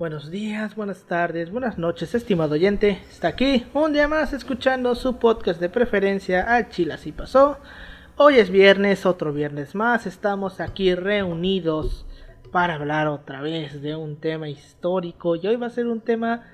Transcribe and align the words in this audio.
Buenos 0.00 0.30
días, 0.30 0.76
buenas 0.76 1.02
tardes, 1.02 1.50
buenas 1.50 1.76
noches, 1.76 2.14
estimado 2.14 2.54
oyente. 2.54 3.02
Está 3.10 3.28
aquí 3.28 3.66
un 3.74 3.92
día 3.92 4.08
más 4.08 4.32
escuchando 4.32 4.94
su 4.94 5.18
podcast 5.18 5.60
de 5.60 5.68
preferencia 5.68 6.40
al 6.40 6.70
Chile 6.70 6.94
así 6.94 7.12
pasó. 7.12 7.58
Hoy 8.16 8.36
es 8.36 8.48
viernes, 8.48 9.04
otro 9.04 9.34
viernes 9.34 9.74
más. 9.74 10.06
Estamos 10.06 10.58
aquí 10.60 10.94
reunidos 10.94 12.06
para 12.50 12.76
hablar 12.76 13.08
otra 13.08 13.42
vez 13.42 13.82
de 13.82 13.94
un 13.94 14.16
tema 14.16 14.48
histórico. 14.48 15.36
Y 15.36 15.46
hoy 15.46 15.56
va 15.56 15.66
a 15.66 15.70
ser 15.70 15.86
un 15.86 16.00
tema 16.00 16.46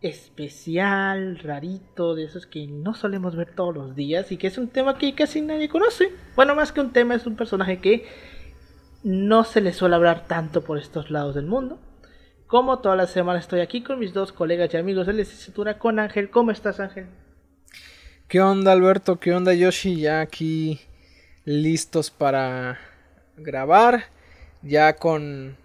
especial, 0.00 1.38
rarito, 1.38 2.16
de 2.16 2.24
esos 2.24 2.46
que 2.46 2.66
no 2.66 2.94
solemos 2.94 3.36
ver 3.36 3.54
todos 3.54 3.76
los 3.76 3.94
días 3.94 4.32
y 4.32 4.38
que 4.38 4.48
es 4.48 4.58
un 4.58 4.66
tema 4.66 4.98
que 4.98 5.14
casi 5.14 5.40
nadie 5.40 5.68
conoce. 5.68 6.10
Bueno, 6.34 6.56
más 6.56 6.72
que 6.72 6.80
un 6.80 6.92
tema, 6.92 7.14
es 7.14 7.28
un 7.28 7.36
personaje 7.36 7.78
que 7.78 8.08
no 9.04 9.44
se 9.44 9.60
le 9.60 9.72
suele 9.72 9.94
hablar 9.94 10.26
tanto 10.26 10.62
por 10.64 10.78
estos 10.78 11.12
lados 11.12 11.36
del 11.36 11.46
mundo. 11.46 11.78
Como 12.48 12.78
toda 12.78 12.96
la 12.96 13.06
semana 13.06 13.38
estoy 13.38 13.60
aquí 13.60 13.82
con 13.82 13.98
mis 13.98 14.14
dos 14.14 14.32
colegas 14.32 14.72
y 14.72 14.78
amigos 14.78 15.06
de 15.06 15.12
la 15.12 15.18
licenciatura 15.18 15.78
con 15.78 15.98
Ángel. 15.98 16.30
¿Cómo 16.30 16.50
estás, 16.50 16.80
Ángel? 16.80 17.04
¿Qué 18.26 18.40
onda, 18.40 18.72
Alberto? 18.72 19.20
¿Qué 19.20 19.34
onda, 19.34 19.52
Yoshi? 19.52 20.00
Ya 20.00 20.22
aquí 20.22 20.80
listos 21.44 22.10
para 22.10 22.78
grabar. 23.36 24.04
Ya 24.62 24.96
con 24.96 25.58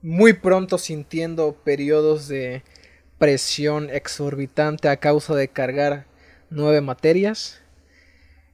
muy 0.00 0.32
pronto 0.32 0.78
sintiendo 0.78 1.56
periodos 1.64 2.28
de 2.28 2.62
presión 3.18 3.90
exorbitante 3.90 4.88
a 4.88 4.98
causa 4.98 5.34
de 5.34 5.48
cargar 5.48 6.06
nueve 6.50 6.80
materias 6.82 7.60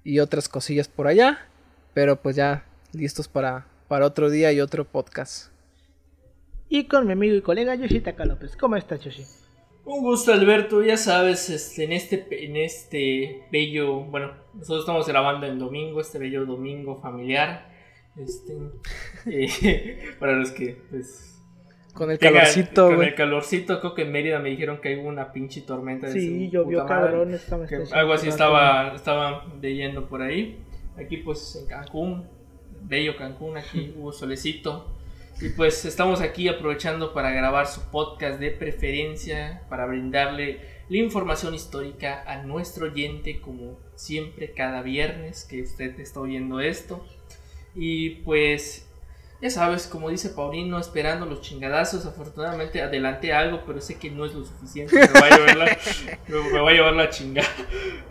y 0.05 0.21
otras 0.21 0.49
cosillas 0.49 0.89
por 0.89 1.07
allá. 1.07 1.47
Pero 1.93 2.17
pues 2.17 2.35
ya 2.35 2.65
listos 2.95 3.29
para, 3.29 3.67
para 3.89 4.07
otro 4.07 4.31
día 4.31 4.53
y 4.53 4.63
otro 4.63 4.87
podcast 4.87 5.51
y 6.69 6.85
con 6.85 7.07
mi 7.07 7.13
amigo 7.13 7.35
y 7.35 7.43
colega 7.43 7.75
Yoshitaka 7.75 8.25
López. 8.25 8.57
¿Cómo 8.57 8.77
estás, 8.77 9.03
Yoshi? 9.03 9.25
Un 9.85 10.03
gusto, 10.03 10.33
Alberto. 10.33 10.83
Ya 10.83 10.97
sabes, 10.99 11.49
este, 11.49 11.85
en, 11.85 11.93
este, 11.93 12.45
en 12.45 12.57
este 12.57 13.47
bello. 13.51 14.01
Bueno, 14.01 14.33
nosotros 14.53 14.81
estamos 14.81 15.07
grabando 15.09 15.47
en 15.47 15.59
domingo, 15.59 16.01
este 16.01 16.19
bello 16.19 16.45
domingo 16.45 16.97
familiar. 16.97 17.71
Este, 18.17 18.55
eh, 19.27 20.15
para 20.19 20.35
los 20.35 20.51
que, 20.51 20.77
pues. 20.91 21.41
Con 21.95 22.11
el 22.11 22.19
calorcito, 22.19 22.89
Con 22.89 23.03
el 23.03 23.15
calorcito, 23.15 23.81
creo 23.81 23.95
que 23.95 24.03
en 24.03 24.13
Mérida 24.13 24.39
me 24.39 24.51
dijeron 24.51 24.81
que 24.81 24.91
hay 24.91 24.95
una 24.97 25.33
pinche 25.33 25.63
tormenta. 25.63 26.09
sí, 26.09 26.49
llovió 26.49 26.87
cabrón. 26.87 27.37
algo 27.93 28.13
así 28.13 28.29
estaba, 28.29 28.95
estaba 28.95 29.47
leyendo 29.61 30.07
por 30.07 30.23
ahí. 30.23 30.63
Aquí, 30.97 31.17
pues, 31.17 31.57
en 31.57 31.67
Cancún, 31.67 32.29
bello 32.83 33.17
Cancún, 33.17 33.57
aquí 33.57 33.95
hubo 33.99 34.13
solecito 34.13 34.98
y 35.41 35.51
pues 35.51 35.85
estamos 35.85 36.21
aquí 36.21 36.49
aprovechando 36.49 37.13
para 37.13 37.31
grabar 37.31 37.69
su 37.69 37.81
podcast 37.91 38.41
de 38.41 38.51
preferencia, 38.51 39.63
para 39.69 39.87
brindarle 39.87 40.61
la 40.89 40.97
información 40.97 41.55
histórica 41.55 42.25
a 42.27 42.43
nuestro 42.43 42.87
oyente, 42.87 43.41
como 43.41 43.79
siempre, 43.95 44.53
cada 44.53 44.83
viernes 44.83 45.45
que 45.45 45.63
usted 45.63 45.99
está 46.01 46.21
oyendo 46.21 46.61
esto. 46.61 47.07
Y 47.77 48.17
pues, 48.23 48.89
ya 49.41 49.51
sabes, 49.51 49.87
como 49.87 50.11
dice 50.11 50.31
Paulino, 50.31 50.79
esperando 50.79 51.25
los 51.25 51.41
chingadazos. 51.41 52.05
Afortunadamente 52.05 52.83
adelanté 52.83 53.33
algo, 53.33 53.63
pero 53.65 53.81
sé 53.81 53.97
que 53.97 54.11
no 54.11 54.25
es 54.25 54.35
lo 54.35 54.45
suficiente. 54.45 54.97
Me 54.97 55.21
va 55.21 55.27
a 55.27 55.37
llevar 55.37 55.57
la, 55.57 55.79
me 56.53 56.61
va 56.61 56.71
a 56.71 56.73
llevar 56.73 56.95
la 56.95 57.11
chingada. 57.11 57.49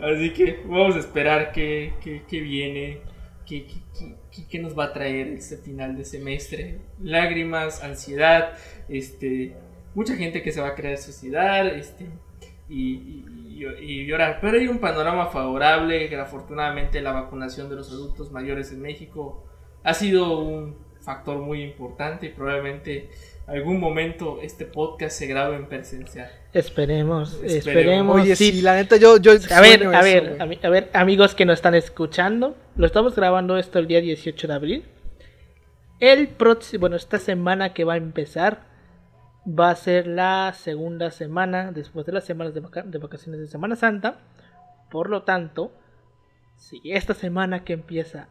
Así 0.00 0.32
que 0.32 0.62
vamos 0.64 0.96
a 0.96 1.00
esperar 1.00 1.52
que, 1.52 1.92
que 2.26 2.40
viene 2.40 3.02
¿Qué, 4.46 4.58
nos 4.58 4.78
va 4.78 4.84
a 4.84 4.92
traer 4.92 5.28
este 5.28 5.56
final 5.56 5.96
de 5.96 6.04
semestre? 6.04 6.78
Lágrimas, 7.00 7.82
ansiedad, 7.82 8.52
este, 8.88 9.54
mucha 9.94 10.16
gente 10.16 10.42
que 10.42 10.52
se 10.52 10.60
va 10.60 10.68
a 10.68 10.74
querer 10.74 10.98
suicidar 10.98 11.66
este, 11.66 12.06
y, 12.68 13.24
llorar. 14.06 14.38
Pero 14.40 14.58
hay 14.58 14.68
un 14.68 14.78
panorama 14.78 15.26
favorable, 15.26 16.08
que 16.08 16.16
afortunadamente 16.16 17.00
la 17.00 17.12
vacunación 17.12 17.68
de 17.68 17.76
los 17.76 17.90
adultos 17.90 18.30
mayores 18.30 18.72
en 18.72 18.80
México 18.80 19.44
ha 19.82 19.94
sido 19.94 20.38
un 20.38 20.76
factor 21.00 21.38
muy 21.38 21.62
importante 21.62 22.26
y 22.26 22.28
probablemente 22.30 23.10
algún 23.48 23.80
momento 23.80 24.38
este 24.42 24.66
podcast 24.66 25.18
se 25.18 25.26
grabe 25.26 25.56
en 25.56 25.66
presencial. 25.66 26.30
Esperemos, 26.52 27.40
esperemos. 27.42 28.20
Oye, 28.20 28.36
sí, 28.36 28.60
la 28.60 28.76
neta 28.76 28.96
yo... 28.96 29.16
yo 29.16 29.32
a 29.32 29.60
ver, 29.60 29.86
a 29.86 30.02
ver, 30.02 30.36
a, 30.40 30.68
ver, 30.68 30.90
amigos 30.92 31.34
que 31.34 31.46
nos 31.46 31.54
están 31.54 31.74
escuchando, 31.74 32.56
lo 32.76 32.86
estamos 32.86 33.16
grabando 33.16 33.56
esto 33.56 33.78
el 33.78 33.86
día 33.86 34.00
18 34.00 34.48
de 34.48 34.54
abril. 34.54 34.84
El 35.98 36.28
próximo, 36.28 36.82
bueno, 36.82 36.96
esta 36.96 37.18
semana 37.18 37.72
que 37.72 37.84
va 37.84 37.94
a 37.94 37.96
empezar 37.96 38.66
va 39.46 39.70
a 39.70 39.76
ser 39.76 40.06
la 40.06 40.52
segunda 40.54 41.10
semana 41.10 41.72
después 41.72 42.04
de 42.04 42.12
las 42.12 42.24
semanas 42.24 42.54
de, 42.54 42.62
de 42.84 42.98
vacaciones 42.98 43.40
de 43.40 43.48
Semana 43.48 43.76
Santa. 43.76 44.20
Por 44.90 45.08
lo 45.08 45.22
tanto, 45.22 45.72
si 46.56 46.80
esta 46.84 47.14
semana 47.14 47.64
que 47.64 47.72
empieza 47.72 48.28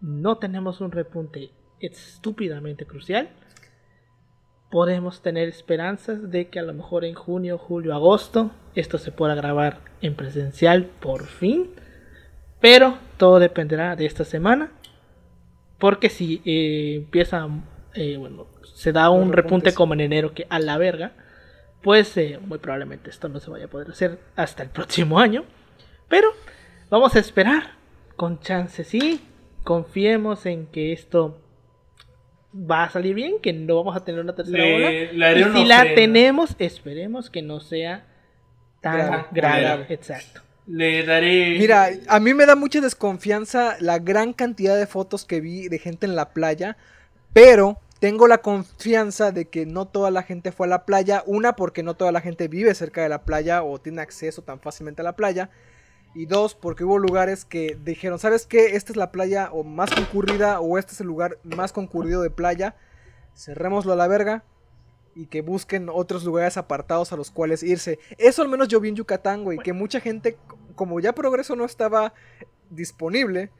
no 0.00 0.38
tenemos 0.38 0.80
un 0.80 0.92
repunte 0.92 1.50
estúpidamente 1.80 2.86
crucial, 2.86 3.30
podemos 4.70 5.22
tener 5.22 5.48
esperanzas 5.48 6.30
de 6.30 6.48
que 6.48 6.58
a 6.58 6.62
lo 6.62 6.74
mejor 6.74 7.04
en 7.04 7.14
junio, 7.14 7.58
julio, 7.58 7.94
agosto 7.94 8.50
esto 8.74 8.98
se 8.98 9.10
pueda 9.10 9.34
grabar 9.34 9.78
en 10.02 10.14
presencial 10.14 10.84
por 10.84 11.26
fin. 11.26 11.70
Pero 12.60 12.98
todo 13.16 13.38
dependerá 13.38 13.96
de 13.96 14.06
esta 14.06 14.24
semana. 14.24 14.70
Porque 15.78 16.08
si 16.08 16.42
eh, 16.44 16.96
empieza, 16.96 17.48
eh, 17.94 18.16
bueno, 18.16 18.46
se 18.74 18.92
da 18.92 19.10
un 19.10 19.32
repunte 19.32 19.74
como 19.74 19.94
en 19.94 20.00
enero 20.00 20.32
que 20.34 20.46
a 20.48 20.58
la 20.58 20.78
verga, 20.78 21.12
pues 21.82 22.16
eh, 22.16 22.38
muy 22.44 22.58
probablemente 22.58 23.10
esto 23.10 23.28
no 23.28 23.40
se 23.40 23.50
vaya 23.50 23.66
a 23.66 23.68
poder 23.68 23.90
hacer 23.90 24.18
hasta 24.36 24.62
el 24.62 24.70
próximo 24.70 25.18
año. 25.20 25.44
Pero 26.08 26.28
vamos 26.90 27.14
a 27.14 27.18
esperar 27.18 27.74
con 28.16 28.40
chances, 28.40 28.88
sí. 28.88 29.20
Confiemos 29.64 30.46
en 30.46 30.66
que 30.66 30.92
esto 30.92 31.38
va 32.56 32.84
a 32.84 32.90
salir 32.90 33.14
bien, 33.14 33.40
que 33.40 33.52
no 33.52 33.76
vamos 33.76 33.96
a 33.96 34.04
tener 34.04 34.20
una 34.20 34.34
tercera 34.34 34.64
ola. 34.64 35.32
y 35.32 35.44
si 35.52 35.64
la 35.64 35.94
tenemos, 35.94 36.56
esperemos 36.58 37.30
que 37.30 37.42
no 37.42 37.60
sea 37.60 38.06
tan 38.80 39.26
grave. 39.32 39.86
Exacto. 39.88 40.42
Le 40.66 41.04
daré. 41.04 41.58
Mira, 41.58 41.90
a 42.08 42.18
mí 42.18 42.34
me 42.34 42.46
da 42.46 42.56
mucha 42.56 42.80
desconfianza 42.80 43.76
la 43.80 43.98
gran 43.98 44.32
cantidad 44.32 44.76
de 44.76 44.86
fotos 44.86 45.24
que 45.24 45.40
vi 45.40 45.68
de 45.68 45.78
gente 45.78 46.06
en 46.06 46.16
la 46.16 46.30
playa, 46.30 46.76
pero 47.32 47.78
tengo 48.00 48.26
la 48.26 48.38
confianza 48.38 49.30
de 49.30 49.48
que 49.48 49.64
no 49.64 49.86
toda 49.86 50.10
la 50.10 50.22
gente 50.22 50.50
fue 50.50 50.66
a 50.66 50.70
la 50.70 50.84
playa. 50.84 51.22
Una, 51.26 51.54
porque 51.54 51.82
no 51.82 51.94
toda 51.94 52.10
la 52.10 52.20
gente 52.20 52.48
vive 52.48 52.74
cerca 52.74 53.02
de 53.02 53.08
la 53.08 53.22
playa 53.22 53.62
o 53.62 53.80
tiene 53.80 54.02
acceso 54.02 54.42
tan 54.42 54.58
fácilmente 54.58 55.02
a 55.02 55.04
la 55.04 55.16
playa. 55.16 55.50
Y 56.16 56.24
dos, 56.24 56.54
porque 56.54 56.82
hubo 56.82 56.98
lugares 56.98 57.44
que 57.44 57.78
dijeron, 57.84 58.18
¿sabes 58.18 58.46
qué? 58.46 58.74
Esta 58.74 58.90
es 58.90 58.96
la 58.96 59.12
playa 59.12 59.50
o 59.52 59.64
más 59.64 59.94
concurrida 59.94 60.60
o 60.60 60.78
este 60.78 60.92
es 60.92 61.02
el 61.02 61.06
lugar 61.06 61.36
más 61.44 61.74
concurrido 61.74 62.22
de 62.22 62.30
playa. 62.30 62.74
Cerrémoslo 63.34 63.92
a 63.92 63.96
la 63.96 64.08
verga 64.08 64.42
y 65.14 65.26
que 65.26 65.42
busquen 65.42 65.90
otros 65.90 66.24
lugares 66.24 66.56
apartados 66.56 67.12
a 67.12 67.16
los 67.16 67.30
cuales 67.30 67.62
irse. 67.62 67.98
Eso 68.16 68.40
al 68.40 68.48
menos 68.48 68.68
yo 68.68 68.80
vi 68.80 68.88
en 68.88 68.96
Yucatán, 68.96 69.44
güey, 69.44 69.58
que 69.58 69.74
mucha 69.74 70.00
gente, 70.00 70.38
como 70.74 71.00
ya 71.00 71.14
Progreso 71.14 71.54
no 71.54 71.66
estaba 71.66 72.14
disponible, 72.70 73.50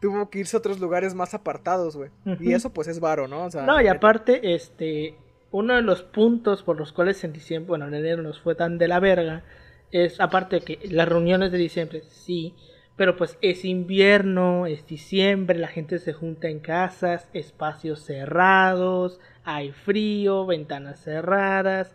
tuvo 0.00 0.30
que 0.30 0.38
irse 0.38 0.56
a 0.56 0.60
otros 0.60 0.80
lugares 0.80 1.14
más 1.14 1.34
apartados, 1.34 1.98
güey. 1.98 2.10
Y 2.40 2.54
eso 2.54 2.72
pues 2.72 2.88
es 2.88 2.98
varo, 2.98 3.28
¿no? 3.28 3.50
no, 3.50 3.80
y 3.82 3.88
aparte, 3.88 4.54
este, 4.54 5.18
uno 5.50 5.74
de 5.74 5.82
los 5.82 6.02
puntos 6.02 6.62
por 6.62 6.78
los 6.78 6.94
cuales 6.94 7.22
en 7.24 7.34
diciembre, 7.34 7.68
bueno, 7.68 7.88
en 7.88 7.92
enero 7.92 8.22
nos 8.22 8.40
fue 8.40 8.54
tan 8.54 8.78
de 8.78 8.88
la 8.88 9.00
verga 9.00 9.44
es 9.92 10.20
aparte 10.20 10.56
de 10.56 10.62
que 10.62 10.88
las 10.88 11.08
reuniones 11.08 11.52
de 11.52 11.58
diciembre, 11.58 12.02
sí, 12.08 12.54
pero 12.96 13.16
pues 13.16 13.36
es 13.42 13.64
invierno, 13.64 14.66
es 14.66 14.86
diciembre, 14.86 15.58
la 15.58 15.68
gente 15.68 15.98
se 15.98 16.12
junta 16.12 16.48
en 16.48 16.60
casas, 16.60 17.28
espacios 17.34 18.00
cerrados, 18.00 19.20
hay 19.44 19.72
frío, 19.72 20.46
ventanas 20.46 21.00
cerradas, 21.00 21.94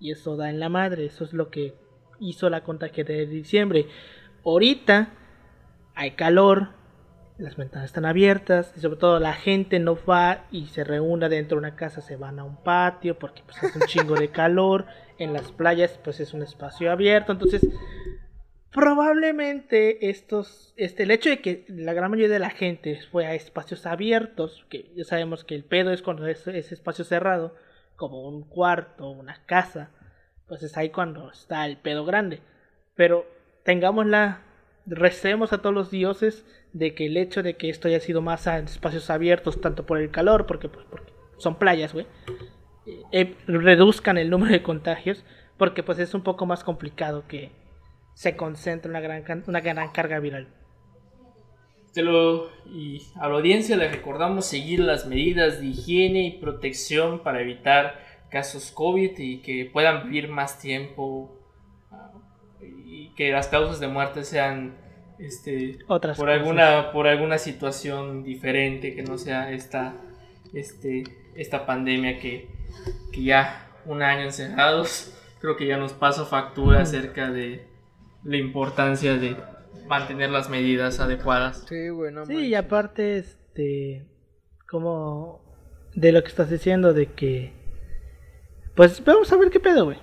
y 0.00 0.10
eso 0.10 0.36
da 0.36 0.50
en 0.50 0.58
la 0.58 0.68
madre, 0.68 1.06
eso 1.06 1.24
es 1.24 1.32
lo 1.32 1.50
que 1.50 1.74
hizo 2.18 2.50
la 2.50 2.64
contagia 2.64 3.04
de 3.04 3.26
diciembre. 3.26 3.86
Ahorita 4.44 5.12
hay 5.94 6.12
calor, 6.12 6.70
las 7.42 7.56
ventanas 7.56 7.86
están 7.86 8.04
abiertas 8.04 8.72
y 8.76 8.80
sobre 8.80 8.98
todo 8.98 9.18
la 9.18 9.34
gente 9.34 9.78
no 9.78 9.98
va 10.08 10.46
y 10.50 10.66
se 10.66 10.84
reúne 10.84 11.28
dentro 11.28 11.56
de 11.56 11.66
una 11.66 11.76
casa, 11.76 12.00
se 12.00 12.16
van 12.16 12.38
a 12.38 12.44
un 12.44 12.56
patio 12.62 13.18
porque 13.18 13.42
pues 13.44 13.62
es 13.62 13.74
un 13.74 13.82
chingo 13.82 14.14
de 14.14 14.28
calor, 14.28 14.86
en 15.18 15.32
las 15.32 15.50
playas 15.52 15.98
pues 16.02 16.20
es 16.20 16.32
un 16.34 16.42
espacio 16.42 16.90
abierto, 16.90 17.32
entonces 17.32 17.66
probablemente 18.70 20.08
estos, 20.08 20.72
este, 20.76 21.02
el 21.02 21.10
hecho 21.10 21.30
de 21.30 21.40
que 21.40 21.64
la 21.68 21.92
gran 21.92 22.10
mayoría 22.10 22.32
de 22.32 22.38
la 22.38 22.50
gente 22.50 23.00
fue 23.10 23.26
a 23.26 23.34
espacios 23.34 23.86
abiertos, 23.86 24.64
que 24.70 24.92
ya 24.94 25.04
sabemos 25.04 25.44
que 25.44 25.54
el 25.54 25.64
pedo 25.64 25.92
es 25.92 26.02
cuando 26.02 26.26
es 26.26 26.46
ese 26.46 26.74
espacio 26.74 27.04
cerrado, 27.04 27.54
como 27.96 28.26
un 28.26 28.48
cuarto, 28.48 29.10
una 29.10 29.44
casa, 29.46 29.90
pues 30.46 30.62
es 30.62 30.76
ahí 30.76 30.90
cuando 30.90 31.30
está 31.30 31.66
el 31.66 31.76
pedo 31.76 32.04
grande, 32.04 32.40
pero 32.94 33.26
tengamos 33.64 34.06
la 34.06 34.42
recemos 34.86 35.52
a 35.52 35.58
todos 35.58 35.74
los 35.74 35.90
dioses 35.90 36.44
de 36.72 36.94
que 36.94 37.06
el 37.06 37.16
hecho 37.16 37.42
de 37.42 37.56
que 37.56 37.68
esto 37.68 37.88
haya 37.88 38.00
sido 38.00 38.22
más 38.22 38.46
en 38.46 38.64
espacios 38.64 39.10
abiertos, 39.10 39.60
tanto 39.60 39.86
por 39.86 39.98
el 39.98 40.10
calor, 40.10 40.46
porque, 40.46 40.68
pues, 40.68 40.86
porque 40.90 41.12
son 41.36 41.56
playas, 41.56 41.92
güey, 41.92 42.06
eh, 42.86 43.02
eh, 43.12 43.36
reduzcan 43.46 44.18
el 44.18 44.30
número 44.30 44.52
de 44.52 44.62
contagios, 44.62 45.24
porque 45.56 45.82
pues 45.82 45.98
es 45.98 46.14
un 46.14 46.22
poco 46.22 46.46
más 46.46 46.64
complicado 46.64 47.24
que 47.28 47.52
se 48.14 48.36
concentre 48.36 48.90
una 48.90 49.00
gran, 49.00 49.44
una 49.46 49.60
gran 49.60 49.90
carga 49.90 50.18
viral. 50.18 50.48
A 51.94 53.28
la 53.28 53.34
audiencia 53.34 53.76
le 53.76 53.90
recordamos 53.90 54.46
seguir 54.46 54.80
las 54.80 55.06
medidas 55.06 55.60
de 55.60 55.66
higiene 55.66 56.26
y 56.26 56.38
protección 56.38 57.22
para 57.22 57.42
evitar 57.42 58.00
casos 58.30 58.70
COVID 58.70 59.18
y 59.18 59.42
que 59.42 59.68
puedan 59.70 60.04
vivir 60.04 60.28
más 60.28 60.58
tiempo 60.58 61.38
y 62.62 63.12
que 63.14 63.30
las 63.32 63.48
causas 63.48 63.80
de 63.80 63.88
muerte 63.88 64.24
sean 64.24 64.74
este, 65.18 65.78
Otras 65.88 66.16
por 66.16 66.26
cosas. 66.26 66.40
alguna 66.40 66.92
por 66.92 67.06
alguna 67.06 67.38
situación 67.38 68.22
diferente 68.24 68.94
que 68.94 69.02
no 69.02 69.18
sea 69.18 69.52
esta 69.52 69.94
este 70.52 71.04
esta 71.34 71.64
pandemia 71.66 72.18
que, 72.18 72.48
que 73.12 73.22
ya 73.22 73.68
un 73.86 74.02
año 74.02 74.22
encerrados 74.22 75.14
creo 75.40 75.56
que 75.56 75.66
ya 75.66 75.76
nos 75.76 75.92
pasó 75.92 76.26
factura 76.26 76.82
acerca 76.82 77.30
de 77.30 77.66
la 78.24 78.36
importancia 78.36 79.16
de 79.16 79.36
mantener 79.86 80.30
las 80.30 80.48
medidas 80.48 81.00
adecuadas 81.00 81.64
Sí, 81.68 81.88
güey, 81.88 82.12
no 82.12 82.26
Sí, 82.26 82.46
y 82.46 82.54
aparte, 82.54 83.18
este, 83.18 84.06
como 84.68 85.42
de 85.94 86.12
lo 86.12 86.22
que 86.22 86.28
estás 86.28 86.48
diciendo, 86.48 86.94
de 86.94 87.06
que, 87.06 87.52
pues 88.74 89.04
vamos 89.04 89.30
a 89.32 89.36
ver 89.36 89.50
qué 89.50 89.60
pedo, 89.60 89.84
güey. 89.84 89.98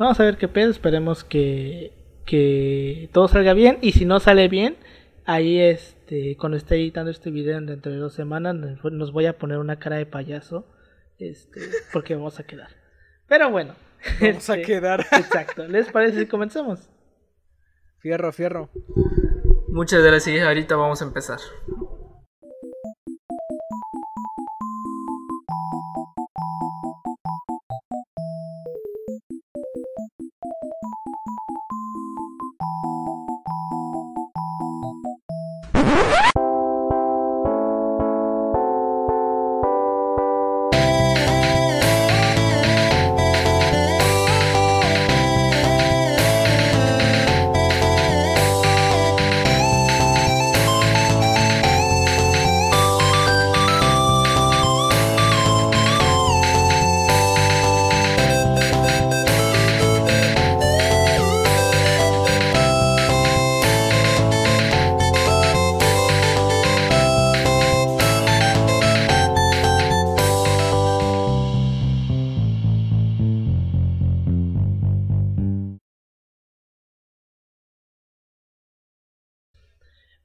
Vamos 0.00 0.18
a 0.18 0.24
ver 0.24 0.38
qué 0.38 0.48
pedo, 0.48 0.70
esperemos 0.70 1.24
que, 1.24 1.92
que 2.24 3.10
todo 3.12 3.28
salga 3.28 3.52
bien, 3.52 3.76
y 3.82 3.92
si 3.92 4.06
no 4.06 4.18
sale 4.18 4.48
bien, 4.48 4.78
ahí, 5.26 5.60
este, 5.60 6.38
cuando 6.38 6.56
esté 6.56 6.76
editando 6.76 7.10
este 7.10 7.30
video 7.30 7.60
dentro 7.60 7.92
de 7.92 7.98
dos 7.98 8.14
semanas, 8.14 8.54
nos 8.54 9.12
voy 9.12 9.26
a 9.26 9.36
poner 9.36 9.58
una 9.58 9.78
cara 9.78 9.96
de 9.96 10.06
payaso, 10.06 10.64
este, 11.18 11.60
porque 11.92 12.14
vamos 12.14 12.40
a 12.40 12.44
quedar. 12.44 12.70
Pero 13.28 13.50
bueno. 13.50 13.74
Vamos 14.22 14.48
a 14.48 14.54
este, 14.54 14.66
quedar. 14.66 15.00
Exacto, 15.12 15.68
¿les 15.68 15.92
parece 15.92 16.20
si 16.20 16.26
comenzamos? 16.26 16.88
Fierro, 17.98 18.32
fierro. 18.32 18.70
muchas 19.68 20.02
gracias 20.02 20.46
ahorita 20.46 20.76
vamos 20.76 21.02
a 21.02 21.04
empezar 21.04 21.38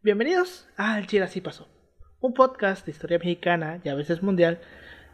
Bienvenidos 0.05 0.67
a 0.77 0.99
El 0.99 1.07
Chile 1.07 1.23
Así 1.23 1.41
Pasó, 1.41 1.67
un 2.19 2.35
podcast 2.35 2.85
de 2.85 2.91
historia 2.91 3.17
mexicana 3.17 3.81
y 3.83 3.89
a 3.89 3.95
veces 3.95 4.21
mundial, 4.21 4.61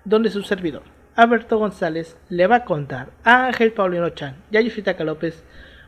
donde 0.04 0.30
su 0.30 0.44
servidor, 0.44 0.84
Alberto 1.16 1.58
González, 1.58 2.18
le 2.28 2.46
va 2.46 2.58
a 2.58 2.66
contar 2.66 3.14
a 3.24 3.46
Ángel 3.46 3.72
Paulino 3.72 4.10
Chan 4.10 4.44
y 4.52 4.58
a 4.58 4.60
Yusitaka 4.60 5.06
López 5.06 5.46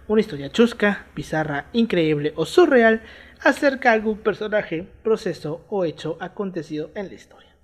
una 0.07 0.21
historia 0.21 0.53
chusca, 0.53 1.07
bizarra, 1.17 1.65
increíble 1.73 2.31
o 2.37 2.45
surreal 2.45 3.01
acerca 3.41 3.89
de 3.89 3.95
algún 3.95 4.19
personaje, 4.19 4.87
proceso 5.03 5.65
o 5.67 5.83
hecho 5.83 6.15
acontecido 6.21 6.91
en 6.95 7.09
la 7.09 7.15
historia. 7.15 7.57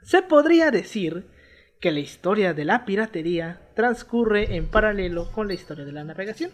Se 0.00 0.22
podría 0.22 0.70
decir 0.70 1.26
que 1.78 1.92
la 1.92 2.00
historia 2.00 2.54
de 2.54 2.64
la 2.64 2.86
piratería 2.86 3.68
transcurre 3.74 4.56
en 4.56 4.70
paralelo 4.70 5.30
con 5.30 5.46
la 5.46 5.52
historia 5.52 5.84
de 5.84 5.92
la 5.92 6.04
navegación. 6.04 6.52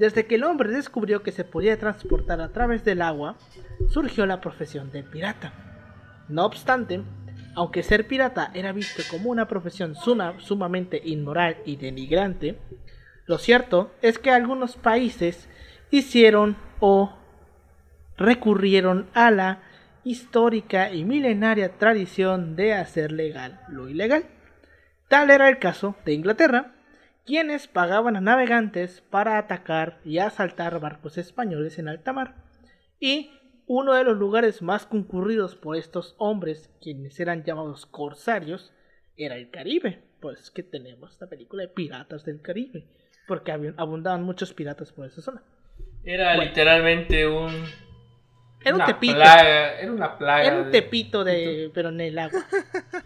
Desde 0.00 0.24
que 0.24 0.36
el 0.36 0.44
hombre 0.44 0.70
descubrió 0.70 1.22
que 1.22 1.30
se 1.30 1.44
podía 1.44 1.78
transportar 1.78 2.40
a 2.40 2.48
través 2.48 2.86
del 2.86 3.02
agua, 3.02 3.36
surgió 3.90 4.24
la 4.24 4.40
profesión 4.40 4.90
de 4.90 5.02
pirata. 5.02 5.52
No 6.26 6.46
obstante, 6.46 7.02
aunque 7.54 7.82
ser 7.82 8.06
pirata 8.06 8.50
era 8.54 8.72
visto 8.72 9.02
como 9.10 9.28
una 9.28 9.46
profesión 9.46 9.94
suma- 9.94 10.40
sumamente 10.40 11.02
inmoral 11.04 11.58
y 11.66 11.76
denigrante, 11.76 12.58
lo 13.26 13.36
cierto 13.36 13.92
es 14.00 14.18
que 14.18 14.30
algunos 14.30 14.76
países 14.76 15.50
hicieron 15.90 16.56
o 16.78 17.14
recurrieron 18.16 19.06
a 19.12 19.30
la 19.30 19.60
histórica 20.02 20.94
y 20.94 21.04
milenaria 21.04 21.76
tradición 21.76 22.56
de 22.56 22.72
hacer 22.72 23.12
legal 23.12 23.60
lo 23.68 23.86
ilegal. 23.90 24.24
Tal 25.08 25.28
era 25.28 25.50
el 25.50 25.58
caso 25.58 25.94
de 26.06 26.14
Inglaterra, 26.14 26.72
quienes 27.30 27.68
pagaban 27.68 28.16
a 28.16 28.20
navegantes 28.20 29.02
para 29.08 29.38
atacar 29.38 30.00
y 30.04 30.18
asaltar 30.18 30.80
barcos 30.80 31.16
españoles 31.16 31.78
en 31.78 31.86
alta 31.86 32.12
mar. 32.12 32.34
Y 32.98 33.30
uno 33.68 33.94
de 33.94 34.02
los 34.02 34.16
lugares 34.16 34.62
más 34.62 34.84
concurridos 34.84 35.54
por 35.54 35.76
estos 35.76 36.16
hombres, 36.18 36.74
quienes 36.82 37.20
eran 37.20 37.44
llamados 37.44 37.86
corsarios, 37.86 38.72
era 39.16 39.36
el 39.36 39.48
Caribe. 39.48 40.02
Pues 40.18 40.40
es 40.40 40.50
que 40.50 40.64
tenemos 40.64 41.12
esta 41.12 41.28
película 41.28 41.62
de 41.62 41.68
Piratas 41.68 42.24
del 42.24 42.42
Caribe, 42.42 42.88
porque 43.28 43.52
abundaban 43.76 44.24
muchos 44.24 44.52
piratas 44.52 44.90
por 44.90 45.06
esa 45.06 45.22
zona. 45.22 45.44
era 46.02 46.34
Bueno. 46.34 46.50
literalmente 46.50 47.28
un 47.28 47.52
Era 48.62 48.76
un 48.76 48.84
tepito. 48.84 49.14
plaga, 49.14 49.80
era 49.80 49.90
una 49.92 50.18
plaga 50.18 50.44
Era 50.44 50.56
un 50.58 50.70
tepito 50.70 51.24
de, 51.24 51.70
pero 51.72 51.88
en 51.88 52.00
el 52.02 52.18
agua. 52.18 52.44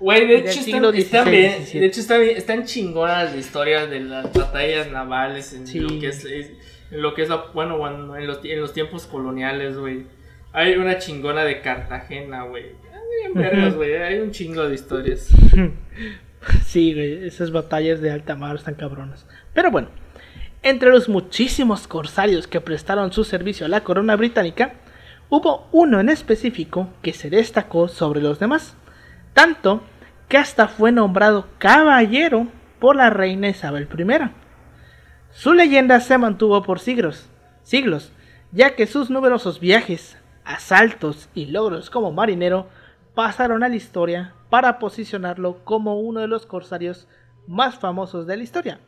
Güey, 0.01 0.27
de 0.27 0.37
hecho, 0.39 0.61
están, 0.61 1.31
bien, 1.31 1.65
de 1.73 1.87
hecho 1.87 2.01
están, 2.01 2.23
están 2.23 2.65
chingonas 2.65 3.27
las 3.31 3.35
historias 3.37 3.89
de 3.89 4.01
las 4.01 4.33
batallas 4.33 4.91
navales 4.91 5.53
en 5.53 5.67
Sí. 5.67 5.79
lo 5.81 5.89
que 6.01 6.09
es, 6.09 6.25
es- 6.25 6.51
en 6.91 7.03
lo 7.03 7.15
que 7.15 7.23
es 7.23 7.29
la- 7.29 7.47
bueno, 7.55 7.79
bueno, 7.79 8.17
en 8.17 8.27
los, 8.27 8.45
en 8.45 8.61
los 8.61 8.73
tiempos 8.73 9.07
coloniales, 9.07 9.77
güey. 9.79 10.07
Hay 10.53 10.75
una 10.77 10.99
chingona 10.99 11.45
de 11.45 11.61
Cartagena, 11.61 12.43
güey. 12.45 12.67
Güey. 13.75 13.95
Hay 13.97 14.19
un 14.21 14.31
chingo 14.33 14.69
de 14.69 14.75
historias. 14.75 15.29
Sí, 16.67 16.93
güey, 16.93 17.27
esas 17.27 17.51
batallas 17.53 18.01
de 18.03 18.11
alta 18.11 18.35
mar 18.35 18.57
están 18.57 18.75
cabronas. 18.75 19.27
Pero 19.55 19.71
bueno, 19.71 19.89
entre 20.63 20.91
los 20.91 21.09
muchísimos 21.09 21.87
corsarios 21.89 22.47
que 22.47 22.61
prestaron 22.61 23.13
su 23.13 23.25
servicio 23.25 23.65
a 23.65 23.69
la 23.71 23.83
corona 23.83 24.15
británica, 24.17 24.75
hubo 25.29 25.69
uno 25.73 26.01
en 26.01 26.09
específico 26.09 26.89
que 27.03 27.13
se 27.13 27.31
destacó 27.31 27.89
sobre 27.89 28.21
los 28.21 28.39
demás, 28.39 28.77
tanto 29.33 29.83
que 30.29 30.39
hasta 30.39 30.69
fue 30.69 30.93
nombrado 30.93 31.49
caballero 31.59 32.49
por 32.79 32.97
la 32.97 33.11
reina 33.11 33.49
Isabel 33.49 33.89
I. 33.97 34.31
Su 35.31 35.53
leyenda 35.53 36.01
se 36.01 36.19
mantuvo 36.19 36.63
por 36.63 36.79
siglos, 36.79 37.29
siglos, 37.63 38.13
ya 38.53 38.77
que 38.77 38.87
sus 38.87 39.11
numerosos 39.11 39.59
viajes, 39.59 40.17
asaltos 40.45 41.29
y 41.35 41.47
logros 41.47 41.91
como 41.91 42.13
marinero 42.13 42.69
pasaron 43.15 43.65
a 43.65 43.69
la 43.69 43.77
historia 43.77 44.35
para 44.51 44.79
posicionarlo 44.79 45.65
como 45.65 46.01
uno 46.01 46.21
de 46.21 46.29
los 46.29 46.47
corsarios 46.47 47.09
más 47.47 47.77
famosos 47.79 48.27
de 48.27 48.37
la 48.37 48.43
historia. 48.43 48.81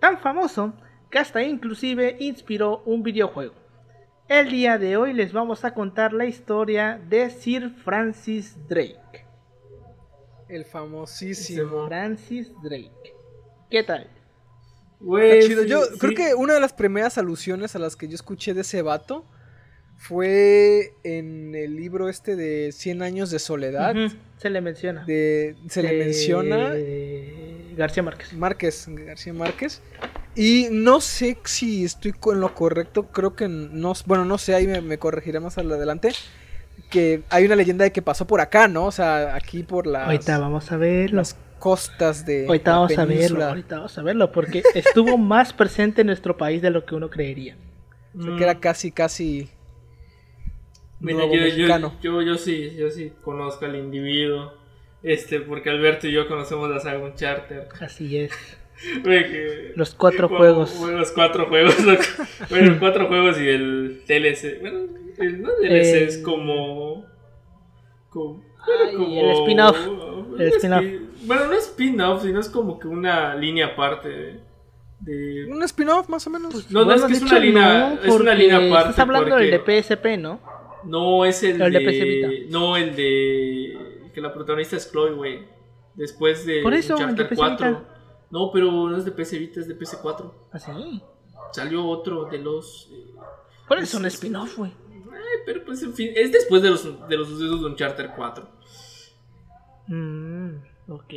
Tan 0.00 0.18
famoso 0.18 0.72
que 1.10 1.18
hasta 1.18 1.42
inclusive 1.42 2.16
inspiró 2.20 2.82
un 2.84 3.02
videojuego. 3.02 3.65
El 4.28 4.50
día 4.50 4.78
de 4.78 4.96
hoy 4.96 5.12
les 5.12 5.32
vamos 5.32 5.64
a 5.64 5.72
contar 5.72 6.12
la 6.12 6.26
historia 6.26 7.00
de 7.08 7.30
Sir 7.30 7.70
Francis 7.84 8.56
Drake. 8.68 9.24
El 10.48 10.64
famosísimo. 10.64 11.86
Francis 11.86 12.50
Drake. 12.62 13.14
¿Qué 13.70 13.82
tal? 13.84 14.08
Güey, 15.00 15.38
Está 15.38 15.48
chido. 15.48 15.62
sí, 15.62 15.68
Yo 15.68 15.84
sí. 15.84 15.98
creo 15.98 16.14
que 16.14 16.34
una 16.34 16.54
de 16.54 16.60
las 16.60 16.72
primeras 16.72 17.18
alusiones 17.18 17.76
a 17.76 17.78
las 17.78 17.94
que 17.96 18.08
yo 18.08 18.14
escuché 18.14 18.54
de 18.54 18.62
ese 18.62 18.82
vato 18.82 19.24
fue 19.96 20.92
en 21.04 21.54
el 21.54 21.76
libro 21.76 22.08
este 22.08 22.34
de 22.36 22.72
100 22.72 23.02
años 23.02 23.30
de 23.30 23.38
soledad. 23.38 23.94
Se 24.38 24.50
le 24.50 24.60
menciona. 24.60 25.04
de, 25.04 25.56
se 25.68 25.82
le 25.82 25.98
menciona 25.98 26.74
García 27.76 28.02
Márquez. 28.02 28.32
Márquez, 28.32 28.86
García 28.88 29.32
Márquez. 29.32 29.82
Y 30.36 30.68
no 30.70 31.00
sé 31.00 31.38
si 31.44 31.84
estoy 31.84 32.12
con 32.12 32.40
lo 32.40 32.54
correcto, 32.54 33.04
creo 33.10 33.34
que 33.34 33.48
no, 33.48 33.94
bueno, 34.04 34.24
no 34.26 34.36
sé, 34.38 34.54
ahí 34.54 34.66
me, 34.66 34.80
me 34.82 34.98
corregiré 34.98 35.40
más 35.40 35.56
adelante. 35.58 36.12
que 36.90 37.22
hay 37.30 37.44
una 37.46 37.56
leyenda 37.56 37.84
de 37.84 37.92
que 37.92 38.02
pasó 38.02 38.26
por 38.26 38.40
acá, 38.40 38.68
¿no? 38.68 38.86
O 38.86 38.92
sea, 38.92 39.34
aquí 39.34 39.62
por 39.62 39.86
las, 39.86 40.04
Ahorita 40.06 40.38
vamos 40.38 40.70
a 40.72 40.76
verlo. 40.76 41.16
las 41.16 41.36
costas 41.58 42.26
de 42.26 42.46
Ahorita 42.46 42.72
la 42.72 42.76
vamos 42.78 42.98
a 42.98 43.04
verlo. 43.06 43.44
Ahorita 43.44 43.76
vamos 43.76 43.98
a 43.98 44.02
verlo. 44.02 44.30
Porque 44.32 44.68
estuvo 44.74 45.16
más 45.18 45.52
presente 45.54 46.02
en 46.02 46.08
nuestro 46.08 46.36
país 46.36 46.60
de 46.62 46.70
lo 46.70 46.84
que 46.84 46.94
uno 46.94 47.08
creería. 47.10 47.56
O 48.18 48.22
sea, 48.22 48.34
que 48.36 48.42
era 48.44 48.60
casi, 48.60 48.92
casi 48.92 49.50
Mira, 51.00 51.26
nuevo 51.26 51.34
yo, 51.34 51.46
yo, 51.46 51.46
mexicano. 51.46 51.94
yo, 52.02 52.22
yo 52.22 52.36
sí, 52.38 52.74
yo 52.76 52.90
sí 52.90 53.12
conozco 53.22 53.64
al 53.64 53.76
individuo. 53.76 54.52
Este, 55.02 55.40
porque 55.40 55.70
Alberto 55.70 56.08
y 56.08 56.12
yo 56.12 56.28
conocemos 56.28 56.68
la 56.70 56.80
saga 56.80 56.98
Uncharted. 57.04 57.68
Así 57.80 58.18
es. 58.18 58.32
Los 59.74 59.94
cuatro 59.94 60.28
como- 60.28 60.38
juegos. 60.38 60.78
bueno, 60.78 60.98
los 60.98 61.10
cuatro 61.12 61.46
juegos. 61.46 61.78
loco. 61.84 62.02
bueno, 62.50 62.76
cuatro 62.78 63.06
juegos 63.08 63.40
y 63.40 63.48
el 63.48 64.02
DLC. 64.06 64.60
Bueno, 64.60 64.78
el 65.18 65.42
no 65.42 65.50
DLC 65.60 66.04
es 66.04 66.16
El- 66.18 66.22
como. 66.22 67.04
como 68.10 68.42
Ay, 68.88 68.94
como- 68.96 69.20
el 69.20 69.30
spin-off. 69.30 69.78
El 70.38 70.48
spin-off. 70.48 70.82
spin- 70.84 71.10
Bueno, 71.22 71.46
no 71.46 71.52
es 71.54 71.64
spin-off, 71.66 72.22
sino 72.22 72.40
es 72.40 72.48
como 72.48 72.78
que 72.78 72.88
una 72.88 73.34
línea 73.34 73.66
aparte 73.68 74.08
de. 74.08 74.40
de- 75.00 75.46
Un 75.50 75.62
spin-off, 75.62 76.08
más 76.08 76.26
o 76.26 76.30
menos. 76.30 76.70
No, 76.70 76.84
no, 76.84 76.92
es 76.94 77.02
que 77.04 77.12
es 77.14 77.22
una 77.22 77.38
línea- 77.38 77.98
es 78.02 78.14
una 78.14 78.34
línea 78.34 78.56
aparte 78.56 78.90
Estás 78.90 78.98
hablando 79.00 79.30
porque- 79.30 79.44
del 79.44 79.50
de 79.52 79.58
PSP, 79.82 80.16
¿no? 80.18 80.40
No, 80.84 81.24
es 81.24 81.42
el, 81.42 81.60
El 81.60 81.72
de 81.72 81.78
de. 81.80 82.46
No, 82.50 82.76
el 82.76 82.94
de. 82.94 83.78
Que 84.14 84.20
la 84.20 84.32
protagonista 84.32 84.76
es 84.76 84.90
Chloe, 84.90 85.12
güey. 85.12 85.40
Después 85.94 86.46
de. 86.46 86.60
Por 86.62 86.74
eso, 86.74 86.94
el 86.94 86.98
de 86.98 87.04
Uncharted 87.04 87.28
PC 87.30 87.36
4. 87.36 87.95
No, 88.30 88.50
pero 88.52 88.70
no 88.70 88.96
es 88.96 89.04
de 89.04 89.12
PC 89.12 89.38
Vita, 89.38 89.60
es 89.60 89.68
de 89.68 89.78
PC4. 89.78 90.32
Así. 90.52 91.02
Salió 91.52 91.86
otro 91.86 92.24
de 92.26 92.38
los. 92.38 92.88
eh, 92.92 93.14
Por 93.68 93.78
eso 93.78 93.98
un 93.98 94.06
spin-off, 94.06 94.56
güey. 94.58 94.72
Ay, 95.12 95.38
pero 95.46 95.64
pues 95.64 95.82
en 95.82 95.94
fin, 95.94 96.10
es 96.14 96.32
después 96.32 96.62
de 96.62 96.70
los, 96.70 97.08
de 97.08 97.16
los 97.16 97.28
sucesos 97.28 97.60
de 97.60 97.66
Uncharted 97.66 98.10
4. 98.16 98.48
Mm, 99.88 100.56
ok. 100.88 101.14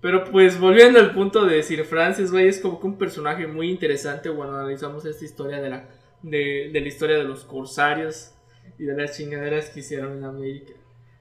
Pero 0.00 0.24
pues 0.30 0.58
volviendo 0.60 0.98
al 0.98 1.14
punto 1.14 1.44
de 1.46 1.62
Sir 1.62 1.84
Francis, 1.84 2.30
güey, 2.30 2.48
es 2.48 2.60
como 2.60 2.78
que 2.80 2.86
un 2.86 2.98
personaje 2.98 3.46
muy 3.46 3.70
interesante 3.70 4.30
cuando 4.30 4.58
analizamos 4.58 5.04
esta 5.06 5.24
historia 5.24 5.60
de 5.62 5.70
la, 5.70 5.88
de, 6.22 6.70
de 6.72 6.80
la 6.80 6.88
historia 6.88 7.16
de 7.16 7.24
los 7.24 7.44
corsarios 7.44 8.32
y 8.78 8.84
de 8.84 8.96
las 8.96 9.16
chingaderas 9.16 9.70
que 9.70 9.80
hicieron 9.80 10.18
en 10.18 10.24
América. 10.24 10.74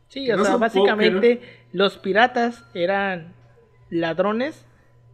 Sí, 0.10 0.26
Que 0.26 0.34
o 0.34 0.38
no 0.38 0.46
sea, 0.46 0.58
básicamente 0.58 1.42
los 1.72 1.98
piratas 1.98 2.66
eran 2.74 3.34
ladrones 3.90 4.66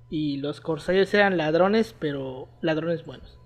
y 0.10 0.38
los 0.38 0.62
corsarios 0.62 1.14
eran 1.14 1.38
ladrones, 1.38 1.96
pero 1.98 2.48
ladrones 2.62 3.06
buenos. 3.06 3.38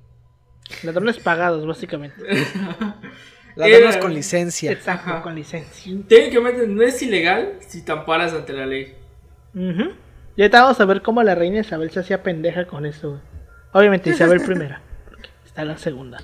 Ladrones 0.83 1.19
pagados, 1.19 1.65
básicamente. 1.67 2.15
Ladrones 3.55 3.95
Era- 3.95 3.99
con 3.99 4.13
licencia. 4.13 4.71
Exacto, 4.71 5.11
Ajá. 5.11 5.21
con 5.21 5.35
licencia. 5.35 5.93
Técnicamente 6.07 6.67
no 6.67 6.81
es 6.81 7.01
ilegal 7.01 7.53
si 7.59 7.83
te 7.85 7.91
amparas 7.91 8.33
ante 8.33 8.53
la 8.53 8.65
ley. 8.65 8.95
Ujú. 9.53 9.91
Y 10.35 10.41
ahorita 10.41 10.63
vamos 10.63 10.79
a 10.81 10.85
ver 10.85 11.01
cómo 11.03 11.21
la 11.21 11.35
reina 11.35 11.59
Isabel 11.59 11.91
se 11.91 11.99
hacía 11.99 12.23
pendeja 12.23 12.65
con 12.65 12.85
eso, 12.87 13.09
güey. 13.11 13.21
Obviamente 13.73 14.09
Isabel 14.09 14.41
primera, 14.45 14.81
porque 15.07 15.29
está 15.45 15.63
la 15.65 15.77
segunda. 15.77 16.19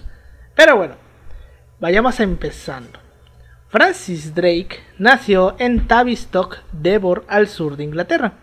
Pero 0.56 0.78
bueno, 0.78 0.96
vayamos 1.80 2.20
empezando. 2.20 3.00
Francis 3.68 4.34
Drake 4.34 4.80
nació 4.98 5.56
en 5.60 5.88
Tavistock, 5.88 6.58
Devon, 6.72 7.22
al 7.28 7.48
sur 7.48 7.78
de 7.78 7.84
Inglaterra. 7.84 8.34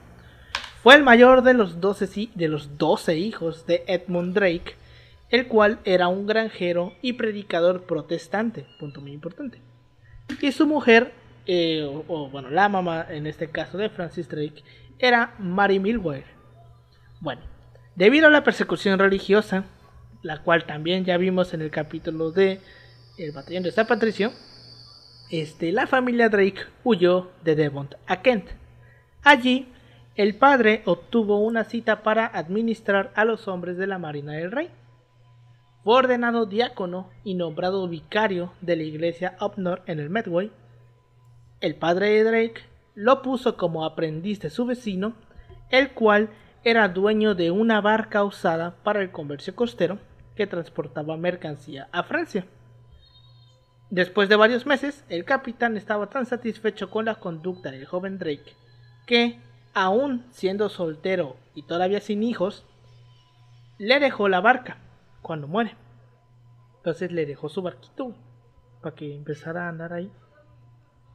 Fue 0.86 0.94
el 0.94 1.02
mayor 1.02 1.42
de 1.42 1.52
los 1.52 1.80
12, 1.80 2.08
hi- 2.14 2.30
de 2.36 2.46
los 2.46 2.78
12 2.78 3.16
hijos 3.16 3.66
de 3.66 3.82
Edmund 3.88 4.34
Drake, 4.34 4.76
el 5.30 5.48
cual 5.48 5.80
era 5.82 6.06
un 6.06 6.28
granjero 6.28 6.92
y 7.02 7.14
predicador 7.14 7.82
protestante, 7.86 8.68
punto 8.78 9.00
muy 9.00 9.10
importante. 9.10 9.60
Y 10.40 10.52
su 10.52 10.64
mujer, 10.64 11.12
eh, 11.46 11.82
o, 12.06 12.28
bueno, 12.30 12.50
la 12.50 12.68
mamá 12.68 13.04
en 13.10 13.26
este 13.26 13.48
caso 13.50 13.76
de 13.78 13.88
Francis 13.88 14.28
Drake, 14.28 14.62
era 15.00 15.34
Mary 15.40 15.80
Milwire. 15.80 16.26
Bueno, 17.20 17.42
debido 17.96 18.28
a 18.28 18.30
la 18.30 18.44
persecución 18.44 19.00
religiosa, 19.00 19.64
la 20.22 20.44
cual 20.44 20.66
también 20.66 21.04
ya 21.04 21.16
vimos 21.16 21.52
en 21.52 21.62
el 21.62 21.72
capítulo 21.72 22.30
de 22.30 22.60
El 23.18 23.32
batallón 23.32 23.64
de 23.64 23.72
San 23.72 23.88
Patricio, 23.88 24.30
este, 25.32 25.72
la 25.72 25.88
familia 25.88 26.28
Drake 26.28 26.60
huyó 26.84 27.32
de 27.42 27.56
Devon 27.56 27.88
a 28.06 28.22
Kent. 28.22 28.50
Allí, 29.24 29.66
el 30.16 30.34
padre 30.34 30.82
obtuvo 30.86 31.38
una 31.38 31.64
cita 31.64 32.02
para 32.02 32.26
administrar 32.26 33.12
a 33.14 33.24
los 33.24 33.48
hombres 33.48 33.76
de 33.76 33.86
la 33.86 33.98
Marina 33.98 34.32
del 34.32 34.50
Rey. 34.50 34.70
Fue 35.84 35.94
ordenado 35.94 36.46
diácono 36.46 37.10
y 37.22 37.34
nombrado 37.34 37.86
vicario 37.86 38.52
de 38.60 38.76
la 38.76 38.82
iglesia 38.82 39.36
Upnor 39.40 39.82
en 39.86 40.00
el 40.00 40.10
Medway. 40.10 40.50
El 41.60 41.76
padre 41.76 42.10
de 42.10 42.24
Drake 42.24 42.62
lo 42.94 43.20
puso 43.22 43.56
como 43.56 43.84
aprendiz 43.84 44.40
de 44.40 44.50
su 44.50 44.64
vecino, 44.64 45.12
el 45.70 45.92
cual 45.92 46.30
era 46.64 46.88
dueño 46.88 47.34
de 47.34 47.50
una 47.50 47.80
barca 47.80 48.24
usada 48.24 48.74
para 48.82 49.02
el 49.02 49.10
comercio 49.10 49.54
costero 49.54 49.98
que 50.34 50.46
transportaba 50.46 51.16
mercancía 51.16 51.88
a 51.92 52.02
Francia. 52.02 52.46
Después 53.90 54.28
de 54.28 54.36
varios 54.36 54.66
meses, 54.66 55.04
el 55.08 55.24
capitán 55.24 55.76
estaba 55.76 56.08
tan 56.08 56.26
satisfecho 56.26 56.90
con 56.90 57.04
la 57.04 57.16
conducta 57.16 57.70
del 57.70 57.86
joven 57.86 58.18
Drake 58.18 58.56
que, 59.06 59.38
aún 59.76 60.24
siendo 60.30 60.70
soltero 60.70 61.36
y 61.54 61.62
todavía 61.62 62.00
sin 62.00 62.22
hijos, 62.22 62.64
le 63.76 64.00
dejó 64.00 64.28
la 64.28 64.40
barca 64.40 64.78
cuando 65.20 65.46
muere. 65.48 65.76
Entonces 66.78 67.12
le 67.12 67.26
dejó 67.26 67.50
su 67.50 67.60
barquito 67.60 68.14
para 68.80 68.94
que 68.96 69.14
empezara 69.14 69.66
a 69.66 69.68
andar 69.68 69.92
ahí. 69.92 70.10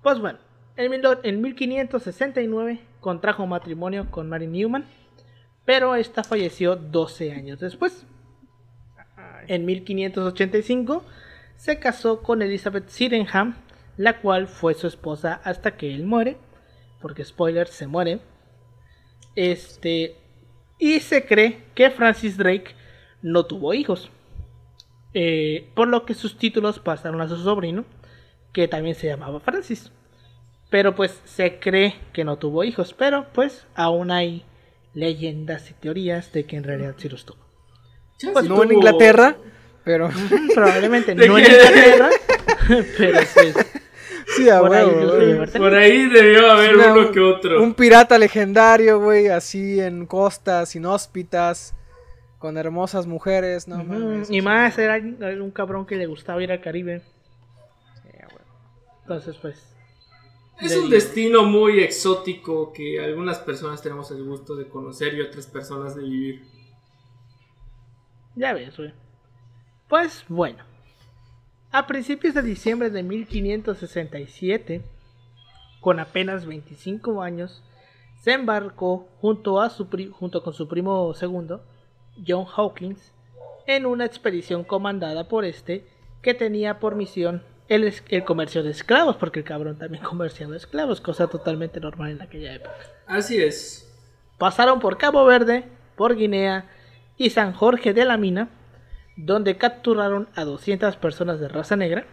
Pues 0.04 0.20
bueno, 0.20 0.38
en, 0.76 0.92
mil- 0.92 1.02
en 1.24 1.42
1569 1.42 2.82
contrajo 3.00 3.48
matrimonio 3.48 4.12
con 4.12 4.30
Mary 4.30 4.46
Newman, 4.46 4.86
pero 5.66 5.96
esta 5.96 6.24
falleció 6.24 6.76
12 6.76 7.32
años 7.32 7.60
después. 7.60 8.06
En 9.48 9.66
1585 9.66 11.04
se 11.56 11.80
casó 11.80 12.22
con 12.22 12.44
Elizabeth 12.44 12.90
Sydenham, 12.90 13.56
la 13.98 14.22
cual 14.22 14.48
fue 14.48 14.76
su 14.76 14.86
esposa 14.86 15.42
hasta 15.44 15.78
que 15.78 15.96
él 15.96 16.06
muere, 16.06 16.38
porque 17.02 17.26
spoiler, 17.26 17.68
se 17.68 17.88
muere. 17.88 18.20
Este, 19.36 20.16
y 20.78 21.00
se 21.00 21.26
cree 21.26 21.64
que 21.76 21.90
Francis 21.90 22.38
Drake 22.38 22.76
no 23.22 23.46
tuvo 23.46 23.74
hijos, 23.74 24.10
eh, 25.14 25.70
por 25.76 25.88
lo 25.88 26.06
que 26.06 26.14
sus 26.14 26.38
títulos 26.38 26.80
pasaron 26.80 27.22
a 27.22 27.28
su 27.28 27.38
sobrino, 27.38 27.86
que 28.54 28.68
también 28.68 28.96
se 28.96 29.08
llamaba 29.08 29.40
Francis. 29.40 29.92
Pero 30.70 30.96
pues 30.96 31.20
se 31.26 31.60
cree 31.60 31.96
que 32.14 32.24
no 32.24 32.38
tuvo 32.38 32.64
hijos, 32.64 32.94
pero 32.94 33.28
pues 33.34 33.66
aún 33.76 34.10
hay 34.12 34.46
leyendas 34.94 35.70
y 35.70 35.74
teorías 35.74 36.32
de 36.32 36.46
que 36.46 36.56
en 36.56 36.64
realidad 36.64 36.96
sí 36.98 37.10
los 37.10 37.26
tuvo. 37.26 37.40
Chance 38.18 38.48
no 38.48 38.64
en 38.64 38.74
Inglaterra, 38.74 39.36
pero 39.84 40.10
Probablemente 40.56 41.16
¿De 41.16 41.28
no 41.28 41.38
en? 41.38 41.46
Inglaterra, 41.46 42.10
pero 42.98 43.20
pues 43.34 43.56
sí, 44.36 44.50
a 44.50 44.60
Por 44.60 44.74
ahí 44.76 44.86
huevo, 44.86 45.16
güey. 45.16 45.52
Por 45.52 45.74
ahí 45.74 46.08
debió 46.10 46.52
haber 46.52 46.76
Una- 46.76 46.94
uno 46.94 47.12
que 47.12 47.20
otro. 47.20 47.62
Un 47.64 47.74
pirata 47.74 48.18
legendario, 48.18 49.00
güey, 49.00 49.28
así 49.28 49.80
en 49.80 50.06
costas 50.06 50.76
inhóspitas, 50.76 51.74
con 52.40 52.58
hermosas 52.58 53.06
mujeres, 53.08 53.68
no 53.68 53.84
mames. 53.84 54.30
y 54.32 54.42
más 54.42 54.78
era, 54.78 54.98
era 54.98 55.44
un 55.44 55.52
cabrón 55.52 55.86
que 55.86 55.96
le 55.96 56.08
gustaba 56.08 56.42
ir 56.42 56.52
al 56.52 56.62
Caribe. 56.62 57.02
Sí, 58.02 58.10
a 58.22 58.28
huevo. 58.28 58.42
Entonces 59.02 59.36
pues 59.42 59.68
Es 60.60 60.76
un 60.78 60.90
destino 60.90 61.44
muy 61.44 61.80
exótico 61.82 62.72
que 62.74 63.04
algunas 63.04 63.40
personas 63.40 63.82
tenemos 63.82 64.10
el 64.12 64.24
gusto 64.24 64.56
de 64.56 64.68
conocer 64.68 65.14
y 65.16 65.22
otras 65.22 65.48
personas 65.48 65.96
de 65.96 66.04
vivir. 66.04 66.42
Ya 68.36 68.54
ves, 68.54 68.78
güey. 68.78 68.94
Pues 69.90 70.24
bueno. 70.30 70.64
A 71.74 71.88
principios 71.88 72.34
de 72.34 72.42
diciembre 72.42 72.90
de 72.90 73.02
1567, 73.02 74.82
con 75.80 76.02
apenas 76.02 76.46
25 76.46 77.22
años, 77.22 77.64
se 78.20 78.34
embarcó 78.34 79.08
junto, 79.22 79.62
a 79.62 79.70
su 79.70 79.88
junto 80.12 80.44
con 80.44 80.54
su 80.54 80.68
primo 80.68 81.14
segundo, 81.14 81.64
John 82.28 82.46
Hawkins, 82.46 83.14
en 83.68 83.86
una 83.86 84.06
expedición 84.06 84.66
comandada 84.66 85.30
por 85.30 85.46
este 85.46 85.88
que 86.22 86.34
tenía 86.34 86.82
por 86.82 86.96
misión 86.96 87.42
el, 87.70 87.94
el 88.10 88.26
comercio 88.26 88.64
de 88.64 88.72
esclavos, 88.72 89.16
porque 89.16 89.40
el 89.40 89.46
cabrón 89.46 89.78
también 89.78 90.04
comerciaba 90.12 90.58
esclavos, 90.58 91.00
cosa 91.00 91.28
totalmente 91.28 91.80
normal 91.80 92.12
en 92.12 92.22
aquella 92.22 92.54
época. 92.54 92.76
Así 93.08 93.42
es. 93.42 93.90
Pasaron 94.38 94.82
por 94.82 94.98
Cabo 94.98 95.24
Verde, 95.24 95.70
por 95.96 96.18
Guinea 96.18 96.70
y 97.16 97.30
San 97.30 97.54
Jorge 97.54 97.94
de 97.94 98.04
la 98.04 98.18
Mina, 98.18 98.50
donde 99.26 99.58
capturaron 99.58 100.28
a 100.36 100.44
200 100.46 100.96
personas 100.98 101.40
de 101.40 101.48
raza 101.48 101.76
negra. 101.76 102.06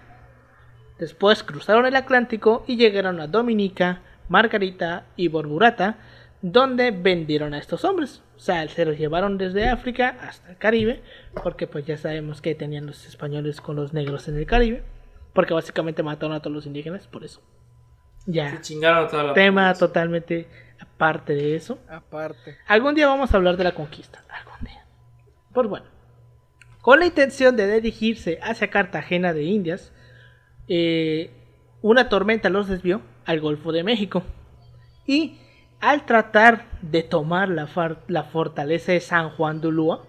Después 0.98 1.42
cruzaron 1.42 1.86
el 1.86 1.96
Atlántico 1.96 2.64
y 2.66 2.76
llegaron 2.76 3.20
a 3.20 3.26
Dominica, 3.26 4.02
Margarita 4.28 5.04
y 5.16 5.28
Borburata, 5.28 5.96
donde 6.42 6.90
vendieron 6.90 7.54
a 7.54 7.58
estos 7.58 7.84
hombres. 7.84 8.22
O 8.36 8.40
sea, 8.40 8.66
se 8.68 8.84
los 8.84 8.96
llevaron 8.98 9.38
desde 9.38 9.68
África 9.68 10.16
hasta 10.20 10.50
el 10.50 10.56
Caribe, 10.58 11.02
porque 11.42 11.66
pues 11.66 11.86
ya 11.86 11.96
sabemos 11.96 12.40
que 12.40 12.54
tenían 12.54 12.86
los 12.86 13.06
españoles 13.06 13.60
con 13.60 13.76
los 13.76 13.92
negros 13.92 14.28
en 14.28 14.36
el 14.36 14.46
Caribe. 14.46 14.82
porque 15.34 15.54
básicamente 15.54 16.02
mataron 16.02 16.34
a 16.34 16.40
todos 16.40 16.54
los 16.54 16.66
indígenas, 16.66 17.06
por 17.06 17.22
eso. 17.22 17.40
Ya. 18.26 18.50
Se 18.50 18.60
chingaron 18.60 19.04
a 19.04 19.08
toda 19.08 19.22
la 19.22 19.34
Tema 19.34 19.62
población. 19.62 19.88
totalmente 19.88 20.48
aparte 20.80 21.34
de 21.34 21.54
eso. 21.54 21.78
Aparte. 21.88 22.56
Algún 22.66 22.94
día 22.96 23.06
vamos 23.06 23.32
a 23.32 23.36
hablar 23.36 23.56
de 23.56 23.62
la 23.64 23.72
conquista. 23.72 24.24
Algún 24.28 24.66
día. 24.66 24.84
Pues 25.52 25.68
bueno. 25.68 25.86
Con 26.80 27.00
la 27.00 27.06
intención 27.06 27.56
de 27.56 27.80
dirigirse 27.80 28.38
hacia 28.42 28.70
Cartagena 28.70 29.32
de 29.32 29.44
Indias, 29.44 29.92
eh, 30.68 31.30
una 31.82 32.08
tormenta 32.08 32.50
los 32.50 32.68
desvió 32.68 33.02
al 33.24 33.40
Golfo 33.40 33.72
de 33.72 33.84
México. 33.84 34.22
Y 35.06 35.38
al 35.80 36.06
tratar 36.06 36.66
de 36.82 37.02
tomar 37.02 37.48
la, 37.48 37.66
fortaleza 38.24 38.92
de 38.92 39.00
San 39.00 39.30
Juan 39.30 39.60
de 39.60 39.68
Ulúa, 39.68 40.04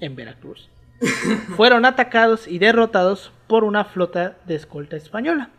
en 0.00 0.16
Veracruz, 0.16 0.70
fueron 1.56 1.84
atacados 1.84 2.48
y 2.48 2.58
derrotados 2.58 3.32
por 3.46 3.64
una 3.64 3.84
flota 3.84 4.38
de 4.46 4.54
escolta 4.54 4.96
española. 4.96 5.50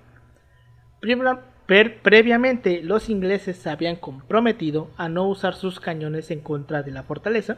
Previamente, 2.04 2.82
los 2.84 3.10
ingleses 3.10 3.58
se 3.58 3.70
habían 3.70 3.96
comprometido 3.96 4.90
a 4.98 5.10
no 5.10 5.28
usar 5.28 5.56
sus 5.56 5.80
cañones 5.80 6.32
en 6.32 6.42
contra 6.42 6.84
de 6.84 6.92
la 6.92 7.04
fortaleza, 7.04 7.58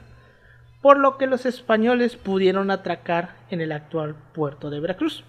por 0.83 0.99
lo 0.99 1.17
que 1.17 1.27
los 1.27 1.45
españoles 1.45 2.17
pudieron 2.17 2.69
atracar 2.69 3.37
en 3.49 3.61
el 3.61 3.71
actual 3.71 4.15
puerto 4.33 4.69
de 4.69 4.81
Veracruz. 4.81 5.23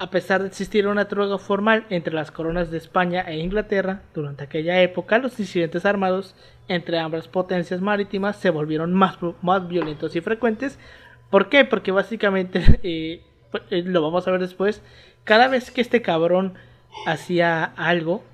A 0.00 0.10
pesar 0.10 0.42
de 0.42 0.48
existir 0.48 0.88
una 0.88 1.06
tregua 1.06 1.38
formal 1.38 1.86
entre 1.90 2.12
las 2.12 2.32
coronas 2.32 2.72
de 2.72 2.76
España 2.76 3.20
e 3.20 3.38
Inglaterra, 3.38 4.02
durante 4.14 4.42
aquella 4.42 4.82
época 4.82 5.18
los 5.18 5.38
incidentes 5.38 5.86
armados 5.86 6.34
entre 6.66 6.98
ambas 6.98 7.28
potencias 7.28 7.80
marítimas 7.80 8.34
se 8.34 8.50
volvieron 8.50 8.92
más, 8.92 9.16
más 9.42 9.68
violentos 9.68 10.16
y 10.16 10.20
frecuentes. 10.20 10.76
¿Por 11.30 11.48
qué? 11.48 11.64
Porque 11.64 11.92
básicamente, 11.92 12.80
eh, 12.82 13.22
pues, 13.52 13.62
eh, 13.70 13.84
lo 13.86 14.02
vamos 14.02 14.26
a 14.26 14.32
ver 14.32 14.40
después, 14.40 14.82
cada 15.22 15.46
vez 15.46 15.70
que 15.70 15.82
este 15.82 16.02
cabrón 16.02 16.54
hacía 17.06 17.62
algo, 17.62 18.24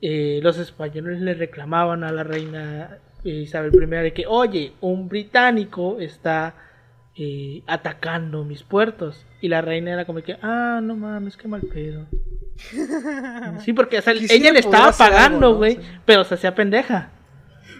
eh, 0.00 0.38
los 0.44 0.58
españoles 0.58 1.20
le 1.20 1.34
reclamaban 1.34 2.04
a 2.04 2.12
la 2.12 2.22
reina 2.22 2.98
Isabel 3.30 3.72
I 3.74 3.86
de 3.86 4.12
que, 4.12 4.26
oye, 4.26 4.72
un 4.80 5.08
británico 5.08 5.98
está 6.00 6.54
eh, 7.16 7.62
atacando 7.66 8.44
mis 8.44 8.62
puertos. 8.62 9.26
Y 9.40 9.48
la 9.48 9.60
reina 9.60 9.92
era 9.92 10.04
como 10.04 10.22
que, 10.22 10.36
ah, 10.42 10.80
no 10.82 10.96
mames, 10.96 11.36
qué 11.36 11.48
mal 11.48 11.62
pedo. 11.62 12.06
Sí, 13.60 13.72
porque 13.72 13.98
o 13.98 14.02
sea, 14.02 14.12
Quisiera 14.12 14.34
ella 14.34 14.52
le 14.52 14.58
estaba 14.60 14.92
pagando, 14.92 15.50
¿no? 15.50 15.56
güey, 15.56 15.76
Sí. 15.76 15.80
pero 16.04 16.24
se 16.24 16.34
hacía 16.34 16.54
pendeja. 16.54 17.10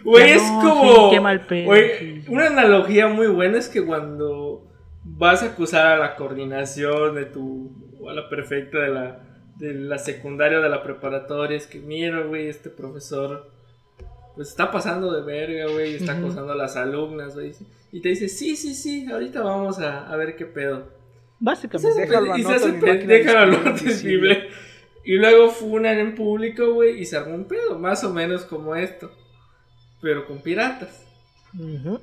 Güey, 0.02 0.32
es 0.32 0.42
no, 0.42 0.61
como. 0.61 0.94
sí, 1.11 1.14
qué 1.14 1.20
mal 1.20 1.46
pedo, 1.46 1.72
sí. 1.99 2.25
Una 2.28 2.46
analogía 2.46 3.06
muy 3.08 3.28
buena 3.28 3.58
es 3.58 3.68
que 3.68 3.84
cuando 3.84 4.66
vas 5.04 5.42
a 5.42 5.46
acusar 5.46 5.87
a 5.87 5.96
la 5.99 6.16
coordinación 6.16 7.14
de 7.14 7.26
tu. 7.26 7.70
o 8.00 8.11
a 8.11 8.14
la 8.14 8.28
perfecta 8.28 8.78
de 8.78 8.88
la, 8.88 9.20
de 9.56 9.75
la 9.75 9.99
secundaria 9.99 10.58
o 10.58 10.62
de 10.62 10.68
la 10.68 10.82
preparatoria, 10.82 11.56
es 11.56 11.66
que 11.66 11.78
mira, 11.78 12.20
güey, 12.22 12.49
este 12.49 12.70
profesor. 12.70 13.50
Pues 14.35 14.49
está 14.49 14.71
pasando 14.71 15.12
de 15.12 15.23
verga, 15.23 15.71
güey, 15.73 15.93
y 15.93 15.95
está 15.97 16.17
acosando 16.19 16.53
a 16.53 16.57
las 16.57 16.77
alumnas, 16.77 17.35
güey. 17.35 17.53
Y 17.93 18.01
te 18.01 18.09
dice, 18.11 18.29
sí, 18.29 18.57
sí, 18.57 18.75
sí, 18.75 19.07
ahorita 19.11 19.43
vamos 19.43 19.79
a, 19.79 20.11
a 20.11 20.17
ver 20.17 20.37
qué 20.37 20.47
pedo. 20.47 20.89
Básicamente. 21.39 22.01
Déjalo 22.01 22.37
y 22.39 22.43
se 22.43 22.55
hace 22.55 22.73
pendeja 22.75 23.47
la. 23.47 23.75
Y 25.05 25.17
luego 25.17 25.51
funan 25.51 25.99
en 25.99 26.15
público, 26.15 26.73
güey, 26.75 27.01
y 27.01 27.05
se 27.05 27.17
armó 27.17 27.35
un 27.35 27.45
pedo, 27.47 27.79
más 27.79 28.05
o 28.05 28.11
menos 28.15 28.45
como 28.45 28.77
esto. 28.77 29.11
Pero 30.01 30.27
con 30.27 30.41
piratas. 30.41 31.05
Ujú. 31.59 32.01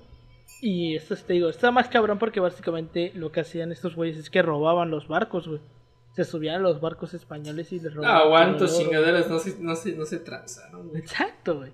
Y 0.61 0.95
esto 0.97 1.15
te 1.15 1.33
digo, 1.33 1.49
está 1.49 1.71
más 1.71 1.87
cabrón 1.87 2.19
porque 2.19 2.41
básicamente 2.41 3.11
lo 3.15 3.31
que 3.31 3.39
hacían 3.39 3.71
estos 3.71 3.95
güeyes 3.95 4.17
es 4.17 4.29
que 4.29 4.41
robaban 4.41 4.91
los 4.91 5.07
barcos, 5.07 5.47
güey. 5.47 5.61
Se 6.15 6.25
subían 6.25 6.55
a 6.55 6.59
los 6.59 6.81
barcos 6.81 7.13
españoles 7.13 7.71
y 7.71 7.79
les 7.79 7.93
No, 7.95 8.01
robaban. 8.01 8.21
aguanto, 8.21 8.65
el 8.65 8.69
oro. 8.71 8.79
chingaderas, 8.79 9.29
no 9.29 9.39
se, 9.39 9.57
no 9.59 9.75
se, 9.75 9.93
no 9.93 10.05
se 10.05 10.19
transaron, 10.19 10.89
güey. 10.89 10.99
Exacto, 11.01 11.57
güey. 11.59 11.71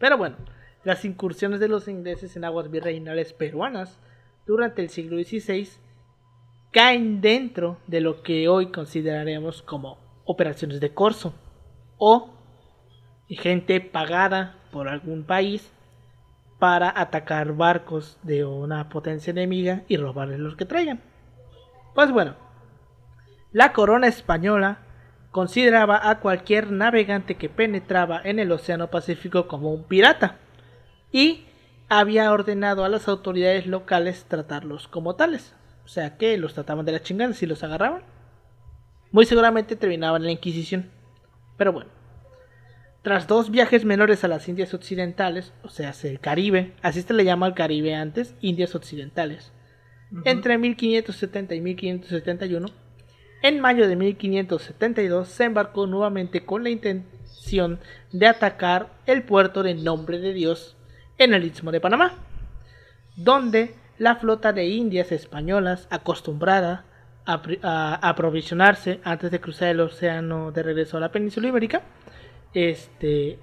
Pero 0.00 0.16
bueno, 0.16 0.36
las 0.82 1.04
incursiones 1.04 1.60
de 1.60 1.68
los 1.68 1.86
ingleses 1.86 2.34
en 2.34 2.44
aguas 2.44 2.70
virreinales 2.70 3.34
peruanas 3.34 4.00
durante 4.46 4.82
el 4.82 4.88
siglo 4.88 5.22
XVI 5.22 5.68
caen 6.72 7.20
dentro 7.20 7.76
de 7.86 8.00
lo 8.00 8.22
que 8.22 8.48
hoy 8.48 8.72
consideraremos 8.72 9.62
como 9.62 9.98
operaciones 10.24 10.80
de 10.80 10.94
corso 10.94 11.34
o 11.98 12.30
gente 13.28 13.80
pagada 13.80 14.56
por 14.72 14.88
algún 14.88 15.24
país 15.24 15.70
para 16.58 16.98
atacar 16.98 17.54
barcos 17.54 18.18
de 18.22 18.44
una 18.44 18.88
potencia 18.88 19.32
enemiga 19.32 19.82
y 19.86 19.98
robarles 19.98 20.40
los 20.40 20.56
que 20.56 20.64
traigan. 20.64 21.00
Pues 21.94 22.10
bueno, 22.10 22.36
la 23.52 23.72
corona 23.74 24.06
española 24.06 24.78
consideraba 25.30 26.10
a 26.10 26.20
cualquier 26.20 26.70
navegante 26.72 27.36
que 27.36 27.48
penetraba 27.48 28.20
en 28.24 28.38
el 28.38 28.50
Océano 28.52 28.90
Pacífico 28.90 29.46
como 29.46 29.72
un 29.72 29.84
pirata 29.84 30.38
y 31.12 31.44
había 31.88 32.32
ordenado 32.32 32.84
a 32.84 32.88
las 32.88 33.08
autoridades 33.08 33.66
locales 33.66 34.24
tratarlos 34.28 34.88
como 34.88 35.16
tales. 35.16 35.54
O 35.84 35.88
sea 35.88 36.16
que 36.16 36.36
los 36.38 36.54
trataban 36.54 36.86
de 36.86 36.92
la 36.92 37.02
chingada 37.02 37.32
si 37.32 37.46
los 37.46 37.64
agarraban. 37.64 38.02
Muy 39.10 39.26
seguramente 39.26 39.74
terminaban 39.74 40.22
en 40.22 40.26
la 40.26 40.32
Inquisición. 40.32 40.90
Pero 41.56 41.72
bueno. 41.72 41.90
Tras 43.02 43.26
dos 43.26 43.50
viajes 43.50 43.84
menores 43.86 44.24
a 44.24 44.28
las 44.28 44.46
Indias 44.48 44.74
Occidentales, 44.74 45.54
o 45.62 45.70
sea, 45.70 45.88
hacia 45.88 46.10
el 46.10 46.20
Caribe, 46.20 46.74
así 46.82 47.00
se 47.00 47.14
le 47.14 47.24
llama 47.24 47.46
al 47.46 47.54
Caribe 47.54 47.94
antes, 47.94 48.34
Indias 48.42 48.74
Occidentales, 48.74 49.52
entre 50.26 50.58
1570 50.58 51.54
y 51.54 51.60
1571, 51.62 52.68
en 53.42 53.60
mayo 53.60 53.88
de 53.88 53.96
1572 53.96 55.28
se 55.28 55.44
embarcó 55.44 55.86
nuevamente 55.86 56.44
con 56.44 56.62
la 56.62 56.70
intención 56.70 57.80
de 58.12 58.26
atacar 58.26 58.90
el 59.06 59.22
puerto 59.22 59.62
de 59.62 59.74
Nombre 59.74 60.18
de 60.18 60.32
Dios 60.32 60.76
en 61.18 61.34
el 61.34 61.44
Istmo 61.44 61.72
de 61.72 61.80
Panamá, 61.80 62.14
donde 63.16 63.74
la 63.98 64.16
flota 64.16 64.52
de 64.52 64.66
indias 64.66 65.12
españolas 65.12 65.86
acostumbrada 65.90 66.84
a, 67.26 68.08
aprovisionarse 68.08 69.00
antes 69.04 69.30
de 69.30 69.40
cruzar 69.40 69.68
el 69.68 69.80
océano 69.80 70.52
de 70.52 70.62
regreso 70.62 70.96
a 70.96 71.00
la 71.00 71.12
península 71.12 71.48
ibérica, 71.48 71.82
este, 72.54 73.38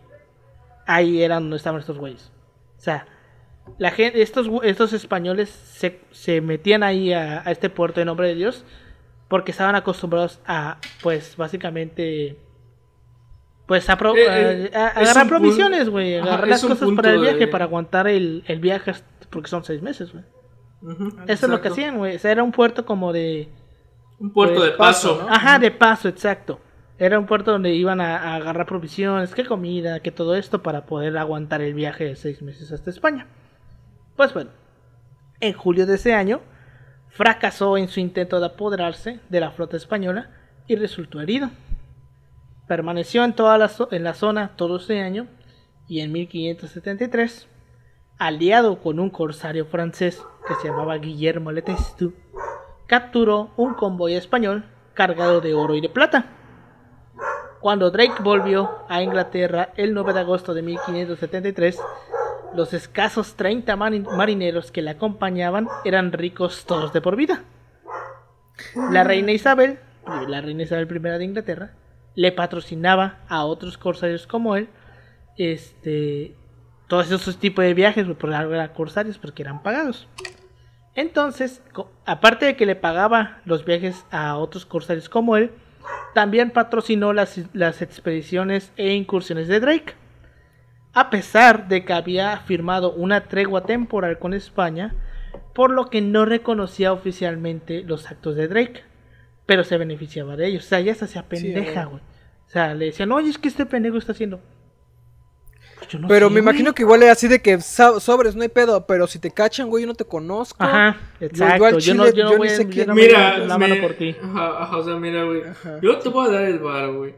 ahí 0.86 1.22
eran 1.22 1.44
donde 1.44 1.58
estaban 1.58 1.80
estos 1.80 1.98
güeyes. 1.98 2.32
O 2.78 2.82
sea, 2.82 3.08
estos, 3.80 4.94
españoles 4.94 5.50
se, 6.12 6.42
metían 6.42 6.84
ahí 6.84 7.14
a 7.14 7.44
este 7.48 7.70
puerto 7.70 8.00
de 8.00 8.06
nombre 8.06 8.28
de 8.28 8.36
Dios 8.36 8.66
porque 9.28 9.52
estaban 9.52 9.76
acostumbrados 9.76 10.40
a, 10.46 10.78
pues, 11.04 11.36
básicamente, 11.38 12.38
pues, 13.66 13.90
a, 13.90 13.98
pro- 13.98 14.16
Eh, 14.16 14.68
eh, 14.68 14.72
a- 14.76 14.98
a 14.98 15.02
es 15.02 15.10
agarrar 15.10 15.28
provisiones, 15.28 15.90
güey, 15.90 16.16
agarrar 16.18 16.48
las 16.48 16.62
cosas 16.64 16.90
para 16.96 17.12
el 17.12 17.22
viaje, 17.22 17.38
de- 17.40 17.48
para 17.48 17.66
aguantar 17.66 18.08
el, 18.08 18.44
el 18.48 18.60
viaje, 18.60 18.94
porque 19.30 19.50
son 19.50 19.64
seis 19.64 19.82
meses, 19.82 20.12
güey. 20.14 20.24
Eso 21.28 21.46
es 21.48 21.50
lo 21.52 21.60
que 21.62 21.70
hacían, 21.70 21.98
güey. 21.98 22.16
O 22.16 22.20
sea, 22.20 22.32
era 22.32 22.44
un 22.44 22.52
puerto 22.52 22.86
como 22.86 23.12
de... 23.12 23.50
Un 24.20 24.32
puerto 24.32 24.56
Pues, 24.56 24.72
de 24.72 24.78
paso, 24.78 25.22
¿no? 25.24 25.30
Ajá, 25.34 25.60
de 25.60 25.72
paso, 25.72 26.08
exacto. 26.08 26.60
Era 27.00 27.20
un 27.20 27.26
puerto 27.28 27.52
donde 27.52 27.74
iban 27.76 28.00
a, 28.02 28.18
a 28.18 28.36
agarrar 28.36 28.66
provisiones, 28.66 29.36
que 29.36 29.46
comida, 29.46 30.00
que 30.00 30.12
todo 30.12 30.36
esto 30.36 30.64
para 30.64 30.86
poder 30.86 31.18
aguantar 31.18 31.62
el 31.62 31.74
viaje 31.74 32.06
de 32.06 32.16
seis 32.16 32.42
meses 32.42 32.72
hasta 32.72 32.90
España. 32.90 33.28
Pues 34.16 34.34
bueno, 34.34 34.50
en 35.40 35.54
julio 35.54 35.86
de 35.86 35.96
ese 35.96 36.14
año 36.16 36.42
fracasó 37.18 37.78
en 37.78 37.88
su 37.88 38.00
intento 38.00 38.40
de 38.40 38.46
apoderarse 38.46 39.20
de 39.30 39.40
la 39.40 39.50
flota 39.50 39.76
española 39.76 40.30
y 40.68 40.76
resultó 40.76 41.20
herido. 41.20 41.50
Permaneció 42.68 43.24
en, 43.24 43.34
toda 43.34 43.58
la, 43.58 43.72
en 43.90 44.04
la 44.04 44.14
zona 44.14 44.52
todo 44.56 44.78
ese 44.78 45.02
año 45.02 45.26
y 45.88 46.02
en 46.02 46.12
1573, 46.12 47.48
aliado 48.20 48.84
con 48.84 49.00
un 49.00 49.10
corsario 49.10 49.66
francés 49.66 50.22
que 50.48 50.54
se 50.62 50.68
llamaba 50.68 51.00
Guillermo 51.00 51.52
Le 51.52 51.64
Testu, 51.64 52.14
capturó 52.86 53.50
un 53.58 53.74
convoy 53.74 54.14
español 54.14 54.66
cargado 54.94 55.42
de 55.42 55.56
oro 55.56 55.74
y 55.74 55.82
de 55.82 55.90
plata. 55.90 56.26
Cuando 57.62 57.90
Drake 57.90 58.22
volvió 58.22 58.86
a 58.90 59.02
Inglaterra 59.02 59.70
el 59.76 59.96
9 59.96 60.14
de 60.14 60.20
agosto 60.20 60.54
de 60.54 60.62
1573, 60.62 61.80
los 62.56 62.74
escasos 62.74 63.36
30 63.36 63.76
mari- 63.76 64.00
marineros 64.02 64.72
que 64.72 64.82
le 64.82 64.92
acompañaban 64.92 65.68
eran 65.86 66.12
ricos 66.12 66.66
todos 66.66 66.94
de 66.94 67.02
por 67.02 67.16
vida. 67.16 67.44
La 68.92 69.04
reina 69.04 69.32
Isabel, 69.32 69.80
la 70.28 70.42
reina 70.42 70.64
Isabel 70.64 70.88
I 70.96 71.00
de 71.00 71.24
Inglaterra, 71.26 71.72
le 72.16 72.32
patrocinaba 72.32 73.20
a 73.28 73.46
otros 73.46 73.78
corsarios 73.78 74.26
como 74.26 74.56
él, 74.56 74.70
este, 75.38 76.36
todos 76.88 77.12
esos 77.12 77.38
tipos 77.38 77.64
de 77.64 77.74
viajes, 77.76 78.06
pues, 78.06 78.18
por 78.18 78.34
algo 78.34 78.54
eran 78.54 78.70
corsarios 78.70 79.18
porque 79.20 79.44
eran 79.44 79.62
pagados. 79.62 80.08
Entonces, 80.96 81.62
aparte 82.06 82.46
de 82.48 82.56
que 82.56 82.66
le 82.66 82.76
pagaba 82.76 83.42
los 83.46 83.64
viajes 83.66 84.04
a 84.10 84.36
otros 84.38 84.66
corsarios 84.66 85.10
como 85.10 85.38
él, 85.38 85.52
también 86.16 86.50
patrocinó 86.50 87.14
las, 87.14 87.40
las 87.54 87.84
expediciones 87.84 88.72
e 88.78 88.94
incursiones 88.96 89.48
de 89.48 89.60
Drake. 89.60 89.94
A 91.00 91.10
pesar 91.10 91.68
de 91.68 91.86
que 91.86 91.94
había 91.94 92.38
firmado 92.40 92.92
una 92.92 93.26
tregua 93.28 93.62
temporal 93.66 94.18
con 94.20 94.34
España, 94.34 94.96
por 95.54 95.70
lo 95.72 95.90
que 95.90 96.02
no 96.02 96.26
reconocía 96.26 96.92
oficialmente 96.94 97.84
los 97.84 98.10
actos 98.10 98.36
de 98.36 98.48
Drake, 98.48 98.84
pero 99.46 99.64
se 99.64 99.78
beneficiaba 99.78 100.36
de 100.36 100.48
ellos. 100.48 100.66
O 100.66 100.68
sea, 100.68 100.80
ella 100.80 100.96
se 100.96 101.06
hacía 101.06 101.24
pendeja, 101.30 101.86
güey. 101.86 102.02
O 102.48 102.50
sea, 102.50 102.74
le 102.74 102.86
decían, 102.86 103.12
oye, 103.12 103.30
es 103.30 103.38
que 103.38 103.48
este 103.48 103.66
pendejo 103.66 103.98
está 103.98 104.12
haciendo. 104.14 104.40
Pues 105.78 105.88
yo 105.90 106.00
no 106.00 106.08
pero 106.08 106.28
sé, 106.28 106.34
me 106.34 106.42
güey. 106.42 106.50
imagino 106.52 106.74
que 106.74 106.82
igual 106.82 107.04
es 107.04 107.12
así 107.12 107.28
de 107.28 107.42
que 107.42 107.60
sobres, 107.62 108.36
no 108.36 108.42
hay 108.42 108.50
pedo, 108.50 108.88
pero 108.88 109.06
si 109.06 109.20
te 109.20 109.30
cachan, 109.30 109.70
güey, 109.70 109.84
yo 109.84 109.88
no 109.88 109.94
te 109.94 110.06
conozco. 110.06 110.64
Ajá, 110.64 110.98
exacto. 111.20 111.78
Yo, 111.80 111.94
no, 111.94 112.06
chile, 112.06 112.18
yo 112.18 112.24
no 112.26 112.32
yo 112.32 112.38
voy 112.38 112.48
ni 112.48 112.54
a 112.54 112.58
sé 112.58 112.64
yo 112.64 112.70
quién- 112.72 112.94
Mira, 112.96 113.38
la 113.38 113.58
mano 113.60 113.76
me- 113.76 113.82
por 113.82 113.94
ti. 113.94 114.16
Ajá, 114.22 114.64
ajá, 114.64 114.78
o 114.78 114.84
sea, 114.84 114.96
mira, 114.96 115.24
güey. 115.26 115.44
Ajá. 115.44 115.80
Yo 115.82 116.00
te 116.00 116.10
voy 116.10 116.28
a 116.28 116.32
dar 116.32 116.44
el 116.46 116.58
bar, 116.60 116.92
güey. 116.92 117.14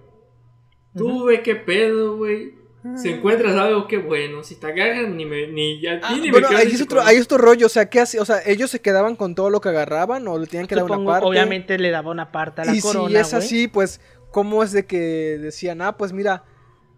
Tú 0.97 1.23
ve 1.25 1.41
qué 1.41 1.55
pedo, 1.55 2.17
güey. 2.17 2.58
Si 2.95 3.09
encuentras 3.09 3.55
algo, 3.57 3.87
qué 3.87 3.97
bueno. 3.97 4.41
Si 4.43 4.55
te 4.55 4.67
agarran, 4.67 5.17
ni 5.17 5.25
me. 5.25 5.47
Ni 5.47 5.81
ya 5.81 5.99
Ah, 6.01 6.13
ni 6.15 6.21
me 6.27 6.31
bueno, 6.31 6.47
es 6.57 6.77
te 6.77 6.83
otro, 6.83 7.01
es 7.01 7.23
otro 7.23 7.37
rollo, 7.37 7.65
o 7.65 7.69
sea, 7.69 7.89
¿qué 7.89 7.99
hace? 7.99 8.19
O 8.21 8.25
sea, 8.25 8.37
ellos 8.45 8.69
se 8.71 8.79
quedaban 8.81 9.15
con 9.17 9.35
todo 9.35 9.49
lo 9.49 9.59
que 9.59 9.67
agarraban 9.69 10.25
o 10.29 10.37
le 10.39 10.47
tenían 10.47 10.65
que 10.67 10.75
dar 10.75 10.85
una 10.85 11.03
parte. 11.05 11.25
obviamente 11.27 11.77
le 11.77 11.91
daba 11.91 12.09
una 12.11 12.31
parte 12.31 12.61
a 12.61 12.65
la 12.65 12.75
y 12.75 12.79
corona, 12.79 13.09
si 13.09 13.15
es 13.17 13.33
así, 13.33 13.67
pues, 13.67 13.99
¿cómo 14.31 14.63
es 14.63 14.71
de 14.71 14.85
que 14.85 14.97
decían, 15.41 15.81
ah, 15.81 15.97
pues 15.97 16.13
mira, 16.13 16.43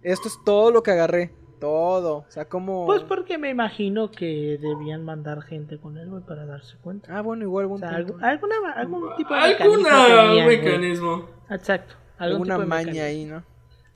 esto 0.03 0.27
es 0.27 0.37
todo 0.45 0.69
lo 0.71 0.83
que 0.83 0.91
agarré? 0.91 1.31
Todo. 1.59 2.17
O 2.17 2.25
sea, 2.29 2.45
como. 2.45 2.85
Pues 2.85 3.01
porque 3.03 3.37
me 3.39 3.49
imagino 3.49 4.09
que 4.11 4.59
debían 4.61 5.03
mandar 5.03 5.41
gente 5.43 5.79
con 5.79 5.97
él, 5.97 6.09
güey, 6.09 6.23
para 6.23 6.45
darse 6.45 6.75
cuenta. 6.83 7.15
Ah, 7.15 7.21
bueno, 7.21 7.43
igual, 7.43 7.65
O 7.65 7.69
buen 7.69 7.79
sea, 7.81 7.97
punto. 7.97 8.13
algu- 8.17 8.23
alguna, 8.23 8.55
algún 8.75 9.15
tipo 9.15 9.33
de 9.33 9.41
mecanismo 9.41 9.87
Alguna 9.87 10.27
tenían, 10.27 10.47
mecanismo. 10.47 11.29
Exacto. 11.49 11.95
algún 12.19 12.33
Alguna 12.51 12.53
tipo 12.55 12.61
de 12.61 12.67
maña 12.67 12.85
mecanismo. 12.93 13.05
ahí, 13.07 13.25
¿no? 13.25 13.43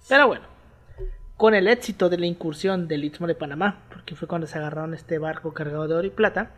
Pero 0.10 0.28
bueno, 0.28 0.46
con 1.38 1.54
el 1.54 1.68
éxito 1.68 2.10
de 2.10 2.18
la 2.18 2.26
incursión 2.26 2.88
del 2.88 3.04
Istmo 3.04 3.28
de 3.28 3.36
Panamá, 3.36 3.84
porque 3.90 4.16
fue 4.16 4.28
cuando 4.28 4.48
se 4.48 4.58
agarraron 4.58 4.94
este 4.94 5.18
barco 5.20 5.54
cargado 5.54 5.88
de 5.88 5.96
oro 5.96 6.08
y 6.08 6.12
plata, 6.12 6.52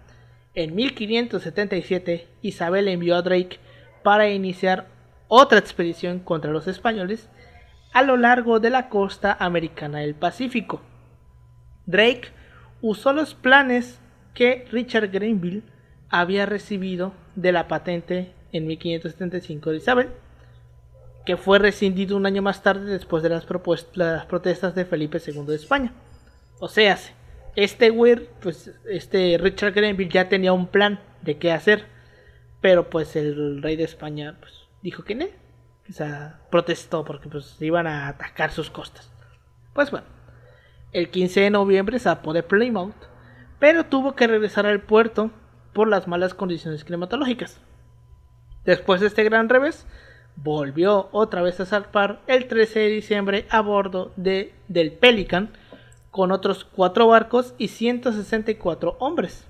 en 0.54 0.76
1577 0.76 2.28
Isabel 2.42 2.88
envió 2.88 3.16
a 3.16 3.22
Drake 3.22 3.60
para 4.04 4.30
iniciar 4.30 4.88
otra 5.28 5.60
expedición 5.60 6.20
contra 6.20 6.52
los 6.52 6.68
españoles 6.68 7.30
a 7.94 8.04
lo 8.04 8.18
largo 8.18 8.60
de 8.60 8.70
la 8.70 8.90
costa 8.90 9.36
americana 9.40 10.00
del 10.00 10.16
Pacífico. 10.16 10.82
Drake 11.86 12.30
usó 12.82 13.14
los 13.14 13.34
planes 13.34 14.00
que 14.34 14.66
Richard 14.72 15.10
Grenville 15.10 15.64
había 16.10 16.46
recibido 16.46 17.14
de 17.36 17.52
la 17.52 17.68
patente 17.68 18.34
en 18.52 18.68
1575 18.68 19.72
de 19.72 19.78
Isabel, 19.78 20.10
que 21.28 21.36
fue 21.36 21.60
rescindido 21.60 22.16
un 22.16 22.26
año 22.26 22.42
más 22.42 22.64
tarde 22.64 22.90
después 22.90 23.22
de 23.22 23.28
las, 23.28 23.46
protestas 23.46 24.74
de 24.76 24.86
Felipe 24.86 25.20
II 25.20 25.44
de 25.46 25.56
España. 25.58 25.92
O 26.62 26.70
sea, 26.70 26.98
este 27.58 27.90
güey, 27.90 28.30
pues 28.40 28.72
este 28.90 29.38
Richard 29.38 29.74
Grenville 29.74 30.10
ya 30.10 30.30
tenía 30.30 30.54
un 30.54 30.68
plan 30.68 31.02
de 31.24 31.38
qué 31.38 31.52
hacer, 31.52 31.84
pero 32.62 32.90
pues 32.90 33.18
el 33.18 33.62
rey 33.62 33.76
de 33.76 33.84
España 33.84 34.38
pues, 34.40 34.54
dijo 34.82 35.04
que 35.04 35.16
no. 35.16 35.26
O 35.90 35.92
sea, 35.92 36.40
protestó 36.50 37.04
porque 37.04 37.28
pues 37.28 37.62
iban 37.62 37.88
a 37.88 38.08
atacar 38.08 38.52
sus 38.52 38.70
costas. 38.70 39.12
Pues 39.74 39.92
bueno, 39.92 40.08
el 40.94 41.10
15 41.10 41.42
de 41.42 41.50
noviembre 41.50 42.00
zapó 42.00 42.32
de 42.32 42.44
Plymouth, 42.44 42.96
pero 43.60 43.86
tuvo 43.86 44.16
que 44.16 44.28
regresar 44.28 44.66
al 44.66 44.80
puerto 44.80 45.30
por 45.74 45.90
las 45.90 46.08
malas 46.08 46.34
condiciones 46.34 46.86
climatológicas. 46.86 47.60
Después 48.64 49.02
de 49.02 49.08
este 49.08 49.26
gran 49.26 49.50
revés, 49.50 49.86
volvió 50.38 51.10
otra 51.12 51.42
vez 51.42 51.60
a 51.60 51.66
zarpar 51.66 52.22
el 52.28 52.48
13 52.48 52.80
de 52.80 52.88
diciembre 52.88 53.46
a 53.50 53.62
bordo 53.62 54.12
de, 54.16 54.54
del 54.68 54.94
Pelican 54.94 55.50
con 56.12 56.32
otros 56.32 56.64
cuatro 56.64 57.08
barcos 57.08 57.54
y 57.58 57.68
164 57.68 58.96
hombres. 59.00 59.46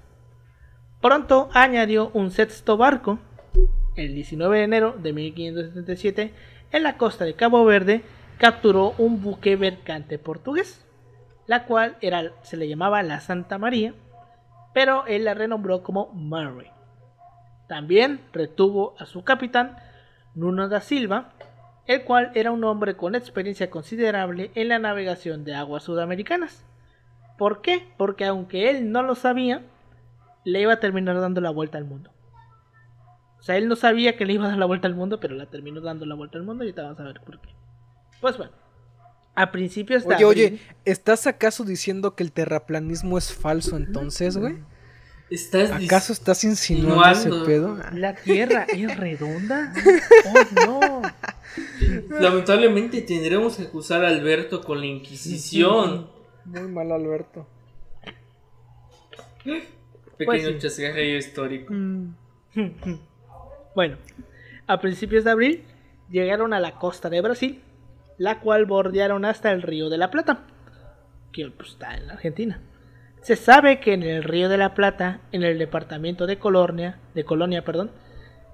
Pronto 1.02 1.50
añadió 1.54 2.10
un 2.14 2.32
sexto 2.32 2.78
barco, 2.78 3.20
el 3.96 4.16
19 4.16 4.58
de 4.58 4.64
enero 4.64 4.96
de 4.98 5.14
1577, 5.14 6.34
en 6.72 6.84
la 6.84 6.98
costa 6.98 7.26
de 7.26 7.36
Cabo 7.36 7.64
Verde, 7.66 8.02
capturó 8.38 8.94
un 8.98 9.22
buque 9.22 9.58
mercante 9.58 10.20
portugués, 10.20 10.86
la 11.46 11.66
cual 11.66 11.98
era, 12.02 12.32
se 12.42 12.58
le 12.58 12.68
llamaba 12.68 13.04
la 13.04 13.20
Santa 13.20 13.58
María, 13.58 13.94
pero 14.74 15.06
él 15.06 15.26
la 15.26 15.34
renombró 15.34 15.84
como 15.84 16.08
Murray. 16.14 16.72
También 17.68 18.22
retuvo 18.34 18.96
a 19.00 19.06
su 19.06 19.24
capitán, 19.24 19.78
Nuno 20.38 20.70
da 20.70 20.82
Silva, 20.82 21.34
el 21.88 22.04
cual 22.04 22.32
era 22.36 22.52
un 22.52 22.64
hombre 22.64 22.96
con 22.96 23.16
experiencia 23.16 23.72
considerable 23.72 24.52
en 24.54 24.70
la 24.70 24.78
navegación 24.78 25.44
de 25.44 25.56
aguas 25.56 25.84
sudamericanas. 25.84 26.64
¿Por 27.40 27.62
qué? 27.62 27.88
Porque 27.98 28.26
aunque 28.26 28.70
él 28.70 28.92
no 28.92 29.02
lo 29.02 29.16
sabía, 29.16 29.64
le 30.46 30.62
iba 30.62 30.74
a 30.74 30.80
terminar 30.80 31.20
dando 31.20 31.42
la 31.42 31.50
vuelta 31.50 31.80
al 31.80 31.86
mundo. 31.86 32.12
O 33.40 33.42
sea, 33.42 33.58
él 33.58 33.68
no 33.68 33.76
sabía 33.76 34.16
que 34.16 34.28
le 34.28 34.34
iba 34.34 34.46
a 34.46 34.50
dar 34.50 34.60
la 34.60 34.68
vuelta 34.68 34.88
al 34.88 34.94
mundo, 34.94 35.20
pero 35.20 35.36
la 35.36 35.48
terminó 35.48 35.82
dando 35.82 36.06
la 36.06 36.14
vuelta 36.14 36.38
al 36.38 36.44
mundo 36.44 36.64
y 36.66 36.72
te 36.72 36.82
vamos 36.82 37.00
a 37.00 37.04
ver 37.04 37.20
por 37.22 37.42
qué. 37.42 37.50
Pues 38.22 38.38
bueno, 38.38 38.54
a 39.34 39.52
principios 39.52 40.08
de 40.08 40.16
Oye, 40.16 40.26
oye, 40.26 40.60
¿estás 40.86 41.26
acaso 41.26 41.64
diciendo 41.64 42.16
que 42.16 42.24
el 42.24 42.32
terraplanismo 42.32 43.18
es 43.18 43.34
falso 43.34 43.76
entonces, 43.76 44.38
güey? 44.38 44.60
¿Estás 45.30 45.72
dic- 45.72 45.86
¿Acaso 45.88 46.14
estás 46.14 46.44
insinuando 46.46 47.10
ese 47.12 47.30
pedo? 47.46 47.78
la 47.94 48.16
Tierra 48.16 48.66
es 48.70 48.98
redonda. 48.98 49.74
Oh 50.26 50.66
no. 50.66 51.02
Lamentablemente 52.20 53.02
tendremos 53.02 53.58
que 53.58 53.64
acusar 53.64 54.06
a 54.06 54.10
Alberto 54.10 54.62
con 54.62 54.80
la 54.80 54.86
Inquisición. 54.86 56.10
Muy 56.46 56.62
mal, 56.70 56.92
Alberto. 56.92 57.48
Pequeño 59.44 60.58
Pues 60.60 60.74
sí. 60.74 60.84
histórico. 61.18 61.74
Bueno, 63.76 63.98
a 64.66 64.80
principios 64.82 65.24
de 65.24 65.30
abril 65.30 65.64
llegaron 66.10 66.52
a 66.54 66.60
la 66.60 66.80
costa 66.80 67.12
de 67.12 67.22
Brasil, 67.22 67.62
la 68.18 68.40
cual 68.40 68.66
bordearon 68.66 69.24
hasta 69.24 69.52
el 69.52 69.62
río 69.62 69.90
de 69.90 70.00
la 70.00 70.10
Plata, 70.10 70.48
que 71.32 71.48
pues, 71.52 71.70
está 71.70 71.96
en 71.96 72.08
la 72.08 72.14
Argentina. 72.14 72.60
Se 73.28 73.36
sabe 73.36 73.82
que 73.82 73.92
en 73.92 74.04
el 74.04 74.24
río 74.24 74.48
de 74.48 74.56
la 74.56 74.74
Plata, 74.74 75.20
en 75.34 75.44
el 75.44 75.60
departamento 75.60 76.28
de 76.28 76.40
Colonia, 76.40 76.98
de 77.14 77.26
Colonia, 77.26 77.66
perdón, 77.66 77.92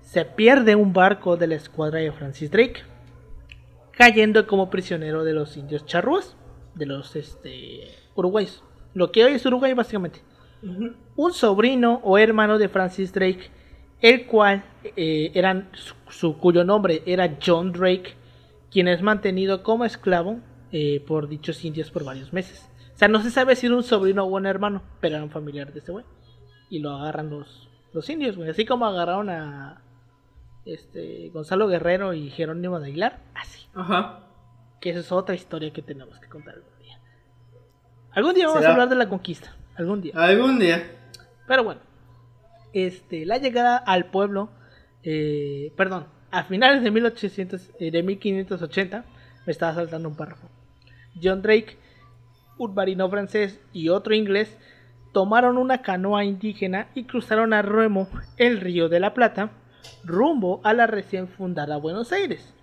se 0.01 0.25
pierde 0.25 0.73
un 0.75 0.93
barco 0.93 1.37
de 1.37 1.45
la 1.45 1.53
escuadra 1.53 1.99
de 1.99 2.11
Francis 2.11 2.49
Drake, 2.49 2.81
cayendo 3.91 4.47
como 4.47 4.71
prisionero 4.71 5.23
de 5.23 5.33
los 5.33 5.57
indios 5.57 5.85
charrúas, 5.85 6.35
de 6.73 6.87
los 6.87 7.15
este, 7.15 7.81
uruguayos. 8.15 8.63
Lo 8.95 9.11
que 9.11 9.23
hoy 9.23 9.33
es 9.33 9.45
Uruguay 9.45 9.75
básicamente 9.75 10.21
un 10.63 11.33
sobrino 11.33 12.01
o 12.03 12.17
hermano 12.17 12.57
de 12.57 12.67
Francis 12.67 13.13
Drake, 13.13 13.51
el 14.01 14.25
cual 14.25 14.63
eh, 14.95 15.29
eran 15.35 15.69
su, 15.73 15.93
su- 16.09 16.37
cuyo 16.39 16.63
nombre 16.63 17.03
era 17.05 17.37
John 17.45 17.73
Drake, 17.73 18.15
quien 18.71 18.87
es 18.87 19.03
mantenido 19.03 19.61
como 19.61 19.85
esclavo 19.85 20.39
eh, 20.71 20.99
por 21.05 21.27
dichos 21.27 21.63
indios 21.63 21.91
por 21.91 22.03
varios 22.03 22.33
meses. 22.33 22.67
O 22.93 22.97
sea, 22.97 23.07
no 23.07 23.21
se 23.21 23.31
sabe 23.31 23.55
si 23.55 23.65
era 23.65 23.75
un 23.75 23.83
sobrino 23.83 24.23
o 24.23 24.27
un 24.27 24.45
hermano, 24.45 24.83
pero 25.01 25.15
era 25.15 25.23
un 25.23 25.31
familiar 25.31 25.73
de 25.73 25.79
este 25.79 25.91
güey. 25.91 26.05
Y 26.69 26.79
lo 26.79 26.91
agarran 26.91 27.29
los, 27.29 27.69
los 27.91 28.09
indios, 28.09 28.35
güey. 28.35 28.49
Así 28.49 28.65
como 28.65 28.85
agarraron 28.85 29.29
a 29.29 29.81
este 30.65 31.29
Gonzalo 31.29 31.67
Guerrero 31.67 32.13
y 32.13 32.29
Jerónimo 32.29 32.79
de 32.79 32.87
Aguilar, 32.87 33.19
así. 33.35 33.65
Ajá. 33.73 34.19
Que 34.79 34.91
esa 34.91 34.99
es 34.99 35.11
otra 35.11 35.35
historia 35.35 35.71
que 35.71 35.81
tenemos 35.81 36.19
que 36.19 36.27
contar 36.27 36.55
algún 36.55 36.79
día. 36.79 36.99
Algún 38.11 38.33
día 38.33 38.47
vamos 38.47 38.61
¿Será? 38.61 38.69
a 38.69 38.73
hablar 38.73 38.89
de 38.89 38.95
la 38.95 39.09
conquista. 39.09 39.55
Algún 39.75 40.01
día. 40.01 40.13
Algún 40.15 40.59
día. 40.59 40.83
Pero 41.47 41.63
bueno, 41.63 41.81
este, 42.73 43.25
la 43.25 43.37
llegada 43.37 43.77
al 43.77 44.05
pueblo, 44.05 44.49
eh, 45.03 45.73
perdón, 45.75 46.07
a 46.31 46.43
finales 46.43 46.83
de, 46.83 46.91
1800, 46.91 47.71
eh, 47.79 47.91
de 47.91 48.03
1580, 48.03 49.05
me 49.45 49.51
estaba 49.51 49.73
saltando 49.75 50.09
un 50.09 50.15
párrafo. 50.15 50.49
John 51.21 51.41
Drake, 51.41 51.77
un 52.57 52.73
marino 52.73 53.09
francés 53.09 53.59
y 53.71 53.89
otro 53.89 54.13
inglés 54.13 54.57
tomaron 55.13 55.57
una 55.57 55.81
canoa 55.81 56.23
indígena 56.23 56.87
y 56.95 57.03
cruzaron 57.05 57.53
a 57.53 57.61
remo 57.61 58.07
el 58.37 58.59
río 58.59 58.89
de 58.89 58.99
la 58.99 59.13
Plata 59.13 59.51
rumbo 60.03 60.61
a 60.63 60.73
la 60.73 60.87
recién 60.87 61.27
fundada 61.27 61.77
Buenos 61.77 62.11
Aires. 62.11 62.53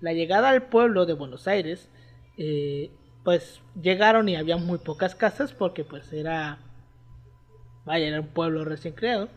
La 0.00 0.12
llegada 0.12 0.50
al 0.50 0.64
pueblo 0.64 1.06
de 1.06 1.14
Buenos 1.14 1.48
Aires, 1.48 1.88
eh, 2.36 2.90
pues 3.24 3.60
llegaron 3.80 4.28
y 4.28 4.36
había 4.36 4.56
muy 4.56 4.78
pocas 4.78 5.14
casas 5.14 5.52
porque 5.52 5.84
pues 5.84 6.12
era 6.12 6.58
Vaya, 7.86 8.08
era 8.08 8.20
un 8.20 8.26
pueblo 8.26 8.64
recién 8.64 8.94
creado. 8.94 9.28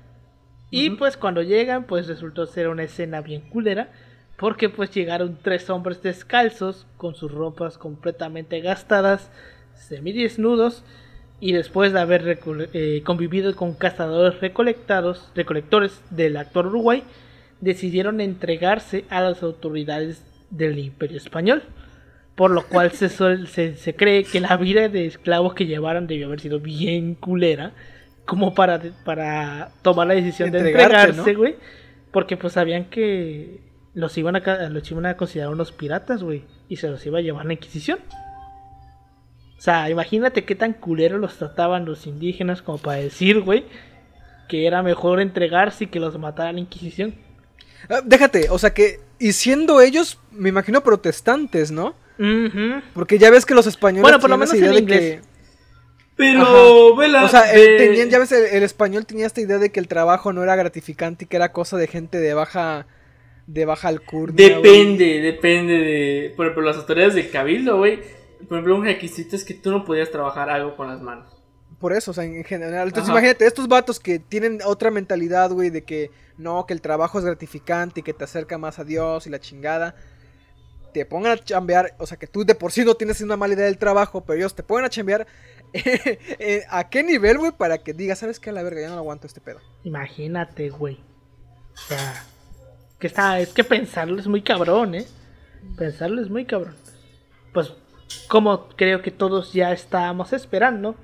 Y 0.72 0.90
pues 0.92 1.18
cuando 1.18 1.44
llegan, 1.44 1.86
pues 1.86 2.08
resultó 2.08 2.48
ser 2.48 2.68
una 2.68 2.84
escena 2.84 3.22
bien 3.22 3.48
culera. 3.50 3.92
Porque 4.40 4.70
pues 4.70 4.90
llegaron 4.92 5.38
tres 5.42 5.70
hombres 5.70 6.02
descalzos, 6.02 6.88
con 6.96 7.14
sus 7.14 7.30
ropas 7.30 7.78
completamente 7.78 8.62
gastadas, 8.62 9.30
semidesnudos. 9.76 10.84
Y 11.42 11.52
después 11.52 11.92
de 11.92 12.00
haber 12.00 12.40
eh, 12.74 13.02
convivido 13.06 13.54
con 13.56 13.74
cazadores 13.74 14.40
recolectados, 14.40 15.30
recolectores 15.36 16.02
del 16.10 16.38
actual 16.38 16.68
Uruguay, 16.68 17.04
decidieron 17.60 18.22
entregarse 18.22 19.04
a 19.10 19.22
las 19.22 19.44
autoridades 19.44 20.24
del 20.50 20.80
Imperio 20.80 21.18
Español. 21.18 21.64
Por 22.36 22.52
lo 22.52 22.66
cual 22.66 22.92
se, 22.92 23.10
se, 23.48 23.76
se 23.76 23.96
cree 23.96 24.24
que 24.24 24.40
la 24.40 24.56
vida 24.56 24.88
de 24.88 25.06
esclavos 25.06 25.54
que 25.54 25.66
llevaron 25.66 26.08
debió 26.08 26.28
haber 26.28 26.40
sido 26.40 26.62
bien 26.62 27.16
culera. 27.16 27.74
Como 28.24 28.54
para, 28.54 28.80
para 29.04 29.72
tomar 29.82 30.08
la 30.08 30.14
decisión 30.14 30.52
de 30.52 30.60
entregarse, 30.60 31.34
¿no? 31.34 31.38
güey. 31.38 31.56
Porque 32.12 32.38
pues 32.38 32.54
sabían 32.54 32.86
que, 32.86 33.69
los 33.94 34.18
iban 34.18 34.36
a, 34.36 34.42
ca- 34.42 34.70
los 34.70 34.90
iban 34.92 35.06
a 35.06 35.18
considerar 35.18 35.52
unos 35.52 35.72
piratas, 35.72 36.24
güey. 36.24 36.44
Y 36.68 36.78
se 36.78 36.88
los 36.90 37.06
iba 37.06 37.20
a 37.20 37.22
llevar 37.22 37.46
la 37.46 37.54
Inquisición. 37.54 38.00
O 39.58 39.62
sea, 39.62 39.90
imagínate 39.90 40.46
qué 40.46 40.56
tan 40.56 40.74
culero 40.74 41.18
los 41.18 41.38
trataban 41.38 41.86
los 41.86 42.08
indígenas 42.08 42.62
como 42.62 42.78
para 42.78 43.00
decir, 43.00 43.42
güey, 43.42 43.66
que 44.48 44.66
era 44.68 44.82
mejor 44.84 45.20
entregarse 45.20 45.84
y 45.86 45.88
que 45.88 46.00
los 46.00 46.18
matara 46.18 46.54
la 46.54 46.60
Inquisición. 46.60 47.16
Ah, 47.90 48.02
déjate, 48.04 48.50
o 48.50 48.58
sea 48.58 48.74
que, 48.74 49.00
y 49.20 49.34
siendo 49.34 49.82
ellos, 49.82 50.20
me 50.32 50.50
imagino 50.50 50.82
protestantes, 50.82 51.72
¿no? 51.72 51.94
Porque 52.94 53.18
ya 53.18 53.30
ves 53.32 53.46
que 53.46 53.54
los 53.54 53.66
españoles 53.68 54.02
Bueno, 54.02 54.20
por 54.20 54.30
lo 54.30 54.36
esa 54.36 54.54
menos 54.54 54.56
idea 54.56 54.68
en 54.70 54.74
de 54.76 54.82
inglés. 54.82 55.22
Pero, 56.18 56.42
Ajá. 56.42 57.00
vela. 57.00 57.20
que, 57.22 57.26
o 57.26 57.30
sea, 57.30 57.44
de- 57.44 57.76
eh, 57.76 57.78
tenían, 57.78 58.10
ya 58.10 58.20
ves, 58.20 58.32
el, 58.34 58.46
el 58.46 58.64
español 58.64 59.06
tenía 59.06 59.26
esta 59.26 59.40
idea 59.40 59.58
de 59.58 59.72
que 59.72 59.80
el 59.80 59.88
trabajo 59.88 60.34
no 60.34 60.44
era 60.44 60.56
gratificante 60.58 61.24
y 61.24 61.28
que 61.30 61.38
era 61.38 61.54
cosa 61.54 61.78
de 61.78 61.88
gente 61.88 62.18
de 62.20 62.34
baja, 62.34 62.88
de 63.50 63.66
baja 63.66 63.88
alcurnia. 63.88 64.48
Depende, 64.48 65.22
depende 65.22 65.74
de. 65.74 66.34
Por 66.36 66.46
ejemplo, 66.46 66.64
las 66.64 66.78
autoridades 66.78 67.16
del 67.16 67.32
cabildo, 67.32 67.78
güey. 67.78 67.98
Por 68.48 68.58
ejemplo, 68.58 68.76
un 68.76 68.86
requisito 68.86 69.36
es 69.36 69.44
que 69.44 69.56
tú 69.56 69.72
no 69.72 69.84
podías 69.84 70.12
trabajar 70.12 70.50
algo 70.50 70.76
con 70.76 70.88
las 70.88 71.02
manos. 71.02 71.36
Por 71.80 71.94
eso, 71.94 72.12
o 72.12 72.14
sea, 72.14 72.26
en 72.26 72.44
general. 72.44 72.90
Entonces, 72.90 73.10
Ajá. 73.10 73.20
imagínate, 73.20 73.46
estos 73.46 73.68
vatos 73.68 74.00
que 74.00 74.20
tienen 74.20 74.60
otra 74.66 74.92
mentalidad, 74.92 75.52
güey, 75.52 75.72
de 75.72 75.84
que 75.84 76.12
no, 76.38 76.66
que 76.68 76.74
el 76.74 76.82
trabajo 76.82 77.18
es 77.18 77.26
gratificante 77.26 78.02
y 78.02 78.04
que 78.04 78.14
te 78.14 78.24
acerca 78.24 78.58
más 78.58 78.78
a 78.78 78.84
Dios 78.84 79.26
y 79.26 79.32
la 79.32 79.40
chingada. 79.40 79.96
Te 80.94 81.06
pongan 81.06 81.34
a 81.34 81.38
chambear, 81.38 81.96
o 81.98 82.06
sea, 82.06 82.18
que 82.18 82.28
tú 82.28 82.44
de 82.44 82.56
por 82.56 82.72
sí 82.72 82.84
no 82.84 82.96
tienes 82.96 83.22
una 83.22 83.38
mala 83.38 83.54
idea 83.54 83.66
del 83.66 83.78
trabajo, 83.78 84.24
pero 84.24 84.38
ellos 84.38 84.56
te 84.56 84.64
ponen 84.64 84.86
a 84.86 84.90
chambear. 84.90 85.26
eh, 85.74 86.64
¿A 86.70 86.90
qué 86.90 87.04
nivel, 87.04 87.40
güey? 87.40 87.52
Para 87.52 87.80
que 87.80 87.94
digas, 87.94 88.20
¿sabes 88.20 88.40
qué? 88.40 88.52
A 88.52 88.54
la 88.54 88.64
verga, 88.64 88.82
ya 88.82 88.90
no 88.90 88.96
lo 88.96 89.02
aguanto 89.02 89.26
este 89.26 89.42
pedo. 89.42 89.60
Imagínate, 89.84 90.70
güey. 90.70 91.00
O 91.74 91.78
sea, 91.78 92.26
que 93.00 93.08
está, 93.08 93.40
es 93.40 93.54
que 93.54 93.64
pensarlo 93.64 94.20
es 94.20 94.28
muy 94.28 94.42
cabrón, 94.42 94.96
¿eh? 94.96 95.06
Pensarlo 95.78 96.22
es 96.22 96.30
muy 96.30 96.46
cabrón. 96.46 96.76
Pues, 97.54 97.74
como 98.28 98.70
creo 98.70 99.02
que 99.02 99.12
todos 99.12 99.54
ya 99.54 99.72
estábamos 99.72 100.34
esperando, 100.34 100.96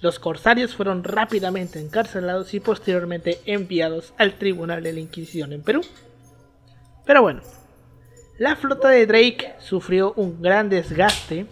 los 0.00 0.18
corsarios 0.18 0.74
fueron 0.74 1.04
rápidamente 1.04 1.80
encarcelados 1.80 2.54
y 2.54 2.60
posteriormente 2.60 3.40
enviados 3.44 4.14
al 4.16 4.34
Tribunal 4.34 4.82
de 4.82 4.92
la 4.94 5.00
Inquisición 5.00 5.52
en 5.52 5.62
Perú. 5.62 5.82
Pero 7.04 7.22
bueno, 7.22 7.42
la 8.38 8.56
flota 8.56 8.88
de 8.88 9.06
Drake 9.06 9.54
sufrió 9.58 10.14
un 10.14 10.40
gran 10.40 10.70
desgaste, 10.70 11.46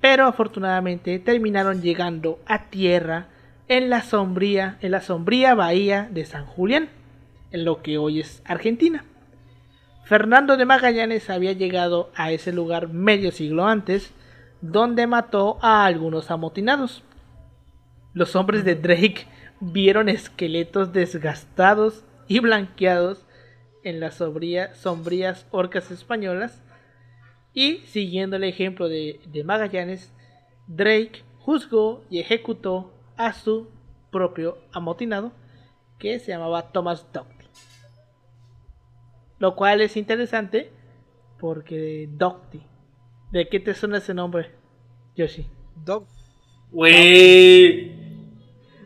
pero 0.00 0.26
afortunadamente 0.26 1.18
terminaron 1.18 1.82
llegando 1.82 2.40
a 2.46 2.70
tierra 2.70 3.28
en 3.68 3.90
la 3.90 4.02
sombría, 4.02 4.78
en 4.80 4.90
la 4.90 5.00
sombría 5.00 5.54
bahía 5.54 6.08
de 6.10 6.24
San 6.24 6.46
Julián, 6.46 6.88
en 7.52 7.64
lo 7.64 7.82
que 7.82 7.98
hoy 7.98 8.20
es 8.20 8.42
Argentina. 8.44 9.04
Fernando 10.10 10.56
de 10.56 10.64
Magallanes 10.64 11.30
había 11.30 11.52
llegado 11.52 12.10
a 12.16 12.32
ese 12.32 12.52
lugar 12.52 12.88
medio 12.88 13.30
siglo 13.30 13.68
antes, 13.68 14.12
donde 14.60 15.06
mató 15.06 15.60
a 15.62 15.84
algunos 15.84 16.32
amotinados. 16.32 17.04
Los 18.12 18.34
hombres 18.34 18.64
de 18.64 18.74
Drake 18.74 19.28
vieron 19.60 20.08
esqueletos 20.08 20.92
desgastados 20.92 22.04
y 22.26 22.40
blanqueados 22.40 23.24
en 23.84 24.00
las 24.00 24.20
sombría- 24.20 24.74
sombrías 24.74 25.46
orcas 25.52 25.92
españolas 25.92 26.60
y 27.54 27.76
siguiendo 27.86 28.34
el 28.34 28.42
ejemplo 28.42 28.88
de, 28.88 29.20
Magallanes, 29.44 30.12
Drake 30.66 31.22
juzgó 31.38 32.02
y 32.10 32.18
ejecutó 32.18 32.92
a 33.16 33.32
su 33.32 33.68
propio 34.10 34.58
amotinado 34.72 35.30
que 36.00 36.18
se 36.18 36.32
llamaba 36.32 36.72
Thomas 36.72 37.06
Docty. 37.12 37.39
Lo 39.40 39.56
cual 39.56 39.80
es 39.80 39.96
interesante 39.96 40.70
porque 41.40 42.08
Docty. 42.12 42.60
¿De 43.32 43.48
qué 43.48 43.58
te 43.58 43.74
suena 43.74 43.98
ese 43.98 44.14
nombre, 44.14 44.50
Yoshi? 45.16 45.46
Doc, 45.84 46.06
Güey. 46.70 47.92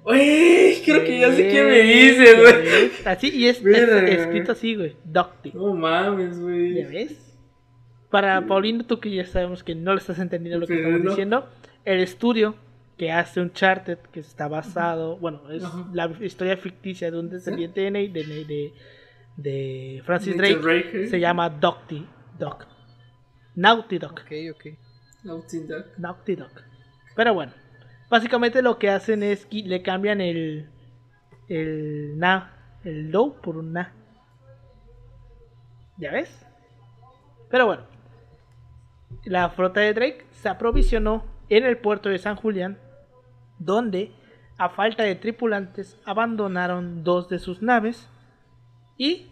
Güey, 0.05 0.83
creo 0.85 1.03
que 1.05 1.19
ya 1.19 1.33
sé 1.33 1.49
qué 1.49 1.62
me 1.64 1.81
dices, 1.81 2.38
güey. 2.38 2.90
Así, 3.07 3.31
y 3.35 3.47
es, 3.49 3.64
escrito 3.64 4.53
así, 4.53 4.75
güey. 4.75 4.97
Docty. 5.05 5.53
No 5.55 5.75
mames, 5.75 6.37
¿Ya 6.37 6.43
güey. 6.43 6.85
ves? 6.85 7.37
Para 8.11 8.47
Paulino, 8.47 8.85
tú 8.85 9.01
que 9.01 9.11
ya 9.14 9.25
sabemos 9.27 9.64
que 9.64 9.75
no 9.75 9.93
le 9.93 9.99
estás 9.99 10.19
entendiendo 10.19 10.61
lo 10.61 10.67
que 10.67 10.75
Pero 10.75 10.87
estamos 10.88 11.05
no. 11.05 11.11
diciendo, 11.11 11.49
el 11.85 12.01
estudio 12.01 12.55
que 12.99 13.11
hace 13.11 13.40
Uncharted, 13.40 13.99
que 14.12 14.21
está 14.21 14.47
basado, 14.47 15.17
bueno, 15.17 15.51
es 15.51 15.64
Ajá. 15.64 15.88
la 15.93 16.07
historia 16.21 16.57
ficticia 16.59 17.11
de 17.11 17.19
un 17.19 17.29
descendiente 17.31 17.81
de, 17.81 17.90
Ne- 17.90 18.09
de, 18.09 18.27
Ne- 18.27 18.45
de, 18.45 18.73
de 19.37 20.03
Francis 20.05 20.37
Nathan 20.37 20.61
Drake, 20.61 20.83
Drake, 20.83 21.05
¿eh? 21.05 21.07
se 21.09 21.20
llama 21.20 21.49
Docty 21.51 22.07
Dog. 22.38 22.66
Naughty 23.55 23.99
Dog. 23.99 24.12
ok, 24.12 24.33
ok. 24.55 24.66
Naughty 25.25 25.61
Dog. 25.61 25.85
Naughty 25.99 26.37
Dog. 26.37 26.53
Pero 27.16 27.35
bueno, 27.35 27.53
básicamente 28.11 28.62
lo 28.62 28.79
que 28.79 28.90
hacen 28.90 29.23
es 29.23 29.47
que 29.47 29.62
le 29.62 29.83
cambian 29.83 30.20
el 30.20 30.68
el 31.49 32.18
na, 32.18 32.53
el 32.85 33.11
do 33.11 33.35
por 33.40 33.57
un 33.57 33.73
na. 33.73 33.92
¿Ya 35.97 36.12
ves? 36.12 36.44
Pero 37.51 37.66
bueno, 37.66 37.85
la 39.25 39.51
flota 39.51 39.81
de 39.81 39.94
Drake 39.94 40.27
se 40.33 40.49
aprovisionó 40.49 41.25
en 41.49 41.64
el 41.64 41.79
puerto 41.79 42.09
de 42.09 42.18
San 42.18 42.37
Julián, 42.37 42.79
donde, 43.59 44.12
a 44.59 44.70
falta 44.70 45.05
de 45.05 45.14
tripulantes, 45.14 45.99
abandonaron 46.05 47.05
dos 47.05 47.29
de 47.29 47.38
sus 47.38 47.62
naves 47.62 48.09
y 48.97 49.29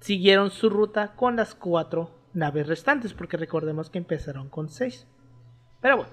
siguieron 0.00 0.50
su 0.50 0.70
ruta 0.70 1.14
con 1.14 1.36
las 1.36 1.54
cuatro 1.54 2.10
naves 2.32 2.66
restantes, 2.66 3.14
porque 3.14 3.36
recordemos 3.36 3.90
que 3.90 3.98
empezaron 3.98 4.48
con 4.48 4.68
seis. 4.68 5.06
Pero 5.80 5.98
bueno, 5.98 6.10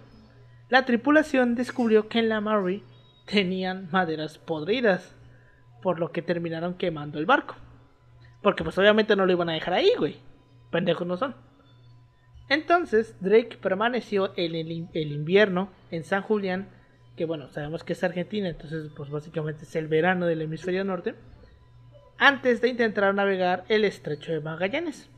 la 0.70 0.86
tripulación 0.86 1.56
descubrió 1.56 2.08
que 2.08 2.20
en 2.20 2.30
la 2.30 2.42
Mary 2.42 2.84
tenían 3.26 3.90
maderas 3.92 4.38
podridas, 4.38 5.16
por 5.82 6.00
lo 6.00 6.12
que 6.12 6.22
terminaron 6.22 6.76
quemando 6.76 7.20
el 7.20 7.26
barco. 7.26 7.56
Porque 8.42 8.64
pues 8.64 8.78
obviamente 8.78 9.16
no 9.16 9.26
lo 9.26 9.32
iban 9.32 9.50
a 9.50 9.54
dejar 9.54 9.76
ahí, 9.76 9.92
güey. 9.98 10.18
Pendejos 10.72 11.08
no 11.08 11.18
son. 11.18 11.36
Entonces 12.50 13.16
Drake 13.22 13.58
permaneció 13.62 14.34
en 14.36 14.56
el, 14.56 14.88
el 14.94 15.12
invierno 15.12 15.70
en 15.92 16.04
San 16.04 16.22
Julián, 16.22 16.70
que 17.16 17.26
bueno, 17.26 17.50
sabemos 17.50 17.84
que 17.84 17.94
es 17.94 18.04
Argentina, 18.04 18.50
entonces 18.50 18.92
pues 18.96 19.10
básicamente 19.10 19.64
es 19.64 19.76
el 19.76 19.88
verano 19.88 20.26
del 20.26 20.42
hemisferio 20.42 20.84
norte, 20.84 21.16
antes 22.18 22.62
de 22.62 22.70
intentar 22.70 23.14
navegar 23.14 23.66
el 23.70 23.84
estrecho 23.86 24.32
de 24.32 24.40
Magallanes. 24.40 25.10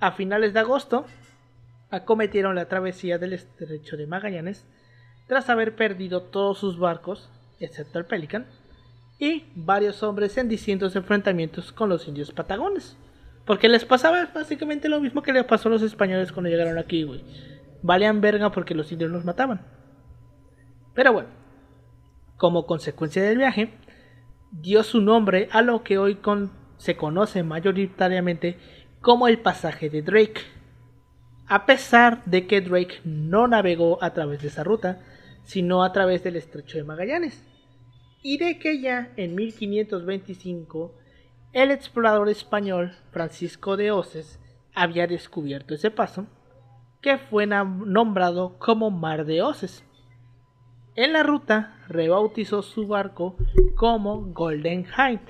A 0.00 0.12
finales 0.12 0.52
de 0.52 0.60
agosto, 0.60 1.06
acometieron 1.90 2.54
la 2.54 2.68
travesía 2.68 3.18
del 3.18 3.32
estrecho 3.32 3.96
de 3.96 4.06
Magallanes 4.06 4.66
tras 5.26 5.50
haber 5.50 5.74
perdido 5.74 6.22
todos 6.22 6.58
sus 6.58 6.78
barcos, 6.78 7.30
excepto 7.58 7.98
el 7.98 8.06
Pelican, 8.06 8.46
y 9.18 9.44
varios 9.54 10.02
hombres 10.02 10.36
en 10.36 10.48
distintos 10.48 10.94
enfrentamientos 10.94 11.72
con 11.72 11.88
los 11.88 12.06
indios 12.06 12.32
patagones. 12.32 12.96
Porque 13.44 13.68
les 13.68 13.84
pasaba 13.84 14.26
básicamente 14.34 14.88
lo 14.88 15.00
mismo 15.00 15.22
que 15.22 15.32
les 15.32 15.44
pasó 15.44 15.68
a 15.68 15.72
los 15.72 15.82
españoles 15.82 16.32
cuando 16.32 16.50
llegaron 16.50 16.78
aquí, 16.78 17.04
güey. 17.04 17.24
Valían 17.82 18.20
verga 18.20 18.50
porque 18.50 18.74
los 18.74 18.90
indios 18.92 19.10
los 19.10 19.24
mataban. 19.24 19.60
Pero 20.94 21.12
bueno, 21.12 21.28
como 22.36 22.66
consecuencia 22.66 23.22
del 23.22 23.38
viaje, 23.38 23.72
dio 24.50 24.82
su 24.82 25.00
nombre 25.00 25.48
a 25.52 25.62
lo 25.62 25.82
que 25.82 25.98
hoy 25.98 26.18
se 26.78 26.96
conoce 26.96 27.42
mayoritariamente 27.42 28.58
como 29.00 29.28
el 29.28 29.38
pasaje 29.38 29.90
de 29.90 30.02
Drake. 30.02 30.40
A 31.48 31.64
pesar 31.66 32.24
de 32.24 32.46
que 32.46 32.60
Drake 32.60 33.00
no 33.04 33.46
navegó 33.46 34.02
a 34.02 34.12
través 34.12 34.42
de 34.42 34.48
esa 34.48 34.64
ruta, 34.64 35.00
sino 35.44 35.84
a 35.84 35.92
través 35.92 36.24
del 36.24 36.36
estrecho 36.36 36.78
de 36.78 36.84
Magallanes. 36.84 37.44
Y 38.22 38.38
de 38.38 38.58
que 38.58 38.80
ya 38.80 39.12
en 39.16 39.36
1525 39.36 40.94
el 41.52 41.70
explorador 41.70 42.28
español 42.28 42.92
Francisco 43.12 43.76
de 43.76 43.90
Oces 43.90 44.40
había 44.74 45.06
descubierto 45.06 45.74
ese 45.74 45.90
paso, 45.90 46.26
que 47.00 47.16
fue 47.16 47.46
nombrado 47.46 48.58
como 48.58 48.90
Mar 48.90 49.24
de 49.24 49.40
Oces. 49.40 49.84
En 50.96 51.12
la 51.12 51.22
ruta 51.22 51.76
rebautizó 51.88 52.62
su 52.62 52.86
barco 52.86 53.36
como 53.74 54.22
Golden 54.32 54.86
Hind. 54.86 55.20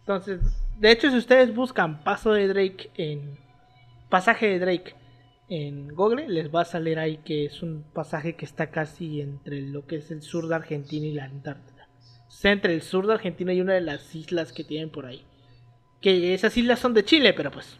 Entonces, 0.00 0.40
de 0.76 0.90
hecho, 0.90 1.08
si 1.08 1.16
ustedes 1.16 1.54
buscan 1.54 2.02
paso 2.02 2.32
de 2.32 2.48
Drake 2.48 2.90
en 2.96 3.38
pasaje 4.10 4.48
de 4.48 4.58
Drake 4.58 4.94
en 5.48 5.94
Google, 5.94 6.28
les 6.28 6.52
va 6.52 6.62
a 6.62 6.64
salir 6.64 6.98
ahí 6.98 7.18
que 7.18 7.44
es 7.44 7.62
un 7.62 7.84
pasaje 7.92 8.34
que 8.34 8.44
está 8.44 8.72
casi 8.72 9.20
entre 9.20 9.60
lo 9.60 9.86
que 9.86 9.96
es 9.96 10.10
el 10.10 10.20
sur 10.20 10.48
de 10.48 10.56
Argentina 10.56 11.06
y 11.06 11.12
la 11.12 11.26
Antártida. 11.26 11.86
O 12.26 12.30
sea, 12.32 12.50
entre 12.50 12.74
el 12.74 12.82
sur 12.82 13.06
de 13.06 13.14
Argentina 13.14 13.52
y 13.52 13.60
una 13.60 13.74
de 13.74 13.82
las 13.82 14.12
islas 14.16 14.52
que 14.52 14.64
tienen 14.64 14.90
por 14.90 15.06
ahí. 15.06 15.24
Que 16.00 16.34
esas 16.34 16.56
islas 16.56 16.80
son 16.80 16.92
de 16.92 17.04
Chile, 17.04 17.32
pero 17.34 17.52
pues 17.52 17.78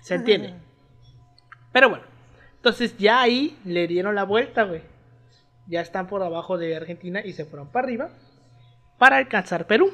se 0.00 0.14
entiende. 0.14 0.54
Pero 1.72 1.88
bueno, 1.88 2.04
entonces 2.54 2.96
ya 2.98 3.20
ahí 3.20 3.58
le 3.64 3.88
dieron 3.88 4.14
la 4.14 4.22
vuelta, 4.22 4.62
güey. 4.62 4.82
Ya 5.70 5.80
están 5.80 6.08
por 6.08 6.22
abajo 6.22 6.58
de 6.58 6.76
Argentina 6.76 7.20
y 7.24 7.32
se 7.32 7.44
fueron 7.44 7.68
para 7.68 7.86
arriba 7.86 8.10
para 9.00 9.16
alcanzar 9.16 9.66
Perú. 9.66 9.90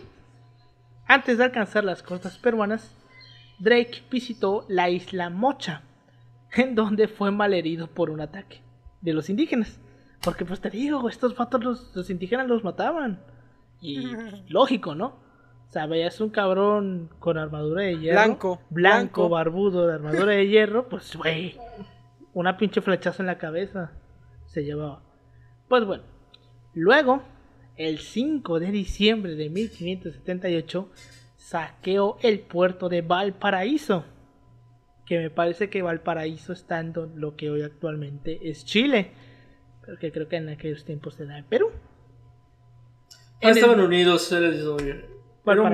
Antes 1.06 1.38
de 1.38 1.44
alcanzar 1.44 1.84
las 1.84 2.02
costas 2.02 2.38
peruanas, 2.38 2.92
Drake 3.60 4.02
visitó 4.10 4.66
la 4.68 4.90
isla 4.90 5.30
Mocha, 5.30 5.82
en 6.52 6.74
donde 6.74 7.06
fue 7.06 7.30
malherido 7.30 7.86
por 7.86 8.10
un 8.10 8.20
ataque 8.20 8.62
de 9.00 9.12
los 9.12 9.30
indígenas. 9.30 9.78
Porque 10.22 10.44
pues 10.44 10.60
te 10.60 10.70
digo, 10.70 11.08
estos 11.08 11.34
patos 11.34 11.62
los, 11.62 11.94
los 11.94 12.10
indígenas 12.10 12.48
los 12.48 12.64
mataban. 12.64 13.20
Y 13.80 14.00
lógico, 14.48 14.96
¿no? 14.96 15.24
O 15.68 15.70
sea, 15.70 15.86
veías 15.86 16.20
un 16.20 16.30
cabrón 16.30 17.10
con 17.20 17.38
armadura 17.38 17.82
de 17.82 17.98
hierro. 17.98 18.20
Blanco, 18.20 18.48
Blanco, 18.48 18.68
blanco. 18.70 19.28
barbudo, 19.28 19.86
de 19.86 19.94
armadura 19.94 20.32
de 20.32 20.48
hierro. 20.48 20.88
Pues, 20.88 21.14
güey. 21.14 21.56
Una 22.34 22.56
pinche 22.56 22.80
flechazo 22.80 23.22
en 23.22 23.26
la 23.26 23.38
cabeza. 23.38 23.92
Se 24.46 24.64
llevaba. 24.64 25.05
Pues 25.68 25.84
bueno. 25.84 26.04
Luego, 26.74 27.22
el 27.76 27.98
5 27.98 28.60
de 28.60 28.70
diciembre 28.70 29.34
de 29.34 29.48
1578, 29.50 30.90
saqueó 31.36 32.16
el 32.22 32.40
puerto 32.40 32.88
de 32.88 33.02
Valparaíso. 33.02 34.04
Que 35.06 35.18
me 35.18 35.30
parece 35.30 35.70
que 35.70 35.82
Valparaíso 35.82 36.52
está 36.52 36.80
en 36.80 36.92
lo 37.14 37.36
que 37.36 37.50
hoy 37.50 37.62
actualmente 37.62 38.48
es 38.50 38.64
Chile. 38.64 39.12
Pero 39.84 39.98
que 39.98 40.10
creo 40.10 40.28
que 40.28 40.36
en 40.36 40.48
aquellos 40.48 40.84
tiempos 40.84 41.18
era 41.20 41.38
en 41.38 41.44
Perú. 41.44 41.70
Ah, 43.10 43.38
En 43.42 43.48
el- 43.50 43.56
estaban 43.58 43.80
unidos, 43.80 44.30
era 44.32 44.46
el 44.48 44.54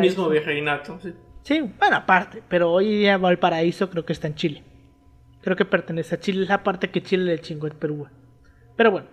mismo, 0.01 0.29
virreinato. 0.29 0.99
sí. 1.03 1.15
Sí, 1.45 1.61
bueno, 1.79 1.97
aparte, 1.97 2.41
pero 2.49 2.71
hoy 2.71 2.99
día 2.99 3.17
Valparaíso 3.19 3.91
creo 3.91 4.05
que 4.05 4.13
está 4.13 4.29
en 4.29 4.35
Chile. 4.37 4.63
Creo 5.41 5.57
que 5.57 5.65
pertenece 5.65 6.15
a 6.15 6.21
Chile, 6.21 6.43
es 6.45 6.49
la 6.49 6.63
parte 6.63 6.91
que 6.91 7.03
Chile 7.03 7.25
le 7.25 7.41
chingó 7.41 7.67
el 7.67 7.73
Perú. 7.75 8.07
Pero 8.77 8.93
bueno, 8.93 9.09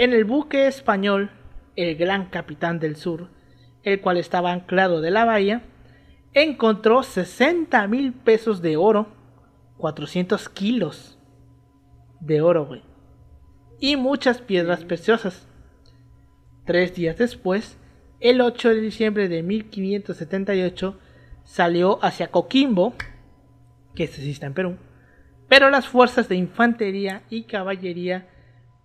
en 0.00 0.14
el 0.14 0.24
buque 0.24 0.66
español, 0.66 1.30
el 1.76 1.94
Gran 1.94 2.30
Capitán 2.30 2.78
del 2.78 2.96
Sur, 2.96 3.28
el 3.82 4.00
cual 4.00 4.16
estaba 4.16 4.50
anclado 4.50 5.02
de 5.02 5.10
la 5.10 5.26
bahía, 5.26 5.62
encontró 6.32 7.02
60 7.02 7.86
mil 7.86 8.14
pesos 8.14 8.62
de 8.62 8.78
oro, 8.78 9.08
400 9.76 10.48
kilos 10.48 11.18
de 12.18 12.40
oro, 12.40 12.64
güey, 12.64 12.82
y 13.78 13.96
muchas 13.96 14.40
piedras 14.40 14.86
preciosas. 14.86 15.46
Tres 16.64 16.94
días 16.94 17.18
después, 17.18 17.76
el 18.20 18.40
8 18.40 18.70
de 18.70 18.80
diciembre 18.80 19.28
de 19.28 19.42
1578, 19.42 20.98
salió 21.44 22.02
hacia 22.02 22.30
Coquimbo, 22.30 22.94
que 23.94 24.04
este 24.04 24.22
sí 24.22 24.30
está 24.30 24.46
en 24.46 24.54
Perú, 24.54 24.78
pero 25.46 25.68
las 25.68 25.88
fuerzas 25.88 26.26
de 26.26 26.36
infantería 26.36 27.22
y 27.28 27.42
caballería 27.42 28.30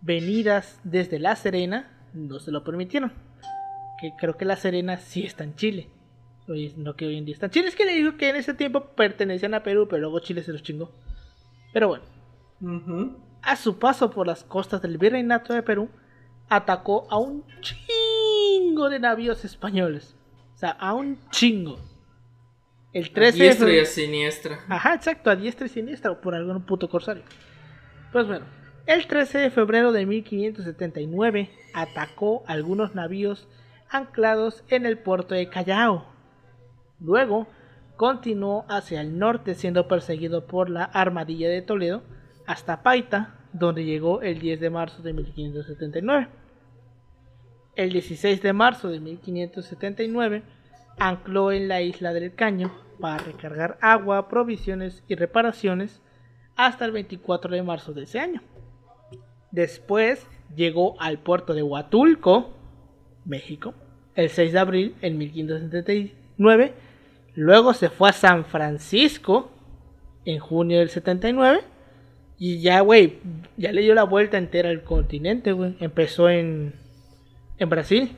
venidas 0.05 0.79
desde 0.83 1.19
La 1.19 1.35
Serena 1.35 1.91
no 2.13 2.39
se 2.39 2.51
lo 2.51 2.63
permitieron. 2.63 3.11
Que 3.99 4.11
creo 4.17 4.37
que 4.37 4.45
La 4.45 4.55
Serena 4.55 4.97
sí 4.97 5.23
está 5.25 5.43
en 5.43 5.55
Chile. 5.55 5.89
Hoy 6.47 6.73
no 6.77 6.95
que 6.95 7.07
hoy 7.07 7.17
en 7.17 7.25
día 7.25 7.33
está 7.33 7.47
en 7.47 7.51
Chile. 7.51 7.67
Es 7.67 7.75
que 7.75 7.85
le 7.85 7.93
digo 7.93 8.17
que 8.17 8.29
en 8.29 8.35
ese 8.35 8.53
tiempo 8.53 8.85
pertenecían 8.95 9.53
a 9.53 9.63
Perú, 9.63 9.87
pero 9.89 10.01
luego 10.01 10.19
Chile 10.19 10.43
se 10.43 10.51
los 10.53 10.61
chingó. 10.63 10.91
Pero 11.73 11.87
bueno, 11.87 12.03
a 13.41 13.55
su 13.55 13.79
paso 13.79 14.11
por 14.11 14.27
las 14.27 14.43
costas 14.43 14.81
del 14.81 14.97
virreinato 14.97 15.53
de 15.53 15.63
Perú, 15.63 15.89
atacó 16.47 17.07
a 17.09 17.17
un 17.17 17.43
chingo 17.61 18.89
de 18.89 18.99
navíos 18.99 19.43
españoles. 19.43 20.15
O 20.53 20.57
sea, 20.57 20.69
a 20.71 20.93
un 20.93 21.17
chingo. 21.31 21.79
El 22.93 23.11
13 23.11 23.37
de 23.37 23.43
Diestra 23.43 23.65
y 23.65 23.69
febrero- 23.71 23.83
a 23.83 23.85
siniestra. 23.91 24.59
Ajá, 24.69 24.93
exacto, 24.93 25.29
a 25.29 25.35
diestra 25.35 25.65
y 25.65 25.69
siniestra, 25.69 26.21
por 26.21 26.33
algún 26.35 26.61
puto 26.65 26.87
corsario. 26.87 27.23
Pues 28.13 28.25
bueno, 28.27 28.45
el 28.87 29.07
13 29.07 29.39
de 29.39 29.49
febrero 29.49 29.91
de 29.91 30.05
1579 30.05 31.49
atacó 31.73 32.43
algunos 32.47 32.93
navíos 32.93 33.47
anclados 33.89 34.63
en 34.69 34.85
el 34.85 34.99
puerto 34.99 35.33
de 35.33 35.49
Callao. 35.49 36.05
Luego 36.99 37.47
continuó 37.95 38.65
hacia 38.69 39.01
el 39.01 39.17
norte 39.17 39.55
siendo 39.55 39.87
perseguido 39.87 40.45
por 40.45 40.69
la 40.69 40.83
Armadilla 40.83 41.49
de 41.49 41.61
Toledo 41.61 42.03
hasta 42.45 42.83
Paita, 42.83 43.35
donde 43.53 43.85
llegó 43.85 44.21
el 44.21 44.39
10 44.39 44.59
de 44.59 44.69
marzo 44.69 45.01
de 45.01 45.13
1579. 45.13 46.27
El 47.75 47.91
16 47.91 48.41
de 48.41 48.53
marzo 48.53 48.89
de 48.89 48.99
1579 48.99 50.43
ancló 50.97 51.51
en 51.51 51.67
la 51.67 51.81
isla 51.81 52.13
del 52.13 52.35
Caño 52.35 52.71
para 52.99 53.17
recargar 53.17 53.77
agua, 53.81 54.29
provisiones 54.29 55.03
y 55.07 55.15
reparaciones 55.15 56.01
hasta 56.55 56.85
el 56.85 56.91
24 56.91 57.51
de 57.51 57.63
marzo 57.63 57.91
de 57.91 58.03
ese 58.03 58.19
año. 58.19 58.41
Después 59.55 60.27
llegó 60.53 60.99
al 60.99 61.17
puerto 61.17 61.53
de 61.53 61.63
Huatulco, 61.63 62.53
México, 63.23 63.73
el 64.13 64.29
6 64.29 64.51
de 64.51 64.59
abril 64.59 64.95
en 65.01 65.17
1579. 65.17 66.73
Luego 67.35 67.73
se 67.73 67.89
fue 67.89 68.09
a 68.09 68.13
San 68.13 68.43
Francisco 68.43 69.49
en 70.25 70.39
junio 70.39 70.79
del 70.79 70.89
79. 70.89 71.61
Y 72.37 72.59
ya, 72.59 72.81
güey, 72.81 73.19
ya 73.55 73.71
le 73.71 73.81
dio 73.81 73.95
la 73.95 74.03
vuelta 74.03 74.37
entera 74.37 74.69
al 74.69 74.83
continente, 74.83 75.53
güey. 75.53 75.77
Empezó 75.79 76.29
en, 76.29 76.75
en 77.57 77.69
Brasil 77.69 78.11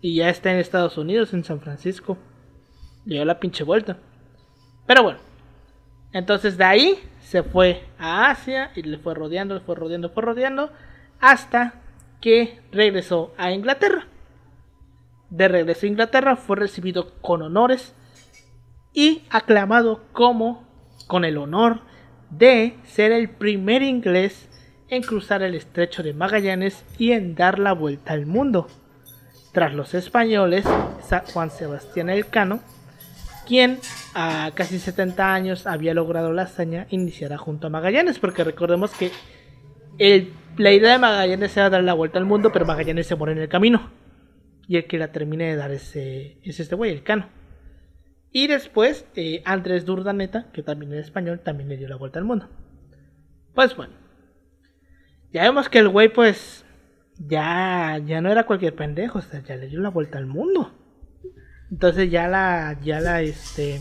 y 0.00 0.14
ya 0.14 0.30
está 0.30 0.52
en 0.52 0.60
Estados 0.60 0.98
Unidos, 0.98 1.34
en 1.34 1.42
San 1.42 1.60
Francisco. 1.60 2.16
Le 3.06 3.16
dio 3.16 3.24
la 3.24 3.40
pinche 3.40 3.64
vuelta. 3.64 3.98
Pero 4.86 5.02
bueno, 5.02 5.18
entonces 6.12 6.56
de 6.56 6.64
ahí 6.64 6.98
se 7.26 7.42
fue 7.42 7.82
a 7.98 8.30
Asia 8.30 8.70
y 8.76 8.82
le 8.82 8.98
fue 8.98 9.12
rodeando, 9.12 9.54
le 9.54 9.60
fue 9.60 9.74
rodeando, 9.74 10.10
fue 10.10 10.22
rodeando 10.22 10.70
hasta 11.20 11.74
que 12.20 12.60
regresó 12.70 13.34
a 13.36 13.50
Inglaterra. 13.50 14.06
De 15.30 15.48
regreso 15.48 15.86
a 15.86 15.88
Inglaterra 15.88 16.36
fue 16.36 16.54
recibido 16.54 17.20
con 17.20 17.42
honores 17.42 17.94
y 18.92 19.24
aclamado 19.28 20.04
como 20.12 20.68
con 21.08 21.24
el 21.24 21.36
honor 21.36 21.80
de 22.30 22.76
ser 22.84 23.10
el 23.10 23.28
primer 23.28 23.82
inglés 23.82 24.48
en 24.88 25.02
cruzar 25.02 25.42
el 25.42 25.56
estrecho 25.56 26.04
de 26.04 26.14
Magallanes 26.14 26.84
y 26.96 27.10
en 27.10 27.34
dar 27.34 27.58
la 27.58 27.72
vuelta 27.72 28.12
al 28.12 28.26
mundo. 28.26 28.68
Tras 29.50 29.74
los 29.74 29.94
españoles, 29.94 30.64
Juan 31.32 31.50
Sebastián 31.50 32.08
Elcano, 32.08 32.60
quien 33.46 33.78
a 34.14 34.50
casi 34.54 34.78
70 34.78 35.32
años 35.32 35.66
había 35.66 35.94
logrado 35.94 36.32
la 36.32 36.42
hazaña, 36.42 36.86
iniciará 36.90 37.38
junto 37.38 37.68
a 37.68 37.70
Magallanes, 37.70 38.18
porque 38.18 38.44
recordemos 38.44 38.92
que 38.92 39.10
el- 39.98 40.32
la 40.58 40.72
idea 40.72 40.92
de 40.92 40.98
Magallanes 40.98 41.56
era 41.56 41.70
dar 41.70 41.82
la 41.84 41.94
vuelta 41.94 42.18
al 42.18 42.26
mundo, 42.26 42.50
pero 42.52 42.66
Magallanes 42.66 43.06
se 43.06 43.14
muere 43.14 43.32
en 43.32 43.38
el 43.38 43.48
camino. 43.48 43.90
Y 44.68 44.76
el 44.76 44.86
que 44.86 44.98
la 44.98 45.12
termine 45.12 45.44
de 45.44 45.56
dar 45.56 45.70
es 45.70 45.96
este 45.96 46.74
güey, 46.74 46.92
el 46.92 47.02
Cano. 47.02 47.28
Y 48.32 48.48
después, 48.48 49.06
eh, 49.14 49.40
Andrés 49.44 49.86
Durdaneta, 49.86 50.50
que 50.52 50.62
también 50.62 50.92
es 50.92 51.06
español, 51.06 51.40
también 51.40 51.68
le 51.68 51.76
dio 51.76 51.88
la 51.88 51.96
vuelta 51.96 52.18
al 52.18 52.24
mundo. 52.24 52.48
Pues 53.54 53.74
bueno. 53.76 53.94
Ya 55.32 55.42
vemos 55.42 55.68
que 55.68 55.78
el 55.78 55.88
güey, 55.88 56.12
pues, 56.12 56.64
ya, 57.18 57.98
ya 58.04 58.20
no 58.20 58.30
era 58.30 58.44
cualquier 58.44 58.74
pendejo, 58.74 59.20
ya 59.46 59.56
le 59.56 59.68
dio 59.68 59.80
la 59.80 59.88
vuelta 59.90 60.18
al 60.18 60.26
mundo. 60.26 60.72
Entonces 61.70 62.10
ya 62.10 62.28
la, 62.28 62.78
ya 62.82 63.00
la, 63.00 63.22
este, 63.22 63.80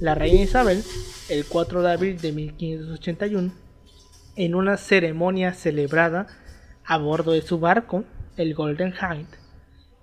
la 0.00 0.14
reina 0.14 0.42
Isabel, 0.42 0.82
el 1.28 1.44
4 1.44 1.82
de 1.82 1.92
abril 1.92 2.20
de 2.20 2.32
1581, 2.32 3.52
en 4.36 4.54
una 4.54 4.76
ceremonia 4.76 5.52
celebrada 5.52 6.26
a 6.84 6.96
bordo 6.96 7.32
de 7.32 7.42
su 7.42 7.58
barco, 7.58 8.04
el 8.36 8.54
Golden 8.54 8.94
Hind, 8.94 9.28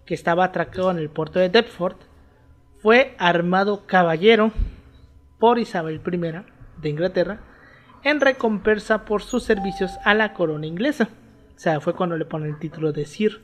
que 0.06 0.14
estaba 0.14 0.46
atracado 0.46 0.92
en 0.92 0.98
el 0.98 1.10
puerto 1.10 1.40
de 1.40 1.50
Deptford, 1.50 1.96
fue 2.82 3.16
armado 3.18 3.88
caballero 3.88 4.52
por 5.40 5.58
Isabel 5.58 6.02
I 6.06 6.82
de 6.82 6.90
Inglaterra 6.90 7.40
en 8.04 8.22
recompensa 8.22 9.04
por 9.06 9.24
sus 9.24 9.44
servicios 9.44 9.98
a 10.04 10.14
la 10.14 10.34
corona 10.34 10.68
inglesa. 10.68 11.10
O 11.56 11.60
sea, 11.60 11.80
fue 11.82 11.96
cuando 11.96 12.16
le 12.18 12.26
ponen 12.26 12.50
el 12.50 12.60
título 12.60 12.92
de 12.94 13.06
Sir, 13.06 13.42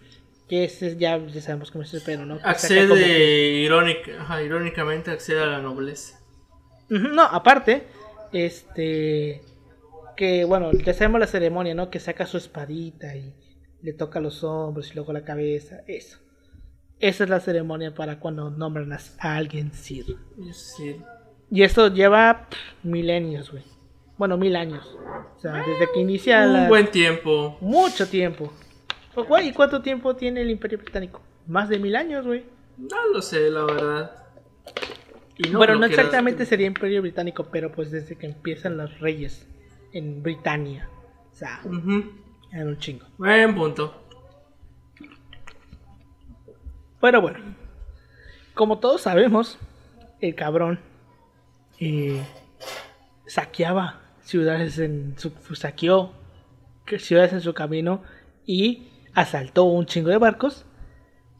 que 0.51 0.65
ese 0.65 0.97
ya, 0.97 1.17
ya 1.17 1.41
sabemos 1.41 1.71
cómo 1.71 1.85
es 1.85 1.93
el 1.93 2.01
pedo, 2.01 2.25
¿no? 2.25 2.35
Que 2.35 2.41
saca 2.41 2.81
como 2.81 2.93
Accede 2.95 3.53
irónica, 3.63 4.11
ajá, 4.19 4.43
irónicamente 4.43 5.09
accede 5.09 5.41
a 5.41 5.45
la 5.45 5.61
nobleza. 5.61 6.19
No, 6.89 7.23
aparte, 7.23 7.87
este. 8.33 9.43
Que 10.17 10.43
bueno, 10.43 10.73
ya 10.73 10.93
sabemos 10.93 11.21
la 11.21 11.27
ceremonia, 11.27 11.73
¿no? 11.73 11.89
Que 11.89 12.01
saca 12.01 12.25
su 12.25 12.35
espadita 12.35 13.15
y 13.15 13.33
le 13.81 13.93
toca 13.93 14.19
los 14.19 14.43
hombros 14.43 14.91
y 14.91 14.95
luego 14.95 15.13
la 15.13 15.23
cabeza. 15.23 15.83
Eso. 15.87 16.17
Esa 16.99 17.23
es 17.23 17.29
la 17.29 17.39
ceremonia 17.39 17.95
para 17.95 18.19
cuando 18.19 18.49
nombran 18.49 18.91
a 18.91 19.35
alguien 19.37 19.71
Sir. 19.71 20.17
Y 21.49 21.63
esto 21.63 21.87
lleva 21.93 22.49
pff, 22.49 22.83
milenios, 22.83 23.51
güey. 23.51 23.63
Bueno, 24.17 24.35
mil 24.35 24.57
años. 24.57 24.97
O 25.37 25.39
sea, 25.39 25.53
desde 25.65 25.89
que 25.93 26.01
inicia 26.01 26.45
la... 26.45 26.63
un 26.63 26.67
buen 26.67 26.91
tiempo. 26.91 27.57
Mucho 27.61 28.05
tiempo. 28.05 28.51
Pues, 29.13 29.27
güey, 29.27 29.49
¿y 29.49 29.53
cuánto 29.53 29.81
tiempo 29.81 30.15
tiene 30.15 30.41
el 30.41 30.49
Imperio 30.49 30.77
Británico? 30.77 31.21
Más 31.47 31.69
de 31.69 31.79
mil 31.79 31.95
años, 31.95 32.25
güey. 32.25 32.45
No 32.77 33.07
lo 33.13 33.21
sé, 33.21 33.49
la 33.49 33.63
verdad. 33.65 34.15
Y 35.37 35.49
bueno, 35.49 35.75
no 35.75 35.85
era- 35.85 35.87
exactamente 35.87 36.45
sería 36.45 36.67
Imperio 36.67 37.01
Británico, 37.01 37.47
pero 37.51 37.71
pues 37.71 37.91
desde 37.91 38.15
que 38.17 38.27
empiezan 38.27 38.77
los 38.77 38.99
reyes 38.99 39.47
en 39.91 40.21
Britania. 40.23 40.87
O 41.31 41.35
sea, 41.35 41.59
Ujú. 41.65 42.11
era 42.51 42.65
un 42.65 42.77
chingo. 42.77 43.05
Buen 43.17 43.55
punto. 43.55 43.97
Pero 47.01 47.21
bueno, 47.21 47.39
como 48.53 48.79
todos 48.79 49.01
sabemos, 49.01 49.57
el 50.19 50.35
cabrón 50.35 50.79
eh, 51.79 52.21
saqueaba 53.25 54.01
ciudades 54.21 54.77
en 54.77 55.15
su 55.17 55.31
saqueó 55.55 56.11
ciudades 56.99 57.33
en 57.33 57.41
su 57.41 57.53
camino 57.53 58.03
y 58.45 58.87
asaltó 59.13 59.63
un 59.65 59.85
chingo 59.85 60.09
de 60.09 60.17
barcos. 60.17 60.65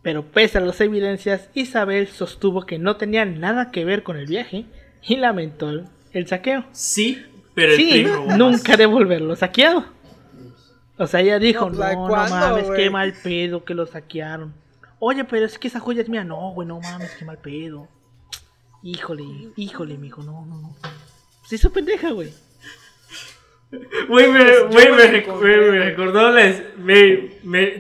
Pero 0.02 0.32
pese 0.32 0.58
a 0.58 0.62
las 0.62 0.82
evidencias, 0.82 1.50
Isabel 1.54 2.08
sostuvo 2.08 2.66
que 2.66 2.80
no 2.80 2.96
tenía 2.98 3.24
nada 3.26 3.70
que 3.72 3.86
ver 3.86 4.02
con 4.02 4.18
el 4.18 4.26
viaje 4.26 4.66
y 5.04 5.18
lamentó 5.18 5.70
el, 6.12 6.28
saqueo. 6.28 6.66
Sí, 6.72 7.24
pero 7.54 7.74
el 7.74 7.78
sí, 7.78 8.06
nunca 8.38 8.78
devolverlo 8.78 9.36
saqueado. 9.36 9.86
O 10.98 11.08
sea, 11.08 11.20
ella 11.20 11.40
dijo, 11.40 11.70
no, 11.70 11.78
pues, 11.78 11.98
no, 11.98 12.08
mames, 12.08 12.70
qué 12.76 12.90
mal 12.90 13.14
pedo 13.24 13.64
que 13.64 13.74
lo 13.76 13.86
saquearon. 13.86 14.54
Oye, 15.00 15.24
pero 15.24 15.46
es 15.46 15.58
que 15.58 15.68
esa 15.68 15.80
joya 15.80 16.02
es 16.02 16.10
mía. 16.10 16.24
No, 16.24 16.52
güey, 16.52 16.68
no 16.68 16.80
mames, 16.80 17.16
qué 17.18 17.26
mal 17.26 17.38
pedo. 17.38 17.88
Híjole, 18.84 19.24
híjole, 19.56 19.98
mijo, 19.98 20.24
no, 20.24 20.46
no, 20.46 20.62
no. 20.62 20.76
Se 21.46 21.56
hizo 21.56 21.72
pendeja, 21.72 22.12
güey. 22.12 22.34
Güey, 24.08 24.30
me, 24.30 24.44
recordó 25.08 26.34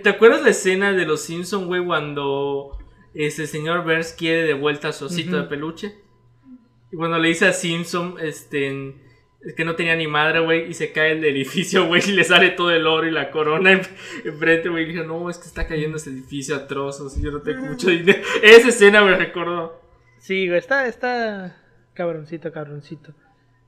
¿Te 0.03 0.09
acuerdas 0.09 0.41
la 0.41 0.49
escena 0.49 0.93
de 0.93 1.05
los 1.05 1.21
Simpsons, 1.21 1.65
güey, 1.65 1.83
cuando 1.85 2.77
ese 3.13 3.45
señor 3.45 3.83
Burns 3.83 4.13
quiere 4.13 4.43
de 4.43 4.53
vuelta 4.53 4.89
a 4.89 4.93
su 4.93 5.05
osito 5.05 5.35
de 5.35 5.43
peluche? 5.43 5.95
Y 6.91 6.95
cuando 6.95 7.19
le 7.19 7.29
dice 7.29 7.47
a 7.47 7.53
Simpson, 7.53 8.15
este, 8.21 8.95
que 9.55 9.65
no 9.65 9.75
tenía 9.75 9.95
ni 9.95 10.07
madre, 10.07 10.39
güey, 10.39 10.69
y 10.69 10.73
se 10.73 10.93
cae 10.93 11.13
el 11.13 11.25
edificio, 11.25 11.85
güey, 11.87 12.01
y 12.07 12.13
le 12.13 12.23
sale 12.23 12.51
todo 12.51 12.71
el 12.71 12.87
oro 12.87 13.07
y 13.07 13.11
la 13.11 13.29
corona 13.29 13.71
enfrente, 13.71 14.69
güey, 14.69 14.85
y 14.85 14.87
dije, 14.93 15.03
no, 15.05 15.29
es 15.29 15.37
que 15.37 15.47
está 15.47 15.67
cayendo 15.67 15.97
ese 15.97 16.09
edificio 16.11 16.55
a 16.55 16.67
trozos, 16.67 17.17
y 17.17 17.21
yo 17.21 17.31
no 17.31 17.41
tengo 17.41 17.65
mucho 17.65 17.89
dinero. 17.89 18.21
Esa 18.43 18.69
escena 18.69 19.03
me 19.03 19.17
recordó. 19.17 19.81
Sí, 20.19 20.47
güey, 20.47 20.59
está, 20.59 20.87
está 20.87 21.61
cabroncito, 21.93 22.51
cabroncito. 22.53 23.13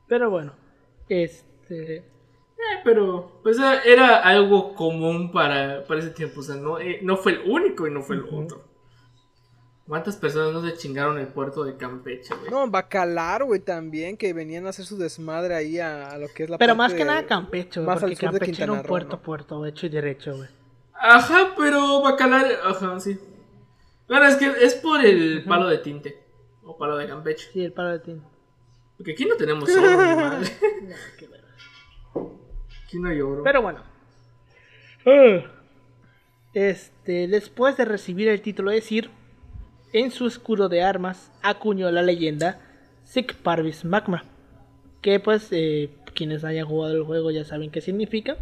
Pero 0.07 0.29
bueno, 0.29 0.55
este... 1.09 2.12
Eh, 2.71 2.81
pero 2.83 3.39
pues 3.43 3.57
era 3.85 4.17
algo 4.17 4.73
común 4.75 5.31
para, 5.31 5.85
para 5.85 5.99
ese 5.99 6.11
tiempo. 6.11 6.39
O 6.39 6.43
sea, 6.43 6.55
no, 6.55 6.79
eh, 6.79 6.99
no 7.01 7.17
fue 7.17 7.33
el 7.33 7.49
único 7.49 7.87
y 7.87 7.91
no 7.91 8.01
fue 8.01 8.15
el 8.15 8.23
otro. 8.23 8.63
¿Cuántas 9.87 10.15
personas 10.15 10.53
no 10.53 10.61
se 10.65 10.77
chingaron 10.77 11.19
el 11.19 11.27
puerto 11.27 11.65
de 11.65 11.75
Campeche, 11.75 12.33
güey? 12.35 12.49
No, 12.49 12.69
Bacalar, 12.69 13.43
güey, 13.43 13.59
también, 13.59 14.15
que 14.15 14.31
venían 14.31 14.65
a 14.65 14.69
hacer 14.69 14.85
su 14.85 14.97
desmadre 14.97 15.55
ahí 15.55 15.77
a, 15.77 16.17
lo 16.17 16.29
que 16.29 16.43
es 16.43 16.49
la 16.49 16.57
Pero 16.57 16.73
más 16.73 16.93
que 16.93 17.03
nada 17.03 17.25
Campeche, 17.25 17.81
güey, 17.81 17.99
porque 17.99 18.15
Campeche 18.15 18.63
era 18.63 18.71
un 18.71 18.83
puerto, 18.83 19.21
puerto, 19.21 19.65
hecho 19.65 19.85
y 19.85 19.89
derecho, 19.89 20.37
güey. 20.37 20.47
Ajá, 20.93 21.53
pero 21.57 22.01
Bacalar, 22.01 22.45
ajá, 22.63 22.97
sí. 23.01 23.19
Bueno, 24.07 24.25
es 24.25 24.35
que 24.37 24.53
es 24.61 24.75
por 24.75 25.03
el 25.03 25.43
palo 25.43 25.67
de 25.67 25.79
tinte, 25.79 26.17
o 26.63 26.77
palo 26.77 26.95
de 26.95 27.07
Campeche. 27.07 27.49
Sí, 27.51 27.65
el 27.65 27.73
palo 27.73 27.89
de 27.89 27.99
tinte. 27.99 28.25
Porque 28.95 29.11
aquí 29.11 29.25
no 29.25 29.35
tenemos 29.35 29.69
oro, 29.69 29.97
madre. 30.15 30.49
no, 30.81 30.95
qué 31.19 31.27
pero 33.43 33.61
bueno. 33.61 33.81
Este, 36.53 37.27
después 37.27 37.77
de 37.77 37.85
recibir 37.85 38.27
el 38.27 38.41
título 38.41 38.71
de 38.71 38.81
Sir, 38.81 39.09
en 39.93 40.11
su 40.11 40.27
escudo 40.27 40.69
de 40.69 40.83
armas 40.83 41.31
acuñó 41.41 41.91
la 41.91 42.01
leyenda 42.01 42.59
Sic 43.03 43.35
Parvis 43.35 43.85
Magma. 43.85 44.25
Que 45.01 45.19
pues 45.19 45.49
eh, 45.51 45.89
quienes 46.15 46.43
hayan 46.43 46.65
jugado 46.65 46.95
el 46.95 47.03
juego 47.03 47.31
ya 47.31 47.45
saben 47.45 47.71
qué 47.71 47.81
significa. 47.81 48.37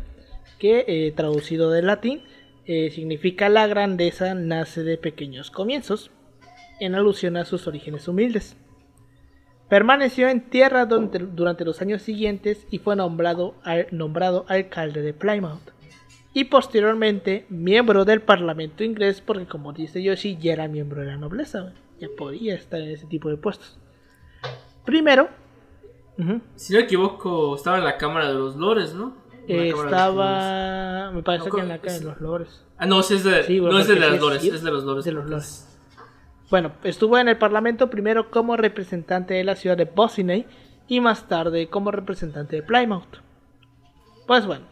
Que 0.59 0.85
eh, 0.87 1.11
traducido 1.15 1.71
del 1.71 1.87
latín 1.87 2.23
eh, 2.65 2.91
significa 2.91 3.49
la 3.49 3.67
grandeza 3.67 4.33
nace 4.35 4.83
de 4.83 4.97
pequeños 4.97 5.51
comienzos. 5.51 6.11
En 6.79 6.95
alusión 6.95 7.37
a 7.37 7.45
sus 7.45 7.67
orígenes 7.67 8.07
humildes. 8.07 8.55
Permaneció 9.71 10.27
en 10.27 10.41
tierra 10.41 10.85
durante, 10.85 11.63
los 11.63 11.81
años 11.81 12.01
siguientes 12.01 12.67
y 12.71 12.79
fue 12.79 12.97
nombrado, 12.97 13.55
nombrado 13.91 14.43
alcalde 14.49 15.01
de 15.01 15.13
Plymouth. 15.13 15.71
Y 16.33 16.43
posteriormente 16.43 17.45
miembro 17.47 18.03
del 18.03 18.21
Parlamento 18.21 18.83
inglés 18.83 19.23
porque 19.25 19.45
como 19.45 19.71
dice 19.71 20.03
Yoshi 20.03 20.37
ya 20.37 20.51
era 20.51 20.67
miembro 20.67 20.99
de 20.99 21.07
la 21.07 21.15
nobleza. 21.15 21.71
Ya 22.01 22.09
podía 22.17 22.53
estar 22.53 22.81
en 22.81 22.89
ese 22.89 23.05
tipo 23.05 23.29
de 23.29 23.37
puestos. 23.37 23.79
Primero... 24.83 25.29
Si 26.57 26.73
no 26.73 26.79
me 26.79 26.83
equivoco, 26.83 27.55
estaba 27.55 27.77
en 27.77 27.85
la 27.85 27.97
Cámara 27.97 28.27
de 28.27 28.33
los 28.33 28.57
Lores, 28.57 28.93
¿no? 28.93 29.15
estaba... 29.47 31.11
Me 31.11 31.23
parece 31.23 31.49
que 31.49 31.61
en 31.61 31.69
la 31.69 31.77
Cámara 31.77 31.97
de 31.97 32.05
los 32.07 32.19
Lores. 32.19 32.65
Ah, 32.77 32.85
no, 32.85 32.99
es 32.99 33.07
de, 33.07 33.57
no 33.61 33.79
es 33.79 33.87
de, 33.87 33.95
los 33.95 34.19
Lores, 34.19 34.43
es 34.43 34.63
de 34.63 34.69
los 34.69 34.83
Lores. 34.83 35.05
De 35.05 35.11
los 35.13 35.29
Lores. 35.29 35.70
Bueno, 36.51 36.73
estuvo 36.83 37.17
en 37.17 37.29
el 37.29 37.37
Parlamento 37.37 37.89
primero 37.89 38.29
como 38.29 38.57
representante 38.57 39.35
de 39.35 39.45
la 39.45 39.55
ciudad 39.55 39.77
de 39.77 39.85
Bosney 39.85 40.45
y 40.85 40.99
más 40.99 41.29
tarde 41.29 41.69
como 41.69 41.91
representante 41.91 42.57
de 42.57 42.61
Plymouth. 42.61 43.21
Pues 44.27 44.45
bueno, 44.45 44.65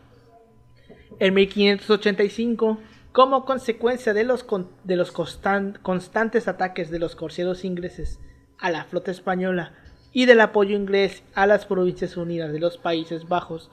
en 1.20 1.34
1585, 1.34 2.80
como 3.14 3.46
consecuencia 3.46 4.14
de 4.14 4.26
los, 4.26 4.46
de 4.84 4.96
los 4.98 5.14
constantes 5.14 6.50
ataques 6.50 6.92
de 6.92 7.00
los 7.00 7.16
corsarios 7.16 7.64
ingleses 7.64 8.20
a 8.58 8.72
la 8.72 8.84
flota 8.84 9.12
española 9.12 9.72
y 10.12 10.26
del 10.26 10.42
apoyo 10.42 10.76
inglés 10.76 11.24
a 11.34 11.48
las 11.48 11.66
provincias 11.66 12.18
unidas 12.18 12.52
de 12.52 12.60
los 12.60 12.78
Países 12.78 13.30
Bajos, 13.30 13.72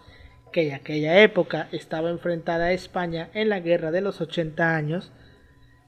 que 0.53 0.69
en 0.69 0.75
aquella 0.75 1.23
época 1.23 1.67
estaba 1.73 2.11
enfrentada 2.11 2.67
a 2.67 2.73
España 2.73 3.31
en 3.35 3.49
la 3.49 3.59
guerra 3.59 3.91
de 3.91 4.01
los 4.01 4.21
80 4.21 4.77
años, 4.77 5.11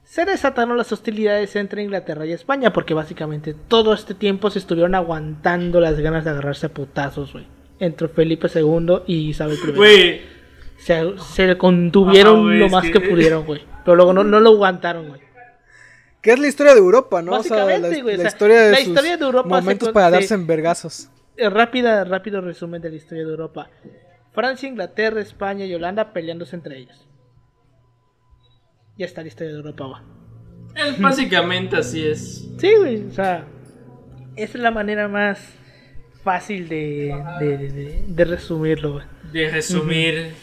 se 0.09 0.25
desataron 0.25 0.75
las 0.75 0.91
hostilidades 0.91 1.55
entre 1.55 1.83
Inglaterra 1.83 2.25
y 2.25 2.31
España, 2.31 2.73
porque 2.73 2.95
básicamente 2.95 3.53
todo 3.53 3.93
este 3.93 4.15
tiempo 4.15 4.49
se 4.49 4.57
estuvieron 4.57 4.95
aguantando 4.95 5.79
las 5.79 5.99
ganas 5.99 6.25
de 6.25 6.31
agarrarse 6.31 6.65
a 6.65 6.69
putazos, 6.69 7.31
güey. 7.31 7.45
Entre 7.77 8.07
Felipe 8.07 8.47
II 8.53 9.03
y 9.05 9.29
Isabel 9.29 9.57
I. 9.63 9.71
Güey. 9.71 10.21
Se, 10.77 11.13
se 11.19 11.57
contuvieron 11.59 12.57
lo 12.57 12.69
más 12.69 12.89
que... 12.89 12.99
pudieron, 12.99 13.45
güey. 13.45 13.61
Pero 13.85 13.95
luego 13.95 14.13
no, 14.13 14.23
no 14.23 14.39
lo 14.39 14.49
aguantaron, 14.49 15.09
güey. 15.09 15.21
Que 16.21 16.31
es 16.31 16.39
la 16.39 16.47
historia 16.47 16.73
de 16.73 16.79
Europa, 16.79 17.21
¿no? 17.21 17.33
Básicamente, 17.33 17.87
o 17.87 17.91
sea, 17.91 18.03
la, 18.03 18.17
la, 18.17 18.27
historia 18.27 18.61
de, 18.63 18.71
la 18.71 18.81
historia 18.81 19.15
de 19.15 19.23
Europa 19.23 19.47
momentos 19.47 19.89
para 19.89 20.09
darse 20.09 20.33
en 20.33 20.47
vergazos. 20.47 21.09
Eh, 21.37 21.49
rápida, 21.51 22.03
rápido 22.03 22.41
resumen 22.41 22.81
de 22.81 22.89
la 22.89 22.95
historia 22.95 23.23
de 23.25 23.29
Europa. 23.29 23.69
Francia, 24.33 24.67
Inglaterra, 24.67 25.21
España 25.21 25.65
y 25.65 25.75
Holanda 25.75 26.13
peleándose 26.13 26.55
entre 26.55 26.79
ellos 26.79 27.08
ya 28.99 29.05
está 29.05 29.21
la 29.21 29.29
historia 29.29 29.53
de 29.53 29.59
Europa, 29.59 30.03
Es 30.75 30.99
básicamente 30.99 31.77
así 31.77 32.05
es. 32.05 32.49
Sí, 32.57 32.75
güey, 32.77 33.05
o 33.05 33.11
sea, 33.13 33.47
esa 34.35 34.57
es 34.57 34.61
la 34.61 34.71
manera 34.71 35.07
más 35.07 35.39
fácil 36.21 36.67
de, 36.67 38.03
de, 38.09 38.25
resumirlo, 38.25 38.93
güey. 38.93 39.05
De 39.31 39.49
resumir, 39.49 40.33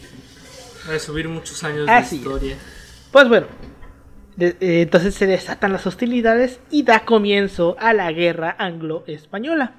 resumir 0.87 1.29
muchos 1.29 1.63
años 1.63 1.85
de 1.85 2.15
historia. 2.15 2.55
Pues 3.11 3.29
bueno, 3.29 3.45
eh, 4.39 4.55
entonces 4.59 5.13
se 5.13 5.27
desatan 5.27 5.71
las 5.71 5.85
hostilidades 5.85 6.59
y 6.71 6.81
da 6.81 7.01
comienzo 7.01 7.75
a 7.79 7.93
la 7.93 8.11
guerra 8.11 8.55
anglo-española. 8.57 9.75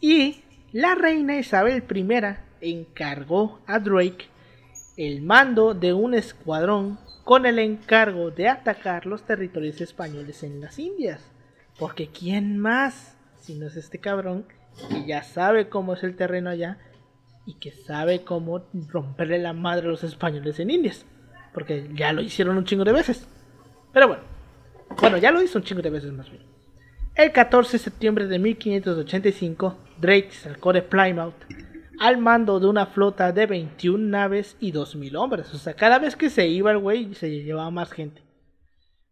Y 0.00 0.42
la 0.72 0.96
reina 0.96 1.38
Isabel 1.38 1.84
I 1.94 2.70
encargó 2.72 3.60
a 3.68 3.78
Drake 3.78 4.26
el 4.96 5.22
mando 5.22 5.74
de 5.74 5.92
un 5.92 6.14
escuadrón 6.14 6.98
con 7.26 7.44
el 7.44 7.58
encargo 7.58 8.30
de 8.30 8.46
atacar 8.46 9.04
los 9.04 9.24
territorios 9.24 9.80
españoles 9.80 10.44
en 10.44 10.60
las 10.60 10.78
Indias. 10.78 11.28
Porque 11.76 12.06
¿quién 12.06 12.56
más? 12.56 13.16
Si 13.40 13.56
no 13.56 13.66
es 13.66 13.76
este 13.76 13.98
cabrón 13.98 14.46
que 14.88 15.04
ya 15.06 15.24
sabe 15.24 15.68
cómo 15.68 15.94
es 15.94 16.04
el 16.04 16.14
terreno 16.14 16.50
allá 16.50 16.78
y 17.44 17.54
que 17.54 17.72
sabe 17.72 18.22
cómo 18.22 18.64
romperle 18.88 19.40
la 19.40 19.52
madre 19.52 19.88
a 19.88 19.90
los 19.90 20.04
españoles 20.04 20.60
en 20.60 20.70
Indias. 20.70 21.04
Porque 21.52 21.90
ya 21.94 22.12
lo 22.12 22.22
hicieron 22.22 22.58
un 22.58 22.64
chingo 22.64 22.84
de 22.84 22.92
veces. 22.92 23.26
Pero 23.92 24.06
bueno, 24.06 24.22
bueno, 25.00 25.16
ya 25.16 25.32
lo 25.32 25.42
hizo 25.42 25.58
un 25.58 25.64
chingo 25.64 25.82
de 25.82 25.90
veces 25.90 26.12
más 26.12 26.30
bien. 26.30 26.44
El 27.16 27.32
14 27.32 27.72
de 27.72 27.82
septiembre 27.82 28.28
de 28.28 28.38
1585, 28.38 29.76
Drake 29.98 30.30
sacó 30.30 30.72
de 30.72 30.82
Plymouth 30.82 31.34
al 31.98 32.18
mando 32.18 32.60
de 32.60 32.66
una 32.66 32.86
flota 32.86 33.32
de 33.32 33.46
21 33.46 33.98
naves 33.98 34.56
y 34.60 34.72
2.000 34.72 35.16
hombres. 35.16 35.54
O 35.54 35.58
sea, 35.58 35.74
cada 35.74 35.98
vez 35.98 36.16
que 36.16 36.30
se 36.30 36.46
iba 36.48 36.70
el 36.70 36.78
güey 36.78 37.14
se 37.14 37.30
llevaba 37.30 37.70
más 37.70 37.92
gente. 37.92 38.22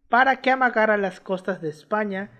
Para 0.09 0.41
que 0.41 0.51
amagara 0.51 0.97
las 0.97 1.21
costas 1.21 1.61
de 1.61 1.71
España 1.71 2.31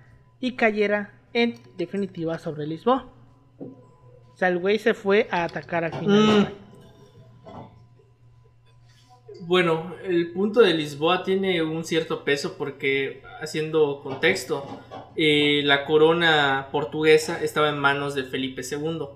y 0.41 0.53
cayera 0.53 1.21
en 1.33 1.59
definitiva 1.77 2.39
sobre 2.39 2.67
Lisboa. 2.67 3.11
O 3.59 4.37
sea, 4.37 4.49
el 4.49 4.59
güey 4.59 4.79
se 4.79 4.95
fue 4.95 5.29
a 5.31 5.45
atacar 5.45 5.85
al 5.85 5.95
final. 5.95 6.41
Mm. 6.41 6.65
Bueno, 9.47 9.95
el 10.05 10.33
punto 10.33 10.61
de 10.61 10.73
Lisboa 10.75 11.23
tiene 11.23 11.63
un 11.63 11.85
cierto 11.85 12.25
peso 12.25 12.57
porque, 12.57 13.23
haciendo 13.43 14.01
contexto, 14.03 14.65
eh, 15.17 15.61
la 15.65 15.85
corona 15.85 16.69
portuguesa 16.73 17.43
estaba 17.43 17.69
en 17.69 17.79
manos 17.79 18.15
de 18.15 18.25
Felipe 18.25 18.63
II 18.63 19.07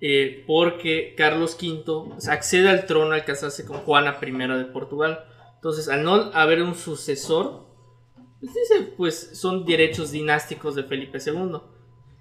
eh, 0.00 0.44
porque 0.46 1.14
Carlos 1.16 1.56
V 1.60 2.14
accede 2.30 2.68
al 2.68 2.86
trono 2.86 3.12
al 3.12 3.24
casarse 3.24 3.64
con 3.64 3.78
Juana 3.78 4.16
I 4.20 4.30
de 4.30 4.64
Portugal. 4.66 5.24
Entonces, 5.56 5.88
al 5.88 6.04
no 6.04 6.30
haber 6.34 6.62
un 6.62 6.74
sucesor, 6.74 7.66
pues, 8.40 8.54
dice, 8.54 8.92
pues 8.96 9.30
son 9.38 9.64
derechos 9.64 10.12
dinásticos 10.12 10.74
de 10.76 10.84
Felipe 10.84 11.18
II. 11.24 11.58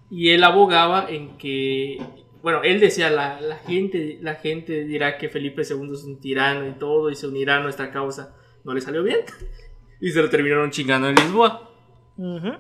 Y 0.09 0.29
él 0.29 0.43
abogaba 0.43 1.09
en 1.09 1.37
que, 1.37 1.97
bueno, 2.41 2.63
él 2.63 2.79
decía, 2.79 3.09
la, 3.09 3.39
la, 3.41 3.57
gente, 3.57 4.17
la 4.21 4.35
gente 4.35 4.85
dirá 4.85 5.17
que 5.17 5.29
Felipe 5.29 5.61
II 5.61 5.91
es 5.93 6.03
un 6.03 6.19
tirano 6.19 6.67
y 6.67 6.73
todo, 6.73 7.11
y 7.11 7.15
se 7.15 7.27
unirá 7.27 7.57
a 7.57 7.59
nuestra 7.61 7.91
causa. 7.91 8.35
No 8.63 8.73
le 8.73 8.81
salió 8.81 9.03
bien. 9.03 9.19
Y 9.99 10.11
se 10.11 10.21
lo 10.21 10.29
terminaron 10.29 10.69
chingando 10.69 11.09
en 11.09 11.15
Lisboa. 11.15 11.71
Ujú. 12.17 12.51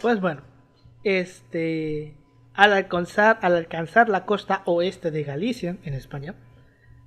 Pues 0.00 0.20
bueno, 0.20 0.42
este, 1.04 2.16
al 2.56 2.72
alcanzar, 2.72 3.38
al 3.42 3.54
alcanzar 3.54 4.08
la 4.08 4.24
costa 4.24 4.62
oeste 4.64 5.10
de 5.10 5.22
Galicia, 5.22 5.76
en 5.84 5.94
España, 5.94 6.34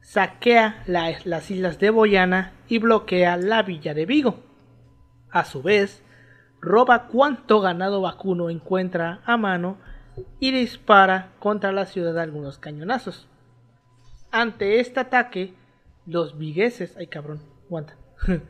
saquea 0.01 0.83
la- 0.87 1.13
las 1.25 1.51
islas 1.51 1.79
de 1.79 1.89
Boyana 1.89 2.53
y 2.67 2.77
bloquea 2.79 3.35
la 3.37 3.63
villa 3.63 3.93
de 3.93 4.05
Vigo. 4.05 4.43
A 5.31 5.43
su 5.45 5.61
vez, 5.61 6.01
roba 6.61 7.07
cuanto 7.07 7.61
ganado 7.61 8.01
vacuno 8.01 8.49
encuentra 8.49 9.21
a 9.25 9.37
mano 9.37 9.77
y 10.39 10.51
dispara 10.51 11.29
contra 11.39 11.71
la 11.71 11.85
ciudad 11.85 12.17
algunos 12.19 12.57
cañonazos. 12.57 13.27
Ante 14.31 14.79
este 14.79 14.99
ataque, 14.99 15.53
los 16.05 16.37
vigueses, 16.37 16.95
ay 16.97 17.07
cabrón, 17.07 17.41
aguanta. 17.65 17.95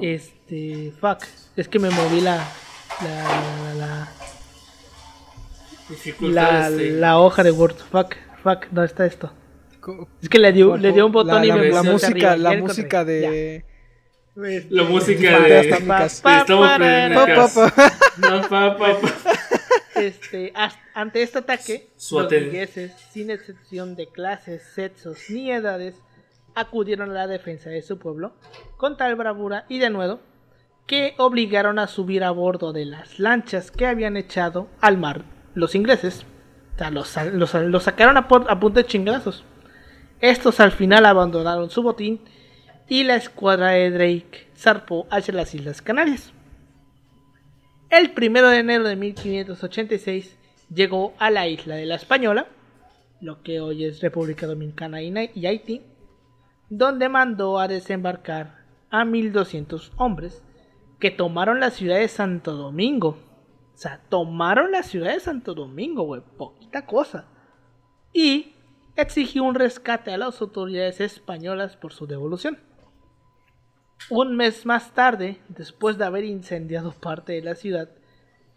Este, 0.00 0.92
fuck, 1.00 1.22
es 1.54 1.68
que 1.68 1.78
me 1.78 1.88
moví 1.88 2.20
la, 2.20 2.36
la, 3.78 4.08
la, 6.20 6.70
de- 6.70 6.90
la 6.92 7.18
hoja 7.18 7.42
de 7.42 7.50
Word. 7.50 7.76
Fuck, 7.76 8.14
fuck, 8.42 8.66
¿dónde 8.70 8.86
está 8.86 9.06
esto? 9.06 9.32
Es 10.22 10.28
que 10.28 10.38
le 10.38 10.52
dio, 10.52 10.76
le 10.76 10.92
dio 10.92 11.04
un 11.06 11.12
botón 11.12 11.36
la, 11.40 11.44
y 11.44 11.48
la- 11.48 11.56
me 11.56 11.68
la 11.70 11.82
música, 11.82 12.08
arriba. 12.32 12.36
la 12.36 12.54
Ya 12.54 12.60
música 12.60 13.00
encontré, 13.00 13.20
ya. 13.20 13.30
de 13.30 14.66
La 14.70 14.82
música 14.84 15.40
de... 15.40 15.64
Fantásticas. 15.70 16.20
Pa, 16.22 16.40
Estamos 16.40 16.68
pa, 16.68 16.76
frenéticas. 16.76 17.54
Pa, 17.54 17.70
pa, 17.70 17.92
No, 18.16 18.48
pa, 18.48 18.76
pa, 18.78 19.00
pa. 19.00 19.12
Este, 20.00 20.52
ante 20.94 21.22
este 21.22 21.38
ataque, 21.38 21.88
Su 21.96 22.18
los 22.20 22.28
vigueses, 22.30 22.92
sin 23.12 23.30
excepción 23.30 23.94
de 23.94 24.08
clases, 24.08 24.62
sexos 24.74 25.18
ni 25.28 25.52
edades, 25.52 25.94
acudieron 26.56 27.10
a 27.10 27.14
la 27.14 27.26
defensa 27.26 27.68
de 27.70 27.82
su 27.82 27.98
pueblo 27.98 28.32
con 28.76 28.96
tal 28.96 29.14
bravura 29.16 29.66
y 29.68 29.78
de 29.78 29.90
nuevo 29.90 30.18
que 30.86 31.14
obligaron 31.18 31.78
a 31.78 31.86
subir 31.86 32.24
a 32.24 32.30
bordo 32.30 32.72
de 32.72 32.86
las 32.86 33.18
lanchas 33.18 33.70
que 33.70 33.86
habían 33.86 34.16
echado 34.16 34.68
al 34.80 34.98
mar 34.98 35.22
los 35.54 35.74
ingleses. 35.74 36.24
O 36.74 36.78
sea, 36.78 36.90
los, 37.30 37.54
los- 37.54 37.82
sacaron 37.82 38.16
a, 38.16 38.28
por- 38.28 38.50
a 38.50 38.58
punta 38.60 38.80
de 38.80 38.86
chingazos. 38.86 39.44
Estos 40.20 40.60
al 40.60 40.72
final 40.72 41.06
abandonaron 41.06 41.70
su 41.70 41.82
botín 41.82 42.20
y 42.88 43.04
la 43.04 43.16
escuadra 43.16 43.70
de 43.70 43.90
Drake 43.90 44.48
zarpó 44.56 45.06
hacia 45.10 45.34
las 45.34 45.54
Islas 45.54 45.82
Canarias. 45.82 46.32
El 47.90 48.12
1 48.16 48.48
de 48.48 48.58
enero 48.58 48.88
de 48.88 48.96
1586 48.96 50.36
llegó 50.74 51.14
a 51.18 51.30
la 51.30 51.46
isla 51.46 51.76
de 51.76 51.86
la 51.86 51.94
Española, 51.96 52.46
lo 53.20 53.42
que 53.42 53.60
hoy 53.60 53.84
es 53.84 54.00
República 54.00 54.46
Dominicana 54.46 55.00
y 55.02 55.46
Haití, 55.46 55.82
donde 56.70 57.08
mandó 57.08 57.60
a 57.60 57.68
desembarcar 57.68 58.64
a 58.90 59.04
1200 59.04 59.92
hombres 59.96 60.42
que 60.98 61.10
tomaron 61.10 61.60
la 61.60 61.70
ciudad 61.70 61.96
de 61.98 62.08
Santo 62.08 62.52
Domingo. 62.54 63.18
O 63.74 63.76
sea, 63.76 64.00
tomaron 64.08 64.70
la 64.70 64.82
ciudad 64.82 65.12
de 65.12 65.20
Santo 65.20 65.54
Domingo, 65.54 66.04
güey, 66.04 66.22
poquita 66.36 66.86
cosa. 66.86 67.26
Y 68.12 68.54
exigió 68.96 69.42
un 69.42 69.56
rescate 69.56 70.12
a 70.12 70.18
las 70.18 70.40
autoridades 70.40 71.00
españolas 71.00 71.76
por 71.76 71.92
su 71.92 72.06
devolución. 72.06 72.58
Un 74.10 74.36
mes 74.36 74.64
más 74.64 74.92
tarde, 74.94 75.40
después 75.48 75.98
de 75.98 76.04
haber 76.04 76.24
incendiado 76.24 76.92
parte 77.00 77.32
de 77.32 77.42
la 77.42 77.56
ciudad 77.56 77.88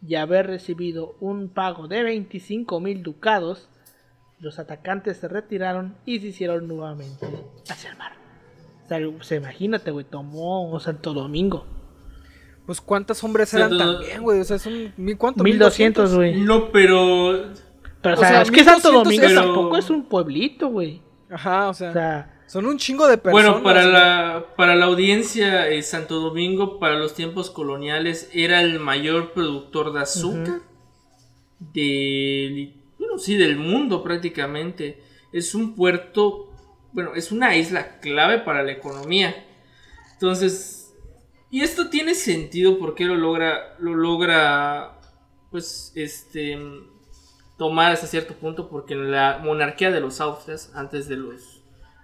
y 0.06 0.16
haber 0.16 0.46
recibido 0.46 1.16
un 1.20 1.50
pago 1.50 1.88
de 1.88 2.04
25 2.04 2.80
mil 2.80 3.02
ducados, 3.02 3.70
los 4.40 4.60
atacantes 4.60 5.18
se 5.18 5.28
retiraron 5.28 5.96
y 6.06 6.20
se 6.20 6.28
hicieron 6.28 6.68
nuevamente 6.68 7.26
hacia 7.68 7.90
el 7.90 7.98
mar. 7.98 8.14
O 8.86 8.88
sea, 8.88 9.08
o 9.08 9.24
sea, 9.24 9.38
imagínate, 9.38 9.90
güey, 9.90 10.06
tomó 10.06 10.80
Santo 10.80 11.14
Domingo. 11.14 11.66
Pues 12.68 12.80
cuántos 12.82 13.24
hombres 13.24 13.52
eran 13.56 13.70
Santo- 13.70 13.98
también, 14.00 14.22
güey. 14.22 14.40
O 14.42 14.44
sea, 14.44 14.60
son 14.60 14.94
mil 14.98 15.18
cuántos 15.18 15.44
1200, 15.44 16.14
güey. 16.14 16.36
No, 16.42 16.70
pero... 16.72 17.46
Pero, 18.02 18.16
o 18.16 18.18
O 18.20 18.22
sea, 18.22 18.42
es 18.44 18.52
que 18.52 18.64
Santo 18.64 18.92
1200 18.92 19.04
Domingo 19.04 19.22
pero- 19.28 19.42
tampoco 19.42 19.78
es 19.78 19.90
un 19.90 20.04
pueblito, 20.04 20.68
güey. 20.68 21.02
Ajá, 21.32 21.70
o 21.70 21.74
sea, 21.74 21.90
O 21.90 21.94
sea, 21.94 22.40
son 22.46 22.66
un 22.68 22.78
chingo 22.78 23.08
de 23.08 23.18
personas. 23.18 23.50
Bueno, 23.52 23.64
para 23.64 23.84
la, 23.86 24.46
para 24.56 24.76
la 24.76 24.86
audiencia, 24.86 25.68
eh, 25.70 25.82
Santo 25.82 26.20
Domingo, 26.20 26.80
para 26.80 26.96
los 27.00 27.16
tiempos 27.16 27.50
coloniales, 27.50 28.30
era 28.34 28.62
el 28.62 28.80
mayor 28.80 29.32
productor 29.34 29.92
de 29.94 30.00
azúcar 30.02 30.60
del, 31.60 32.74
bueno, 33.00 33.18
sí, 33.18 33.36
del 33.36 33.58
mundo 33.58 34.04
prácticamente. 34.04 35.02
Es 35.34 35.56
un 35.56 35.76
puerto, 35.76 36.52
bueno, 36.94 37.12
es 37.16 37.32
una 37.32 37.56
isla 37.56 38.00
clave 38.00 38.40
para 38.40 38.64
la 38.64 38.72
economía. 38.72 39.36
Entonces, 40.14 40.77
y 41.50 41.62
esto 41.62 41.90
tiene 41.90 42.16
sentido 42.16 42.78
porque 42.80 43.06
lo 43.06 43.16
logra, 43.16 43.76
lo 43.80 43.96
logra, 43.96 45.00
pues, 45.52 45.92
este, 45.96 46.58
tomar 47.58 47.92
hasta 47.92 48.08
cierto 48.08 48.34
punto 48.36 48.70
porque 48.70 48.94
en 48.94 49.12
la 49.12 49.40
monarquía 49.44 49.92
de 49.92 50.00
los 50.00 50.22
Austrias, 50.22 50.72
antes 50.76 51.08
de 51.08 51.18
los 51.18 51.58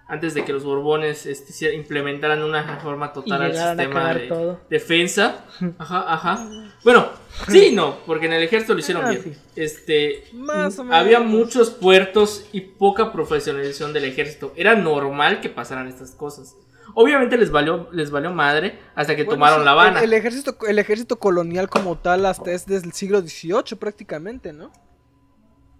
antes 0.06 0.34
de 0.34 0.44
que 0.44 0.52
los 0.52 0.64
Borbones 0.64 1.24
este, 1.24 1.74
implementaran 1.74 2.42
una 2.42 2.62
reforma 2.62 3.12
total 3.14 3.40
al 3.42 3.56
sistema 3.56 4.12
de 4.12 4.28
todo. 4.28 4.60
defensa. 4.68 5.46
Ajá, 5.78 6.12
ajá. 6.12 6.46
Bueno, 6.84 7.08
sí, 7.48 7.68
y 7.68 7.74
no, 7.74 7.96
porque 8.04 8.26
en 8.26 8.34
el 8.34 8.42
ejército 8.42 8.74
lo 8.74 8.80
hicieron 8.80 9.06
Ah, 9.06 9.10
bien. 9.10 9.34
Este, 9.56 10.24
Más 10.34 10.78
o 10.78 10.84
menos. 10.84 10.98
había 10.98 11.20
muchos 11.20 11.70
puertos 11.70 12.46
y 12.52 12.60
poca 12.60 13.12
profesionalización 13.12 13.94
del 13.94 14.04
ejército. 14.04 14.52
Era 14.56 14.74
normal 14.74 15.40
que 15.40 15.48
pasaran 15.48 15.88
estas 15.88 16.10
cosas. 16.10 16.54
Obviamente 16.94 17.36
les 17.36 17.50
valió, 17.50 17.88
les 17.92 18.10
valió 18.10 18.32
madre 18.32 18.78
hasta 18.94 19.16
que 19.16 19.24
Bueno, 19.24 19.36
tomaron 19.36 19.60
sí, 19.60 19.64
La 19.64 19.70
Habana. 19.72 19.98
El, 19.98 20.04
el 20.04 20.12
ejército, 20.12 20.56
el 20.66 20.78
ejército 20.78 21.18
colonial 21.18 21.68
como 21.68 21.98
tal 21.98 22.26
hasta 22.26 22.52
es 22.52 22.66
desde 22.66 22.86
el 22.86 22.92
siglo 22.92 23.20
XVIII 23.20 23.76
prácticamente, 23.78 24.52
¿no? 24.52 24.70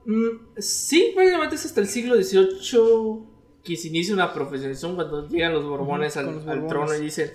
Mm, 0.06 0.58
sí, 0.58 1.12
prácticamente 1.14 1.54
es 1.54 1.64
hasta 1.64 1.80
el 1.80 1.86
siglo 1.86 2.16
XVIII 2.16 3.34
que 3.64 3.76
se 3.76 3.88
inicia 3.88 4.14
una 4.14 4.32
profesionalización 4.32 4.94
cuando 4.94 5.28
llegan 5.28 5.54
los 5.54 5.64
borbones 5.64 6.16
al, 6.16 6.66
trono 6.68 6.94
y 6.94 7.00
dicen, 7.00 7.30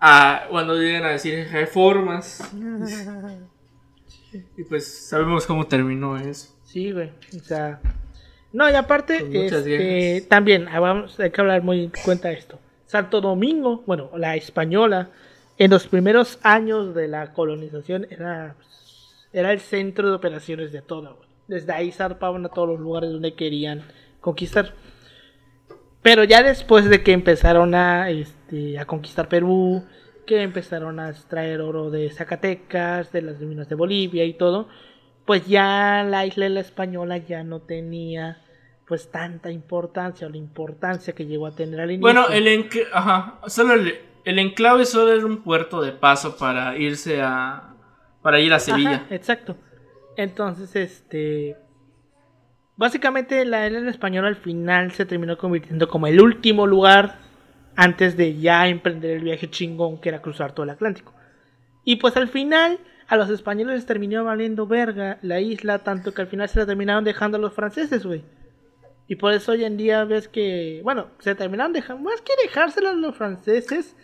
ah, 0.00 0.46
cuando 0.50 0.74
llegan 0.74 1.04
a 1.04 1.10
decir 1.10 1.46
reformas. 1.50 2.42
y 4.56 4.64
pues 4.64 5.08
sabemos 5.08 5.46
cómo 5.46 5.66
terminó 5.66 6.16
eso. 6.16 6.58
Sí, 6.64 6.90
güey. 6.90 7.12
O 7.36 7.44
sea. 7.44 7.80
No, 8.52 8.70
y 8.70 8.74
aparte, 8.74 9.24
muchas 9.24 9.66
este, 9.66 10.26
también, 10.28 10.68
ah, 10.68 10.80
vamos, 10.80 11.18
hay 11.18 11.30
que 11.30 11.40
hablar 11.40 11.62
muy 11.62 11.84
en 11.84 11.92
cuenta 12.04 12.28
de 12.28 12.34
esto. 12.34 12.58
Santo 12.86 13.22
Domingo, 13.22 13.82
bueno, 13.86 14.10
la 14.16 14.36
española, 14.36 15.08
en 15.56 15.70
los 15.70 15.86
primeros 15.86 16.38
años 16.42 16.94
de 16.94 17.08
la 17.08 17.32
colonización 17.32 18.06
era, 18.10 18.56
era 19.32 19.52
el 19.52 19.60
centro 19.60 20.10
de 20.10 20.16
operaciones 20.16 20.72
de 20.72 20.82
todo, 20.82 21.16
güey. 21.16 21.28
Desde 21.48 21.72
ahí 21.72 21.90
zarpaban 21.90 22.44
a 22.44 22.50
todos 22.50 22.68
los 22.68 22.80
lugares 22.80 23.10
donde 23.10 23.34
querían 23.34 23.82
conquistar. 24.20 24.74
Pero 26.02 26.24
ya 26.24 26.42
después 26.42 26.88
de 26.88 27.02
que 27.02 27.12
empezaron 27.12 27.74
a, 27.74 28.10
este, 28.10 28.78
a 28.78 28.84
conquistar 28.84 29.28
Perú, 29.28 29.84
que 30.26 30.42
empezaron 30.42 31.00
a 31.00 31.10
extraer 31.10 31.60
oro 31.60 31.90
de 31.90 32.10
Zacatecas, 32.10 33.12
de 33.12 33.22
las 33.22 33.40
minas 33.40 33.68
de 33.68 33.74
Bolivia 33.74 34.24
y 34.24 34.34
todo, 34.34 34.68
pues 35.24 35.46
ya 35.46 36.04
la 36.08 36.26
isla 36.26 36.44
de 36.44 36.50
la 36.50 36.60
española 36.60 37.18
ya 37.18 37.44
no 37.44 37.60
tenía 37.60 38.41
pues 38.92 39.10
tanta 39.10 39.50
importancia 39.50 40.26
o 40.26 40.30
la 40.30 40.36
importancia 40.36 41.14
que 41.14 41.24
llegó 41.24 41.46
a 41.46 41.52
tener 41.56 41.80
al 41.80 41.92
inicio. 41.92 42.02
Bueno, 42.02 42.28
el, 42.28 42.46
enc- 42.46 42.86
ajá, 42.92 43.38
solo 43.46 43.72
el, 43.72 43.94
el 44.26 44.38
enclave 44.38 44.84
solo 44.84 45.10
era 45.14 45.24
un 45.24 45.38
puerto 45.38 45.80
de 45.80 45.92
paso 45.92 46.36
para 46.36 46.76
irse 46.76 47.22
a... 47.22 47.74
para 48.20 48.38
ir 48.38 48.52
a 48.52 48.58
Sevilla. 48.58 48.96
Ajá, 48.96 49.06
exacto. 49.14 49.56
Entonces, 50.18 50.76
este. 50.76 51.56
Básicamente, 52.76 53.46
la 53.46 53.66
isla 53.66 53.88
española 53.88 54.28
al 54.28 54.36
final 54.36 54.92
se 54.92 55.06
terminó 55.06 55.38
convirtiendo 55.38 55.88
como 55.88 56.06
el 56.06 56.20
último 56.20 56.66
lugar 56.66 57.16
antes 57.74 58.18
de 58.18 58.38
ya 58.38 58.68
emprender 58.68 59.12
el 59.16 59.24
viaje 59.24 59.48
chingón 59.48 60.02
que 60.02 60.10
era 60.10 60.20
cruzar 60.20 60.52
todo 60.52 60.64
el 60.64 60.70
Atlántico. 60.70 61.14
Y 61.82 61.96
pues 61.96 62.14
al 62.18 62.28
final, 62.28 62.78
a 63.08 63.16
los 63.16 63.30
españoles 63.30 63.76
les 63.76 63.86
terminó 63.86 64.22
valiendo 64.22 64.66
verga 64.66 65.16
la 65.22 65.40
isla, 65.40 65.78
tanto 65.78 66.12
que 66.12 66.20
al 66.20 66.28
final 66.28 66.46
se 66.50 66.58
la 66.58 66.66
terminaron 66.66 67.04
dejando 67.04 67.38
a 67.38 67.40
los 67.40 67.54
franceses, 67.54 68.04
güey. 68.04 68.22
Y 69.08 69.16
por 69.16 69.32
eso 69.32 69.52
hoy 69.52 69.64
en 69.64 69.76
día 69.76 70.04
ves 70.04 70.28
que, 70.28 70.80
bueno, 70.84 71.08
se 71.18 71.34
terminaron 71.34 71.72
dejando, 71.72 72.02
más 72.02 72.20
que 72.22 72.32
dejársela 72.42 72.90
a 72.90 72.94
los 72.94 73.14
franceses, 73.16 73.94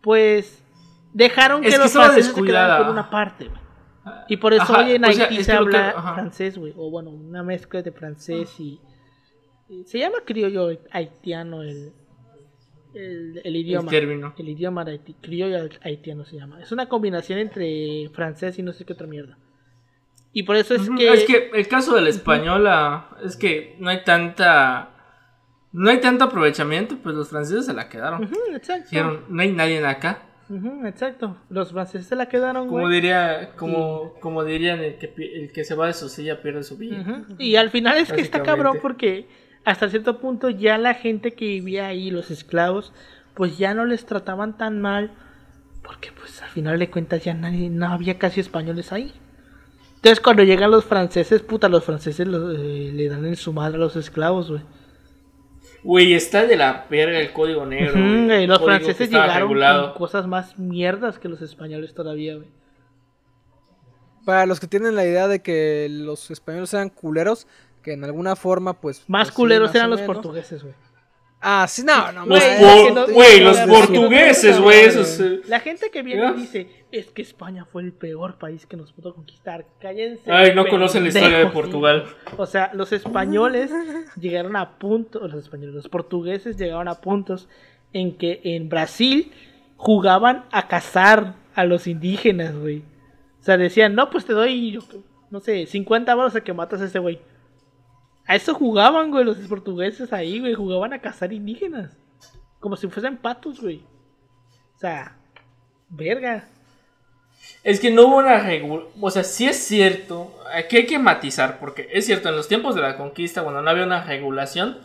pues 0.00 0.62
dejaron 1.12 1.64
Es 1.64 1.74
que 1.74 1.78
los 1.78 1.92
franceses 1.92 2.32
se 2.34 2.42
quedaran 2.42 2.82
con 2.82 2.92
una 2.92 3.10
parte, 3.10 3.48
güey. 3.48 3.60
Y 4.28 4.36
por 4.38 4.52
eso 4.52 4.62
Ajá, 4.62 4.80
hoy 4.84 4.92
en 4.92 5.04
o 5.04 5.12
sea, 5.12 5.24
Haití 5.26 5.44
se 5.44 5.52
que 5.52 5.58
lo 5.58 5.66
que- 5.68 5.76
habla 5.76 6.14
francés, 6.14 6.58
güey. 6.58 6.72
O 6.76 6.90
bueno, 6.90 7.10
una 7.10 7.42
mezcla 7.42 7.82
de 7.82 7.92
francés 7.92 8.58
y, 8.58 8.80
y 9.68 9.84
Se 9.84 9.98
llama 9.98 10.18
criollo 10.24 10.70
haitiano 10.90 11.62
el, 11.62 11.92
el, 12.94 13.40
el 13.44 13.56
idioma. 13.56 13.90
El 13.92 14.00
término. 14.00 14.34
El 14.36 14.48
idioma 14.48 14.84
haiti- 14.84 15.14
criollo 15.20 15.68
haitiano 15.82 16.24
se 16.24 16.36
llama. 16.36 16.60
Es 16.60 16.72
una 16.72 16.88
combinación 16.88 17.38
entre 17.38 18.08
francés 18.12 18.58
y 18.58 18.62
no 18.62 18.72
sé 18.72 18.84
qué 18.84 18.92
otra 18.94 19.06
mierda. 19.06 19.38
Y 20.32 20.44
por 20.44 20.56
eso 20.56 20.74
es 20.74 20.88
que... 20.96 21.12
Es 21.12 21.24
que 21.24 21.50
el 21.54 21.68
caso 21.68 21.94
del 21.94 22.06
español 22.08 22.66
ah, 22.66 23.16
es 23.24 23.36
que 23.36 23.76
no 23.78 23.90
hay 23.90 24.02
tanta. 24.04 24.88
No 25.72 25.90
hay 25.90 26.00
tanto 26.00 26.24
aprovechamiento, 26.24 26.98
pues 26.98 27.14
los 27.14 27.30
franceses 27.30 27.66
se 27.66 27.72
la 27.72 27.88
quedaron. 27.88 28.30
Exacto. 28.54 28.90
Dijeron, 28.90 29.24
no 29.28 29.40
hay 29.42 29.52
nadie 29.52 29.84
acá. 29.86 30.22
Exacto. 30.84 31.38
Los 31.48 31.72
franceses 31.72 32.06
se 32.06 32.16
la 32.16 32.26
quedaron, 32.26 32.68
Como 32.68 32.82
güey. 32.82 32.94
diría, 32.94 33.52
como, 33.56 34.14
como 34.20 34.44
dirían, 34.44 34.80
el 34.80 34.96
que, 34.98 35.12
el 35.16 35.50
que 35.50 35.64
se 35.64 35.74
va 35.74 35.86
de 35.86 35.94
su 35.94 36.10
silla 36.10 36.42
pierde 36.42 36.62
su 36.62 36.76
vida. 36.76 37.00
Ujú. 37.00 37.36
Y 37.38 37.56
al 37.56 37.70
final 37.70 37.96
es 37.96 38.12
que 38.12 38.20
está 38.20 38.42
cabrón 38.42 38.78
porque 38.82 39.28
hasta 39.64 39.88
cierto 39.88 40.18
punto 40.18 40.50
ya 40.50 40.76
la 40.76 40.94
gente 40.94 41.32
que 41.32 41.46
vivía 41.46 41.86
ahí, 41.86 42.10
los 42.10 42.30
esclavos, 42.30 42.92
pues 43.34 43.56
ya 43.56 43.72
no 43.72 43.86
les 43.86 44.04
trataban 44.04 44.58
tan 44.58 44.80
mal 44.80 45.12
porque 45.82 46.10
pues 46.12 46.40
al 46.42 46.50
final 46.50 46.78
de 46.78 46.90
cuentas 46.90 47.24
ya 47.24 47.34
nadie, 47.34 47.68
no 47.68 47.86
había 47.86 48.18
casi 48.18 48.40
españoles 48.40 48.92
ahí. 48.92 49.12
Entonces 50.02 50.18
cuando 50.20 50.42
llegan 50.42 50.72
los 50.72 50.84
franceses, 50.84 51.42
puta, 51.42 51.68
los 51.68 51.84
franceses 51.84 52.26
lo- 52.26 52.50
eh, 52.50 52.90
le 52.92 53.08
dan 53.08 53.24
en 53.24 53.36
su 53.36 53.52
madre 53.52 53.76
a 53.76 53.80
los 53.80 53.94
esclavos, 53.94 54.50
güey. 54.50 54.62
Güey, 55.84 56.14
está 56.14 56.44
de 56.44 56.56
la 56.56 56.86
verga 56.90 57.20
el 57.20 57.32
código 57.32 57.64
negro. 57.66 57.94
Los 58.48 58.60
franceses 58.62 59.10
llegaron 59.10 59.48
regulado. 59.48 59.88
con 59.90 59.98
cosas 59.98 60.26
más 60.26 60.58
mierdas 60.58 61.20
que 61.20 61.28
los 61.28 61.40
españoles 61.40 61.94
todavía, 61.94 62.34
güey. 62.34 62.48
Para 64.24 64.46
los 64.46 64.58
que 64.58 64.66
tienen 64.66 64.96
la 64.96 65.04
idea 65.04 65.28
de 65.28 65.40
que 65.40 65.86
los 65.88 66.30
españoles 66.32 66.74
eran 66.74 66.88
culeros, 66.90 67.46
que 67.82 67.92
en 67.92 68.02
alguna 68.04 68.34
forma, 68.34 68.80
pues. 68.80 69.04
Más 69.08 69.28
pues 69.28 69.28
sí, 69.28 69.36
culeros 69.36 69.68
más 69.68 69.74
eran 69.76 69.90
los 69.90 70.00
menos. 70.00 70.14
portugueses, 70.16 70.62
güey. 70.64 70.74
Ah, 71.44 71.66
sí, 71.68 71.82
no, 71.82 72.12
no, 72.12 72.24
Los 72.24 72.40
por- 72.40 73.12
güey, 73.12 73.40
los 73.40 73.58
portugueses, 73.58 74.60
güey, 74.60 74.84
esos, 74.84 75.20
La 75.48 75.58
gente 75.58 75.90
que 75.90 76.02
viene 76.02 76.22
¿Ya? 76.22 76.30
y 76.30 76.34
dice, 76.34 76.68
es 76.92 77.10
que 77.10 77.22
España 77.22 77.64
fue 77.64 77.82
el 77.82 77.92
peor 77.92 78.38
país 78.38 78.64
que 78.64 78.76
nos 78.76 78.92
pudo 78.92 79.12
conquistar. 79.12 79.66
Cállense. 79.80 80.30
Ay, 80.30 80.54
no 80.54 80.68
conocen 80.68 81.02
la 81.02 81.08
historia 81.08 81.38
de 81.38 81.46
Portugal. 81.46 82.04
O 82.36 82.46
sea, 82.46 82.70
los 82.74 82.92
españoles 82.92 83.72
llegaron 84.20 84.54
a 84.54 84.78
puntos, 84.78 85.32
los 85.32 85.42
españoles, 85.42 85.74
los 85.74 85.88
portugueses 85.88 86.56
llegaron 86.56 86.86
a 86.86 87.00
puntos 87.00 87.48
en 87.92 88.16
que 88.16 88.40
en 88.44 88.68
Brasil 88.68 89.32
jugaban 89.76 90.44
a 90.52 90.68
cazar 90.68 91.34
a 91.56 91.64
los 91.64 91.88
indígenas, 91.88 92.54
güey. 92.56 92.84
O 93.40 93.44
sea, 93.44 93.56
decían, 93.56 93.96
no, 93.96 94.10
pues 94.10 94.24
te 94.24 94.32
doy, 94.32 94.78
no 95.30 95.40
sé, 95.40 95.66
50 95.66 96.14
baros 96.14 96.36
a 96.36 96.42
que 96.44 96.52
matas 96.52 96.80
a 96.82 96.84
ese 96.84 97.00
güey. 97.00 97.18
A 98.26 98.36
eso 98.36 98.54
jugaban, 98.54 99.10
güey, 99.10 99.24
los 99.24 99.36
portugueses 99.38 100.12
ahí, 100.12 100.40
güey. 100.40 100.54
Jugaban 100.54 100.92
a 100.92 101.00
cazar 101.00 101.32
indígenas. 101.32 101.96
Como 102.60 102.76
si 102.76 102.88
fuesen 102.88 103.16
patos, 103.16 103.60
güey. 103.60 103.84
O 104.76 104.78
sea, 104.78 105.16
verga. 105.88 106.48
Es 107.64 107.80
que 107.80 107.90
no 107.90 108.06
hubo 108.06 108.18
una 108.18 108.38
regulación. 108.38 108.92
O 109.00 109.10
sea, 109.10 109.24
sí 109.24 109.46
es 109.46 109.56
cierto. 109.56 110.34
Aquí 110.54 110.76
hay 110.76 110.86
que 110.86 110.98
matizar. 110.98 111.58
Porque 111.58 111.88
es 111.92 112.06
cierto, 112.06 112.28
en 112.28 112.36
los 112.36 112.48
tiempos 112.48 112.74
de 112.74 112.82
la 112.82 112.96
conquista, 112.96 113.42
cuando 113.42 113.62
no 113.62 113.70
había 113.70 113.84
una 113.84 114.04
regulación, 114.04 114.78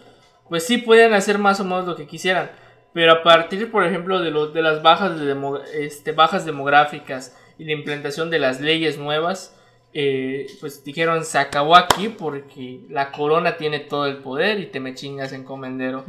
pues 0.50 0.66
sí 0.66 0.78
podían 0.78 1.14
hacer 1.14 1.38
más 1.38 1.60
o 1.60 1.64
menos 1.64 1.86
lo 1.86 1.96
que 1.96 2.08
quisieran. 2.08 2.50
Pero 2.94 3.12
a 3.12 3.24
partir, 3.24 3.70
por 3.70 3.86
ejemplo, 3.86 4.20
de, 4.20 4.32
los 4.32 4.54
de 4.54 4.62
las 4.62 4.82
bajas, 4.82 5.20
de 5.20 5.36
este, 5.76 6.14
bajas 6.14 6.46
demográficas 6.46 7.38
y 7.60 7.66
la 7.66 7.74
implementación 7.74 8.30
de 8.30 8.40
las 8.40 8.62
leyes 8.62 8.98
nuevas, 8.98 9.56
eh, 9.94 10.48
pues 10.60 10.84
dijeron 10.84 11.24
se 11.26 11.38
acabó 11.40 11.76
aquí 11.76 12.10
porque 12.10 12.82
la 12.90 13.12
corona 13.12 13.58
tiene 13.58 13.80
todo 13.80 14.06
el 14.06 14.18
poder 14.18 14.60
y 14.60 14.68
te 14.68 14.80
me 14.80 14.94
chingas 14.94 15.34
en 15.34 15.44
comendero. 15.44 16.06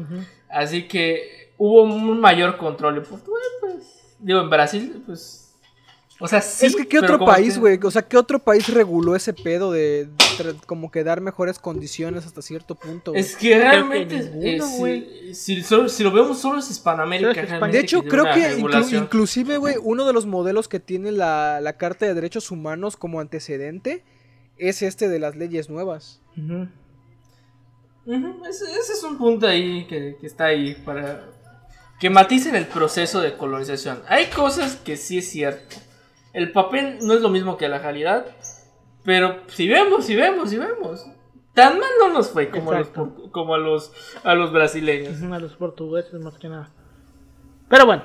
Así 0.48 0.88
que 0.88 1.52
hubo 1.56 1.82
un 1.82 2.20
mayor 2.20 2.56
control. 2.56 3.02
Portugal, 3.02 3.42
pues. 3.60 4.16
Digo, 4.18 4.40
en 4.40 4.50
Brasil, 4.50 5.02
pues. 5.06 5.47
O 6.20 6.26
sea, 6.26 6.40
sí. 6.42 6.66
es 6.66 6.74
que 6.74 6.88
qué 6.88 6.98
otro 6.98 7.24
país, 7.24 7.54
que- 7.54 7.60
güey, 7.60 7.78
o 7.82 7.90
sea, 7.92 8.02
qué 8.02 8.16
otro 8.16 8.40
país 8.40 8.66
reguló 8.74 9.14
ese 9.14 9.32
pedo 9.32 9.70
de 9.70 10.08
como 10.66 10.90
que 10.90 11.04
dar 11.04 11.20
mejores 11.20 11.60
condiciones 11.60 12.26
hasta 12.26 12.42
cierto 12.42 12.74
punto. 12.74 13.14
Es 13.14 13.36
que 13.36 13.56
realmente. 13.56 14.18
ninguno, 14.24 14.86
eh, 14.86 15.32
si- 15.32 15.62
lo 16.02 16.10
vemos, 16.10 16.40
solo 16.40 16.58
es 16.58 16.68
Hispanoamérica. 16.70 17.32
De 17.68 17.78
hecho, 17.78 18.02
creo 18.02 18.24
que 18.34 18.56
inclu- 18.56 19.02
inclusive, 19.04 19.58
güey, 19.58 19.76
uno 19.80 20.06
de 20.06 20.12
los 20.12 20.26
modelos 20.26 20.66
que 20.66 20.80
tiene 20.80 21.12
la, 21.12 21.60
la 21.60 21.74
Carta 21.74 22.04
de 22.06 22.14
Derechos 22.14 22.50
Humanos 22.50 22.96
como 22.96 23.20
antecedente 23.20 24.02
es 24.56 24.82
este 24.82 25.08
de 25.08 25.20
las 25.20 25.36
leyes 25.36 25.70
nuevas. 25.70 26.20
Ujú, 28.06 28.44
ese, 28.48 28.64
ese 28.64 28.92
es 28.94 29.02
un 29.04 29.18
punto 29.18 29.46
ahí 29.46 29.86
que, 29.86 30.16
que 30.20 30.26
está 30.26 30.46
ahí 30.46 30.74
para 30.84 31.26
que 32.00 32.10
maticen 32.10 32.54
el 32.54 32.66
proceso 32.66 33.20
de 33.20 33.36
colonización. 33.36 34.02
Hay 34.08 34.26
cosas 34.26 34.76
que 34.76 34.96
sí 34.96 35.18
es 35.18 35.28
cierto. 35.30 35.76
El 36.32 36.52
papel 36.52 36.98
no 37.02 37.14
es 37.14 37.20
lo 37.22 37.28
mismo 37.30 37.56
que 37.56 37.68
la 37.68 37.78
realidad, 37.78 38.26
pero 39.04 39.38
si 39.48 39.66
vemos, 39.68 40.04
si 40.04 40.14
vemos, 40.16 40.50
si 40.50 40.58
vemos. 40.58 41.06
Tan 41.54 41.78
mal 41.80 41.88
no 41.98 42.12
nos 42.12 42.30
fue 42.30 42.50
como, 42.50 42.70
a 42.72 42.78
los, 42.80 42.88
como 43.32 43.54
a 43.54 43.58
los 43.58 43.92
a 44.22 44.34
los 44.34 44.52
brasileños. 44.52 45.20
A 45.22 45.38
los 45.40 45.54
portugueses 45.56 46.14
más 46.20 46.38
que 46.38 46.48
nada. 46.48 46.70
Pero 47.68 47.84
bueno, 47.86 48.04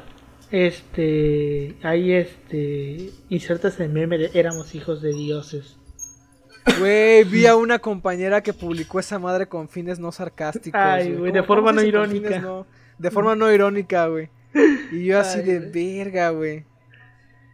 este, 0.50 1.76
ahí 1.84 2.14
este, 2.14 3.12
insertas 3.30 3.80
el 3.80 3.90
meme 3.90 4.18
de 4.18 4.32
éramos 4.34 4.74
hijos 4.76 5.02
de 5.02 5.14
dioses. 5.14 5.78
Güey, 6.80 7.26
vi 7.26 7.46
a 7.46 7.56
una 7.56 7.80
compañera 7.80 8.42
que 8.42 8.54
publicó 8.54 9.00
esa 9.00 9.20
madre 9.20 9.48
con 9.48 9.68
fines 9.70 10.00
no 10.00 10.12
sarcásticos. 10.12 10.80
Ay, 10.82 11.14
güey, 11.14 11.32
de 11.32 11.40
¿Cómo- 11.40 11.48
forma 11.48 11.72
no 11.74 11.84
irónica. 11.84 12.28
fines 12.30 12.42
no- 12.42 12.66
De 12.98 13.12
forma 13.12 13.36
no 13.36 13.52
irónica, 13.52 14.08
güey. 14.08 14.30
Y 14.92 15.06
yo 15.06 15.20
así 15.20 15.40
Ay, 15.40 15.46
de 15.46 15.60
verga, 15.60 16.30
güey. 16.30 16.66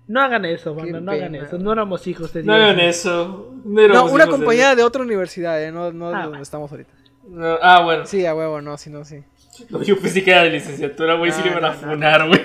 No 0.10 0.22
hagan 0.22 0.44
eso, 0.44 0.76
banda, 0.76 1.00
no 1.00 1.12
hagan 1.12 1.36
eso. 1.36 1.58
No 1.58 1.72
éramos 1.72 2.06
hijos 2.08 2.34
de 2.34 2.44
No 2.44 2.54
dioses. 2.56 2.70
hagan 2.74 2.80
eso. 2.86 3.54
No, 3.64 3.88
No, 3.88 4.06
una 4.08 4.26
de 4.26 4.32
compañera 4.32 4.76
de 4.76 4.84
otra 4.84 5.04
universidad, 5.04 5.64
eh, 5.64 5.72
no, 5.72 5.94
no 5.94 6.08
Ah, 6.08 6.10
de 6.10 6.14
donde 6.16 6.28
bueno. 6.30 6.42
estamos 6.44 6.72
ahorita. 6.72 6.92
Dios. 6.98 7.12
No, 7.30 7.58
ah, 7.62 7.82
bueno. 7.84 8.06
Sí, 8.06 8.26
a 8.26 8.34
huevo, 8.36 8.60
no, 8.62 8.76
sí, 8.78 8.90
no, 8.90 9.06
sí. 9.06 9.24
No, 9.70 9.82
yo 9.84 9.98
pensé 10.00 10.24
que 10.24 10.32
era 10.32 10.44
de 10.44 10.50
licenciatura, 10.50 11.14
güey. 11.16 11.32
sí 11.32 11.40
No, 11.42 11.46
le 11.46 11.52
iban 11.52 11.64
a 11.66 11.76
no, 11.76 11.82
no. 11.82 11.88
funar, 11.94 12.28
güey. 12.28 12.42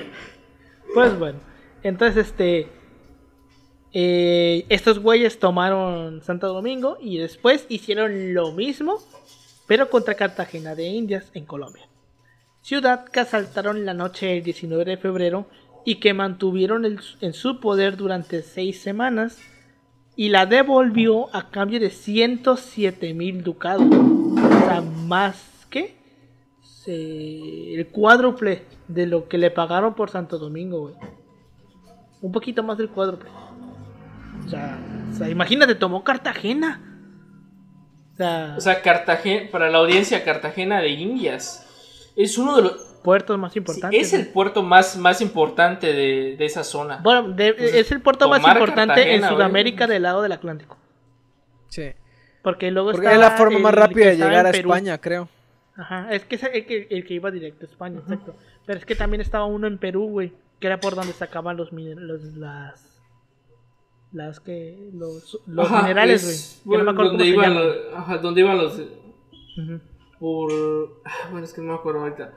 Pues 0.94 1.18
bueno, 1.18 1.38
entonces 1.82 2.26
este, 2.28 2.68
eh, 3.92 4.66
estos 4.68 4.98
güeyes 4.98 5.38
tomaron 5.38 6.22
Santo 6.22 6.48
Domingo 6.52 6.98
y 7.00 7.18
después 7.18 7.66
hicieron 7.68 8.34
lo 8.34 8.52
mismo, 8.52 8.98
pero 9.66 9.88
contra 9.88 10.14
Cartagena 10.14 10.74
de 10.74 10.84
Indias 10.84 11.30
en 11.34 11.46
Colombia. 11.46 11.86
Ciudad 12.62 13.04
que 13.06 13.20
asaltaron 13.20 13.84
la 13.84 13.94
noche 13.94 14.26
del 14.26 14.42
19 14.42 14.84
de 14.84 14.96
febrero 14.96 15.46
y 15.84 15.96
que 15.96 16.14
mantuvieron 16.14 16.84
el- 16.84 17.00
en 17.20 17.32
su 17.32 17.60
poder 17.60 17.96
durante 17.96 18.42
seis 18.42 18.80
semanas 18.80 19.38
y 20.16 20.28
la 20.28 20.46
devolvió 20.46 21.34
a 21.34 21.50
cambio 21.50 21.80
de 21.80 21.90
107 21.90 23.14
mil 23.14 23.42
ducados. 23.42 23.82
O 23.92 24.66
sea, 24.66 24.80
más 24.80 25.66
que 25.70 25.96
el 26.86 27.86
cuádruple 27.88 28.62
de 28.88 29.06
lo 29.06 29.28
que 29.28 29.38
le 29.38 29.50
pagaron 29.50 29.94
por 29.94 30.10
Santo 30.10 30.38
Domingo, 30.38 30.80
güey. 30.82 30.94
Un 32.20 32.32
poquito 32.32 32.62
más 32.62 32.78
del 32.78 32.88
cuádruple. 32.90 33.28
O 34.44 34.48
sea, 34.48 34.78
o 35.10 35.14
sea, 35.16 35.28
imagínate, 35.30 35.74
tomó 35.74 36.04
Cartagena. 36.04 36.80
O 38.12 38.16
sea, 38.16 38.54
O 38.56 38.60
sea, 38.60 38.82
Cartagena, 38.82 39.50
para 39.50 39.70
la 39.70 39.78
audiencia, 39.78 40.24
Cartagena 40.24 40.80
de 40.80 40.90
Indias 40.90 42.12
es 42.16 42.38
uno 42.38 42.56
de 42.56 42.62
los. 42.62 42.93
Puertos 43.04 43.38
más 43.38 43.52
sí, 43.52 43.60
importantes. 43.60 44.00
es 44.00 44.12
el 44.14 44.26
puerto 44.28 44.62
más, 44.64 44.96
más 44.96 45.20
importante 45.20 45.92
de, 45.92 46.34
de 46.36 46.44
esa 46.44 46.64
zona. 46.64 47.00
Bueno, 47.04 47.28
de- 47.28 47.48
Entonces, 47.48 47.74
es 47.76 47.92
el 47.92 48.00
puerto 48.00 48.28
más 48.28 48.40
importante 48.40 48.94
Cartagena, 48.94 49.28
en. 49.28 49.32
Sudamérica 49.32 49.86
del 49.86 50.02
lado 50.02 50.22
del 50.22 50.32
Atlántico. 50.32 50.76
Sí. 51.68 51.92
Porque 52.42 52.70
luego 52.70 52.90
Porque 52.92 53.12
es 53.12 53.18
la 53.18 53.30
forma 53.32 53.56
el 53.58 53.62
más 53.62 53.74
rápida 53.74 54.06
de 54.06 54.16
llegar 54.16 54.46
a 54.46 54.50
Perú. 54.50 54.70
España, 54.70 54.98
creo. 55.00 55.28
Ajá, 55.76 56.08
es 56.12 56.24
que 56.24 56.34
es 56.36 56.42
el 56.44 56.66
que, 56.66 56.86
el 56.90 57.04
que 57.06 57.14
iba 57.14 57.30
directo 57.30 57.66
a 57.66 57.68
España, 57.68 57.98
exacto. 58.00 58.36
Pero 58.66 58.78
es 58.78 58.86
que 58.86 58.94
también 58.96 59.20
estaba 59.20 59.44
uno 59.44 59.66
en 59.66 59.78
Perú, 59.78 60.08
güey, 60.08 60.32
que 60.60 60.66
era 60.66 60.80
por 60.80 60.94
donde 60.94 61.12
sacaban 61.12 61.56
los, 61.56 61.72
los 61.72 62.22
las 62.36 62.90
las 64.12 64.38
que 64.38 64.90
los, 64.92 65.40
los 65.46 65.66
Ajá, 65.66 65.82
minerales, 65.82 66.22
es, 66.22 66.62
güey. 66.64 66.78
no 66.78 66.84
bueno, 66.84 66.90
acuerdo 66.92 67.10
donde, 67.18 67.54
los, 67.54 67.76
ajá, 67.96 68.18
donde 68.18 68.40
iban 68.40 68.56
los. 68.58 68.78
Ujú. 68.78 69.80
Por. 70.20 70.52
ah, 71.04 71.28
Bueno, 71.32 71.44
es 71.44 71.52
que 71.52 71.60
no 71.60 71.72
me 71.72 71.74
acuerdo 71.74 72.00
ahorita. 72.02 72.32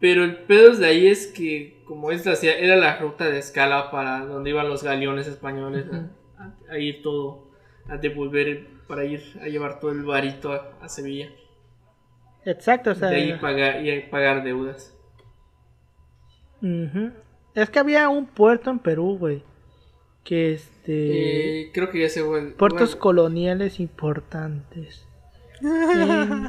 Pero 0.00 0.24
el 0.24 0.36
pedo 0.36 0.74
de 0.76 0.86
ahí 0.86 1.06
es 1.06 1.26
que, 1.28 1.82
como 1.86 2.10
es 2.10 2.26
la, 2.26 2.34
era 2.34 2.76
la 2.76 2.98
ruta 2.98 3.30
de 3.30 3.38
escala 3.38 3.90
para 3.90 4.24
donde 4.26 4.50
iban 4.50 4.68
los 4.68 4.82
galeones 4.82 5.26
españoles 5.26 5.86
a- 5.92 6.42
a, 6.42 6.54
a 6.74 6.78
ir 6.78 7.02
todo, 7.02 7.48
a 7.88 7.96
devolver, 7.96 8.66
para 8.86 9.04
ir 9.04 9.22
a 9.40 9.46
llevar 9.46 9.80
todo 9.80 9.90
el 9.92 10.02
varito 10.04 10.52
a, 10.52 10.72
a 10.82 10.88
Sevilla. 10.88 11.28
Exacto, 12.44 12.90
o 12.90 12.94
sea, 12.94 13.08
de 13.08 13.16
ahí 13.16 13.32
pagar, 13.40 13.82
y 13.84 13.90
ahí 13.90 14.02
pagar 14.10 14.44
deudas. 14.44 14.94
es 17.54 17.70
que 17.70 17.78
había 17.78 18.08
un 18.08 18.26
puerto 18.26 18.70
en 18.70 18.78
Perú, 18.78 19.16
güey, 19.18 19.42
que 20.24 20.52
este 20.54 21.66
Eh, 21.66 21.70
creo 21.72 21.90
que 21.90 22.00
ya 22.00 22.08
se 22.08 22.22
fue. 22.22 22.50
puertos 22.50 22.90
bueno, 22.90 23.00
coloniales 23.00 23.80
importantes. 23.80 25.06
en 25.62 26.48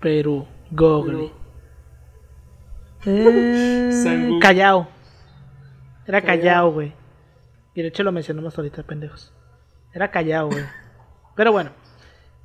Perú, 0.00 0.46
Google. 0.70 1.12
Perú. 1.12 1.43
Eh. 3.06 4.38
Callao. 4.40 4.88
Era 6.06 6.20
Callao. 6.22 6.72
Güey. 6.72 6.92
Y 7.74 7.82
de 7.82 7.88
hecho 7.88 8.02
lo 8.02 8.12
mencionamos 8.12 8.56
ahorita, 8.56 8.82
pendejos. 8.82 9.32
Era 9.92 10.10
Callao, 10.10 10.48
güey. 10.48 10.64
Pero 11.36 11.52
bueno. 11.52 11.70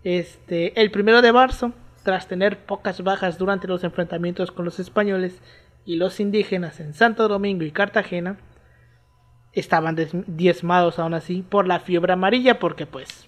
Este, 0.04 0.80
el 0.80 0.92
primero 0.92 1.22
de 1.22 1.34
marzo, 1.34 1.74
tras 2.04 2.28
tener 2.28 2.66
pocas 2.66 3.04
bajas 3.04 3.38
durante 3.38 3.68
los 3.68 3.84
enfrentamientos 3.84 4.52
con 4.52 4.64
los 4.64 4.80
españoles 4.80 5.42
y 5.86 5.98
los 5.98 6.20
indígenas 6.20 6.80
en 6.80 6.94
Santo 6.94 7.28
Domingo 7.28 7.66
y 7.66 7.72
Cartagena, 7.72 8.38
estaban 9.52 9.98
diezmados 10.28 11.00
aún 11.00 11.14
así 11.14 11.42
por 11.42 11.68
la 11.68 11.80
fiebre 11.80 12.14
amarilla, 12.14 12.60
porque 12.60 12.86
pues. 12.86 13.28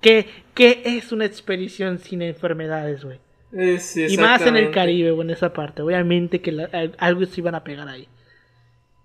¿Qué, 0.00 0.28
qué 0.54 0.82
es 0.84 1.12
una 1.12 1.24
expedición 1.24 1.98
sin 1.98 2.22
enfermedades, 2.22 3.04
güey? 3.04 3.20
Es 3.52 3.96
Y 3.96 4.16
más 4.18 4.42
en 4.42 4.56
el. 4.56 4.70
Caribe 4.70 5.10
o 5.12 5.22
en 5.22 5.30
esa 5.30 5.52
parte. 5.52 5.82
Obviamente 5.82 6.40
que 6.42 6.52
la- 6.52 6.68
al- 6.72 6.96
algo 6.98 7.24
se 7.26 7.40
iban 7.40 7.54
a 7.54 7.64
pegar 7.64 7.88
ahí. 7.88 8.08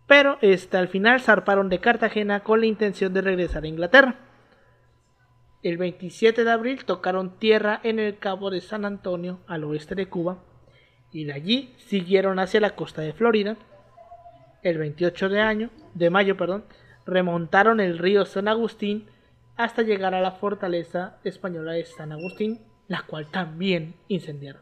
Pero 0.08 0.38
este, 0.42 0.78
al 0.78 0.88
final 0.90 1.22
zarparon 1.22 1.70
de 1.70 1.80
Cartagena 1.80 2.42
con 2.42 2.60
la 2.60 2.66
intención 2.66 3.14
de 3.14 3.22
regresar 3.22 3.64
a 3.64 3.68
Inglaterra. 3.68 4.16
El 5.64 5.78
27 5.78 6.44
de 6.44 6.52
abril 6.52 6.84
tocaron 6.86 7.38
tierra 7.38 7.80
en 7.84 8.00
el 8.00 8.18
Cabo 8.18 8.50
de 8.50 8.62
San 8.62 8.84
Antonio, 8.84 9.40
al 9.48 9.64
oeste 9.64 9.94
de 9.96 10.08
Cuba. 10.08 10.40
Y 11.14 11.26
de 11.26 11.34
allí 11.34 11.74
siguieron 11.78 12.40
hacia 12.40 12.60
la 12.60 12.72
costa 12.76 13.02
de 13.02 13.14
Florida. 13.14 13.58
El 14.64 14.78
28 14.80 15.30
de, 15.30 15.40
año, 15.40 15.70
de 15.94 16.10
mayo 16.10 16.36
perdón, 16.36 16.66
remontaron 17.06 17.80
el 17.80 17.98
río 18.00 18.26
San 18.26 18.48
Agustín 18.48 19.08
hasta 19.56 19.82
llegar 19.84 20.16
a 20.16 20.22
la 20.22 20.32
fortaleza 20.32 21.18
española 21.24 21.74
de 21.74 21.86
San 21.86 22.12
Agustín, 22.12 22.60
la 22.92 23.04
cual 23.04 23.26
también 23.28 23.94
incendiaron. 24.10 24.62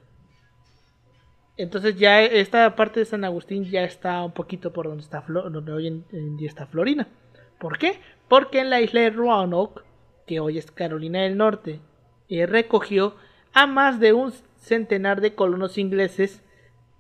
Entonces 1.58 1.96
ya 1.98 2.22
esta 2.22 2.76
parte 2.76 3.00
de 3.00 3.06
San 3.08 3.24
Agustín 3.26 3.66
ya 3.66 3.84
está 3.84 4.24
un 4.24 4.34
poquito 4.34 4.72
por 4.72 4.88
donde 4.88 5.02
está 5.02 5.24
Flo- 5.24 5.50
donde 5.50 5.72
hoy 5.72 5.88
en, 5.88 6.38
día 6.38 6.48
está 6.48 6.68
Florida. 6.68 7.08
¿Por 7.60 7.80
qué? 7.80 8.00
Porque 8.28 8.60
en 8.60 8.70
la 8.70 8.82
isla 8.82 9.02
de 9.02 9.10
Roanoke, 9.10 9.82
que 10.28 10.40
hoy 10.40 10.60
es 10.60 10.70
Carolina 10.72 11.24
del 11.24 11.38
Norte, 11.38 11.80
recogió 12.30 13.16
a 13.52 13.66
más 13.66 14.00
de 14.00 14.14
un 14.14 14.32
centenar 14.60 15.22
de 15.22 15.34
colonos 15.34 15.80
ingleses 15.80 16.44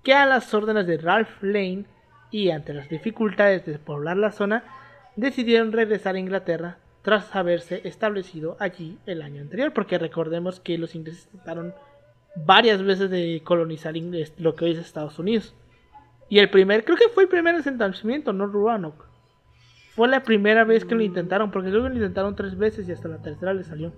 que 0.03 0.15
a 0.15 0.25
las 0.25 0.51
órdenes 0.55 0.87
de 0.87 0.97
Ralph 0.97 1.43
Lane 1.43 1.85
y 2.31 2.49
ante 2.49 2.73
las 2.73 2.89
dificultades 2.89 3.67
de 3.67 3.77
poblar 3.77 4.17
la 4.17 4.31
zona, 4.31 4.63
decidieron 5.15 5.71
regresar 5.73 6.15
a 6.15 6.19
Inglaterra 6.19 6.79
tras 7.09 7.35
haberse 7.35 7.81
establecido 7.85 8.55
allí 8.59 8.99
el 9.07 9.23
año 9.23 9.41
anterior, 9.41 9.73
porque 9.73 9.97
recordemos 9.97 10.59
que 10.59 10.77
los 10.77 10.93
ingleses 10.93 11.27
trataron 11.29 11.73
varias 12.35 12.83
veces 12.83 13.09
de 13.09 13.41
colonizar 13.43 13.95
Ingles- 13.95 14.33
lo 14.37 14.53
que 14.53 14.65
hoy 14.65 14.71
es 14.73 14.77
Estados 14.77 15.17
Unidos. 15.17 15.55
Y 16.29 16.37
el 16.37 16.51
primer, 16.51 16.85
creo 16.85 16.97
que 16.97 17.09
fue 17.09 17.23
el 17.23 17.29
primer 17.29 17.55
asentamiento, 17.55 18.31
no 18.31 18.45
Roanoke. 18.45 19.05
Fue 19.95 20.07
la 20.07 20.21
primera 20.21 20.63
vez 20.65 20.85
que 20.85 20.93
lo 20.93 21.01
intentaron, 21.01 21.49
porque 21.49 21.69
luego 21.69 21.89
lo 21.89 21.95
intentaron 21.95 22.35
tres 22.35 22.55
veces 22.55 22.87
y 22.87 22.91
hasta 22.91 23.07
la 23.07 23.17
tercera 23.23 23.55
le 23.55 23.63
salió. 23.63 23.91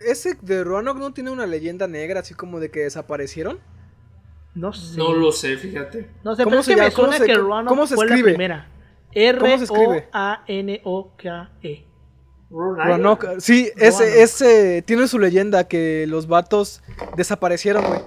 Ese 0.00 0.38
de 0.40 0.64
Roanoke 0.64 0.98
no 0.98 1.12
tiene 1.12 1.30
una 1.30 1.44
leyenda 1.46 1.86
negra 1.86 2.20
así 2.20 2.32
como 2.32 2.58
de 2.58 2.70
que 2.70 2.80
desaparecieron. 2.80 3.58
No 4.54 4.72
sé. 4.72 4.96
No 4.96 5.12
lo 5.12 5.30
sé, 5.30 5.58
fíjate. 5.58 6.08
No 6.24 6.34
sé, 6.34 6.44
¿Cómo 6.44 6.52
pero 6.52 6.60
es 6.60 6.66
se 6.66 6.72
que 6.72 6.76
me 6.76 6.82
llama? 6.84 6.94
¿Cómo 6.96 7.08
suena 7.08 7.18
se- 7.18 7.26
que 7.30 7.38
Roanoke 7.38 7.68
cómo 7.68 7.86
se 7.86 7.94
fue 7.96 8.06
la 8.06 8.14
escribe? 8.14 8.30
primera. 8.32 8.68
¿Cómo 9.38 9.58
se 9.58 9.64
escribe? 9.64 10.08
R-O-A-N-O-K-E. 10.12 11.86
Roanoke, 12.50 13.40
sí, 13.40 13.70
ese, 13.76 14.22
ese 14.22 14.82
tiene 14.82 15.08
su 15.08 15.18
leyenda 15.18 15.66
que 15.68 16.04
los 16.06 16.26
vatos 16.26 16.82
desaparecieron, 17.16 17.82
güey. 17.86 18.00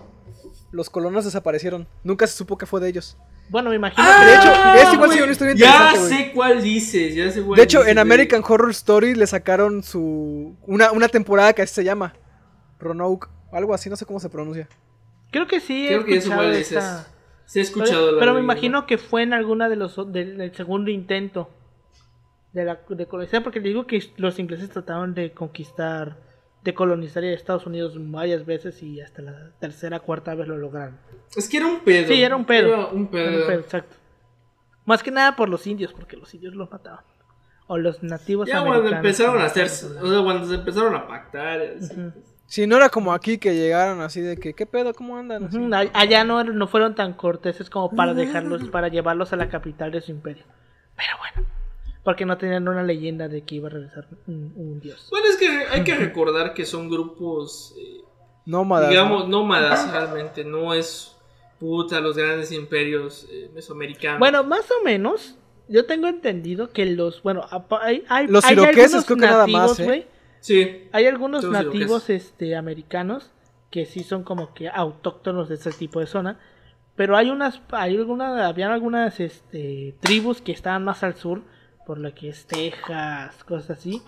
Los 0.72 0.90
colonos 0.92 1.26
desaparecieron. 1.26 1.88
Nunca 2.04 2.28
se 2.28 2.38
supo 2.38 2.56
qué 2.58 2.66
fue 2.68 2.80
de 2.80 2.90
ellos. 2.90 3.18
Bueno, 3.50 3.70
me 3.72 3.76
imagino 3.78 4.04
Ah, 4.08 4.20
que 4.20 4.26
de 4.26 4.36
hecho, 4.36 4.52
Ah, 4.56 4.76
es 4.78 4.94
igual 4.94 5.12
sí, 5.12 5.22
una 5.22 5.32
historia 5.32 5.54
Ya 5.56 5.68
interesante, 5.90 6.16
sé 6.26 6.32
cuál 6.34 6.62
dices, 6.64 7.16
ya 7.16 7.32
sé 7.32 7.42
cuál 7.42 7.58
De 7.58 7.64
hecho, 7.64 7.80
dices, 7.80 7.92
en. 7.92 8.00
American 8.00 8.44
Horror 8.48 8.72
Story 8.72 9.16
le 9.16 9.26
sacaron 9.28 9.82
su 9.84 10.56
una, 10.68 10.92
una 10.92 11.08
temporada 11.08 11.54
que 11.54 11.62
así 11.64 11.74
se 11.74 11.84
llama. 11.84 12.14
Roanoke, 12.80 13.28
algo 13.52 13.74
así, 13.74 13.90
no 13.90 13.96
sé 13.96 14.06
cómo 14.06 14.20
se 14.20 14.30
pronuncia. 14.30 14.68
Creo 15.32 15.48
que 15.48 15.60
sí 15.60 15.86
he 15.86 15.90
Creo 15.90 16.06
que 16.06 16.18
escuchado 16.18 16.42
cuál 16.42 16.56
esta- 16.56 16.98
dices. 17.00 17.15
Sí 17.46 17.60
he 17.60 17.62
escuchado 17.62 18.08
Pero, 18.08 18.20
pero 18.20 18.34
me 18.34 18.40
imagino 18.40 18.86
que 18.86 18.98
fue 18.98 19.24
en 19.24 19.34
alguna 19.34 19.70
de 19.70 19.76
los 19.76 19.96
del, 20.12 20.38
del 20.38 20.54
segundo 20.56 20.90
intento 20.92 21.50
de 22.54 22.66
la 22.66 22.80
de 22.88 23.06
colonizar, 23.06 23.44
porque 23.44 23.60
les 23.60 23.68
digo 23.70 23.86
que 23.86 24.02
los 24.18 24.40
ingleses 24.40 24.70
trataron 24.70 25.14
de 25.14 25.32
conquistar, 25.34 26.16
de 26.64 26.74
colonizar 26.74 27.24
Estados 27.26 27.66
Unidos 27.68 27.94
varias 27.98 28.46
veces 28.46 28.82
y 28.82 29.02
hasta 29.02 29.22
la 29.22 29.52
tercera, 29.60 30.00
cuarta 30.00 30.34
vez 30.36 30.48
lo 30.48 30.58
lograron. 30.58 30.98
Es 31.36 31.50
que 31.50 31.58
era 31.58 31.68
un 31.68 31.82
pedo. 31.82 32.08
Sí, 32.08 32.24
era 32.24 32.36
un 32.36 32.46
pedo. 32.46 32.68
Era 32.70 32.86
un 32.88 33.08
pedo. 33.08 33.28
Era 33.30 33.38
un 33.42 33.48
pedo, 33.48 33.60
exacto. 33.60 33.98
Más 34.86 35.04
que 35.04 35.12
nada 35.12 35.36
por 35.36 35.50
los 35.50 35.68
indios, 35.68 35.92
porque 35.94 36.16
los 36.16 36.34
indios 36.34 36.56
los 36.56 36.72
mataban. 36.72 37.04
O 37.68 37.78
los 37.78 38.02
nativos 38.04 38.48
Ya 38.48 38.60
americanos. 38.60 38.82
cuando 38.84 38.98
empezaron 38.98 39.42
a 39.42 39.46
hacer, 39.46 39.66
o 39.66 40.08
sea, 40.10 40.24
cuando 40.24 40.48
se 40.48 40.56
empezaron 40.56 40.96
a 40.96 41.08
pactar. 41.08 41.60
así, 41.62 41.94
pues. 41.94 42.35
Sí, 42.48 42.68
no 42.68 42.78
era 42.78 42.90
como 42.90 43.12
aquí 43.14 43.38
que 43.38 43.56
llegaron 43.56 44.02
así 44.02 44.22
de 44.22 44.38
que, 44.38 44.54
¿qué 44.54 44.66
pedo? 44.66 44.94
¿Cómo 44.94 45.18
andan? 45.18 45.46
Así. 45.46 45.58
Allá 45.94 46.24
no, 46.24 46.44
no 46.44 46.68
fueron 46.68 46.94
tan 46.96 47.14
corteses 47.14 47.70
como 47.70 47.96
para 47.96 48.14
dejarlos, 48.14 48.70
para 48.70 48.88
llevarlos 48.88 49.34
a 49.34 49.36
la 49.36 49.50
capital 49.50 49.92
de 49.92 50.02
su 50.02 50.12
imperio. 50.12 50.44
Pero 50.96 51.10
bueno, 51.18 51.50
porque 52.04 52.26
no 52.26 52.38
tenían 52.38 52.68
una 52.68 52.84
leyenda 52.84 53.28
de 53.28 53.42
que 53.44 53.56
iba 53.56 53.68
a 53.68 53.72
regresar 53.72 54.08
un, 54.28 54.54
un 54.56 54.80
dios. 54.80 55.08
Bueno, 55.10 55.28
es 55.28 55.38
que 55.38 55.48
hay 55.48 55.84
que 55.84 55.96
recordar 55.96 56.54
que 56.54 56.66
son 56.66 56.90
grupos, 56.90 57.74
eh, 57.80 58.02
Nómadas. 58.46 58.90
digamos, 58.90 59.28
¿no? 59.28 59.40
nómadas 59.40 59.92
realmente. 59.92 60.46
No 60.46 60.74
es 60.74 61.16
puta 61.60 62.00
los 62.00 62.16
grandes 62.16 62.52
imperios 62.52 63.28
eh, 63.32 63.50
mesoamericanos. 63.54 64.20
Bueno, 64.20 64.44
más 64.44 64.70
o 64.72 64.84
menos, 64.84 65.36
yo 65.68 65.86
tengo 65.86 66.08
entendido 66.08 66.70
que 66.72 66.86
los, 66.86 67.24
bueno, 67.24 67.44
hay, 67.82 68.04
hay, 68.08 68.28
Los 68.28 68.46
hay 68.46 68.56
creo 68.56 68.72
que 68.72 69.16
nada 69.16 69.40
nativos, 69.40 69.80
más, 69.80 69.80
¿eh? 69.80 70.08
Sí. 70.46 70.88
Hay 70.92 71.08
algunos 71.08 71.44
nativos 71.44 72.10
este, 72.12 72.56
americanos 72.56 73.32
que 73.72 73.86
sí 73.88 74.04
son 74.04 74.22
como 74.24 74.54
que 74.54 74.70
autóctonos 74.70 75.50
de 75.50 75.56
ese 75.56 75.72
tipo 75.72 76.00
de 76.00 76.06
zona. 76.06 76.38
Pero 76.96 77.18
hay 77.18 77.32
unas, 77.32 77.62
hay 77.72 77.98
algunas, 77.98 78.40
habían 78.42 78.72
algunas 78.72 79.20
este, 79.20 79.96
tribus 80.02 80.42
que 80.42 80.52
estaban 80.52 80.84
más 80.84 81.04
al 81.04 81.16
sur, 81.16 81.42
por 81.88 81.98
lo 81.98 82.14
que 82.14 82.30
es 82.30 82.46
Texas, 82.46 83.44
cosas 83.44 83.72
así, 83.80 84.02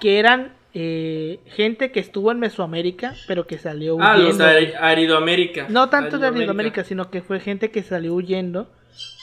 que 0.00 0.20
eran 0.20 0.54
eh, 0.74 1.40
gente 1.46 1.90
que 1.90 1.98
estuvo 1.98 2.30
en 2.30 2.38
Mesoamérica, 2.38 3.14
pero 3.26 3.46
que 3.48 3.58
salió 3.58 3.96
Ah, 4.00 4.16
los 4.16 4.26
huyendo. 4.36 4.44
de 4.46 4.76
Aridoamérica. 4.76 5.66
No 5.68 5.88
tanto 5.90 6.18
de 6.18 6.28
Aridoamérica, 6.28 6.84
sino 6.84 7.10
que 7.10 7.20
fue 7.20 7.40
gente 7.40 7.70
que 7.72 7.82
salió 7.82 8.14
huyendo 8.14 8.70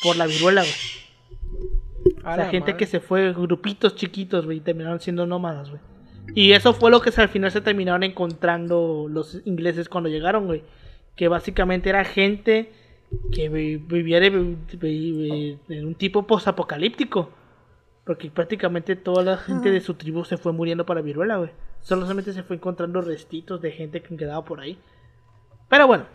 por 0.04 0.18
la 0.18 0.28
viruela, 0.28 0.62
güey. 0.64 2.14
A 2.24 2.34
O 2.34 2.36
sea, 2.36 2.38
la 2.38 2.49
gente 2.52 2.72
madre. 2.74 2.78
que 2.78 2.86
se 2.88 2.99
fue, 2.99 3.32
grupitos 3.34 3.95
chiquitos, 3.95 4.45
güey, 4.45 4.58
y 4.58 4.62
terminaron 4.62 4.99
siendo 4.99 5.26
nómadas, 5.26 5.70
güey. 5.70 5.82
Y 6.34 6.53
eso 6.53 6.74
fue 6.74 6.91
lo 6.91 7.01
que 7.01 7.11
al 7.15 7.30
final 7.30 7.51
se 7.51 7.61
terminaron 7.61 8.03
encontrando 8.03 9.07
los 9.09 9.41
ingleses 9.45 9.89
cuando 9.89 10.09
llegaron, 10.09 10.45
güey. 10.45 10.63
Que 11.15 11.28
básicamente 11.28 11.89
era 11.89 12.05
gente 12.05 12.72
que 13.34 13.49
vi- 13.49 13.78
vivía 13.78 14.19
de 14.22 14.30
un 14.30 15.95
tipo 15.95 16.26
posapocalíptico. 16.26 17.30
Porque 18.05 18.32
prácticamente 18.32 18.95
toda 18.95 19.24
la 19.24 19.38
gente 19.38 19.69
de 19.72 19.82
su 19.82 19.93
tribu 19.93 20.24
se 20.26 20.38
fue 20.38 20.53
muriendo 20.53 20.86
para 20.86 21.01
viruela, 21.01 21.38
güey. 21.38 21.51
Solamente 21.82 22.34
se 22.34 22.43
fue 22.43 22.55
encontrando 22.55 23.01
restitos 23.01 23.61
de 23.61 23.72
gente 23.72 24.01
que 24.01 24.15
quedaba 24.17 24.43
por 24.45 24.59
ahí. 24.59 24.78
Pero 25.69 25.88
bueno. 25.88 26.05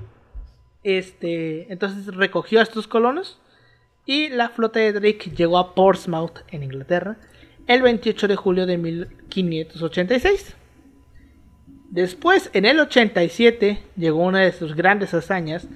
Este. 0.83 1.71
Entonces 1.73 2.15
recogió 2.15 2.61
a 2.61 2.63
estos 2.63 2.87
colonos. 2.89 3.39
Y 4.09 4.29
la 4.29 4.49
flota 4.51 4.79
de 4.79 4.93
Drake 4.93 5.31
llegó 5.37 5.59
a 5.59 5.75
Portsmouth, 5.75 6.39
en 6.53 6.63
Inglaterra, 6.63 7.17
el 7.67 7.83
28 7.83 8.29
de 8.29 8.37
julio 8.37 8.67
de 8.67 8.79
1586. 8.79 10.57
Después, 11.91 12.51
en 12.53 12.65
el 12.65 12.81
87, 12.81 13.83
llegó 13.97 14.25
una 14.25 14.41
de 14.41 14.53
sus 14.53 14.75
grandes 14.75 15.15
hazañas, 15.15 15.69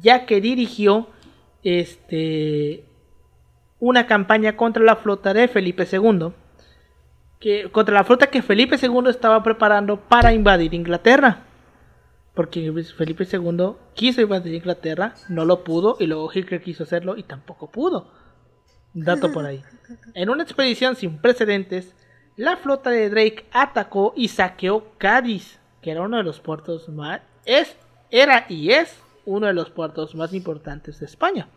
ya 0.00 0.26
que 0.26 0.40
dirigió 0.40 1.08
este, 1.62 2.84
una 3.78 4.06
campaña 4.06 4.56
contra 4.56 4.82
la 4.82 4.96
flota 4.96 5.34
de 5.34 5.48
Felipe 5.48 5.86
II, 5.90 6.32
que, 7.38 7.70
contra 7.70 7.94
la 7.94 8.04
flota 8.04 8.28
que 8.28 8.42
Felipe 8.42 8.76
II 8.80 9.08
estaba 9.08 9.42
preparando 9.42 10.00
para 10.00 10.32
invadir 10.32 10.74
Inglaterra. 10.74 11.44
Porque 12.34 12.72
Felipe 12.96 13.26
II 13.30 13.72
quiso 13.94 14.20
invadir 14.20 14.54
Inglaterra, 14.54 15.14
no 15.28 15.44
lo 15.44 15.64
pudo, 15.64 15.96
y 15.98 16.06
luego 16.06 16.30
Hitler 16.32 16.62
quiso 16.62 16.84
hacerlo 16.84 17.16
y 17.16 17.22
tampoco 17.22 17.70
pudo. 17.70 18.19
Dato 18.92 19.32
por 19.32 19.46
ahí. 19.46 19.62
En 20.14 20.30
una 20.30 20.42
expedición 20.42 20.96
sin 20.96 21.18
precedentes, 21.18 21.94
la 22.36 22.56
flota 22.56 22.90
de 22.90 23.10
Drake 23.10 23.46
atacó 23.52 24.12
y 24.16 24.28
saqueó 24.28 24.86
Cádiz, 24.98 25.58
que 25.80 25.90
era 25.90 26.02
uno 26.02 26.16
de 26.16 26.22
los 26.22 26.40
puertos 26.40 26.88
más 26.88 27.20
era 28.10 28.46
y 28.48 28.70
es 28.70 29.00
uno 29.24 29.46
de 29.46 29.52
los 29.52 29.70
puertos 29.70 30.14
más 30.14 30.34
importantes 30.34 31.00
de 31.00 31.06
España, 31.06 31.48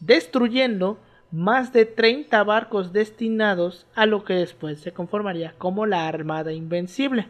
destruyendo 0.00 0.98
más 1.30 1.72
de 1.72 1.86
30 1.86 2.42
barcos 2.44 2.92
destinados 2.92 3.86
a 3.94 4.06
lo 4.06 4.24
que 4.24 4.34
después 4.34 4.80
se 4.80 4.92
conformaría 4.92 5.54
como 5.58 5.86
la 5.86 6.08
Armada 6.08 6.52
Invencible, 6.52 7.28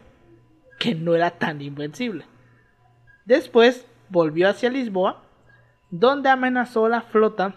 que 0.79 0.95
no 0.95 1.15
era 1.15 1.31
tan 1.31 1.61
invencible. 1.61 2.25
Después 3.25 3.85
volvió 4.09 4.49
hacia 4.49 4.69
Lisboa, 4.69 5.23
donde 5.89 6.29
amenazó 6.29 6.87
la 6.87 7.01
flota 7.01 7.55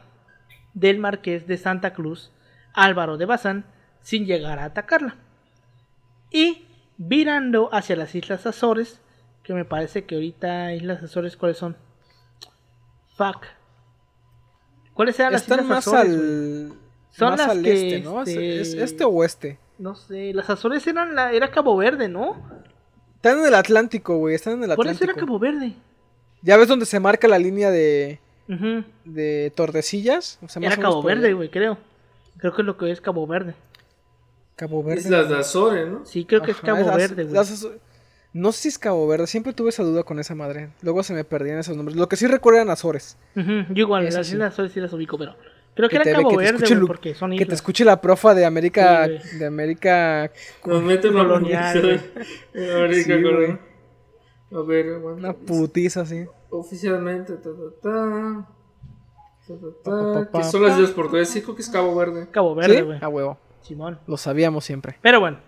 del 0.81 0.99
marqués 0.99 1.47
de 1.47 1.57
Santa 1.59 1.93
Cruz, 1.93 2.33
Álvaro 2.72 3.16
de 3.18 3.26
Bazán, 3.26 3.64
sin 4.03 4.24
llegar 4.26 4.59
a 4.59 4.64
atacarla. 4.64 5.16
Y 6.31 6.64
virando 6.97 7.68
hacia 7.72 7.97
las 7.97 8.14
Islas 8.14 8.47
Azores, 8.47 9.01
que 9.43 9.55
me 9.55 9.64
parece 9.64 10.05
que 10.05 10.14
ahorita 10.14 10.74
Islas 10.74 11.03
Azores, 11.03 11.37
¿cuáles 11.37 11.59
son? 11.59 11.76
Fuck. 13.16 13.45
¿Cuáles 14.95 15.18
eran 15.18 15.33
las 15.33 15.43
Están 15.43 15.61
Islas 15.61 15.68
más 15.68 15.87
Azores? 15.87 16.12
al. 16.14 16.72
Son 17.11 17.31
más 17.31 17.39
las 17.39 17.49
al 17.49 17.62
que, 17.62 17.72
este, 17.97 18.01
¿no? 18.09 18.22
Es- 18.22 18.28
este- 18.28 18.61
¿Es 18.61 18.74
este 18.74 19.05
o 19.05 19.09
oeste? 19.11 19.59
No 19.78 19.95
sé, 19.95 20.33
las 20.35 20.49
Azores 20.51 20.87
eran 20.87 21.14
la, 21.14 21.33
era 21.33 21.51
Cabo 21.51 21.76
Verde, 21.76 22.09
¿no? 22.09 22.37
Están 23.16 23.39
en 23.41 23.47
el 23.47 23.55
Atlántico, 23.55 24.16
güey. 24.18 24.35
Están 24.35 24.55
en 24.55 24.70
el 24.70 24.76
Por 24.76 24.87
eso 24.87 24.95
Atlántico. 24.95 25.11
era 25.11 25.20
Cabo 25.26 25.39
Verde. 25.39 25.74
Ya 26.43 26.57
ves 26.57 26.68
donde 26.68 26.87
se 26.87 27.01
marca 27.01 27.28
la 27.28 27.39
línea 27.39 27.70
de, 27.70 28.20
De 29.05 29.53
Tordesillas. 29.55 30.39
O 30.43 30.49
sea, 30.49 30.61
más 30.61 30.73
Era 30.73 30.83
Cabo 30.83 31.03
Verde, 31.03 31.33
güey, 31.33 31.49
creo. 31.51 31.79
Creo 32.39 32.55
que 32.55 32.63
es 32.63 32.67
lo 32.67 32.77
que 32.77 32.91
es 32.91 33.01
Cabo 33.01 33.27
Verde. 33.27 33.55
Cabo 34.57 34.83
Verde. 34.83 35.01
Islas 35.01 35.29
de 35.29 35.37
Azores, 35.39 35.89
¿no? 35.89 36.05
Sí, 36.05 36.25
creo 36.25 36.43
que 36.43 36.51
es 36.51 36.57
Cabo 36.59 36.87
las- 36.87 36.97
Verde, 36.97 37.25
güey. 37.25 37.35
las 37.35 37.67
No 38.33 38.53
sé 38.53 38.63
si 38.63 38.69
es 38.69 38.79
Cabo 38.79 39.07
Verde. 39.09 39.27
Siempre 39.27 39.53
tuve 39.53 39.71
esa 39.71 39.83
duda 39.83 40.03
con 40.05 40.19
esa 40.21 40.35
madre. 40.35 40.71
Luego 40.83 41.03
se 41.03 41.15
me 41.15 41.25
perdían 41.25 41.59
esos 41.59 41.77
nombres. 41.77 41.97
Lo 41.97 42.09
que 42.09 42.17
sí 42.17 42.27
recuerdo 42.27 42.59
eran 42.61 42.71
Azores. 42.71 43.17
Yo 43.35 43.45
igual, 43.75 44.07
Eso 44.07 44.19
las 44.19 44.27
sí. 44.27 44.35
Islas 44.35 44.53
Azores 44.53 44.73
sí 44.73 44.81
las 44.81 44.93
ubico, 44.93 45.19
pero 45.19 45.35
creo 45.75 45.89
que, 45.89 45.99
Que 45.99 46.05
te- 46.05 46.11
era 46.11 46.19
Cabo 46.21 46.37
Verde, 46.37 46.75
Lu- 46.75 46.87
porque 46.87 47.15
son 47.15 47.31
Que 47.33 47.39
te 47.39 47.43
islas. 47.45 47.57
escuche 47.57 47.85
la 47.85 48.01
profa 48.01 48.35
de 48.35 48.45
América. 48.45 49.09
Sí, 49.23 49.39
de 49.39 49.47
América. 49.47 50.31
Nos 50.65 50.83
meten 50.83 51.13
Colonial. 51.13 51.79
América 52.55 53.17
Sí. 53.17 53.59
A 54.53 54.61
ver, 54.63 54.95
aguanta. 54.95 55.21
Una 55.21 55.33
putiza 55.33 56.01
así. 56.03 56.27
Oficialmente, 56.51 57.35
ta, 57.37 57.51
ta, 57.51 57.81
ta. 57.83 58.49
Que 60.33 60.45
son 60.45 60.63
las 60.63 60.77
islas 60.77 60.91
portuguesas, 60.91 61.33
sí, 61.33 61.43
creo 61.43 61.55
que 61.55 61.63
es 61.63 61.69
Cabo 61.69 61.95
Verde. 61.95 62.29
Cabo 62.31 62.55
Verde, 62.55 62.79
¿Sí? 62.79 62.83
güey. 62.83 62.99
A 63.03 63.09
huevo. 63.09 63.39
Simón. 63.63 63.99
Lo 64.07 64.17
sabíamos 64.17 64.65
siempre. 64.65 64.99
Pero 65.03 65.21
bueno, 65.21 65.39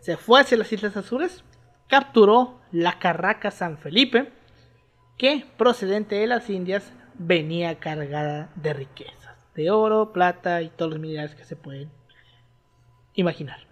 se 0.00 0.16
fue 0.16 0.40
hacia 0.40 0.56
las 0.56 0.72
Islas 0.72 0.96
Azores, 0.96 1.44
capturó 1.88 2.60
la 2.72 2.98
carraca 2.98 3.50
San 3.50 3.78
Felipe, 3.78 4.32
que 5.18 5.44
procedente 5.56 6.16
de 6.16 6.26
las 6.26 6.48
Indias 6.48 6.92
venía 7.14 7.78
cargada 7.78 8.50
de 8.54 8.72
riquezas, 8.72 9.36
de 9.54 9.70
oro, 9.70 10.12
plata 10.12 10.62
y 10.62 10.70
todos 10.70 10.92
los 10.92 11.00
minerales 11.00 11.34
que 11.34 11.44
se 11.44 11.56
pueden 11.56 11.90
imaginar. 13.14 13.66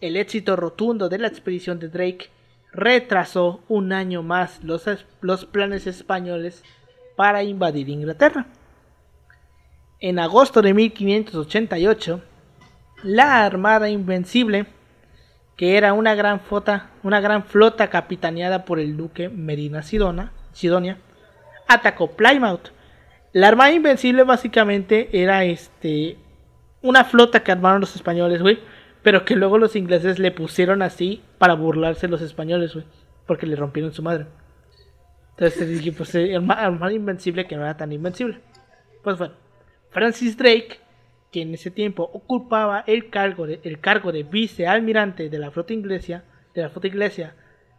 El 0.00 0.16
éxito 0.16 0.56
rotundo 0.56 1.08
de 1.08 1.18
la 1.18 1.28
expedición 1.28 1.78
de 1.78 1.88
Drake 1.88 2.30
retrasó 2.72 3.62
un 3.68 3.92
año 3.92 4.22
más 4.22 4.62
los, 4.62 4.88
los 5.20 5.44
planes 5.44 5.86
españoles 5.86 6.62
para 7.16 7.42
invadir 7.42 7.88
Inglaterra. 7.88 8.46
En 9.98 10.18
agosto 10.18 10.62
de 10.62 10.72
1588, 10.72 12.22
la 13.02 13.44
Armada 13.44 13.88
Invencible, 13.88 14.66
que 15.56 15.76
era 15.76 15.92
una 15.92 16.14
gran 16.14 16.40
flota, 16.40 16.90
una 17.02 17.20
gran 17.20 17.44
flota 17.44 17.90
capitaneada 17.90 18.64
por 18.64 18.78
el 18.78 18.96
duque 18.96 19.28
Medina 19.28 19.82
Sidona, 19.82 20.32
Sidonia, 20.52 20.98
atacó 21.68 22.12
Plymouth. 22.12 22.70
La 23.32 23.48
Armada 23.48 23.72
Invencible 23.72 24.22
básicamente 24.24 25.10
era 25.12 25.44
este 25.44 26.16
una 26.82 27.04
flota 27.04 27.42
que 27.42 27.52
armaron 27.52 27.82
los 27.82 27.94
españoles, 27.94 28.40
güey, 28.40 28.58
pero 29.02 29.24
que 29.24 29.36
luego 29.36 29.58
los 29.58 29.76
ingleses 29.76 30.18
le 30.18 30.30
pusieron 30.30 30.82
así 30.82 31.22
para 31.38 31.54
burlarse 31.54 32.08
los 32.08 32.20
españoles, 32.22 32.74
güey, 32.74 32.84
porque 33.26 33.46
le 33.46 33.56
rompieron 33.56 33.92
su 33.92 34.02
madre. 34.02 34.26
Entonces 35.30 35.94
pues 35.96 36.14
eh, 36.14 36.36
Arma- 36.36 36.54
Armada 36.54 36.92
Invencible 36.92 37.46
que 37.46 37.56
no 37.56 37.62
era 37.62 37.76
tan 37.76 37.92
invencible. 37.92 38.40
Pues 39.02 39.16
bueno, 39.16 39.34
Francis 39.90 40.36
Drake 40.36 40.78
que 41.30 41.42
en 41.42 41.54
ese 41.54 41.70
tiempo 41.70 42.10
ocupaba 42.12 42.82
el 42.86 43.08
cargo 43.08 43.46
de, 43.46 43.60
el 43.62 43.78
cargo 43.80 44.10
de 44.12 44.24
vicealmirante 44.24 45.28
de 45.30 45.38
la 45.38 45.50
flota 45.50 45.72
inglesa, 45.72 46.24
de 46.54 46.62
la 46.62 46.70
flota 46.70 46.88
inglesa, 46.88 47.34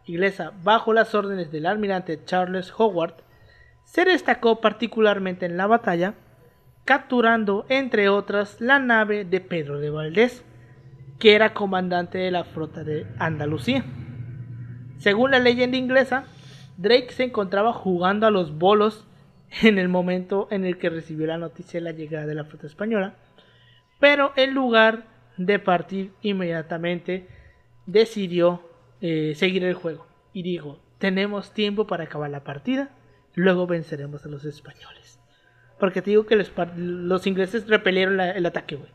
inglesa 0.06 0.52
bajo 0.62 0.92
las 0.94 1.14
órdenes 1.14 1.52
del 1.52 1.66
almirante 1.66 2.24
Charles 2.24 2.72
Howard, 2.76 3.14
se 3.84 4.04
destacó 4.06 4.60
particularmente 4.60 5.44
en 5.44 5.58
la 5.58 5.66
batalla, 5.66 6.14
capturando 6.86 7.66
entre 7.68 8.08
otras 8.08 8.60
la 8.60 8.78
nave 8.78 9.24
de 9.26 9.40
Pedro 9.40 9.78
de 9.78 9.90
Valdés, 9.90 10.42
que 11.22 11.36
era 11.36 11.54
comandante 11.54 12.18
de 12.18 12.32
la 12.32 12.42
flota 12.42 12.82
de 12.82 13.06
Andalucía. 13.16 13.84
Según 14.98 15.30
la 15.30 15.38
leyenda 15.38 15.76
inglesa, 15.76 16.24
Drake 16.78 17.12
se 17.12 17.22
encontraba 17.22 17.72
jugando 17.72 18.26
a 18.26 18.32
los 18.32 18.58
bolos 18.58 19.06
en 19.62 19.78
el 19.78 19.88
momento 19.88 20.48
en 20.50 20.64
el 20.64 20.78
que 20.78 20.90
recibió 20.90 21.28
la 21.28 21.38
noticia 21.38 21.78
de 21.78 21.84
la 21.84 21.92
llegada 21.92 22.26
de 22.26 22.34
la 22.34 22.42
flota 22.42 22.66
española, 22.66 23.14
pero 24.00 24.32
en 24.34 24.52
lugar 24.52 25.04
de 25.36 25.60
partir 25.60 26.10
inmediatamente 26.22 27.28
decidió 27.86 28.68
eh, 29.00 29.34
seguir 29.36 29.62
el 29.62 29.74
juego 29.74 30.08
y 30.32 30.42
dijo, 30.42 30.80
tenemos 30.98 31.54
tiempo 31.54 31.86
para 31.86 32.02
acabar 32.02 32.30
la 32.30 32.42
partida, 32.42 32.90
luego 33.36 33.68
venceremos 33.68 34.26
a 34.26 34.28
los 34.28 34.44
españoles. 34.44 35.20
Porque 35.78 36.02
te 36.02 36.10
digo 36.10 36.26
que 36.26 36.34
los, 36.34 37.26
ingleses 37.28 37.68
repelieron 37.68 38.18
el 38.18 38.44
ataque, 38.44 38.74
güey. 38.74 38.90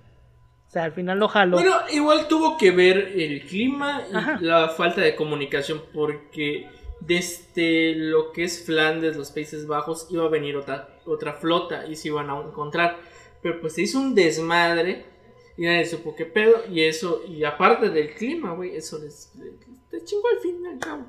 O 0.68 0.70
sea, 0.70 0.84
al 0.84 0.92
final 0.92 1.18
no 1.18 1.28
jaló. 1.28 1.58
Bueno, 1.58 1.76
igual 1.94 2.28
tuvo 2.28 2.58
que 2.58 2.72
ver 2.72 2.98
el 3.16 3.42
clima 3.48 4.04
y 4.12 4.16
Ajá. 4.16 4.38
la 4.42 4.70
falta 4.70 5.02
de 5.02 5.16
comunicación 5.16 5.82
porque 5.94 6.68
desde 7.00 7.96
lo 7.96 8.32
que 8.32 8.44
es 8.44 8.66
Flandes, 8.66 9.16
los 9.16 9.32
Países 9.32 9.66
Bajos, 9.66 10.08
iba 10.10 10.26
a 10.26 10.30
venir 10.30 10.58
otra, 10.58 10.90
otra 11.06 11.34
flota 11.34 11.88
y 11.88 11.96
se 11.96 12.10
iban 12.10 12.30
a 12.30 12.42
encontrar. 12.42 12.98
Pero 13.42 13.62
pues 13.62 13.74
se 13.74 13.84
hizo 13.84 14.00
un 14.00 14.14
desmadre 14.14 15.06
y 15.58 15.64
nadie 15.64 15.86
supo 15.86 16.16
qué 16.16 16.26
pedo 16.26 16.64
y 16.70 16.84
eso, 16.84 17.22
y 17.28 17.44
aparte 17.44 17.90
del 17.90 18.14
clima, 18.14 18.54
güey, 18.54 18.76
eso 18.76 19.00
les, 19.00 19.34
les, 19.92 20.06
chingó 20.06 20.28
al 20.32 20.40
fin 20.40 20.58
y 20.64 20.68
al 20.68 20.80
cabo. 20.80 21.06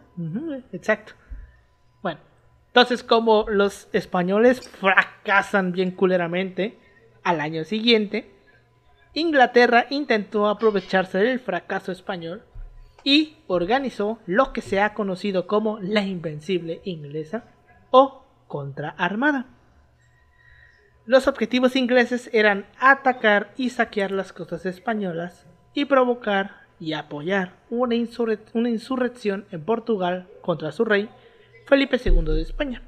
Exacto. 0.73 1.13
Bueno, 2.03 2.21
entonces 2.69 3.03
como 3.03 3.47
los 3.49 3.89
españoles 3.93 4.69
fracasan 4.69 5.73
bien 5.73 5.91
culeramente, 5.91 6.79
al 7.23 7.41
año 7.41 7.65
siguiente, 7.65 8.31
Inglaterra 9.19 9.87
intentó 9.91 10.47
aprovecharse 10.47 11.19
del 11.19 11.41
fracaso 11.41 11.91
español 11.91 12.45
y 13.03 13.39
organizó 13.49 14.21
lo 14.27 14.53
que 14.53 14.61
se 14.61 14.81
ha 14.81 14.95
conocido 14.95 15.49
como 15.49 15.81
la 15.81 16.03
Invencible 16.03 16.81
Inglesa 16.85 17.45
o 17.91 18.25
Contraarmada. 18.47 19.47
Los 21.05 21.27
objetivos 21.27 21.75
ingleses 21.75 22.31
eran 22.33 22.67
atacar 22.79 23.53
y 23.57 23.71
saquear 23.71 24.13
las 24.13 24.33
costas 24.33 24.67
españolas 24.67 25.47
y 25.75 25.87
provocar 25.87 26.69
y 26.79 26.93
apoyar 26.93 27.55
una, 27.71 27.97
una 28.53 28.69
insurrección 28.69 29.47
en 29.51 29.65
Portugal 29.65 30.29
contra 30.43 30.71
su 30.71 30.85
rey, 30.85 31.11
Felipe 31.67 32.01
II 32.03 32.23
de 32.23 32.43
España. 32.43 32.83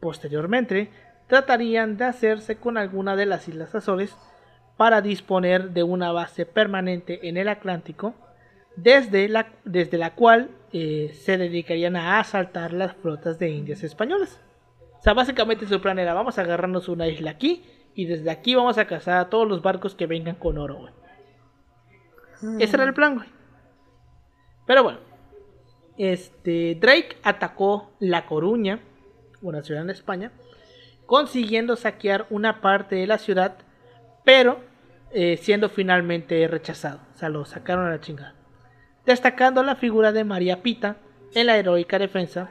Posteriormente, 0.00 0.90
tratarían 1.26 1.98
de 1.98 2.04
hacerse 2.06 2.56
con 2.56 2.78
alguna 2.78 3.14
de 3.14 3.26
las 3.26 3.46
Islas 3.46 3.74
Azores 3.74 4.16
para 4.78 5.02
disponer 5.02 5.72
de 5.72 5.82
una 5.82 6.12
base 6.12 6.46
permanente 6.46 7.28
en 7.28 7.36
el 7.36 7.48
Atlántico, 7.48 8.14
desde 8.76 9.28
la, 9.28 9.48
desde 9.64 9.98
la 9.98 10.14
cual 10.14 10.50
eh, 10.72 11.10
se 11.20 11.36
dedicarían 11.36 11.96
a 11.96 12.20
asaltar 12.20 12.72
las 12.72 12.94
flotas 12.94 13.40
de 13.40 13.50
indias 13.50 13.82
españolas. 13.82 14.40
O 15.00 15.02
sea, 15.02 15.14
básicamente 15.14 15.66
su 15.66 15.80
plan 15.80 15.98
era, 15.98 16.14
vamos 16.14 16.38
a 16.38 16.42
agarrarnos 16.42 16.88
una 16.88 17.08
isla 17.08 17.32
aquí 17.32 17.64
y 17.96 18.06
desde 18.06 18.30
aquí 18.30 18.54
vamos 18.54 18.78
a 18.78 18.86
cazar 18.86 19.18
a 19.18 19.28
todos 19.28 19.48
los 19.48 19.62
barcos 19.62 19.96
que 19.96 20.06
vengan 20.06 20.36
con 20.36 20.58
oro, 20.58 20.76
güey. 20.76 20.94
Ese 22.62 22.76
era 22.76 22.84
el 22.84 22.94
plan, 22.94 23.16
güey. 23.16 23.28
Pero 24.64 24.84
bueno, 24.84 25.00
este 25.96 26.76
Drake 26.76 27.16
atacó 27.24 27.90
La 27.98 28.26
Coruña, 28.26 28.78
una 29.42 29.64
ciudad 29.64 29.82
en 29.82 29.90
España, 29.90 30.30
consiguiendo 31.06 31.74
saquear 31.74 32.26
una 32.30 32.60
parte 32.60 32.94
de 32.94 33.08
la 33.08 33.18
ciudad, 33.18 33.56
pero 34.24 34.67
eh, 35.12 35.38
siendo 35.38 35.68
finalmente 35.68 36.46
rechazado. 36.48 37.00
O 37.14 37.18
sea, 37.18 37.28
lo 37.28 37.44
sacaron 37.44 37.86
a 37.86 37.90
la 37.90 38.00
chingada. 38.00 38.34
Destacando 39.06 39.62
la 39.62 39.76
figura 39.76 40.12
de 40.12 40.24
María 40.24 40.62
Pita 40.62 40.96
en 41.34 41.46
la 41.46 41.56
heroica 41.56 41.98
defensa 41.98 42.50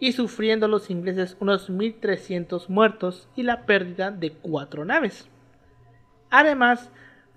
y 0.00 0.12
sufriendo 0.12 0.68
los 0.68 0.90
ingleses 0.90 1.36
unos 1.38 1.70
1300 1.70 2.70
muertos 2.70 3.28
y 3.36 3.42
la 3.42 3.66
pérdida 3.66 4.10
de 4.10 4.32
cuatro 4.32 4.84
naves. 4.84 5.28
Además, 6.30 6.90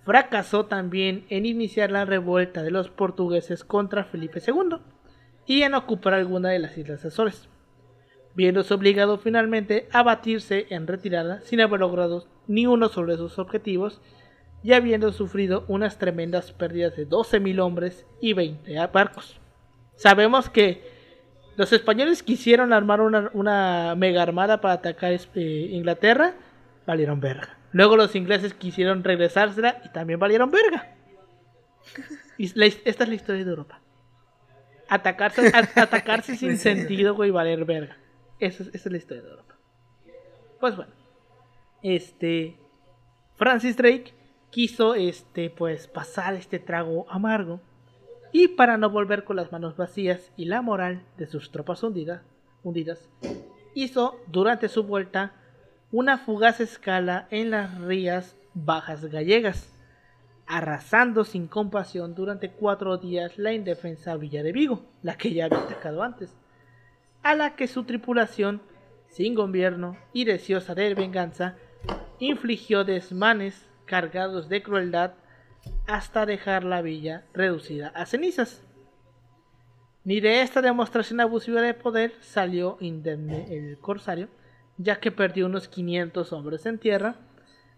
fracasó 0.05 0.65
también 0.65 1.25
en 1.29 1.45
iniciar 1.45 1.91
la 1.91 2.05
revuelta 2.05 2.63
de 2.63 2.71
los 2.71 2.89
portugueses 2.89 3.63
contra 3.63 4.05
Felipe 4.05 4.41
II 4.45 4.77
y 5.45 5.63
en 5.63 5.73
ocupar 5.73 6.13
alguna 6.13 6.49
de 6.49 6.59
las 6.59 6.77
Islas 6.77 7.03
Azores, 7.05 7.49
viéndose 8.35 8.73
obligado 8.73 9.17
finalmente 9.17 9.87
a 9.91 10.01
batirse 10.01 10.67
en 10.69 10.87
retirada 10.87 11.41
sin 11.41 11.61
haber 11.61 11.81
logrado 11.81 12.25
ni 12.47 12.67
uno 12.67 12.89
sobre 12.89 13.17
sus 13.17 13.37
objetivos 13.37 14.01
y 14.65 14.73
habiendo 14.73 15.11
sufrido 15.11 15.63
unas 15.67 15.99
tremendas 15.99 16.51
pérdidas 16.51 16.95
de 16.95 17.07
12.000 17.07 17.59
hombres 17.61 18.03
y 18.19 18.33
20 18.33 18.75
barcos. 18.87 19.39
Sabemos 19.95 20.49
que 20.49 20.81
Los 21.55 21.71
españoles 21.71 22.23
quisieron 22.23 22.73
armar 22.73 22.99
una, 22.99 23.29
una 23.33 23.93
mega 23.95 24.21
armada 24.23 24.59
para 24.59 24.73
atacar 24.73 25.13
este, 25.13 25.39
Inglaterra, 25.41 26.33
valieron 26.87 27.19
verga. 27.21 27.57
Luego 27.71 27.95
los 27.95 28.15
ingleses 28.15 28.53
quisieron 28.55 29.03
regresársela 29.03 29.81
y 29.85 29.89
también 29.89 30.19
valieron 30.19 30.49
verga. 30.51 30.95
Y 32.37 32.51
la- 32.59 32.65
esta 32.65 33.03
es 33.03 33.09
la 33.09 33.15
historia 33.15 33.43
de 33.45 33.49
Europa. 33.51 33.79
Atacarse, 34.89 35.47
a- 35.55 35.81
atacarse 35.83 36.35
sin 36.41 36.57
sentido, 36.57 37.13
güey, 37.15 37.31
valer 37.31 37.63
verga. 37.63 37.95
Esa 38.39 38.63
es, 38.63 38.69
esa 38.73 38.89
es 38.89 38.91
la 38.91 38.97
historia 38.97 39.23
de 39.23 39.29
Europa. 39.29 39.55
Pues 40.59 40.75
bueno. 40.75 40.91
Este. 41.83 42.57
Francis 43.37 43.77
Drake 43.77 44.13
quiso, 44.55 44.95
este, 44.95 45.49
pues, 45.49 45.87
pasar 45.87 46.33
este 46.33 46.59
trago 46.59 47.05
amargo. 47.09 47.59
Y 48.31 48.47
para 48.47 48.77
no 48.77 48.89
volver 48.89 49.25
con 49.25 49.35
las 49.35 49.51
manos 49.51 49.75
vacías 49.75 50.31
y 50.37 50.45
la 50.45 50.61
moral 50.61 51.03
de 51.17 51.27
sus 51.27 51.51
tropas 51.51 51.83
hundidas, 51.83 52.21
hundidas, 52.63 53.09
hizo 53.73 54.17
durante 54.27 54.69
su 54.69 54.83
vuelta 54.83 55.33
una 55.91 56.17
fugaz 56.17 56.61
escala 56.61 57.27
en 57.31 57.51
las 57.51 57.81
rías 57.81 58.37
bajas 58.53 59.03
gallegas, 59.03 59.75
arrasando 60.47 61.25
sin 61.25 61.47
compasión 61.49 62.15
durante 62.15 62.49
cuatro 62.49 62.95
días 62.95 63.37
la 63.37 63.51
indefensa 63.51 64.15
Villa 64.15 64.41
de 64.41 64.53
Vigo, 64.53 64.85
la 65.03 65.17
que 65.17 65.33
ya 65.33 65.47
había 65.47 65.59
atacado 65.59 66.01
antes, 66.01 66.33
a 67.23 67.35
la 67.35 67.57
que 67.57 67.67
su 67.67 67.83
tripulación, 67.83 68.61
sin 69.09 69.35
gobierno 69.35 69.97
y 70.13 70.23
deseosa 70.23 70.75
de 70.75 70.95
venganza, 70.95 71.55
infligió 72.19 72.85
desmanes 72.85 73.67
cargados 73.85 74.49
de 74.49 74.63
crueldad 74.63 75.13
hasta 75.87 76.25
dejar 76.25 76.63
la 76.63 76.81
villa 76.81 77.23
reducida 77.33 77.89
a 77.89 78.05
cenizas. 78.05 78.61
Ni 80.03 80.19
de 80.19 80.41
esta 80.41 80.61
demostración 80.61 81.19
abusiva 81.19 81.61
de 81.61 81.73
poder 81.73 82.13
salió 82.21 82.77
indemne 82.79 83.47
el 83.55 83.79
corsario, 83.79 84.27
ya 84.77 84.99
que 84.99 85.11
perdió 85.11 85.47
unos 85.47 85.67
500 85.67 86.31
hombres 86.33 86.65
en 86.65 86.77
tierra, 86.77 87.15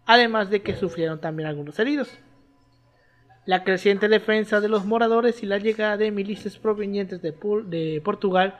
además 0.05 0.49
de 0.49 0.61
que 0.61 0.75
sufrieron 0.75 1.21
también 1.21 1.47
algunos 1.47 1.79
heridos. 1.79 2.09
La 3.45 3.63
creciente 3.63 4.09
defensa 4.09 4.59
de 4.59 4.67
los 4.67 4.85
moradores 4.85 5.41
y 5.41 5.45
la 5.45 5.57
llegada 5.57 5.95
de 5.95 6.11
milicias 6.11 6.57
provenientes 6.57 7.21
de, 7.21 8.01
Portugal 8.03 8.57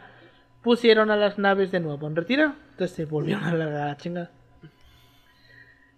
pusieron 0.64 1.12
a 1.12 1.18
las 1.18 1.38
naves 1.38 1.72
de 1.72 1.82
nuevo 1.82 2.08
en 2.08 2.16
retiro, 2.16 2.54
entonces 2.72 2.96
se 2.96 3.06
volvieron 3.06 3.44
a 3.44 3.54
la 3.54 3.98
chingada. 3.98 4.32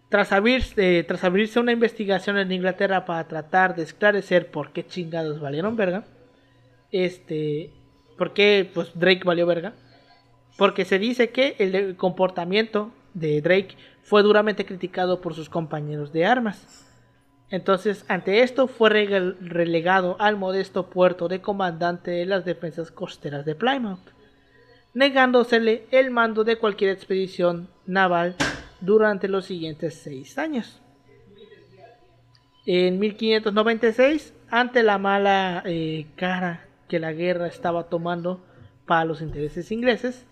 Tras, 0.09 0.31
abrirse, 0.31 1.03
tras 1.03 1.23
abrirse 1.23 1.59
una 1.59 1.71
investigación 1.71 2.37
en 2.37 2.51
Inglaterra 2.51 3.05
para 3.05 3.27
tratar 3.27 3.75
de 3.75 3.83
esclarecer 3.83 4.49
por 4.49 4.71
qué 4.71 4.85
chingados 4.85 5.39
valieron 5.39 5.75
verga, 5.75 6.03
este, 6.91 7.71
por 8.17 8.33
qué 8.33 8.69
pues 8.73 8.91
Drake 8.95 9.21
valió 9.23 9.45
verga, 9.45 9.73
porque 10.57 10.83
se 10.83 10.97
dice 10.97 11.29
que 11.29 11.55
el 11.59 11.95
comportamiento 11.95 12.91
de 13.13 13.39
Drake 13.41 13.75
fue 14.01 14.23
duramente 14.23 14.65
criticado 14.65 15.21
por 15.21 15.35
sus 15.35 15.47
compañeros 15.47 16.11
de 16.11 16.25
armas. 16.25 16.85
Entonces, 17.51 18.03
ante 18.07 18.41
esto 18.41 18.67
fue 18.67 18.89
relegado 18.89 20.15
al 20.19 20.37
modesto 20.37 20.89
puerto 20.89 21.27
de 21.27 21.41
comandante 21.41 22.11
de 22.11 22.25
las 22.25 22.45
defensas 22.45 22.91
costeras 22.91 23.45
de 23.45 23.55
Plymouth, 23.55 24.11
negándosele 24.93 25.85
el 25.91 26.09
mando 26.09 26.43
de 26.43 26.57
cualquier 26.57 26.91
expedición 26.91 27.69
naval 27.85 28.35
durante 28.81 29.27
los 29.27 29.45
siguientes 29.45 29.95
seis 29.95 30.37
años. 30.37 30.81
En 32.65 32.99
1596, 32.99 34.33
ante 34.49 34.83
la 34.83 34.97
mala 34.97 35.63
eh, 35.65 36.07
cara 36.15 36.67
que 36.87 36.99
la 36.99 37.13
guerra 37.13 37.47
estaba 37.47 37.85
tomando 37.85 38.43
para 38.85 39.05
los 39.05 39.21
intereses 39.21 39.71
ingleses, 39.71 40.25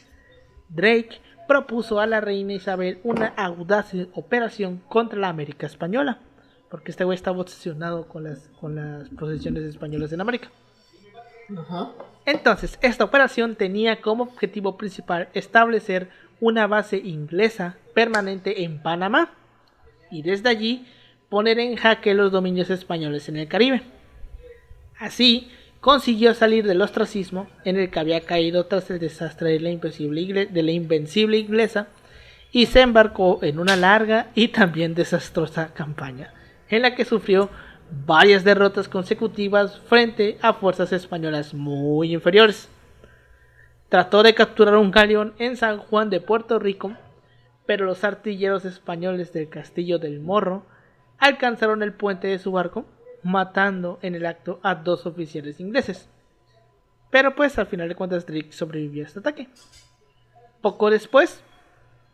Drake 0.69 1.21
propuso 1.47 1.99
a 1.99 2.07
la 2.07 2.19
reina 2.19 2.53
Isabel 2.53 2.99
una 3.03 3.27
audaz 3.27 3.93
operación 4.13 4.81
contra 4.89 5.17
la 5.17 5.29
América 5.29 5.65
española, 5.65 6.19
porque 6.69 6.91
este 6.91 7.05
güey 7.05 7.15
estaba 7.15 7.39
obsesionado 7.39 8.07
con 8.07 8.25
las, 8.25 8.49
con 8.59 8.75
las 8.75 9.09
posesiones 9.09 9.63
españolas 9.63 10.11
en 10.11 10.21
América. 10.21 10.49
Entonces, 12.25 12.77
esta 12.81 13.05
operación 13.05 13.55
tenía 13.55 14.01
como 14.01 14.23
objetivo 14.23 14.77
principal 14.77 15.29
establecer 15.33 16.09
una 16.39 16.67
base 16.67 16.97
inglesa 16.97 17.77
permanente 17.93 18.63
en 18.63 18.81
Panamá 18.81 19.33
y 20.11 20.21
desde 20.21 20.49
allí 20.49 20.85
poner 21.29 21.59
en 21.59 21.75
jaque 21.75 22.13
los 22.13 22.31
dominios 22.31 22.69
españoles 22.69 23.27
en 23.29 23.37
el 23.37 23.47
Caribe. 23.47 23.81
Así, 24.99 25.49
consiguió 25.79 26.33
salir 26.33 26.65
del 26.65 26.81
ostracismo 26.81 27.47
en 27.63 27.77
el 27.77 27.89
que 27.89 27.99
había 27.99 28.21
caído 28.21 28.65
tras 28.65 28.89
el 28.89 28.99
desastre 28.99 29.51
de 29.51 29.59
la, 29.59 30.71
invencible 30.71 31.37
inglesa 31.37 31.87
y 32.51 32.65
se 32.65 32.81
embarcó 32.81 33.39
en 33.41 33.59
una 33.59 33.75
larga 33.75 34.27
y 34.33 34.49
también 34.49 34.95
desastrosa 34.95 35.73
campaña, 35.73 36.33
en 36.69 36.81
la 36.81 36.95
que 36.95 37.05
sufrió 37.05 37.49
varias 38.05 38.43
derrotas 38.43 38.87
consecutivas 38.87 39.79
frente 39.79 40.37
a 40.41 40.53
fuerzas 40.53 40.91
españolas 40.91 41.53
muy 41.53 42.13
inferiores. 42.13 42.69
Trató 43.89 44.21
de 44.23 44.35
capturar 44.35 44.75
un 44.75 44.91
galeón 44.91 45.33
en 45.39 45.55
San 45.55 45.77
Juan 45.77 46.09
de 46.09 46.19
Puerto 46.19 46.59
Rico, 46.59 46.91
pero 47.65 47.85
los 47.85 48.03
artilleros 48.03 48.65
españoles 48.65 49.31
del 49.33 49.49
castillo 49.49 49.97
del 49.99 50.19
Morro 50.19 50.65
alcanzaron 51.17 51.81
el 51.83 51.93
puente 51.93 52.27
de 52.27 52.39
su 52.39 52.51
barco, 52.51 52.85
matando 53.23 53.97
en 54.01 54.15
el 54.15 54.25
acto 54.25 54.59
a 54.61 54.75
dos 54.75 55.05
oficiales 55.05 55.59
ingleses. 55.59 56.09
Pero 57.09 57.35
pues 57.35 57.57
al 57.57 57.67
final 57.67 57.87
de 57.87 57.95
cuentas 57.95 58.25
Drake 58.25 58.51
sobrevivió 58.51 59.03
a 59.03 59.07
este 59.07 59.19
ataque. 59.19 59.49
Poco 60.61 60.89
después, 60.89 61.41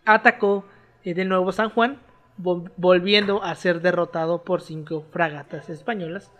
atacó 0.05 0.65
eh, 1.03 1.13
de 1.15 1.25
nuevo 1.25 1.51
San 1.51 1.69
Juan, 1.71 1.99
vol- 2.39 2.71
volviendo 2.77 3.43
a 3.43 3.55
ser 3.55 3.81
derrotado 3.81 4.43
por 4.43 4.61
cinco 4.61 5.05
fragatas 5.11 5.69
españolas 5.69 6.31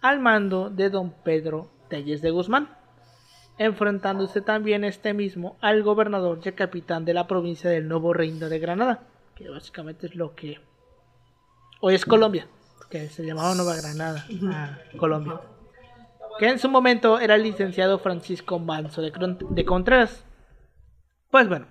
al 0.00 0.18
mando 0.20 0.70
de 0.70 0.88
don 0.88 1.10
Pedro 1.10 1.68
Telles 1.88 2.22
de 2.22 2.30
Guzmán, 2.30 2.68
enfrentándose 3.58 4.40
también 4.40 4.84
este 4.84 5.14
mismo 5.14 5.56
al 5.60 5.82
gobernador 5.82 6.40
y 6.44 6.52
capitán 6.52 7.04
de 7.04 7.14
la 7.14 7.26
provincia 7.26 7.68
del 7.70 7.88
Nuevo 7.88 8.12
Reino 8.12 8.48
de 8.48 8.58
Granada, 8.58 9.00
que 9.34 9.48
básicamente 9.48 10.06
es 10.06 10.14
lo 10.14 10.34
que 10.34 10.60
hoy 11.80 11.94
es 11.94 12.04
Colombia, 12.04 12.46
que 12.90 13.08
se 13.08 13.24
llamaba 13.26 13.54
Nueva 13.54 13.76
Granada, 13.76 14.24
a 14.52 14.78
Colombia, 14.96 15.40
que 16.38 16.48
en 16.48 16.58
su 16.58 16.68
momento 16.68 17.18
era 17.18 17.34
el 17.34 17.42
licenciado 17.42 17.98
Francisco 17.98 18.58
Manso 18.58 19.02
de, 19.02 19.64
Contreras. 19.64 20.24
Pues 21.30 21.48
bueno, 21.48 21.66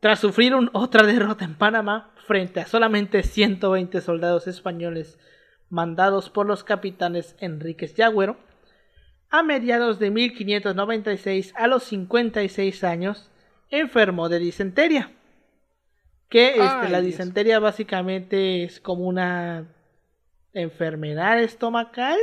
tras 0.00 0.18
sufrir 0.18 0.54
un- 0.54 0.70
otra 0.74 1.06
derrota 1.06 1.44
en 1.44 1.54
Panamá 1.54 2.12
frente 2.26 2.60
a 2.60 2.66
solamente 2.66 3.22
120 3.22 4.00
soldados 4.00 4.46
españoles 4.48 5.18
mandados 5.70 6.30
por 6.30 6.46
los 6.46 6.62
capitanes 6.64 7.36
Enríquez 7.38 7.98
y 7.98 8.02
Agüero, 8.02 8.36
a 9.38 9.42
mediados 9.42 9.98
de 9.98 10.10
1596, 10.10 11.52
a 11.56 11.66
los 11.66 11.82
56 11.84 12.84
años, 12.84 13.30
enfermó 13.70 14.28
de 14.28 14.38
disenteria. 14.38 15.10
Que 16.28 16.50
este, 16.50 16.62
Ay, 16.62 16.90
la 16.90 17.00
Dios. 17.00 17.12
disenteria 17.12 17.58
básicamente 17.58 18.62
es 18.64 18.80
como 18.80 19.06
una 19.06 19.66
enfermedad 20.52 21.40
estomacal 21.40 22.18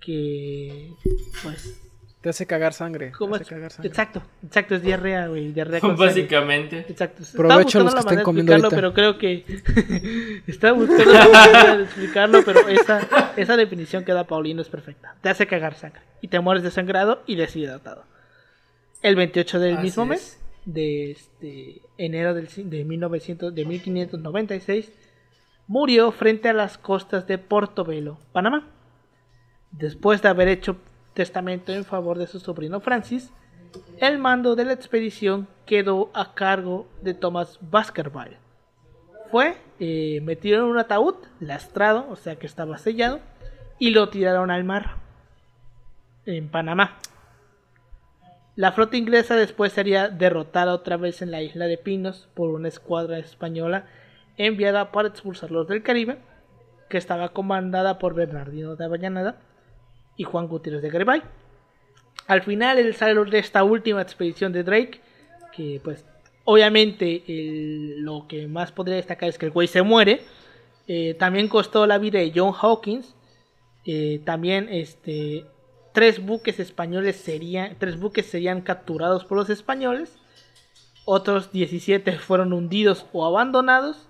que 0.00 0.90
pues 1.42 1.80
Te 2.24 2.30
hace 2.30 2.46
cagar 2.46 2.72
sangre. 2.72 3.06
te 3.08 3.12
¿cómo 3.12 3.34
hace 3.34 3.44
cagar 3.44 3.70
sangre. 3.70 3.88
exacto 3.88 4.22
exacto 4.42 4.74
es 4.76 4.82
diarrea 4.82 5.28
güey 5.28 5.52
diarrea 5.52 5.78
con 5.80 5.90
sangre. 5.90 6.06
Básicamente. 6.06 6.78
Exacto. 6.88 7.22
Provecho 7.36 7.78
Estaba 7.80 7.84
los 7.84 7.94
que 7.94 8.00
estén 8.00 8.24
comiendo 8.24 8.52
ahorita. 8.54 8.70
pero 8.70 8.94
creo 8.94 9.18
que 9.18 9.44
estaba 10.46 10.72
buscando 10.72 11.12
la 11.12 11.28
manera 11.28 11.76
de 11.76 11.84
explicarlo, 11.84 12.42
pero 12.44 12.66
esa, 12.68 13.32
esa 13.36 13.56
definición 13.58 14.04
que 14.04 14.12
da 14.14 14.24
Paulino 14.24 14.62
es 14.62 14.68
perfecta. 14.70 15.14
Te 15.20 15.28
hace 15.28 15.46
cagar 15.46 15.74
sangre 15.74 16.00
y 16.22 16.28
te 16.28 16.40
mueres 16.40 16.62
desangrado 16.64 17.22
y 17.26 17.36
deshidratado. 17.36 18.04
El 19.02 19.16
28 19.16 19.60
del 19.60 19.74
Así 19.74 19.82
mismo 19.82 20.04
es. 20.04 20.08
mes 20.08 20.40
de 20.64 21.10
este 21.10 21.82
enero 21.98 22.32
del, 22.32 22.48
de 22.70 22.84
1900 22.84 23.54
de 23.54 23.64
1596 23.66 24.90
murió 25.66 26.10
frente 26.10 26.48
a 26.48 26.54
las 26.54 26.78
costas 26.78 27.26
de 27.26 27.36
Portobelo, 27.36 28.18
Panamá. 28.32 28.66
Después 29.72 30.22
de 30.22 30.28
haber 30.28 30.48
hecho 30.48 30.76
testamento 31.14 31.72
en 31.72 31.84
favor 31.84 32.18
de 32.18 32.26
su 32.26 32.40
sobrino 32.40 32.80
Francis, 32.80 33.32
el 33.98 34.18
mando 34.18 34.56
de 34.56 34.64
la 34.64 34.72
expedición 34.72 35.48
quedó 35.66 36.10
a 36.14 36.34
cargo 36.34 36.86
de 37.02 37.14
Thomas 37.14 37.58
Baskerville. 37.60 38.38
Fue 39.30 39.56
eh, 39.80 40.20
metido 40.22 40.58
en 40.58 40.64
un 40.64 40.78
ataúd, 40.78 41.14
lastrado, 41.40 42.06
o 42.10 42.16
sea 42.16 42.36
que 42.36 42.46
estaba 42.46 42.78
sellado, 42.78 43.20
y 43.78 43.90
lo 43.90 44.08
tiraron 44.08 44.50
al 44.50 44.64
mar 44.64 44.96
en 46.26 46.48
Panamá. 46.48 46.98
La 48.56 48.70
flota 48.70 48.96
inglesa 48.96 49.34
después 49.34 49.72
sería 49.72 50.08
derrotada 50.08 50.74
otra 50.74 50.96
vez 50.96 51.22
en 51.22 51.32
la 51.32 51.42
isla 51.42 51.66
de 51.66 51.78
Pinos 51.78 52.28
por 52.34 52.50
una 52.50 52.68
escuadra 52.68 53.18
española 53.18 53.86
enviada 54.36 54.92
para 54.92 55.08
expulsarlos 55.08 55.66
del 55.66 55.82
Caribe, 55.82 56.18
que 56.88 56.98
estaba 56.98 57.30
comandada 57.30 57.98
por 57.98 58.14
Bernardino 58.14 58.76
de 58.76 58.84
Avellaneda 58.84 59.40
y 60.16 60.24
Juan 60.24 60.48
Gutiérrez 60.48 60.82
de 60.82 60.90
Garibay. 60.90 61.22
al 62.26 62.42
final 62.42 62.78
el 62.78 62.94
sale 62.94 63.14
de 63.24 63.38
esta 63.38 63.64
última 63.64 64.00
expedición 64.00 64.52
de 64.52 64.62
Drake, 64.62 65.00
que 65.52 65.80
pues 65.82 66.04
obviamente 66.44 67.22
lo 67.98 68.26
que 68.28 68.46
más 68.46 68.72
podría 68.72 68.96
destacar 68.96 69.28
es 69.28 69.38
que 69.38 69.46
el 69.46 69.52
güey 69.52 69.68
se 69.68 69.82
muere. 69.82 70.22
Eh, 70.86 71.14
también 71.18 71.48
costó 71.48 71.86
la 71.86 71.98
vida 71.98 72.18
de 72.18 72.32
John 72.34 72.54
Hawkins. 72.60 73.14
Eh, 73.86 74.20
también 74.24 74.68
este 74.70 75.46
tres 75.92 76.24
buques 76.24 76.58
españoles 76.58 77.16
serían 77.16 77.76
tres 77.78 77.98
buques 77.98 78.26
serían 78.26 78.62
capturados 78.62 79.24
por 79.24 79.38
los 79.38 79.50
españoles. 79.50 80.16
Otros 81.06 81.52
17 81.52 82.12
fueron 82.18 82.52
hundidos 82.52 83.06
o 83.12 83.26
abandonados. 83.26 84.08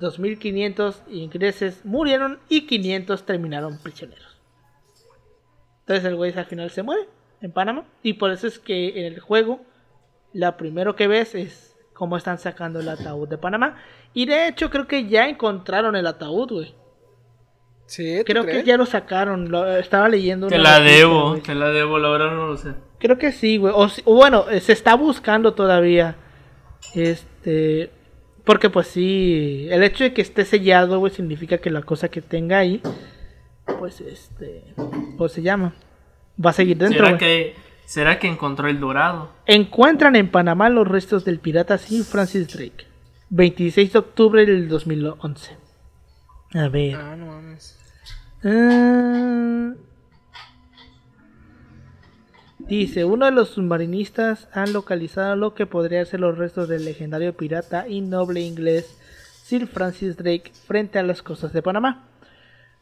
2.500 0.00 1.08
ingleses 1.08 1.84
murieron 1.84 2.40
y 2.48 2.66
500 2.66 3.24
terminaron 3.24 3.78
prisioneros. 3.78 4.33
Entonces 5.84 6.04
el 6.04 6.16
güey 6.16 6.32
al 6.36 6.46
final 6.46 6.70
se 6.70 6.82
muere 6.82 7.02
en 7.40 7.52
Panamá. 7.52 7.84
Y 8.02 8.14
por 8.14 8.30
eso 8.30 8.46
es 8.46 8.58
que 8.58 8.98
en 9.06 9.12
el 9.12 9.20
juego, 9.20 9.60
lo 10.32 10.56
primero 10.56 10.96
que 10.96 11.06
ves 11.08 11.34
es 11.34 11.76
cómo 11.92 12.16
están 12.16 12.38
sacando 12.38 12.80
el 12.80 12.88
ataúd 12.88 13.28
de 13.28 13.38
Panamá. 13.38 13.76
Y 14.14 14.26
de 14.26 14.48
hecho 14.48 14.70
creo 14.70 14.86
que 14.88 15.06
ya 15.06 15.28
encontraron 15.28 15.94
el 15.96 16.06
ataúd, 16.06 16.50
güey. 16.52 16.74
Sí, 17.86 18.18
¿tú 18.20 18.24
Creo 18.24 18.42
crees? 18.44 18.58
que 18.58 18.64
ya 18.64 18.76
lo 18.78 18.86
sacaron. 18.86 19.50
lo- 19.50 19.76
estaba 19.76 20.08
leyendo 20.08 20.46
Te 20.48 20.54
una 20.54 20.62
la 20.64 20.78
noticia, 20.78 20.98
debo, 20.98 21.36
te 21.38 21.54
la 21.54 21.68
debo, 21.68 21.98
la 21.98 22.08
verdad 22.08 22.30
no 22.32 22.46
lo 22.46 22.56
sé. 22.56 22.70
Creo 22.98 23.18
que 23.18 23.30
sí, 23.30 23.58
güey. 23.58 23.74
O, 23.76 23.88
si- 23.90 24.00
o 24.06 24.14
bueno, 24.14 24.46
se 24.60 24.72
está 24.72 24.94
buscando 24.94 25.52
todavía. 25.52 26.16
Este. 26.94 27.90
Porque 28.44 28.70
pues 28.70 28.86
sí. 28.88 29.66
El 29.70 29.82
hecho 29.82 30.04
de 30.04 30.14
que 30.14 30.22
esté 30.22 30.44
sellado, 30.44 30.98
güey, 30.98 31.12
significa 31.12 31.58
que 31.58 31.70
la 31.70 31.82
cosa 31.82 32.08
que 32.08 32.22
tenga 32.22 32.58
ahí. 32.58 32.80
Pues 33.64 34.00
este. 34.00 34.64
Pues 35.16 35.32
se 35.32 35.42
llama. 35.42 35.74
Va 36.44 36.50
a 36.50 36.52
seguir 36.52 36.76
dentro, 36.76 37.06
¿Será 37.06 37.18
que, 37.18 37.54
¿Será 37.84 38.18
que 38.18 38.28
encontró 38.28 38.68
el 38.68 38.80
dorado? 38.80 39.30
Encuentran 39.46 40.16
en 40.16 40.30
Panamá 40.30 40.68
los 40.68 40.86
restos 40.86 41.24
del 41.24 41.38
pirata 41.38 41.78
Sir 41.78 42.04
Francis 42.04 42.48
Drake. 42.48 42.86
26 43.30 43.92
de 43.92 43.98
octubre 43.98 44.46
del 44.46 44.68
2011. 44.68 45.56
A 46.54 46.68
ver. 46.68 46.96
Ah, 46.96 47.16
no 47.16 47.26
mames. 47.26 47.78
Ah. 48.44 49.72
Dice, 52.58 53.04
uno 53.04 53.26
de 53.26 53.32
los 53.32 53.50
submarinistas 53.50 54.48
han 54.52 54.72
localizado 54.72 55.36
lo 55.36 55.54
que 55.54 55.66
podría 55.66 56.04
ser 56.06 56.20
los 56.20 56.38
restos 56.38 56.68
del 56.68 56.84
legendario 56.84 57.36
pirata 57.36 57.86
y 57.88 58.00
noble 58.00 58.40
inglés 58.40 58.98
Sir 59.42 59.66
Francis 59.66 60.16
Drake 60.16 60.52
frente 60.66 60.98
a 60.98 61.02
las 61.02 61.22
costas 61.22 61.52
de 61.52 61.60
Panamá. 61.60 62.08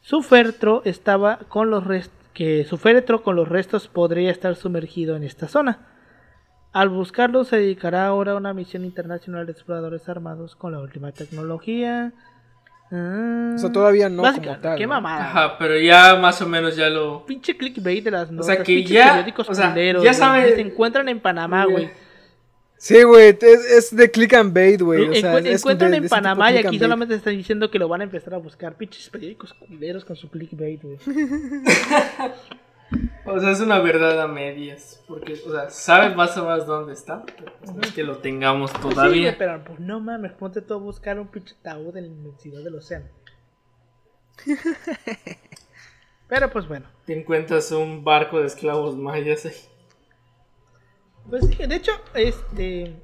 Su 0.03 0.21
féretro 0.21 0.81
estaba 0.85 1.39
con 1.47 1.69
los 1.71 1.83
restos 1.87 2.19
que 2.33 2.65
su 2.65 2.77
féretro 2.77 3.21
con 3.23 3.35
los 3.35 3.47
restos 3.47 3.87
podría 3.87 4.31
estar 4.31 4.55
sumergido 4.55 5.15
en 5.15 5.23
esta 5.23 5.47
zona. 5.47 5.79
Al 6.73 6.89
buscarlo 6.89 7.43
se 7.45 7.57
dedicará 7.57 8.07
ahora 8.07 8.31
a 8.31 8.35
una 8.35 8.53
misión 8.55 8.85
internacional 8.85 9.45
de 9.45 9.51
exploradores 9.53 10.09
armados 10.09 10.55
con 10.55 10.71
la 10.71 10.79
última 10.79 11.11
tecnología. 11.11 12.11
Ah, 12.91 13.51
O 13.55 13.57
sea, 13.59 13.71
todavía 13.71 14.09
no 14.09 14.23
básica- 14.23 14.47
como 14.47 14.61
tal, 14.61 14.77
Qué 14.79 14.83
¿no? 14.87 14.89
mamada. 14.93 15.25
Ajá, 15.29 15.57
pero 15.59 15.77
ya 15.79 16.15
más 16.15 16.41
o 16.41 16.47
menos 16.47 16.75
ya 16.75 16.89
lo... 16.89 17.23
Pinche 17.27 17.55
clickbait 17.55 18.03
de 18.03 18.11
las 18.11 18.31
notas. 18.31 18.47
sea, 18.47 18.63
que 18.63 18.83
ya- 18.83 19.09
periódicos 19.11 19.47
o 19.49 19.53
sea, 19.53 19.69
culeros, 19.69 20.03
ya 20.03 20.13
Se 20.55 20.61
encuentran 20.61 21.07
en 21.09 21.19
Panamá, 21.19 21.65
güey. 21.65 21.91
Sí, 22.83 23.01
güey, 23.03 23.29
es, 23.39 23.43
es 23.65 23.95
de 23.95 24.11
click 24.11 24.33
and 24.33 24.53
bait, 24.53 24.81
güey. 24.81 25.07
O 25.07 25.13
sea, 25.15 25.37
encuentran 25.37 25.91
de- 25.91 25.97
en 25.97 26.03
de 26.03 26.09
Panamá 26.09 26.51
de 26.51 26.55
y 26.61 26.65
aquí 26.65 26.77
solamente 26.77 27.15
están 27.15 27.37
diciendo 27.37 27.71
que 27.71 27.79
lo 27.79 27.87
van 27.87 28.01
a 28.01 28.03
empezar 28.03 28.33
a 28.33 28.37
buscar. 28.39 28.75
Pinches 28.75 29.09
periódicos 29.09 29.53
culeros 29.53 30.03
con 30.03 30.17
su 30.17 30.29
clickbait, 30.29 30.81
güey. 30.83 30.97
O 33.25 33.39
sea, 33.39 33.51
es 33.51 33.61
una 33.61 33.79
verdad 33.79 34.21
a 34.21 34.27
medias. 34.27 35.01
Porque, 35.07 35.33
o 35.47 35.51
sea, 35.51 35.69
sabes 35.69 36.13
más 36.15 36.37
o 36.37 36.43
menos 36.43 36.67
dónde 36.67 36.91
está. 36.91 37.23
Pero 37.25 37.53
pues 37.59 37.73
no 37.73 37.81
es 37.81 37.91
que 37.93 38.03
lo 38.03 38.17
tengamos 38.17 38.69
Sí, 38.71 38.77
güey, 38.81 38.93
todavía. 38.93 39.35
pero 39.37 39.63
pues 39.63 39.79
no 39.79 40.01
mames, 40.01 40.33
ponte 40.33 40.61
todo 40.61 40.79
a 40.79 40.81
buscar 40.81 41.17
un 41.17 41.27
pinche 41.29 41.55
ataúd 41.61 41.95
en 41.95 42.03
la 42.03 42.09
inmensidad 42.13 42.61
del 42.61 42.75
océano. 42.75 43.05
pero 46.27 46.51
pues 46.51 46.67
bueno. 46.67 46.85
Te 47.05 47.17
encuentras 47.17 47.71
un 47.71 48.03
barco 48.03 48.41
de 48.41 48.47
esclavos 48.47 48.97
mayas 48.97 49.45
ahí. 49.45 49.53
Pues 51.29 51.45
sí, 51.47 51.55
de 51.67 51.75
hecho, 51.75 51.91
este. 52.13 52.95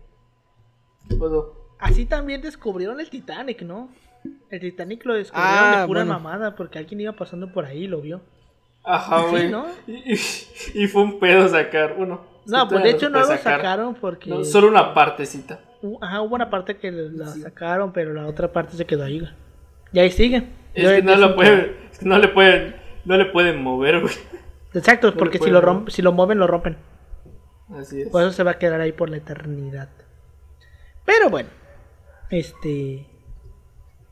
Puedo- 1.17 1.75
Así 1.79 2.05
también 2.05 2.41
descubrieron 2.41 2.99
el 2.99 3.09
Titanic, 3.09 3.61
¿no? 3.61 3.89
El 4.49 4.59
Titanic 4.59 5.05
lo 5.05 5.13
descubrieron 5.13 5.55
Ah, 5.57 5.81
de 5.81 5.87
pura 5.87 6.01
bueno. 6.03 6.13
mamada 6.19 6.55
porque 6.55 6.77
alguien 6.77 6.99
iba 7.01 7.13
pasando 7.13 7.51
por 7.53 7.65
ahí 7.65 7.83
y 7.85 7.87
lo 7.87 8.01
vio. 8.01 8.21
Ajá, 8.83 9.21
Sí, 9.23 9.29
güey. 9.29 9.49
¿no? 9.49 9.65
Y, 9.87 10.13
y- 10.13 10.19
y 10.83 10.87
fue 10.87 11.03
un 11.03 11.19
pedo 11.19 11.47
sacar 11.47 11.95
uno. 11.97 12.21
No, 12.45 12.67
pues 12.67 12.83
de 12.83 12.89
hecho 12.91 13.09
no 13.09 13.19
lo 13.19 13.25
sacaron 13.25 13.95
porque. 13.95 14.29
No, 14.29 14.43
solo 14.43 14.67
una 14.67 14.93
partecita. 14.93 15.61
Ajá, 16.01 16.21
hubo 16.21 16.35
una 16.35 16.49
parte 16.49 16.75
que 16.77 16.91
la 16.91 17.27
sacaron, 17.27 17.93
pero 17.93 18.13
la 18.13 18.27
otra 18.27 18.51
parte 18.51 18.75
se 18.75 18.85
quedó 18.85 19.05
ahí. 19.05 19.19
güey. 19.19 19.31
Y 19.93 19.99
ahí 19.99 20.11
siguen. 20.11 20.53
Es 20.73 20.83
Yo- 20.83 20.89
que 20.95 21.01
no 21.01 21.15
lo 21.15 21.35
pueden, 21.35 21.75
es 21.91 21.99
que 21.99 22.05
no 22.05 22.17
le 22.19 22.27
pueden, 22.27 22.75
no 23.05 23.15
le 23.17 23.25
pueden 23.25 23.63
mover, 23.63 24.01
güey. 24.01 24.13
Exacto, 24.73 25.11
no 25.11 25.17
porque 25.17 25.39
si 25.39 25.49
lo, 25.49 25.61
mover. 25.61 25.75
romp- 25.85 25.89
si 25.89 26.01
lo 26.01 26.11
mueven, 26.11 26.37
lo 26.39 26.47
rompen. 26.47 26.77
Así 27.73 28.01
es. 28.01 28.09
Por 28.09 28.21
eso 28.23 28.31
se 28.31 28.43
va 28.43 28.51
a 28.51 28.57
quedar 28.59 28.81
ahí 28.81 28.91
por 28.91 29.09
la 29.09 29.17
eternidad. 29.17 29.89
Pero 31.05 31.29
bueno, 31.29 31.49
este. 32.29 33.05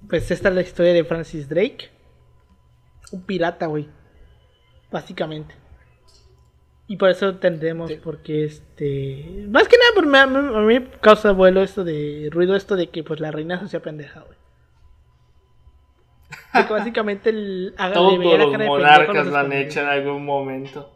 Pues 0.09 0.29
esta 0.31 0.49
es 0.49 0.55
la 0.55 0.61
historia 0.61 0.93
de 0.93 1.03
Francis 1.03 1.49
Drake. 1.49 1.89
Un 3.11 3.23
pirata, 3.23 3.65
güey. 3.67 3.87
Básicamente. 4.91 5.55
Y 6.89 6.95
por 6.95 7.09
eso 7.09 7.29
entendemos, 7.29 7.91
porque 8.03 8.45
este. 8.45 9.45
Más 9.49 9.67
que 9.67 9.77
nada, 9.77 9.91
por 9.95 10.05
me- 10.05 10.19
a 10.19 10.27
mí, 10.27 10.37
a 10.37 10.59
mí 10.61 10.79
me 10.79 10.89
causa 11.01 11.31
vuelo 11.31 11.61
esto 11.61 11.83
de. 11.83 12.29
ruido 12.31 12.55
esto 12.55 12.75
de 12.75 12.89
que 12.89 13.03
pues 13.03 13.19
la 13.19 13.31
reina 13.31 13.59
se 13.59 13.65
hacía 13.65 13.81
pendeja, 13.81 14.21
güey. 14.21 14.37
Porque 16.53 16.73
básicamente 16.73 17.29
el, 17.29 17.73
Todos 17.93 18.13
los 18.39 18.51
monarcas 18.67 19.27
lo 19.27 19.37
han 19.37 19.53
hecho 19.53 19.81
en 19.81 19.87
algún 19.87 20.25
momento. 20.25 20.93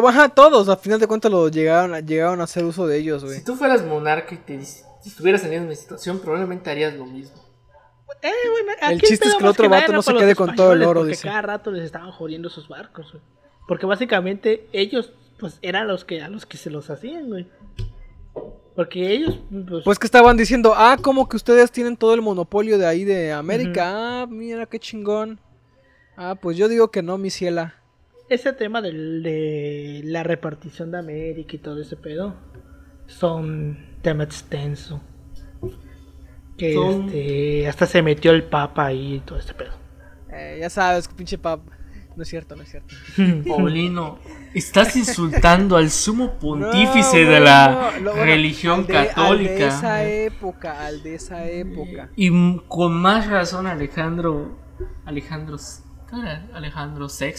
To- 0.00 0.08
Ajá, 0.08 0.28
todos, 0.28 0.68
a 0.68 0.76
final 0.76 0.98
de 1.00 1.06
cuentas 1.06 1.30
lo 1.30 1.48
llegaron, 1.48 1.94
a- 1.94 2.00
llegaron 2.00 2.40
a 2.40 2.44
hacer 2.44 2.64
uso 2.64 2.86
de 2.86 2.98
ellos, 2.98 3.24
güey. 3.24 3.38
Si 3.38 3.44
tú 3.44 3.54
fueras 3.56 3.84
monarca 3.84 4.34
y 4.34 4.38
te 4.38 4.60
estuvieras 5.04 5.44
en 5.44 5.52
esa 5.70 5.80
situación, 5.82 6.18
probablemente 6.20 6.70
harías 6.70 6.94
lo 6.94 7.06
mismo. 7.06 7.34
Eh, 8.22 8.30
bueno, 8.50 8.72
El 8.90 9.00
chiste 9.00 9.28
es 9.28 9.34
que 9.34 9.42
el 9.42 9.46
otro 9.46 9.68
nada 9.68 9.80
vato 9.82 9.92
no 9.92 10.02
se 10.02 10.14
quede 10.14 10.34
con 10.34 10.54
todo 10.54 10.72
el 10.72 10.82
oro, 10.82 11.00
Porque 11.00 11.10
dice. 11.10 11.26
cada 11.28 11.42
rato 11.42 11.70
les 11.70 11.84
estaban 11.84 12.10
jodiendo 12.12 12.48
sus 12.48 12.68
barcos, 12.68 13.10
güey. 13.12 13.22
Porque 13.68 13.84
básicamente 13.86 14.66
ellos, 14.72 15.12
pues, 15.38 15.58
eran 15.60 15.86
los 15.88 16.04
que 16.04 16.22
a 16.22 16.28
los 16.28 16.46
que 16.46 16.56
se 16.56 16.70
los 16.70 16.88
hacían, 16.88 17.28
güey. 17.28 17.46
Porque 18.74 19.10
ellos, 19.12 19.38
pues, 19.68 19.84
Pues 19.84 19.98
que 19.98 20.06
estaban 20.06 20.36
diciendo, 20.36 20.74
ah, 20.76 20.98
como 21.00 21.28
que 21.28 21.36
ustedes 21.36 21.70
tienen 21.70 21.96
todo 21.96 22.14
el 22.14 22.20
monopolio 22.22 22.78
de 22.78 22.86
ahí 22.86 23.04
de 23.04 23.32
América. 23.32 24.22
Ah, 24.22 24.26
mira 24.28 24.66
qué 24.66 24.78
chingón. 24.78 25.40
Ah, 26.16 26.34
pues 26.40 26.56
yo 26.56 26.68
digo 26.68 26.90
que 26.90 27.02
no, 27.02 27.16
mi 27.18 27.30
ciela. 27.30 27.74
Ese 28.28 28.52
tema 28.52 28.80
de 28.82 30.00
la 30.04 30.22
repartición 30.22 30.90
de 30.90 30.98
América 30.98 31.56
y 31.56 31.58
todo 31.58 31.80
ese 31.80 31.96
pedo, 31.96 32.34
son 33.06 33.78
tema 34.02 34.24
extenso. 34.24 35.00
Que 36.56 36.72
Son- 36.74 37.06
este, 37.06 37.68
hasta 37.68 37.86
se 37.86 38.02
metió 38.02 38.30
el 38.32 38.44
Papa 38.44 38.86
ahí 38.86 39.14
y 39.16 39.20
todo 39.20 39.38
ese 39.38 39.52
pedo. 39.54 39.72
Eh, 40.32 40.58
ya 40.60 40.70
sabes, 40.70 41.06
pinche 41.08 41.38
pap. 41.38 41.60
No 42.16 42.22
es 42.22 42.28
cierto, 42.30 42.56
no 42.56 42.62
es 42.62 42.70
cierto. 42.70 42.94
Paulino, 43.46 44.18
estás 44.54 44.96
insultando 44.96 45.76
al 45.76 45.90
sumo 45.90 46.32
pontífice 46.40 47.24
No, 47.24 47.30
de 47.30 47.40
la 47.40 47.90
bueno, 48.02 48.12
religión 48.24 48.80
al 48.80 48.86
de- 48.86 48.96
Al 48.96 49.02
de 49.04 49.08
católica. 49.12 49.68
esa 49.68 50.04
época, 50.04 50.86
al 50.86 51.02
de 51.02 51.14
esa 51.14 51.46
época. 51.46 52.08
Y 52.16 52.28
m- 52.28 52.62
con 52.68 52.94
más 52.94 53.28
razón 53.28 53.66
Alejandro 53.66 54.56
Alejandro 55.04 55.58
¿qué 56.08 56.16
era? 56.18 56.48
Alejandro 56.54 57.06
VI. 57.08 57.34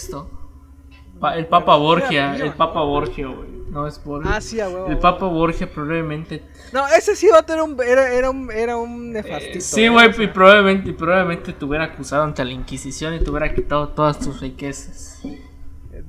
Pa- 1.19 1.35
el 1.37 1.47
Papa 1.47 1.75
Borgia, 1.77 2.31
mira. 2.33 2.45
el 2.45 2.53
Papa 2.53 2.81
Borgia, 2.81 3.27
güey. 3.27 3.57
No 3.69 3.85
es 3.85 4.01
Borgia. 4.03 4.31
Ah, 4.35 4.39
sí, 4.41 4.59
a 4.61 4.69
huevo. 4.69 4.87
a 4.87 4.91
el. 4.91 4.97
Papa 4.99 5.25
Borgia 5.27 5.69
probablemente 5.69 6.41
No, 6.71 6.87
ese 6.87 7.15
sí 7.15 7.27
vato 7.29 7.53
era 7.53 7.63
un, 7.63 7.77
era, 7.81 8.13
era 8.13 8.29
un, 8.29 8.49
era 8.51 8.77
un 8.77 9.11
nefastito. 9.11 9.59
Sí, 9.61 9.83
¿eh? 9.83 9.89
güey, 9.89 10.07
O 10.09 10.13
sea, 10.13 10.23
y 10.23 10.27
probablemente, 10.27 10.89
y 10.89 10.93
probablemente 10.93 11.53
te 11.53 11.65
hubiera 11.65 11.85
acusado 11.85 12.23
ante 12.23 12.43
la 12.45 12.51
Inquisición 12.51 13.13
y 13.15 13.19
te 13.19 13.29
hubiera 13.29 13.53
quitado 13.53 13.89
todas 13.89 14.19
tus 14.19 14.39
riquezas. 14.41 15.21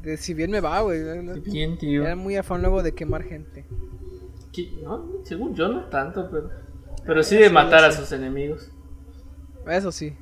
de- 0.02 0.16
si 0.16 0.34
bien 0.34 0.50
me 0.50 0.60
va, 0.60 0.80
güey. 0.82 1.00
¿Quién, 1.42 1.78
tío? 1.78 2.04
Era 2.04 2.14
muy 2.16 2.36
afán 2.36 2.60
luego 2.62 2.82
de 2.82 2.94
quemar 2.94 3.24
gente. 3.24 3.66
¿Qué? 4.52 4.78
No, 4.82 5.04
según 5.24 5.54
yo 5.54 5.68
no 5.68 5.84
tanto, 5.84 6.28
pero... 6.30 6.50
Pero 7.04 7.22
sí 7.22 7.36
de 7.36 7.48
matar 7.50 7.84
a 7.84 7.92
sus 7.92 8.10
enemigos. 8.12 8.70
Eso 9.66 9.90
sí. 9.92 10.14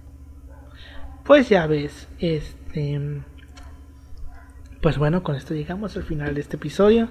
Pues 1.24 1.48
ya 1.48 1.66
ves, 1.66 2.08
este. 2.18 3.22
Pues 4.86 4.98
bueno, 4.98 5.24
con 5.24 5.34
esto 5.34 5.52
llegamos 5.52 5.96
al 5.96 6.04
final 6.04 6.36
de 6.36 6.40
este 6.40 6.54
episodio. 6.54 7.08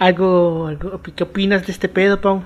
¿Algo, 0.00 0.66
algo 0.66 1.00
qué 1.02 1.22
opinas 1.22 1.64
de 1.64 1.70
este 1.70 1.88
pedo, 1.88 2.20
Pau? 2.20 2.42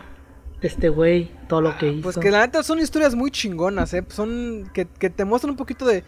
De 0.61 0.69
este 0.69 0.91
güey, 0.91 1.31
todo 1.49 1.63
lo 1.63 1.79
que 1.79 1.93
hizo. 1.93 2.03
Pues 2.03 2.19
que 2.19 2.31
la 2.31 2.41
neta 2.45 2.63
son 2.63 2.79
historias 2.79 3.15
muy 3.15 3.31
chingonas, 3.31 3.95
¿eh? 3.95 4.05
Son 4.09 4.71
que, 4.75 4.85
que 4.85 5.09
te 5.09 5.25
muestran 5.25 5.53
un 5.53 5.57
poquito 5.57 5.87
de 5.87 6.05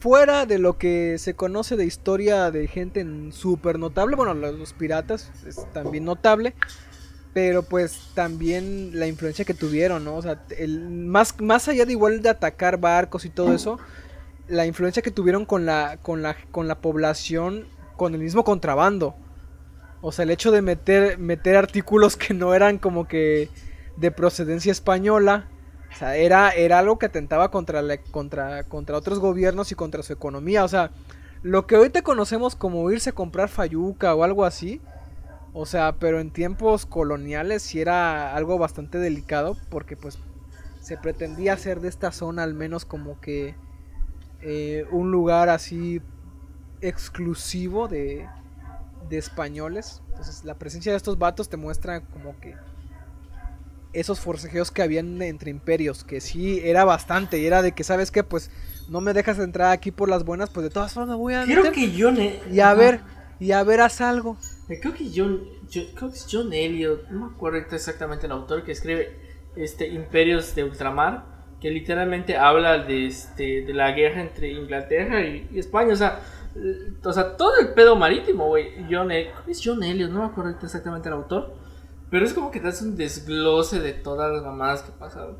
fuera 0.00 0.46
de 0.46 0.58
lo 0.58 0.78
que 0.78 1.18
se 1.18 1.34
conoce 1.34 1.76
de 1.76 1.84
historia 1.84 2.50
de 2.50 2.66
gente 2.66 3.06
súper 3.32 3.78
notable, 3.78 4.16
bueno, 4.16 4.32
los, 4.32 4.54
los 4.54 4.72
piratas 4.72 5.30
es 5.46 5.70
también 5.74 6.06
notable, 6.06 6.54
pero 7.34 7.62
pues 7.62 8.08
también 8.14 8.98
la 8.98 9.06
influencia 9.06 9.44
que 9.44 9.52
tuvieron, 9.52 10.02
¿no? 10.02 10.16
O 10.16 10.22
sea, 10.22 10.42
el, 10.56 10.88
más, 10.88 11.38
más 11.42 11.68
allá 11.68 11.84
de 11.84 11.92
igual 11.92 12.22
de 12.22 12.30
atacar 12.30 12.80
barcos 12.80 13.26
y 13.26 13.28
todo 13.28 13.52
eso, 13.52 13.78
la 14.48 14.66
influencia 14.66 15.02
que 15.02 15.10
tuvieron 15.10 15.44
con 15.44 15.66
la, 15.66 15.98
con 16.02 16.22
la, 16.22 16.36
con 16.50 16.68
la 16.68 16.80
población, 16.80 17.66
con 17.96 18.14
el 18.14 18.20
mismo 18.20 18.44
contrabando. 18.44 19.14
O 20.00 20.12
sea, 20.12 20.24
el 20.24 20.30
hecho 20.30 20.50
de 20.50 20.62
meter, 20.62 21.18
meter 21.18 21.56
artículos 21.56 22.16
que 22.16 22.34
no 22.34 22.54
eran 22.54 22.78
como 22.78 23.08
que 23.08 23.48
de 23.96 24.10
procedencia 24.10 24.72
española. 24.72 25.48
O 25.92 25.96
sea, 25.96 26.16
era, 26.16 26.50
era 26.50 26.78
algo 26.78 26.98
que 26.98 27.06
atentaba 27.06 27.50
contra, 27.50 27.80
la, 27.80 27.98
contra, 27.98 28.64
contra 28.64 28.98
otros 28.98 29.18
gobiernos 29.20 29.72
y 29.72 29.76
contra 29.76 30.02
su 30.02 30.12
economía. 30.12 30.64
O 30.64 30.68
sea, 30.68 30.90
lo 31.42 31.66
que 31.66 31.76
hoy 31.76 31.90
te 31.90 32.02
conocemos 32.02 32.56
como 32.56 32.90
irse 32.90 33.10
a 33.10 33.14
comprar 33.14 33.48
fayuca 33.48 34.14
o 34.14 34.24
algo 34.24 34.44
así. 34.44 34.80
O 35.52 35.66
sea, 35.66 35.96
pero 36.00 36.20
en 36.20 36.32
tiempos 36.32 36.84
coloniales 36.84 37.62
sí 37.62 37.80
era 37.80 38.34
algo 38.34 38.58
bastante 38.58 38.98
delicado 38.98 39.56
porque 39.70 39.96
pues 39.96 40.18
se 40.80 40.98
pretendía 40.98 41.54
hacer 41.54 41.80
de 41.80 41.88
esta 41.88 42.10
zona 42.10 42.42
al 42.42 42.54
menos 42.54 42.84
como 42.84 43.20
que 43.20 43.54
eh, 44.44 44.84
un 44.90 45.10
lugar 45.10 45.48
así 45.48 46.00
exclusivo 46.80 47.88
de, 47.88 48.28
de 49.08 49.18
españoles. 49.18 50.02
Entonces 50.10 50.44
la 50.44 50.54
presencia 50.54 50.92
de 50.92 50.96
estos 50.98 51.18
vatos 51.18 51.48
te 51.48 51.56
muestra 51.56 52.02
como 52.02 52.38
que 52.40 52.54
esos 53.92 54.18
forcejeos 54.20 54.70
que 54.72 54.82
habían 54.82 55.22
entre 55.22 55.50
imperios, 55.50 56.02
que 56.02 56.20
sí 56.20 56.60
era 56.64 56.84
bastante, 56.84 57.38
y 57.38 57.46
era 57.46 57.62
de 57.62 57.72
que, 57.72 57.84
¿sabes 57.84 58.10
qué? 58.10 58.24
Pues 58.24 58.50
no 58.88 59.00
me 59.00 59.12
dejas 59.12 59.38
entrar 59.38 59.70
aquí 59.70 59.92
por 59.92 60.08
las 60.08 60.24
buenas, 60.24 60.50
pues 60.50 60.64
de 60.64 60.70
todas 60.70 60.92
formas 60.92 61.16
voy 61.16 61.34
a 61.34 61.44
Creo 61.44 61.56
meter. 61.58 61.72
que 61.72 61.94
John. 61.96 62.18
E- 62.18 62.40
Y 62.50 62.58
a 62.60 62.70
Ajá. 62.70 62.74
ver, 62.74 63.00
y 63.38 63.52
a 63.52 63.62
ver, 63.62 63.80
haz 63.80 64.00
algo. 64.00 64.36
Creo 64.66 64.94
que 64.94 65.08
John, 65.14 65.42
yo- 65.70 65.82
creo 65.94 66.10
que 66.10 66.16
es 66.16 66.26
John 66.30 66.52
Elliot, 66.52 67.08
no 67.10 67.26
me 67.28 67.34
acuerdo 67.34 67.58
exactamente 67.76 68.26
el 68.26 68.32
autor 68.32 68.64
que 68.64 68.72
escribe 68.72 69.16
este 69.54 69.86
Imperios 69.86 70.54
de 70.56 70.64
Ultramar, 70.64 71.24
que 71.60 71.70
literalmente 71.70 72.36
habla 72.36 72.78
de 72.78 73.06
este 73.06 73.62
de 73.62 73.72
la 73.74 73.92
guerra 73.92 74.20
entre 74.20 74.50
Inglaterra 74.52 75.22
y, 75.22 75.48
y 75.52 75.58
España, 75.58 75.92
o 75.92 75.96
sea, 75.96 76.20
eh, 76.56 76.92
o 77.02 77.12
sea, 77.12 77.36
todo 77.36 77.58
el 77.58 77.68
pedo 77.74 77.96
marítimo, 77.96 78.48
güey. 78.48 78.86
John 78.90 79.10
E- 79.10 79.30
que 79.44 79.50
es 79.52 79.60
John 79.64 79.82
Elliot, 79.82 80.10
no 80.10 80.20
me 80.20 80.26
acuerdo 80.26 80.50
exactamente 80.62 81.08
el 81.08 81.14
autor, 81.14 81.54
pero 82.10 82.24
es 82.24 82.34
como 82.34 82.50
que 82.50 82.60
te 82.60 82.68
hace 82.68 82.84
un 82.84 82.96
desglose 82.96 83.80
de 83.80 83.92
todas 83.92 84.32
las 84.32 84.42
mamadas 84.42 84.82
que 84.82 84.92
pasaron. 84.92 85.38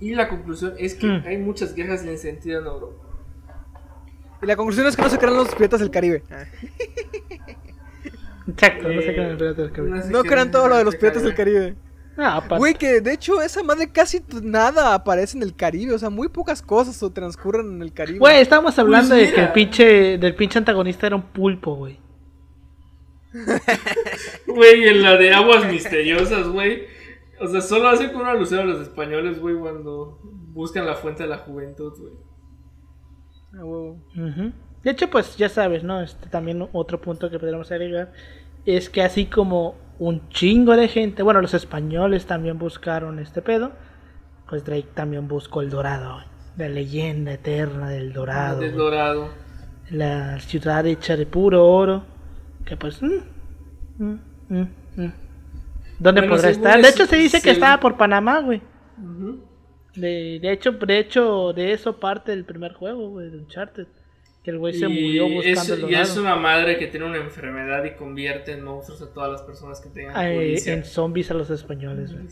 Y 0.00 0.14
la 0.14 0.28
conclusión 0.28 0.74
es 0.78 0.94
que 0.94 1.06
Hmm. 1.06 1.22
hay 1.26 1.38
muchas 1.38 1.74
guerras 1.74 2.00
sin 2.02 2.18
sentido 2.18 2.60
en 2.60 2.66
Europa. 2.66 3.02
Y 4.42 4.46
la 4.46 4.56
conclusión 4.56 4.86
es 4.86 4.94
que 4.96 5.02
no 5.02 5.08
se 5.08 5.18
crean 5.18 5.36
los 5.36 5.54
piratas 5.54 5.80
del 5.80 5.90
Caribe. 5.90 6.22
Exacto, 8.48 8.88
no 8.88 9.00
sé 9.00 9.10
Eh, 9.10 9.14
qué 9.14 9.20
me 9.20 9.34
del 9.54 9.72
Caribe. 9.72 9.98
no 9.98 10.06
No 10.10 10.22
crean 10.24 10.50
todo 10.50 10.68
lo 10.68 10.76
de 10.76 10.84
los 10.84 10.96
piratas 10.96 11.22
del 11.22 11.34
Caribe. 11.34 11.74
Ah, 12.16 12.36
aparte. 12.36 12.56
Güey, 12.56 12.74
que 12.74 13.00
de 13.00 13.12
hecho 13.12 13.42
esa 13.42 13.62
madre 13.62 13.90
casi 13.90 14.22
nada 14.42 14.94
aparece 14.94 15.36
en 15.36 15.42
el 15.42 15.54
Caribe. 15.54 15.94
O 15.94 15.98
sea, 15.98 16.10
muy 16.10 16.28
pocas 16.28 16.62
cosas 16.62 17.02
o 17.02 17.10
transcurren 17.10 17.74
en 17.74 17.82
el 17.82 17.92
Caribe. 17.92 18.18
Güey, 18.18 18.40
estábamos 18.40 18.78
hablando 18.78 19.14
Pues 19.14 19.28
de 19.28 19.34
que 19.34 19.40
el 19.42 19.52
pinche, 19.52 20.18
del 20.18 20.34
pinche 20.34 20.58
antagonista 20.58 21.06
era 21.06 21.16
un 21.16 21.22
pulpo, 21.22 21.74
güey. 21.76 21.98
Güey, 24.46 24.88
en 24.88 25.02
la 25.02 25.16
de 25.16 25.34
aguas 25.34 25.70
misteriosas, 25.70 26.48
güey. 26.48 26.84
O 27.38 27.46
sea, 27.48 27.60
solo 27.60 27.88
hacen 27.88 28.10
con 28.10 28.22
una 28.22 28.30
alusión 28.30 28.60
a 28.60 28.64
los 28.64 28.80
españoles, 28.80 29.38
güey, 29.38 29.54
cuando 29.56 30.18
buscan 30.22 30.86
la 30.86 30.94
fuente 30.94 31.24
de 31.24 31.28
la 31.28 31.38
juventud, 31.38 31.92
güey. 31.98 32.14
Ah. 33.54 33.64
Ujú. 33.64 34.52
De 34.82 34.90
hecho, 34.90 35.10
pues 35.10 35.36
ya 35.36 35.48
sabes, 35.48 35.82
¿no? 35.82 36.00
Este 36.00 36.28
también 36.28 36.66
otro 36.72 37.00
punto 37.00 37.28
que 37.28 37.38
podríamos 37.38 37.70
agregar 37.70 38.12
es 38.64 38.88
que 38.88 39.02
así 39.02 39.26
como 39.26 39.74
un 39.98 40.28
chingo 40.30 40.76
de 40.76 40.88
gente, 40.88 41.22
bueno, 41.22 41.40
los 41.40 41.54
españoles 41.54 42.26
también 42.26 42.58
buscaron 42.58 43.18
este 43.18 43.42
pedo, 43.42 43.72
pues 44.48 44.64
Drake 44.64 44.88
también 44.94 45.28
buscó 45.28 45.60
el 45.62 45.70
dorado, 45.70 46.18
la 46.56 46.68
leyenda 46.68 47.32
eterna 47.32 47.88
del 47.90 48.12
dorado, 48.12 48.60
Del 48.60 48.72
güey. 48.72 48.84
dorado. 48.84 49.28
la 49.90 50.38
ciudad 50.40 50.86
hecha 50.86 51.16
de 51.16 51.26
puro 51.26 51.66
oro, 51.66 52.04
que 52.64 52.76
pues... 52.76 53.00
mm, 53.02 53.18
mm, 53.98 54.18
mm, 54.48 54.68
mm. 54.96 55.12
¿Dónde 55.98 56.20
Bueno, 56.20 56.34
podrá 56.36 56.50
estar? 56.50 56.80
De 56.82 56.88
hecho 56.88 57.06
se 57.06 57.16
dice 57.16 57.40
que 57.40 57.50
estaba 57.52 57.80
por 57.80 57.96
Panamá, 57.96 58.40
güey. 58.40 58.62
De, 59.94 60.38
de 60.42 60.52
hecho, 60.52 60.72
de 60.72 60.98
hecho, 60.98 61.52
de 61.54 61.72
eso 61.72 61.98
parte 61.98 62.32
el 62.32 62.44
primer 62.44 62.74
juego, 62.74 63.08
güey, 63.10 63.30
de 63.30 63.38
Uncharted. 63.38 63.86
Que 64.46 64.52
el 64.52 64.58
güey 64.58 64.74
se 64.74 64.86
murió 64.86 65.24
buscando 65.28 65.60
es, 65.60 65.70
el 65.70 65.90
y 65.90 65.94
es 65.96 66.16
una 66.16 66.36
madre 66.36 66.78
que 66.78 66.86
tiene 66.86 67.04
una 67.04 67.16
enfermedad 67.16 67.82
y 67.82 67.96
convierte 67.96 68.52
en 68.52 68.62
monstruos 68.62 69.02
a 69.02 69.12
todas 69.12 69.32
las 69.32 69.42
personas 69.42 69.80
que 69.80 69.88
tengan 69.88 70.14
codicia. 70.14 70.72
en 70.72 70.84
zombies 70.84 71.32
a 71.32 71.34
los 71.34 71.50
españoles, 71.50 72.12
güey. 72.12 72.26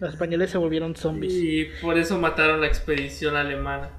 Los 0.00 0.10
españoles 0.10 0.50
se 0.50 0.58
volvieron 0.58 0.96
zombies. 0.96 1.32
Y 1.32 1.68
por 1.80 1.96
eso 1.96 2.18
mataron 2.18 2.60
la 2.60 2.66
expedición 2.66 3.36
alemana. 3.36 3.90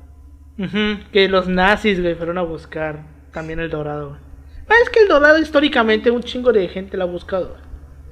Ujú, 0.59 1.09
que 1.13 1.29
los 1.29 1.47
nazis, 1.47 2.01
güey, 2.01 2.15
fueron 2.15 2.37
a 2.37 2.41
buscar 2.41 3.05
también 3.31 3.61
el 3.61 3.69
dorado, 3.69 4.09
güey. 4.09 4.19
Ah, 4.67 4.73
es 4.83 4.89
que 4.89 4.99
el 4.99 5.07
dorado 5.07 5.39
históricamente 5.39 6.11
un 6.11 6.23
chingo 6.23 6.51
de 6.51 6.67
gente 6.67 6.97
lo 6.97 7.03
ha 7.03 7.07
buscado, 7.07 7.51
güey. 7.51 7.61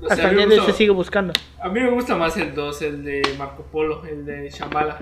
O 0.01 0.07
sea, 0.07 0.27
Hasta 0.27 0.27
a 0.29 0.31
el 0.43 0.49
día 0.49 0.63
se 0.63 0.71
sigue 0.71 0.91
buscando. 0.91 1.33
A 1.61 1.67
mí 1.67 1.81
me 1.81 1.91
gusta 1.91 2.15
más 2.15 2.37
el 2.37 2.55
2, 2.55 2.81
el 2.83 3.03
de 3.03 3.21
Marco 3.37 3.63
Polo, 3.69 4.05
el 4.05 4.25
de 4.25 4.49
Shambhala. 4.49 4.97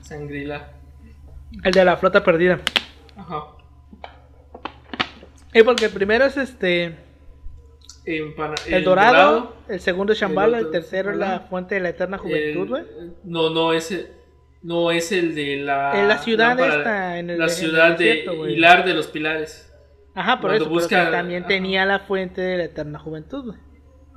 Sangrila. 0.00 0.72
El 1.62 1.72
de 1.72 1.84
la 1.84 1.98
flota 1.98 2.24
perdida. 2.24 2.62
Ajá. 3.16 3.44
Eh, 5.52 5.64
porque 5.64 5.86
el 5.86 5.92
primero 5.92 6.24
es 6.26 6.36
este. 6.36 6.96
El, 8.04 8.84
dorado, 8.84 9.56
el 9.68 9.80
segundo 9.80 10.12
es 10.12 10.20
Shambhala, 10.20 10.58
el, 10.60 10.70
tercero 10.70 11.10
es 11.10 11.16
la 11.16 11.40
fuente 11.40 11.74
de 11.74 11.80
la 11.80 11.88
eterna 11.88 12.18
juventud, 12.18 12.68
güey. 12.68 12.84
no, 13.24 13.50
no 13.50 13.72
es 13.72 13.90
el, 13.90 14.06
no 14.62 14.92
es 14.92 15.10
el 15.10 15.34
de 15.34 15.56
la 15.56 16.00
En 16.00 16.06
la 16.06 16.18
ciudad 16.18 16.50
lámpara- 16.56 16.76
esta, 16.76 17.18
en 17.18 17.30
el- 17.30 17.38
la 17.38 17.44
en 17.46 17.50
el 17.50 17.56
ciudad 17.56 17.98
de. 17.98 18.24
Hilar 18.48 18.84
de 18.84 18.94
los 18.94 19.08
Pilares. 19.08 19.72
Ajá, 20.14 20.36
por 20.40 20.50
cuando 20.52 20.64
eso, 20.66 20.72
pero 20.72 20.80
busca- 21.04 21.10
también 21.10 21.40
ajá. 21.42 21.48
tenía 21.48 21.84
la 21.84 21.98
fuente 21.98 22.40
de 22.42 22.56
la 22.58 22.64
eterna 22.64 22.98
juventud, 23.00 23.46
güey. 23.46 23.58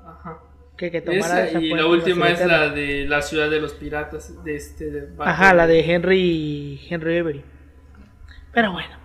Ajá. 0.06 0.40
Que, 0.78 0.92
que 0.92 1.02
tomara 1.02 1.26
Esa, 1.46 1.48
esa 1.50 1.60
y 1.60 1.70
la 1.74 1.86
última 1.88 2.30
es 2.30 2.46
la 2.46 2.70
de 2.70 3.06
la 3.08 3.22
ciudad 3.24 3.50
de 3.50 3.60
los 3.60 3.74
piratas 3.74 4.44
de 4.44 4.56
este 4.56 4.92
de 4.92 5.08
Ajá, 5.18 5.54
la 5.56 5.66
de 5.66 5.80
Henry 5.80 6.80
Henry 6.90 7.18
Avery. 7.18 7.44
Pero 8.54 8.72
bueno. 8.72 8.98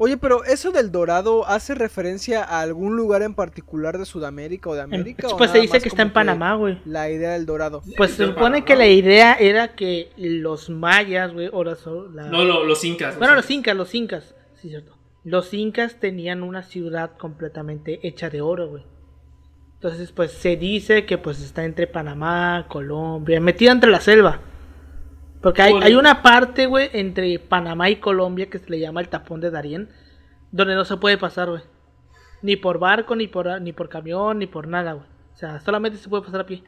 Oye, 0.00 0.16
pero 0.16 0.44
eso 0.44 0.70
del 0.70 0.92
dorado 0.92 1.44
hace 1.48 1.74
referencia 1.74 2.44
a 2.44 2.60
algún 2.60 2.94
lugar 2.96 3.22
en 3.22 3.34
particular 3.34 3.98
de 3.98 4.04
Sudamérica 4.04 4.70
o 4.70 4.74
de 4.74 4.80
en- 4.82 4.94
América. 4.94 5.26
o 5.26 5.36
pues 5.36 5.50
se 5.50 5.60
dice 5.60 5.80
que 5.80 5.88
está 5.88 6.02
en 6.02 6.12
Panamá, 6.12 6.54
güey. 6.54 6.78
La 6.84 7.10
idea 7.10 7.32
del 7.32 7.46
dorado. 7.46 7.82
Pues 7.96 8.12
se 8.12 8.26
supone 8.26 8.34
Panamá. 8.60 8.64
que 8.64 8.76
la 8.76 8.86
idea 8.86 9.34
era 9.34 9.74
que 9.74 10.12
los 10.16 10.70
mayas, 10.70 11.32
güey, 11.32 11.50
o 11.52 11.64
las- 11.64 11.84
o 11.88 12.08
la- 12.10 12.28
No, 12.28 12.44
no, 12.44 12.62
los 12.62 12.84
incas. 12.84 13.18
Bueno, 13.18 13.34
los 13.34 13.50
incas, 13.50 13.74
los 13.76 13.92
incas, 13.94 14.36
sí, 14.54 14.68
cierto. 14.68 14.96
Los 15.24 15.52
incas 15.52 15.98
tenían 15.98 16.44
una 16.44 16.62
ciudad 16.62 17.16
completamente 17.18 17.98
hecha 18.06 18.30
de 18.30 18.40
oro, 18.40 18.68
güey. 18.68 18.84
Entonces, 19.74 20.12
pues 20.12 20.30
se 20.32 20.56
dice 20.56 21.06
que 21.06 21.18
pues 21.18 21.40
está 21.40 21.64
entre 21.64 21.88
Panamá, 21.88 22.66
Colombia, 22.68 23.40
metida 23.40 23.72
entre 23.72 23.90
la 23.90 24.00
selva. 24.00 24.40
Porque 25.48 25.62
hay, 25.62 25.94
una 25.94 26.20
parte, 26.20 26.66
güey, 26.66 26.90
entre 26.92 27.38
Panamá 27.38 27.88
y 27.88 27.96
Colombia 27.96 28.50
que 28.50 28.58
se 28.58 28.68
le 28.68 28.80
llama 28.80 29.00
el 29.00 29.08
tapón 29.08 29.40
de 29.40 29.50
Darién, 29.50 29.88
donde 30.52 30.74
no 30.74 30.84
se 30.84 30.98
puede 30.98 31.16
pasar, 31.16 31.48
güey. 31.48 31.62
Ni 32.42 32.56
por 32.56 32.78
barco, 32.78 33.16
ni 33.16 33.28
por, 33.28 33.58
ni 33.62 33.72
por 33.72 33.88
camión, 33.88 34.40
ni 34.40 34.46
por 34.46 34.68
nada, 34.68 34.92
güey. 34.92 35.06
O 35.32 35.36
sea, 35.38 35.58
solamente 35.60 35.96
se 35.96 36.10
puede 36.10 36.22
pasar 36.22 36.42
a 36.42 36.46
pie. 36.46 36.64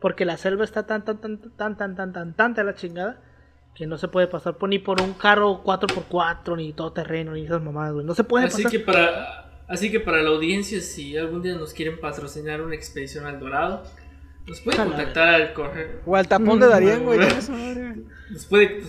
Porque 0.00 0.24
la 0.24 0.38
selva 0.38 0.64
está 0.64 0.86
tan, 0.86 1.04
tan, 1.04 1.18
tan, 1.18 1.38
tan, 1.38 1.76
tan, 1.76 1.96
tan, 1.96 2.12
tan, 2.14 2.34
tan, 2.34 2.54
de 2.54 2.64
la 2.64 2.74
chingada 2.74 3.20
que 3.74 3.86
no 3.86 3.98
se 3.98 4.08
puede 4.08 4.26
pasar 4.26 4.56
por, 4.56 4.70
ni 4.70 4.78
por 4.78 5.02
un 5.02 5.12
carro 5.12 5.62
4x4, 5.62 6.56
ni 6.56 6.72
todo 6.72 6.94
terreno, 6.94 7.32
ni 7.32 7.44
esas 7.44 7.60
mamadas, 7.60 7.92
güey. 7.92 8.06
No 8.06 8.14
se 8.14 8.24
puede 8.24 8.46
Así 8.46 8.62
pasar. 8.62 8.72
que 8.72 8.80
para 8.86 9.64
así 9.68 9.90
que 9.90 10.00
para 10.00 10.22
la 10.22 10.30
audiencia 10.30 10.80
si 10.80 11.14
algún 11.18 11.42
día 11.42 11.56
nos 11.56 11.74
quieren 11.74 12.00
patrocinar 12.00 12.62
una 12.62 12.74
expedición 12.74 13.26
al 13.26 13.38
Dorado, 13.38 13.82
nos 14.46 14.60
puede 14.60 14.76
contactar 14.76 15.28
al 15.28 15.52
correo. 15.54 16.00
O 16.04 16.16
al 16.16 16.28
tapón 16.28 16.60
de 16.60 16.66
Mm, 16.66 16.70
Darien, 16.70 17.04
güey. 17.04 17.18
Nos 18.30 18.46
puede, 18.46 18.80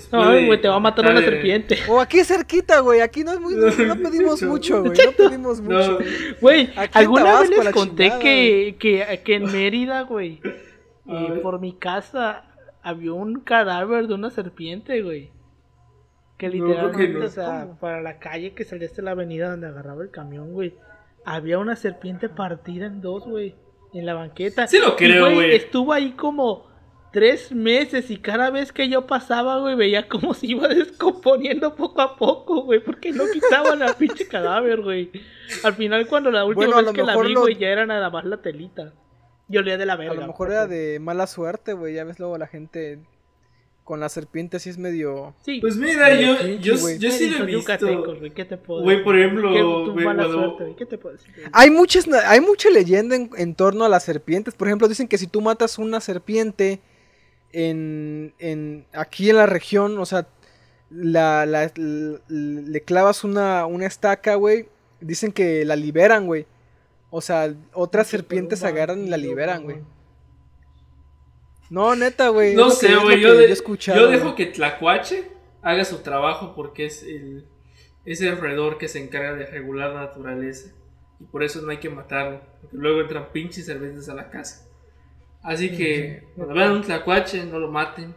güey, 0.47 0.61
te 0.61 0.67
va 0.67 0.75
a 0.75 0.79
matar 0.79 1.05
una 1.05 1.19
eh, 1.19 1.23
serpiente. 1.23 1.77
O 1.87 1.99
aquí 1.99 2.23
cerquita, 2.23 2.79
güey. 2.79 3.01
Aquí 3.01 3.23
no, 3.23 3.33
es 3.33 3.39
muy, 3.39 3.53
no, 3.55 3.67
no 3.95 3.95
pedimos 4.01 4.41
mucho, 4.41 4.81
güey. 4.81 4.97
No 5.05 5.11
pedimos 5.11 5.61
mucho. 5.61 5.99
Güey, 6.41 6.69
alguna 6.93 7.41
vez 7.41 7.49
les 7.49 7.69
conté 7.69 8.03
chingada, 8.03 8.21
que, 8.21 8.75
que, 8.79 9.21
que 9.23 9.35
en 9.35 9.51
Mérida, 9.51 10.01
güey, 10.01 10.41
eh, 11.07 11.39
por 11.43 11.59
mi 11.59 11.73
casa 11.73 12.45
había 12.81 13.13
un 13.13 13.39
cadáver 13.41 14.07
de 14.07 14.13
una 14.13 14.29
serpiente, 14.31 15.01
güey. 15.01 15.31
Que 16.37 16.47
No, 16.49 16.53
literalmente, 16.53 17.19
que 17.19 17.25
o 17.25 17.29
sea, 17.29 17.61
¿Cómo? 17.61 17.79
para 17.79 18.01
la 18.01 18.19
calle 18.19 18.53
que 18.53 18.63
saliste 18.65 18.97
de 18.97 19.03
la 19.03 19.11
avenida 19.11 19.51
donde 19.51 19.67
agarraba 19.67 20.03
el 20.03 20.11
camión, 20.11 20.51
güey. 20.53 20.73
Había 21.23 21.59
una 21.59 21.75
serpiente 21.75 22.29
partida 22.29 22.87
en 22.87 23.01
dos, 23.01 23.25
güey. 23.25 23.55
En 23.95 24.05
la 24.05 24.13
banqueta. 24.13 24.67
Sí 24.67 24.77
lo 24.79 24.95
creo, 24.95 25.33
güey. 25.33 25.55
Estuvo 25.55 25.93
ahí 25.93 26.11
como 26.11 26.67
tres 27.13 27.51
meses 27.53 28.11
y 28.11 28.17
cada 28.17 28.49
vez 28.49 28.73
que 28.73 28.89
yo 28.89 29.07
pasaba, 29.07 29.59
güey, 29.59 29.75
veía 29.75 30.07
cómo 30.09 30.33
se 30.33 30.47
iba 30.47 30.67
descomponiendo 30.67 31.75
poco 31.75 32.01
a 32.01 32.17
poco, 32.17 32.63
güey, 32.63 32.81
porque 32.81 33.11
no 33.13 33.23
quitaban 33.31 33.79
la 33.79 33.93
pinche 33.97 34.27
cadáver, 34.27 34.81
güey. 34.81 35.11
Al 35.63 35.73
final, 35.75 36.07
cuando 36.07 36.29
la 36.29 36.43
última 36.43 36.65
Bueno, 36.65 36.77
a 36.77 36.81
vez 36.81 36.91
que 36.93 37.03
la 37.03 37.17
vi, 37.17 37.33
lo- 37.33 37.41
güey, 37.41 37.55
ya 37.55 37.69
era 37.69 37.85
nada 37.85 38.09
más 38.09 38.25
la 38.25 38.41
telita. 38.41 38.93
Yo 39.47 39.61
olía 39.61 39.77
de 39.77 39.85
la 39.85 39.93
A 39.93 39.97
verga. 39.97 40.13
lo 40.15 40.21
mejor 40.21 40.35
porque- 40.35 40.53
era 40.53 40.67
de 40.67 40.99
mala 40.99 41.25
suerte, 41.27 41.73
güey. 41.73 41.93
Ya 41.93 42.03
ves 42.03 42.19
luego 42.19 42.37
la 42.37 42.47
gente 42.47 42.99
con 43.85 43.99
la 44.01 44.09
serpiente 44.09 44.57
así 44.57 44.69
es 44.69 44.77
medio... 44.77 45.33
Sí. 45.45 45.59
Pues 45.61 45.77
mira, 45.77 46.13
yo, 46.19 46.37
kinky, 46.39 46.57
yo, 46.59 46.73
yo 46.97 47.11
sí 47.11 47.29
lo 47.29 47.43
he 47.43 47.45
visto. 47.45 47.77
güey, 48.19 48.31
¿qué 48.31 48.43
te 48.43 48.57
puedo 48.57 48.81
Güey, 48.81 48.97
decir? 48.97 49.03
por 49.05 49.17
ejemplo, 49.17 49.53
Qué 49.53 49.59
tu 49.59 49.93
güey, 49.93 50.05
mala 50.05 50.23
cuando- 50.25 50.55
suerte, 50.57 50.75
¿qué 50.77 50.85
te 50.87 50.97
puedo 50.97 51.15
decir? 51.15 51.31
Hay 51.53 51.69
muchas, 51.69 52.07
hay 52.25 52.41
mucha 52.41 52.69
leyenda 52.71 53.15
en, 53.15 53.29
en 53.37 53.55
torno 53.55 53.85
a 53.85 53.89
las 53.89 54.03
serpientes. 54.03 54.53
Por 54.55 54.67
ejemplo, 54.67 54.87
dicen 54.89 55.07
que 55.07 55.17
si 55.17 55.27
tú 55.27 55.39
matas 55.39 55.77
una 55.77 56.01
serpiente 56.01 56.81
en, 57.53 58.33
en 58.39 58.85
aquí 58.93 59.29
en 59.29 59.37
la 59.37 59.45
región, 59.45 59.97
o 59.99 60.05
sea, 60.05 60.27
la, 60.89 61.45
la- 61.45 61.71
le 62.27 62.81
clavas 62.81 63.23
una, 63.23 63.65
una 63.65 63.85
estaca, 63.85 64.35
güey. 64.35 64.67
Dicen 64.99 65.31
que 65.31 65.63
la 65.63 65.75
liberan, 65.75 66.25
güey. 66.25 66.45
O 67.11 67.21
sea, 67.21 67.53
otras 67.73 68.07
serpientes 68.07 68.59
se 68.59 68.67
agarran 68.67 69.05
y 69.05 69.09
la 69.09 69.17
liberan, 69.17 69.63
güey. 69.63 69.77
No, 71.69 71.95
neta, 71.95 72.29
güey. 72.29 72.55
No 72.55 72.69
sé, 72.69 72.95
güey. 72.95 73.19
Yo, 73.21 73.35
de- 73.35 73.47
yo 73.95 74.07
dejo 74.07 74.35
que 74.35 74.45
Tlacuache 74.47 75.23
haga 75.61 75.83
su 75.85 75.99
trabajo 75.99 76.53
porque 76.55 76.85
es 76.85 77.03
el, 77.03 77.45
es 78.05 78.21
el 78.21 78.29
alrededor 78.29 78.77
que 78.77 78.87
se 78.87 79.03
encarga 79.03 79.33
de 79.33 79.45
regular 79.45 79.91
la 79.93 80.01
naturaleza. 80.01 80.71
Y 81.19 81.23
por 81.25 81.43
eso 81.43 81.61
no 81.61 81.71
hay 81.71 81.77
que 81.77 81.89
matarlo. 81.89 82.41
Porque 82.61 82.77
luego 82.77 83.01
entran 83.01 83.31
pinches 83.31 83.65
cervezas 83.65 84.09
a 84.09 84.13
la 84.13 84.29
casa. 84.29 84.67
Así 85.41 85.75
que 85.75 86.23
cuando 86.35 86.53
vean 86.53 86.71
un 86.71 86.81
Tlacuache, 86.81 87.45
no 87.45 87.59
lo 87.59 87.69
maten. 87.71 88.15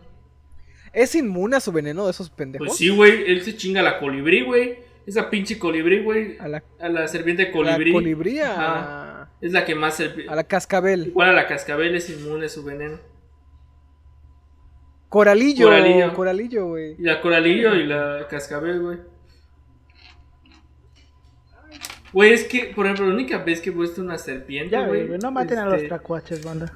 ¿Es 0.92 1.14
inmune 1.14 1.56
a 1.56 1.60
su 1.60 1.70
veneno 1.72 2.04
de 2.06 2.10
esos 2.12 2.30
pendejos? 2.30 2.66
Pues 2.68 2.78
sí, 2.78 2.88
güey. 2.88 3.30
Él 3.30 3.42
se 3.42 3.56
chinga 3.56 3.80
a 3.80 3.84
la 3.84 3.98
colibrí, 3.98 4.42
güey. 4.44 4.78
Esa 5.06 5.30
pinche 5.30 5.58
colibrí, 5.58 6.02
güey. 6.02 6.36
A 6.38 6.48
la, 6.48 6.62
A 6.80 6.88
la 6.88 7.08
serpiente 7.08 7.44
a 7.44 7.46
la 7.46 7.52
colibrí. 7.52 7.92
colibrí, 7.92 8.40
a, 8.40 9.30
Es 9.40 9.52
la 9.52 9.64
que 9.64 9.74
más 9.74 10.00
a 10.00 10.34
la 10.34 10.44
cascabel. 10.44 11.06
Igual 11.08 11.30
a 11.30 11.32
la 11.32 11.46
cascabel 11.46 11.94
es 11.94 12.10
inmune 12.10 12.46
a 12.46 12.48
su 12.48 12.62
veneno. 12.64 12.98
Coralillo, 15.09 15.66
Coralillo. 15.66 16.12
coralillo, 16.14 16.66
güey. 16.66 16.97
Y 16.98 17.02
la 17.02 17.20
coralillo 17.20 17.74
y 17.74 17.86
la 17.86 18.26
cascabel, 18.28 18.80
güey. 18.80 18.98
Güey, 22.12 22.32
es 22.32 22.44
que, 22.44 22.72
por 22.74 22.86
ejemplo, 22.86 23.06
la 23.06 23.14
única 23.14 23.39
vez 23.39 23.60
que 23.60 23.70
he 23.70 23.72
visto 23.72 24.01
una 24.01 24.16
serpiente, 24.18 24.70
Ya, 24.70 24.86
güey. 24.86 25.09
no 25.18 25.30
maten 25.30 25.59
a 25.59 25.64
los 25.66 25.74
este, 25.74 25.89
tracuaches, 25.89 26.44
banda. 26.44 26.72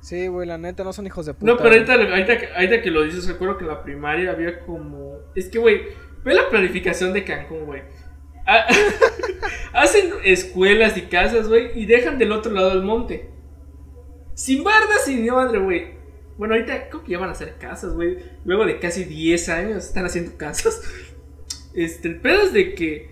sí, 0.00 0.26
güey. 0.26 0.46
La 0.46 0.58
neta, 0.58 0.82
no 0.84 0.92
son 0.92 1.06
hijos 1.06 1.26
de 1.26 1.34
puta. 1.34 1.46
No, 1.52 1.56
pero 1.56 1.70
ahorita, 1.70 1.94
ahorita, 1.94 2.38
que- 2.38 2.48
ahorita 2.54 2.82
que 2.82 2.90
lo 2.90 3.02
dices, 3.04 3.26
recuerdo 3.28 3.58
que 3.58 3.64
en 3.64 3.70
la 3.70 3.82
primaria 3.82 4.30
había 4.32 4.60
como. 4.60 5.18
Es 5.34 5.48
que, 5.48 5.58
güey, 5.58 5.82
ve 6.24 6.34
la 6.34 6.48
planificación 6.48 7.12
de 7.12 7.24
Cancún, 7.24 7.64
güey. 7.66 7.82
Ha- 8.46 8.66
Hacen 9.72 10.10
escuelas 10.24 10.96
y 10.96 11.02
casas, 11.02 11.48
güey, 11.48 11.70
y 11.78 11.86
dejan 11.86 12.18
del 12.18 12.32
otro 12.32 12.52
lado 12.52 12.70
del 12.70 12.82
monte. 12.82 13.30
Sin 14.34 14.64
bardas, 14.64 15.04
sin 15.04 15.26
madre, 15.26 15.58
güey. 15.58 15.95
Bueno, 16.38 16.54
ahorita 16.54 16.88
creo 16.88 17.02
que 17.02 17.12
ya 17.12 17.18
van 17.18 17.30
a 17.30 17.32
hacer 17.32 17.56
casas, 17.58 17.94
güey. 17.94 18.18
Luego 18.44 18.66
de 18.66 18.78
casi 18.78 19.04
10 19.04 19.48
años 19.48 19.84
están 19.86 20.04
haciendo 20.04 20.36
casas. 20.36 20.82
Este, 21.74 22.08
el 22.08 22.20
pedo 22.20 22.42
es 22.42 22.52
de 22.52 22.74
que, 22.74 23.10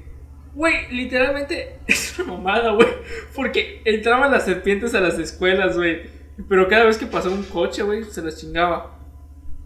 güey, 0.55 0.91
literalmente 0.91 1.79
es 1.87 2.19
una 2.19 2.35
mamada, 2.35 2.73
güey. 2.73 2.89
Porque 3.35 3.81
entraban 3.85 4.31
las 4.31 4.45
serpientes 4.45 4.95
a 4.95 5.01
las 5.01 5.19
escuelas, 5.19 5.77
güey. 5.77 6.03
Pero 6.49 6.69
cada 6.69 6.85
vez 6.85 6.99
que 6.99 7.07
pasaba 7.07 7.35
un 7.35 7.45
coche, 7.45 7.83
güey, 7.83 8.05
se 8.05 8.23
las 8.23 8.41
chingaba. 8.41 8.99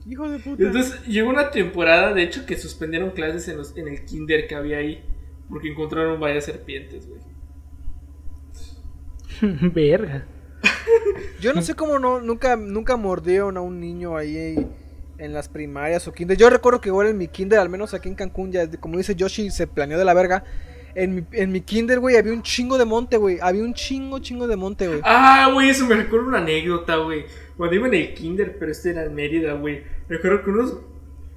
Hijo 0.06 0.28
de 0.28 0.38
puta. 0.38 0.62
Entonces 0.62 1.04
llegó 1.06 1.30
una 1.30 1.50
temporada, 1.50 2.14
de 2.14 2.22
hecho, 2.22 2.46
que 2.46 2.56
suspendieron 2.56 3.10
clases 3.10 3.48
en, 3.48 3.58
los, 3.58 3.76
en 3.76 3.88
el 3.88 4.04
kinder 4.04 4.46
que 4.46 4.54
había 4.54 4.78
ahí. 4.78 5.02
Porque 5.48 5.70
encontraron 5.70 6.20
varias 6.20 6.44
serpientes, 6.44 7.08
güey. 7.08 7.20
Verga. 9.72 10.26
Yo 11.40 11.52
no 11.52 11.62
sé 11.62 11.74
cómo 11.74 11.98
no, 11.98 12.20
nunca, 12.20 12.56
nunca 12.56 12.96
mordieron 12.96 13.56
a 13.56 13.60
un 13.60 13.80
niño 13.80 14.16
ahí 14.16 14.66
en 15.18 15.32
las 15.32 15.48
primarias 15.48 16.06
o 16.08 16.12
kinder. 16.12 16.36
Yo 16.36 16.48
recuerdo 16.48 16.80
que 16.80 16.88
igual 16.88 17.08
en 17.08 17.18
mi 17.18 17.28
kinder, 17.28 17.58
al 17.58 17.68
menos 17.68 17.94
aquí 17.94 18.08
en 18.08 18.14
Cancún, 18.14 18.52
ya 18.52 18.68
como 18.78 18.96
dice 18.96 19.14
Yoshi, 19.14 19.50
se 19.50 19.66
planeó 19.66 19.98
de 19.98 20.04
la 20.04 20.14
verga. 20.14 20.44
En 20.94 21.14
mi, 21.14 21.24
en 21.32 21.52
mi 21.52 21.60
kinder, 21.60 22.00
güey, 22.00 22.16
había 22.16 22.32
un 22.32 22.42
chingo 22.42 22.78
de 22.78 22.84
monte, 22.84 23.18
güey. 23.18 23.38
Había 23.40 23.62
un 23.62 23.74
chingo, 23.74 24.18
chingo 24.18 24.48
de 24.48 24.56
monte, 24.56 24.88
güey. 24.88 25.00
Ah, 25.04 25.50
güey, 25.52 25.68
eso 25.68 25.86
me 25.86 25.94
recuerda 25.94 26.26
una 26.26 26.38
anécdota, 26.38 26.96
güey. 26.96 27.24
Cuando 27.56 27.76
iba 27.76 27.86
en 27.86 27.94
el 27.94 28.14
kinder, 28.14 28.56
pero 28.58 28.72
este 28.72 28.90
era 28.90 29.04
en 29.04 29.14
Mérida, 29.14 29.52
güey. 29.52 29.82
Recuerdo 30.08 30.42
que 30.42 30.50
unos... 30.50 30.78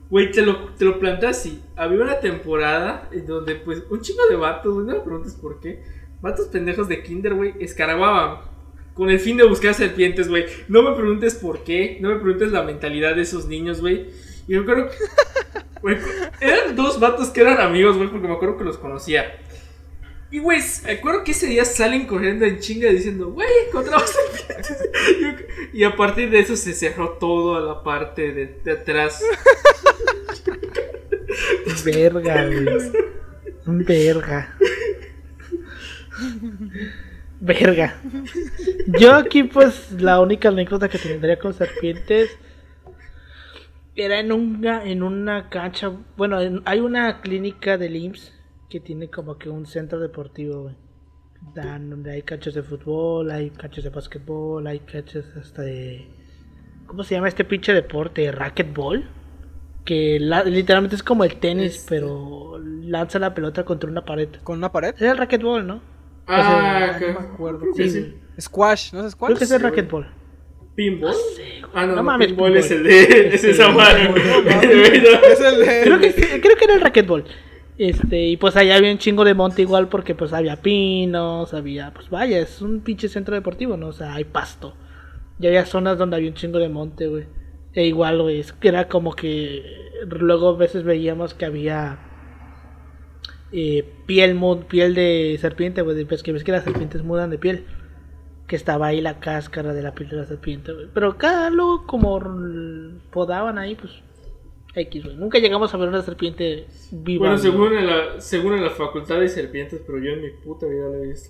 Güey, 0.09 0.31
te 0.31 0.41
lo, 0.41 0.73
te 0.73 0.83
lo 0.85 0.99
planteé 0.99 1.29
así. 1.29 1.61
Había 1.75 2.01
una 2.01 2.19
temporada 2.19 3.07
en 3.11 3.25
donde, 3.25 3.55
pues, 3.55 3.83
un 3.89 4.01
chingo 4.01 4.25
de 4.29 4.35
vatos, 4.35 4.73
güey, 4.73 4.85
no 4.85 4.93
me 4.93 4.99
preguntes 4.99 5.33
por 5.35 5.59
qué. 5.59 5.83
Vatos 6.21 6.47
pendejos 6.47 6.87
de 6.87 7.01
kinder, 7.01 7.33
güey, 7.33 7.53
escarbaban. 7.59 8.50
Con 8.93 9.09
el 9.09 9.19
fin 9.19 9.37
de 9.37 9.43
buscar 9.43 9.73
serpientes, 9.73 10.27
güey. 10.27 10.45
No 10.67 10.83
me 10.83 10.95
preguntes 10.95 11.35
por 11.35 11.63
qué. 11.63 11.97
No 12.01 12.09
me 12.09 12.15
preguntes 12.15 12.51
la 12.51 12.63
mentalidad 12.63 13.15
de 13.15 13.21
esos 13.21 13.47
niños, 13.47 13.79
güey. 13.81 14.07
Y 14.47 14.53
me 14.53 14.59
acuerdo 14.59 14.89
que... 14.89 14.97
güey, 15.81 15.97
eran 16.41 16.75
dos 16.75 16.99
vatos 16.99 17.29
que 17.29 17.41
eran 17.41 17.61
amigos, 17.61 17.97
güey, 17.97 18.09
porque 18.09 18.27
me 18.27 18.33
acuerdo 18.33 18.57
que 18.57 18.63
los 18.65 18.77
conocía. 18.77 19.39
Y, 20.31 20.39
güey, 20.39 20.59
me 20.85 20.91
acuerdo 20.91 21.23
que 21.23 21.31
ese 21.31 21.47
día 21.47 21.65
salen 21.65 22.07
corriendo 22.07 22.45
en 22.45 22.59
chinga 22.59 22.89
diciendo, 22.89 23.31
güey, 23.31 23.47
encontramos 23.67 24.09
serpientes. 24.09 24.77
Y, 25.73 25.79
y 25.79 25.83
a 25.83 25.95
partir 25.95 26.29
de 26.29 26.39
eso 26.39 26.55
se 26.55 26.73
cerró 26.73 27.11
todo 27.13 27.55
a 27.55 27.61
la 27.61 27.83
parte 27.83 28.31
de, 28.31 28.59
de 28.63 28.71
atrás. 28.71 29.21
Verga, 31.85 32.45
güey. 32.45 32.65
Verga. 33.65 34.55
Verga. 37.41 37.99
Yo 38.99 39.15
aquí, 39.15 39.43
pues, 39.43 39.91
la 39.99 40.19
única 40.21 40.49
anécdota 40.49 40.87
que 40.89 40.99
tendría 40.99 41.39
con 41.39 41.53
serpientes 41.53 42.29
era 43.95 44.19
en 44.19 44.31
una, 44.31 44.85
en 44.85 45.03
una 45.03 45.49
cancha. 45.49 45.91
Bueno, 46.17 46.39
en- 46.39 46.61
hay 46.65 46.79
una 46.79 47.19
clínica 47.21 47.77
del 47.77 47.95
IMSS 47.95 48.33
que 48.69 48.79
tiene 48.79 49.09
como 49.09 49.37
que 49.37 49.49
un 49.49 49.65
centro 49.65 49.99
deportivo, 49.99 50.63
güey. 50.63 50.75
Dan- 51.55 51.89
donde 51.89 52.11
hay 52.11 52.21
canchas 52.21 52.53
de 52.53 52.61
fútbol, 52.61 53.31
hay 53.31 53.49
canchas 53.49 53.83
de 53.83 53.89
básquetbol, 53.89 54.67
hay 54.67 54.79
canchas 54.81 55.25
hasta 55.35 55.63
de. 55.63 56.07
¿Cómo 56.85 57.03
se 57.03 57.15
llama 57.15 57.27
este 57.27 57.43
pinche 57.43 57.73
deporte? 57.73 58.31
¿Racquetball? 58.31 59.09
Que 59.83 60.19
la- 60.19 60.43
literalmente 60.43 60.95
es 60.95 61.01
como 61.03 61.23
el 61.23 61.37
tenis, 61.37 61.77
Este. 61.77 61.95
pero 61.95 62.59
lanza 62.59 63.17
la 63.17 63.33
pelota 63.33 63.65
contra 63.65 63.89
una 63.89 64.05
pared. 64.05 64.29
¿Con 64.43 64.59
una 64.59 64.71
pared? 64.71 64.93
Es 64.95 65.01
el 65.01 65.17
racquetball, 65.17 65.65
¿no? 65.65 65.81
Ah, 66.33 66.97
no 66.99 67.07
me 67.07 67.27
acuerdo. 67.27 67.65
Sí, 67.75 67.89
sí. 67.89 68.15
Squash, 68.39 68.93
¿no 68.93 69.05
es 69.05 69.11
squash? 69.13 69.27
Creo 69.29 69.37
que 69.37 69.43
es 69.43 69.51
el 69.51 69.57
sí, 69.59 69.63
racquetball. 69.63 70.07
¿Pinball? 70.75 71.13
Ah, 71.73 71.81
no, 71.85 71.87
No 71.87 71.95
no, 71.97 72.03
mames, 72.03 72.27
pinball 72.27 72.53
pinball. 72.53 72.57
es 72.65 72.71
el 72.71 72.83
de. 72.83 73.29
Es 73.35 73.43
esa 73.43 73.69
madre. 73.69 74.09
Es 75.31 75.39
el 75.41 75.59
de- 75.59 75.81
Creo 75.83 75.99
que, 75.99 76.13
creo 76.41 76.55
que 76.57 76.63
era 76.65 76.73
el 76.75 76.81
racquetball. 76.81 77.25
Este, 77.77 78.27
y 78.27 78.37
pues 78.37 78.55
allá 78.55 78.75
había 78.75 78.91
un 78.91 78.97
chingo 78.99 79.23
de 79.25 79.33
monte 79.33 79.63
igual 79.63 79.87
porque 79.87 80.13
pues 80.13 80.33
había 80.33 80.61
pinos, 80.61 81.53
había, 81.53 81.91
pues 81.93 82.09
vaya, 82.09 82.37
es 82.39 82.61
un 82.61 82.81
pinche 82.81 83.09
centro 83.09 83.33
deportivo, 83.33 83.75
¿no? 83.75 83.87
O 83.87 83.93
sea, 83.93 84.13
hay 84.13 84.23
pasto. 84.25 84.75
Y 85.39 85.47
había 85.47 85.65
zonas 85.65 85.97
donde 85.97 86.15
había 86.17 86.29
un 86.29 86.35
chingo 86.35 86.59
de 86.59 86.69
monte, 86.69 87.07
güey. 87.07 87.25
E 87.73 87.85
igual, 87.85 88.21
güey, 88.21 88.39
es 88.39 88.53
que 88.53 88.67
era 88.67 88.87
como 88.87 89.15
que 89.15 89.63
luego 90.07 90.49
a 90.49 90.57
veces 90.57 90.83
veíamos 90.83 91.33
que 91.33 91.45
había 91.45 91.97
eh, 93.51 93.85
piel 94.05 94.39
piel 94.67 94.95
de 94.95 95.37
serpiente, 95.39 95.81
güey, 95.81 96.05
pues 96.05 96.23
que 96.23 96.31
ves 96.31 96.43
que 96.43 96.51
las 96.51 96.63
serpientes 96.63 97.03
mudan 97.03 97.29
de 97.29 97.37
piel. 97.37 97.65
Que 98.47 98.55
estaba 98.55 98.87
ahí 98.87 98.99
la 98.99 99.19
cáscara 99.19 99.73
de 99.73 99.81
la 99.81 99.93
piel 99.93 100.09
de 100.09 100.17
la 100.17 100.25
serpiente, 100.25 100.73
güey. 100.73 100.87
Pero 100.93 101.17
cada 101.17 101.49
luego 101.49 101.85
como 101.85 102.19
podaban 103.11 103.57
ahí, 103.57 103.75
pues 103.75 103.93
X, 104.75 105.03
güey. 105.03 105.15
Nunca 105.15 105.39
llegamos 105.39 105.73
a 105.73 105.77
ver 105.77 105.89
una 105.89 106.01
serpiente 106.01 106.65
viva. 106.91 107.27
Bueno, 107.27 107.37
según 107.37 107.77
en, 107.77 107.87
la, 107.87 108.19
según 108.19 108.55
en 108.55 108.63
la 108.63 108.69
facultad 108.69 109.19
de 109.19 109.29
serpientes, 109.29 109.81
pero 109.85 109.99
yo 109.99 110.11
en 110.11 110.21
mi 110.21 110.29
puta 110.31 110.65
vida 110.65 110.85
lo 110.85 110.95
he 110.95 111.07
visto. 111.07 111.29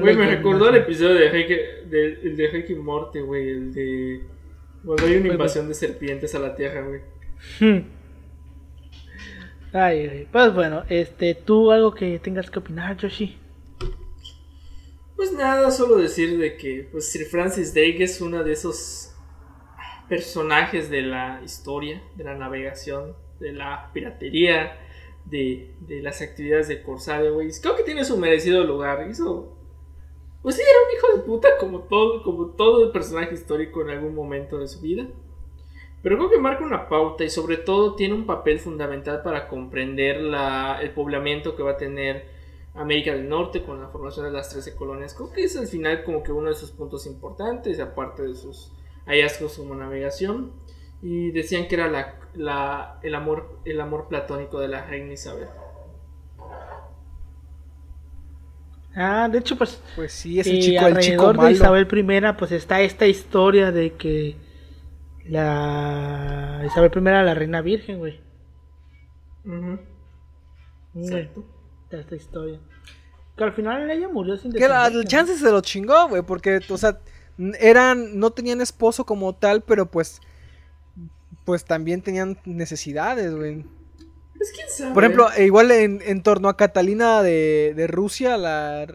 Güey, 0.00 0.16
me 0.16 0.36
recordó 0.36 0.68
el 0.68 0.76
episodio 0.76 1.14
de 1.14 1.30
Rick, 1.30 1.48
de, 1.88 2.20
el 2.22 2.36
de 2.36 2.48
Rick 2.48 2.70
y 2.70 2.74
Morty, 2.74 3.20
güey. 3.20 3.48
El 3.48 3.72
de. 3.72 4.22
Cuando 4.84 5.06
hay 5.06 5.16
una 5.16 5.28
invasión 5.28 5.68
de 5.68 5.74
serpientes 5.74 6.34
a 6.34 6.38
la 6.38 6.54
tierra, 6.54 6.86
güey. 6.86 7.84
Ay. 9.72 10.28
Pues 10.32 10.54
bueno, 10.54 10.84
este, 10.88 11.34
tú 11.34 11.70
algo 11.70 11.94
que 11.94 12.18
tengas 12.18 12.50
que 12.50 12.58
opinar, 12.58 12.96
Yoshi. 12.96 13.38
Pues 15.16 15.32
nada, 15.32 15.70
solo 15.70 15.96
decir 15.96 16.38
de 16.38 16.56
que 16.56 16.88
pues 16.90 17.10
Sir 17.10 17.26
Francis 17.26 17.74
Drake 17.74 18.04
es 18.04 18.20
uno 18.20 18.44
de 18.44 18.52
esos 18.52 19.14
personajes 20.08 20.90
de 20.90 21.02
la 21.02 21.40
historia, 21.44 22.02
de 22.16 22.24
la 22.24 22.34
navegación, 22.34 23.14
de 23.40 23.52
la 23.52 23.90
piratería, 23.92 24.78
de, 25.24 25.74
de 25.80 26.02
las 26.02 26.22
actividades 26.22 26.68
de 26.68 26.82
corsario, 26.82 27.34
güey. 27.34 27.50
Creo 27.60 27.76
que 27.76 27.82
tiene 27.82 28.04
su 28.04 28.16
merecido 28.16 28.64
lugar. 28.64 29.06
Hizo... 29.10 29.56
Pues 30.40 30.54
sí, 30.54 30.62
era 30.62 30.78
un 30.86 30.96
hijo 30.96 31.18
de 31.18 31.26
puta 31.26 31.58
como 31.58 31.80
todo, 31.80 32.22
como 32.22 32.46
todo 32.52 32.84
el 32.84 32.92
personaje 32.92 33.34
histórico 33.34 33.82
en 33.82 33.90
algún 33.90 34.14
momento 34.14 34.58
de 34.58 34.68
su 34.68 34.80
vida. 34.80 35.08
Pero 36.02 36.16
creo 36.16 36.30
que 36.30 36.38
marca 36.38 36.64
una 36.64 36.88
pauta 36.88 37.24
y 37.24 37.30
sobre 37.30 37.56
todo 37.56 37.94
tiene 37.94 38.14
un 38.14 38.26
papel 38.26 38.60
fundamental 38.60 39.22
para 39.22 39.48
comprender 39.48 40.20
la, 40.20 40.78
el 40.80 40.90
poblamiento 40.90 41.56
que 41.56 41.62
va 41.62 41.72
a 41.72 41.76
tener 41.76 42.26
América 42.74 43.12
del 43.12 43.28
Norte 43.28 43.62
con 43.62 43.80
la 43.80 43.88
formación 43.88 44.26
de 44.26 44.32
las 44.32 44.48
13 44.50 44.76
colonias. 44.76 45.14
Creo 45.14 45.32
que 45.32 45.42
es 45.44 45.56
al 45.56 45.66
final 45.66 46.04
como 46.04 46.22
que 46.22 46.30
uno 46.30 46.48
de 46.48 46.54
sus 46.54 46.70
puntos 46.70 47.06
importantes, 47.06 47.80
aparte 47.80 48.22
de 48.22 48.34
sus 48.36 48.72
hallazgos 49.06 49.56
como 49.58 49.74
navegación. 49.74 50.52
Y 51.02 51.30
decían 51.30 51.68
que 51.68 51.76
era 51.76 51.88
la, 51.88 52.16
la, 52.34 52.98
el, 53.02 53.14
amor, 53.14 53.60
el 53.64 53.80
amor 53.80 54.08
platónico 54.08 54.60
de 54.60 54.68
la 54.68 54.84
reina 54.84 55.12
Isabel. 55.12 55.48
Ah, 58.94 59.28
de 59.30 59.38
hecho, 59.38 59.56
pues, 59.56 59.80
Pues 59.94 60.12
sí, 60.12 60.40
es 60.40 60.46
el 60.46 60.56
eh, 60.56 60.60
chico, 60.60 60.86
el 60.86 60.98
chico 60.98 61.26
alrededor 61.28 61.46
de. 61.46 61.52
Isabel 61.52 61.88
I, 61.92 62.32
pues 62.36 62.52
está 62.52 62.80
esta 62.80 63.06
historia 63.06 63.70
de 63.70 63.92
que 63.94 64.36
la 65.28 66.62
Isabel 66.66 66.90
I 66.94 66.98
era 67.08 67.22
la 67.22 67.34
reina 67.34 67.60
virgen, 67.60 67.98
güey. 67.98 68.20
Ujú, 69.44 69.78
Güey, 70.94 71.06
Exacto. 71.06 71.44
esta 71.90 72.16
historia. 72.16 72.60
Que 73.36 73.44
al 73.44 73.52
final 73.52 73.90
ella 73.90 74.08
murió 74.08 74.36
sin 74.36 74.52
Que 74.52 74.66
la, 74.68 74.86
el 74.88 75.04
chance 75.06 75.36
se 75.36 75.50
lo 75.50 75.60
chingó, 75.60 76.08
güey, 76.08 76.22
porque, 76.22 76.60
o 76.68 76.76
sea, 76.76 76.98
eran, 77.60 78.18
no 78.18 78.32
tenían 78.32 78.60
esposo 78.60 79.04
como 79.04 79.34
tal, 79.34 79.62
pero 79.62 79.86
pues, 79.90 80.20
pues 81.44 81.64
también 81.64 82.02
tenían 82.02 82.38
necesidades, 82.44 83.34
güey. 83.34 83.64
Pues 84.36 84.52
quién 84.52 84.68
sabe. 84.68 84.94
Por 84.94 85.04
ejemplo, 85.04 85.28
e 85.36 85.44
igual 85.44 85.70
en, 85.70 86.00
en 86.04 86.22
torno 86.22 86.48
a 86.48 86.56
Catalina 86.56 87.22
de, 87.22 87.74
de 87.76 87.86
Rusia, 87.86 88.36
la 88.36 88.86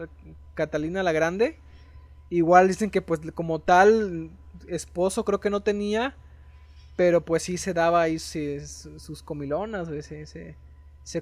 Catalina 0.54 1.02
la 1.02 1.12
Grande, 1.12 1.58
igual 2.30 2.68
dicen 2.68 2.90
que 2.90 3.02
pues 3.02 3.20
como 3.34 3.60
tal 3.60 4.30
esposo 4.68 5.24
creo 5.24 5.40
que 5.40 5.50
no 5.50 5.62
tenía, 5.62 6.16
pero 6.96 7.20
pues 7.24 7.42
sí 7.42 7.56
se 7.56 7.72
daba 7.74 8.02
ahí 8.02 8.18
sus, 8.18 8.88
sus 8.98 9.22
comilonas, 9.22 9.88
güey, 9.88 10.02
se, 10.02 10.56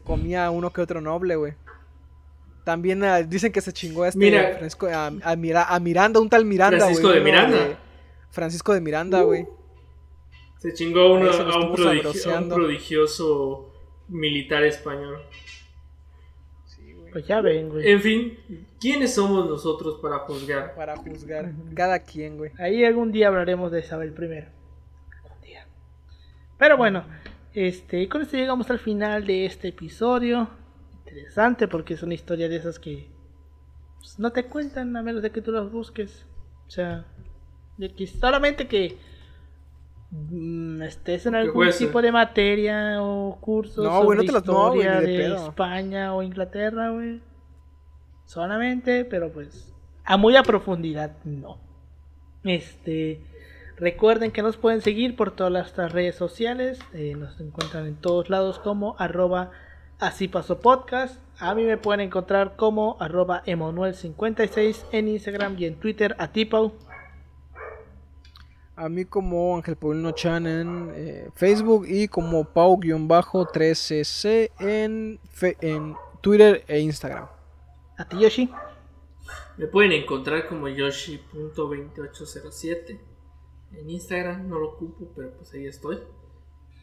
comía 0.01 0.51
uno 0.51 0.71
que 0.73 0.81
otro 0.81 1.01
noble, 1.01 1.37
güey. 1.37 1.55
También 2.65 3.03
ah, 3.03 3.23
dicen 3.23 3.51
que 3.51 3.61
se 3.61 3.73
chingó 3.73 4.05
a 4.05 4.09
este 4.09 4.19
Mira. 4.21 4.51
Francisco- 4.59 4.87
a, 4.87 5.07
a 5.07 5.37
Mira- 5.37 5.65
a 5.65 5.81
Miranda, 5.81 6.21
un 6.21 6.29
tal 6.29 6.45
Miranda, 6.45 6.77
güey. 6.77 6.95
Francisco 6.95 7.09
de 7.09 7.17
uno 7.17 7.25
Miranda. 7.25 7.79
Francisco 8.31 8.73
de 8.75 8.81
Miranda, 8.81 9.23
Uh. 9.23 9.27
güey. 9.27 9.47
Se 10.59 10.73
chingó 10.75 11.13
uno, 11.15 11.33
se 11.33 11.43
a, 11.43 11.45
un 11.59 11.75
prodigio- 11.75 12.35
a 12.37 12.39
un 12.41 12.49
prodigioso 12.49 13.73
militar 14.09 14.63
español. 14.63 15.21
Pues 17.11 17.27
ya 17.27 17.41
ven, 17.43 17.69
güey. 17.69 17.91
En 17.91 18.01
fin, 18.01 18.39
¿quiénes 18.81 19.13
somos 19.15 19.47
nosotros 19.49 19.99
para 20.01 20.21
juzgar? 20.21 20.75
Para 20.75 20.97
juzgar. 20.97 21.53
Cada 21.75 21.99
quien, 21.99 22.39
güey. 22.39 22.53
Ahí 22.59 22.85
algún 22.85 23.13
día 23.13 23.29
hablaremos 23.29 23.71
de 23.73 23.81
Isabel 23.81 24.15
I. 24.19 24.45
Pero 26.63 26.77
bueno, 26.77 27.03
este, 27.55 28.01
y 28.03 28.07
con 28.07 28.23
esto 28.23 28.37
llegamos 28.37 28.71
al 28.71 28.79
final 28.79 29.27
de 29.27 29.47
este 29.47 29.67
episodio. 29.67 30.49
Interesante 31.05 31.67
porque 31.67 31.95
es 31.95 32.05
una 32.05 32.15
historia 32.15 32.49
de 32.49 32.55
esas 32.55 32.79
que 32.79 33.11
pues, 33.99 34.17
no 34.21 34.31
te 34.31 34.45
cuentan 34.45 34.97
a 34.97 35.03
menos 35.03 35.23
de 35.23 35.33
que 35.33 35.43
tú 35.43 35.51
las 35.51 35.73
busques. 35.73 36.25
O 36.69 36.71
sea, 36.71 37.05
de 37.79 37.93
que 37.93 38.07
solamente 38.07 38.69
que 38.69 38.97
mm, 40.13 40.83
estés 40.83 41.27
en 41.27 41.35
algún 41.35 41.69
tipo 41.73 42.01
de 42.01 42.13
materia 42.13 43.03
o 43.03 43.41
curso 43.41 43.83
No, 43.83 44.05
güey, 44.05 44.19
no 44.19 44.23
sobre 44.23 44.27
te 44.29 44.33
las- 44.33 44.47
no, 44.47 44.69
güey, 44.69 44.79
historia 44.87 45.01
ni 45.01 45.17
de. 45.17 45.35
España 45.35 46.15
o 46.15 46.23
Inglaterra, 46.23 46.91
güey. 46.91 47.21
Solamente, 48.25 49.05
pero 49.05 49.33
pues 49.33 49.75
a 50.05 50.17
muy 50.17 50.37
a 50.37 50.45
profundidad 50.45 51.17
no. 51.25 51.59
Este, 52.45 53.21
recuerden 53.83 54.31
que 54.31 54.41
nos 54.43 54.57
pueden 54.57 54.81
seguir 54.81 55.17
por 55.17 55.33
todas 55.33 55.53
nuestras 55.53 55.93
redes 55.93 56.15
sociales. 56.17 56.79
eh, 56.95 57.15
nos 57.17 57.39
encuentran 57.41 57.87
en 57.87 57.97
todos 57.97 58.31
lados 58.31 58.59
como 58.61 58.95
arroba 58.99 59.51
así 59.99 60.29
pasó 60.29 60.61
podcast. 60.61 61.19
A 61.39 61.55
mí 61.55 61.65
me 61.65 61.77
pueden 61.77 62.01
encontrar 62.01 62.57
como 62.57 62.97
arroba 63.01 63.43
emanuel56 63.45 64.85
en 64.93 65.09
Instagram 65.09 65.57
y 65.59 65.67
en 65.67 65.75
Twitter 65.77 66.15
a 66.19 66.29
Tipo. 66.33 66.73
A 68.77 68.89
mí 68.89 69.05
como 69.05 69.55
Ángel 69.57 69.77
Paulino 69.77 70.13
Chan 70.13 70.47
en 70.47 70.91
eh, 70.95 71.29
Facebook 71.35 71.85
y 71.87 72.09
como 72.09 72.45
Pau-13cc 72.45 74.51
en, 74.61 75.21
fe- 75.31 75.59
en 75.61 75.95
Twitter 76.21 76.65
e 76.69 76.79
Instagram. 76.81 77.27
A 77.99 78.09
ti 78.09 78.19
Yoshi. 78.21 78.49
Me 79.59 79.67
pueden 79.67 79.93
encontrar 79.93 80.47
como 80.49 80.69
yoshi.2807 80.69 82.99
en 83.75 83.91
Instagram, 83.91 84.49
no 84.49 84.59
lo 84.59 84.71
ocupo, 84.71 85.13
pero 85.15 85.33
pues 85.37 85.53
ahí 85.55 85.67
estoy. 85.67 85.99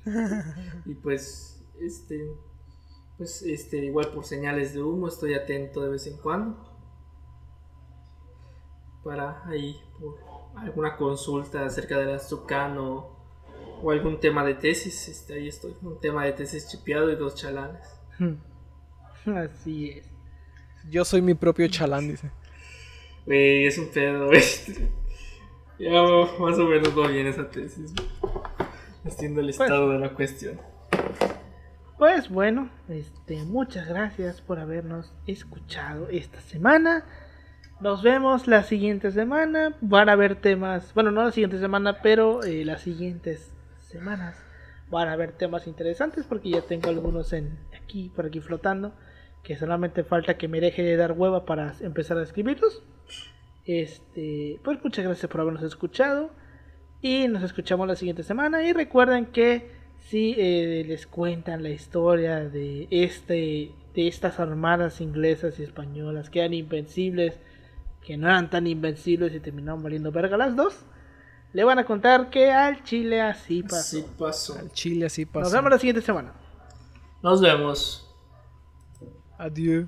y 0.86 0.94
pues, 0.95 1.64
este, 1.80 2.32
pues, 3.18 3.41
este, 3.44 3.78
igual 3.78 4.10
por 4.10 4.26
señales 4.26 4.74
de 4.74 4.82
humo, 4.82 5.07
estoy 5.07 5.34
atento 5.34 5.82
de 5.82 5.90
vez 5.90 6.07
en 6.07 6.18
cuando. 6.18 6.66
Para 9.03 9.45
ahí, 9.48 9.80
por 9.99 10.18
alguna 10.57 10.98
consulta 10.98 11.66
acerca 11.66 11.98
de 11.98 12.06
la 12.06 12.20
Zucan 12.20 12.78
o, 12.78 13.18
o 13.82 13.91
algún 13.91 14.20
tema 14.20 14.44
de 14.44 14.56
tesis, 14.56 15.07
este, 15.07 15.36
ahí 15.36 15.48
estoy. 15.48 15.76
Un 15.82 15.99
tema 15.99 16.26
de 16.26 16.34
tesis 16.34 16.68
chipeado 16.68 17.11
y 17.11 17.16
dos 17.16 17.36
chalanes. 17.36 17.88
Así 19.26 19.91
es. 19.91 20.06
Yo 20.90 21.06
soy 21.06 21.22
mi 21.22 21.34
propio 21.34 21.68
chalán, 21.68 22.07
dice. 22.07 22.32
Güey, 23.26 23.66
es 23.66 23.78
un 23.78 23.90
pedo, 23.90 24.28
güey. 24.28 24.41
Ya 25.80 26.03
más 26.39 26.60
o 26.60 26.65
menos 26.65 26.97
va 26.97 27.07
bien 27.07 27.27
esa 27.27 27.49
tesis. 27.49 27.93
Haciendo 29.06 29.39
el 29.39 29.49
estado 29.49 29.91
de 29.91 29.99
la 29.99 30.10
cuestión. 30.10 30.60
Pues 31.97 32.30
bueno, 32.30 32.69
este, 32.89 33.43
muchas 33.43 33.88
gracias 33.88 34.41
por 34.41 34.60
habernos 34.60 35.14
escuchado 35.26 36.10
esta 36.10 36.41
semana. 36.41 37.06
Nos 37.80 38.03
vemos 38.03 38.47
la 38.47 38.64
siguiente 38.64 39.11
semana. 39.11 39.77
Van 39.80 40.10
a 40.10 40.14
haber 40.14 40.35
temas, 40.35 40.93
bueno, 40.93 41.11
no 41.11 41.23
la 41.23 41.31
siguiente 41.31 41.60
semana, 41.60 42.01
pero 42.01 42.43
eh, 42.43 42.65
las 42.65 42.81
siguientes 42.81 43.53
semanas 43.80 44.35
van 44.89 45.07
a 45.07 45.14
haber 45.14 45.31
temas 45.31 45.65
interesantes 45.65 46.26
porque 46.26 46.49
ya 46.49 46.61
tengo 46.61 46.89
algunos 46.89 47.31
en 47.31 47.57
aquí, 47.81 48.11
por 48.14 48.26
aquí 48.26 48.41
flotando, 48.41 48.93
que 49.43 49.56
solamente 49.56 50.03
falta 50.03 50.38
que 50.38 50.49
me 50.49 50.60
deje 50.60 50.84
de 50.84 50.97
dar 50.97 51.14
hueva 51.14 51.45
para 51.45 51.73
empezar 51.80 52.18
a 52.18 52.23
escribirlos. 52.23 52.84
Este, 53.65 54.60
pues 54.64 54.84
muchas 54.84 55.06
gracias 55.06 55.30
por 55.31 55.41
habernos 55.41 55.64
escuchado 55.64 56.31
y 57.02 57.27
nos 57.27 57.44
escuchamos 57.44 57.88
la 57.88 57.95
siguiente 57.95 58.23
semana 58.23 58.64
y 58.64 58.73
recuerden 58.73 59.27
que 59.27 59.69
si 59.99 60.34
eh, 60.38 60.84
les 60.88 61.06
cuentan 61.07 61.61
la 61.61 61.69
historia 61.69 62.40
de 62.49 62.88
este 62.90 63.72
de 63.94 64.07
estas 64.07 64.40
armadas 64.40 65.02
inglesas 65.02 65.60
y 65.60 65.64
españolas 65.64 66.30
que 66.30 66.40
eran 66.40 66.53
invencibles, 66.53 67.36
que 68.06 68.18
no 68.18 68.27
eran 68.27 68.49
tan 68.49 68.65
invencibles 68.68 69.34
y 69.34 69.40
terminaron 69.40 69.84
valiendo 69.84 70.11
verga 70.11 70.38
las 70.38 70.56
dos, 70.56 70.80
le 71.53 71.64
van 71.64 71.80
a 71.80 71.86
contar 71.86 72.30
que 72.30 72.52
al 72.52 72.84
Chile 72.84 73.22
así 73.22 73.64
pasó. 73.64 73.76
Así 73.98 74.06
pasó. 74.18 74.60
Al 74.60 74.72
chile 74.72 75.06
así 75.07 75.26
Nos 75.26 75.34
pasa. 75.34 75.56
vemos 75.57 75.72
la 75.72 75.80
siguiente 75.80 76.02
semana. 76.02 76.34
Nos 77.22 77.41
vemos. 77.41 78.06
Adiós. 79.38 79.88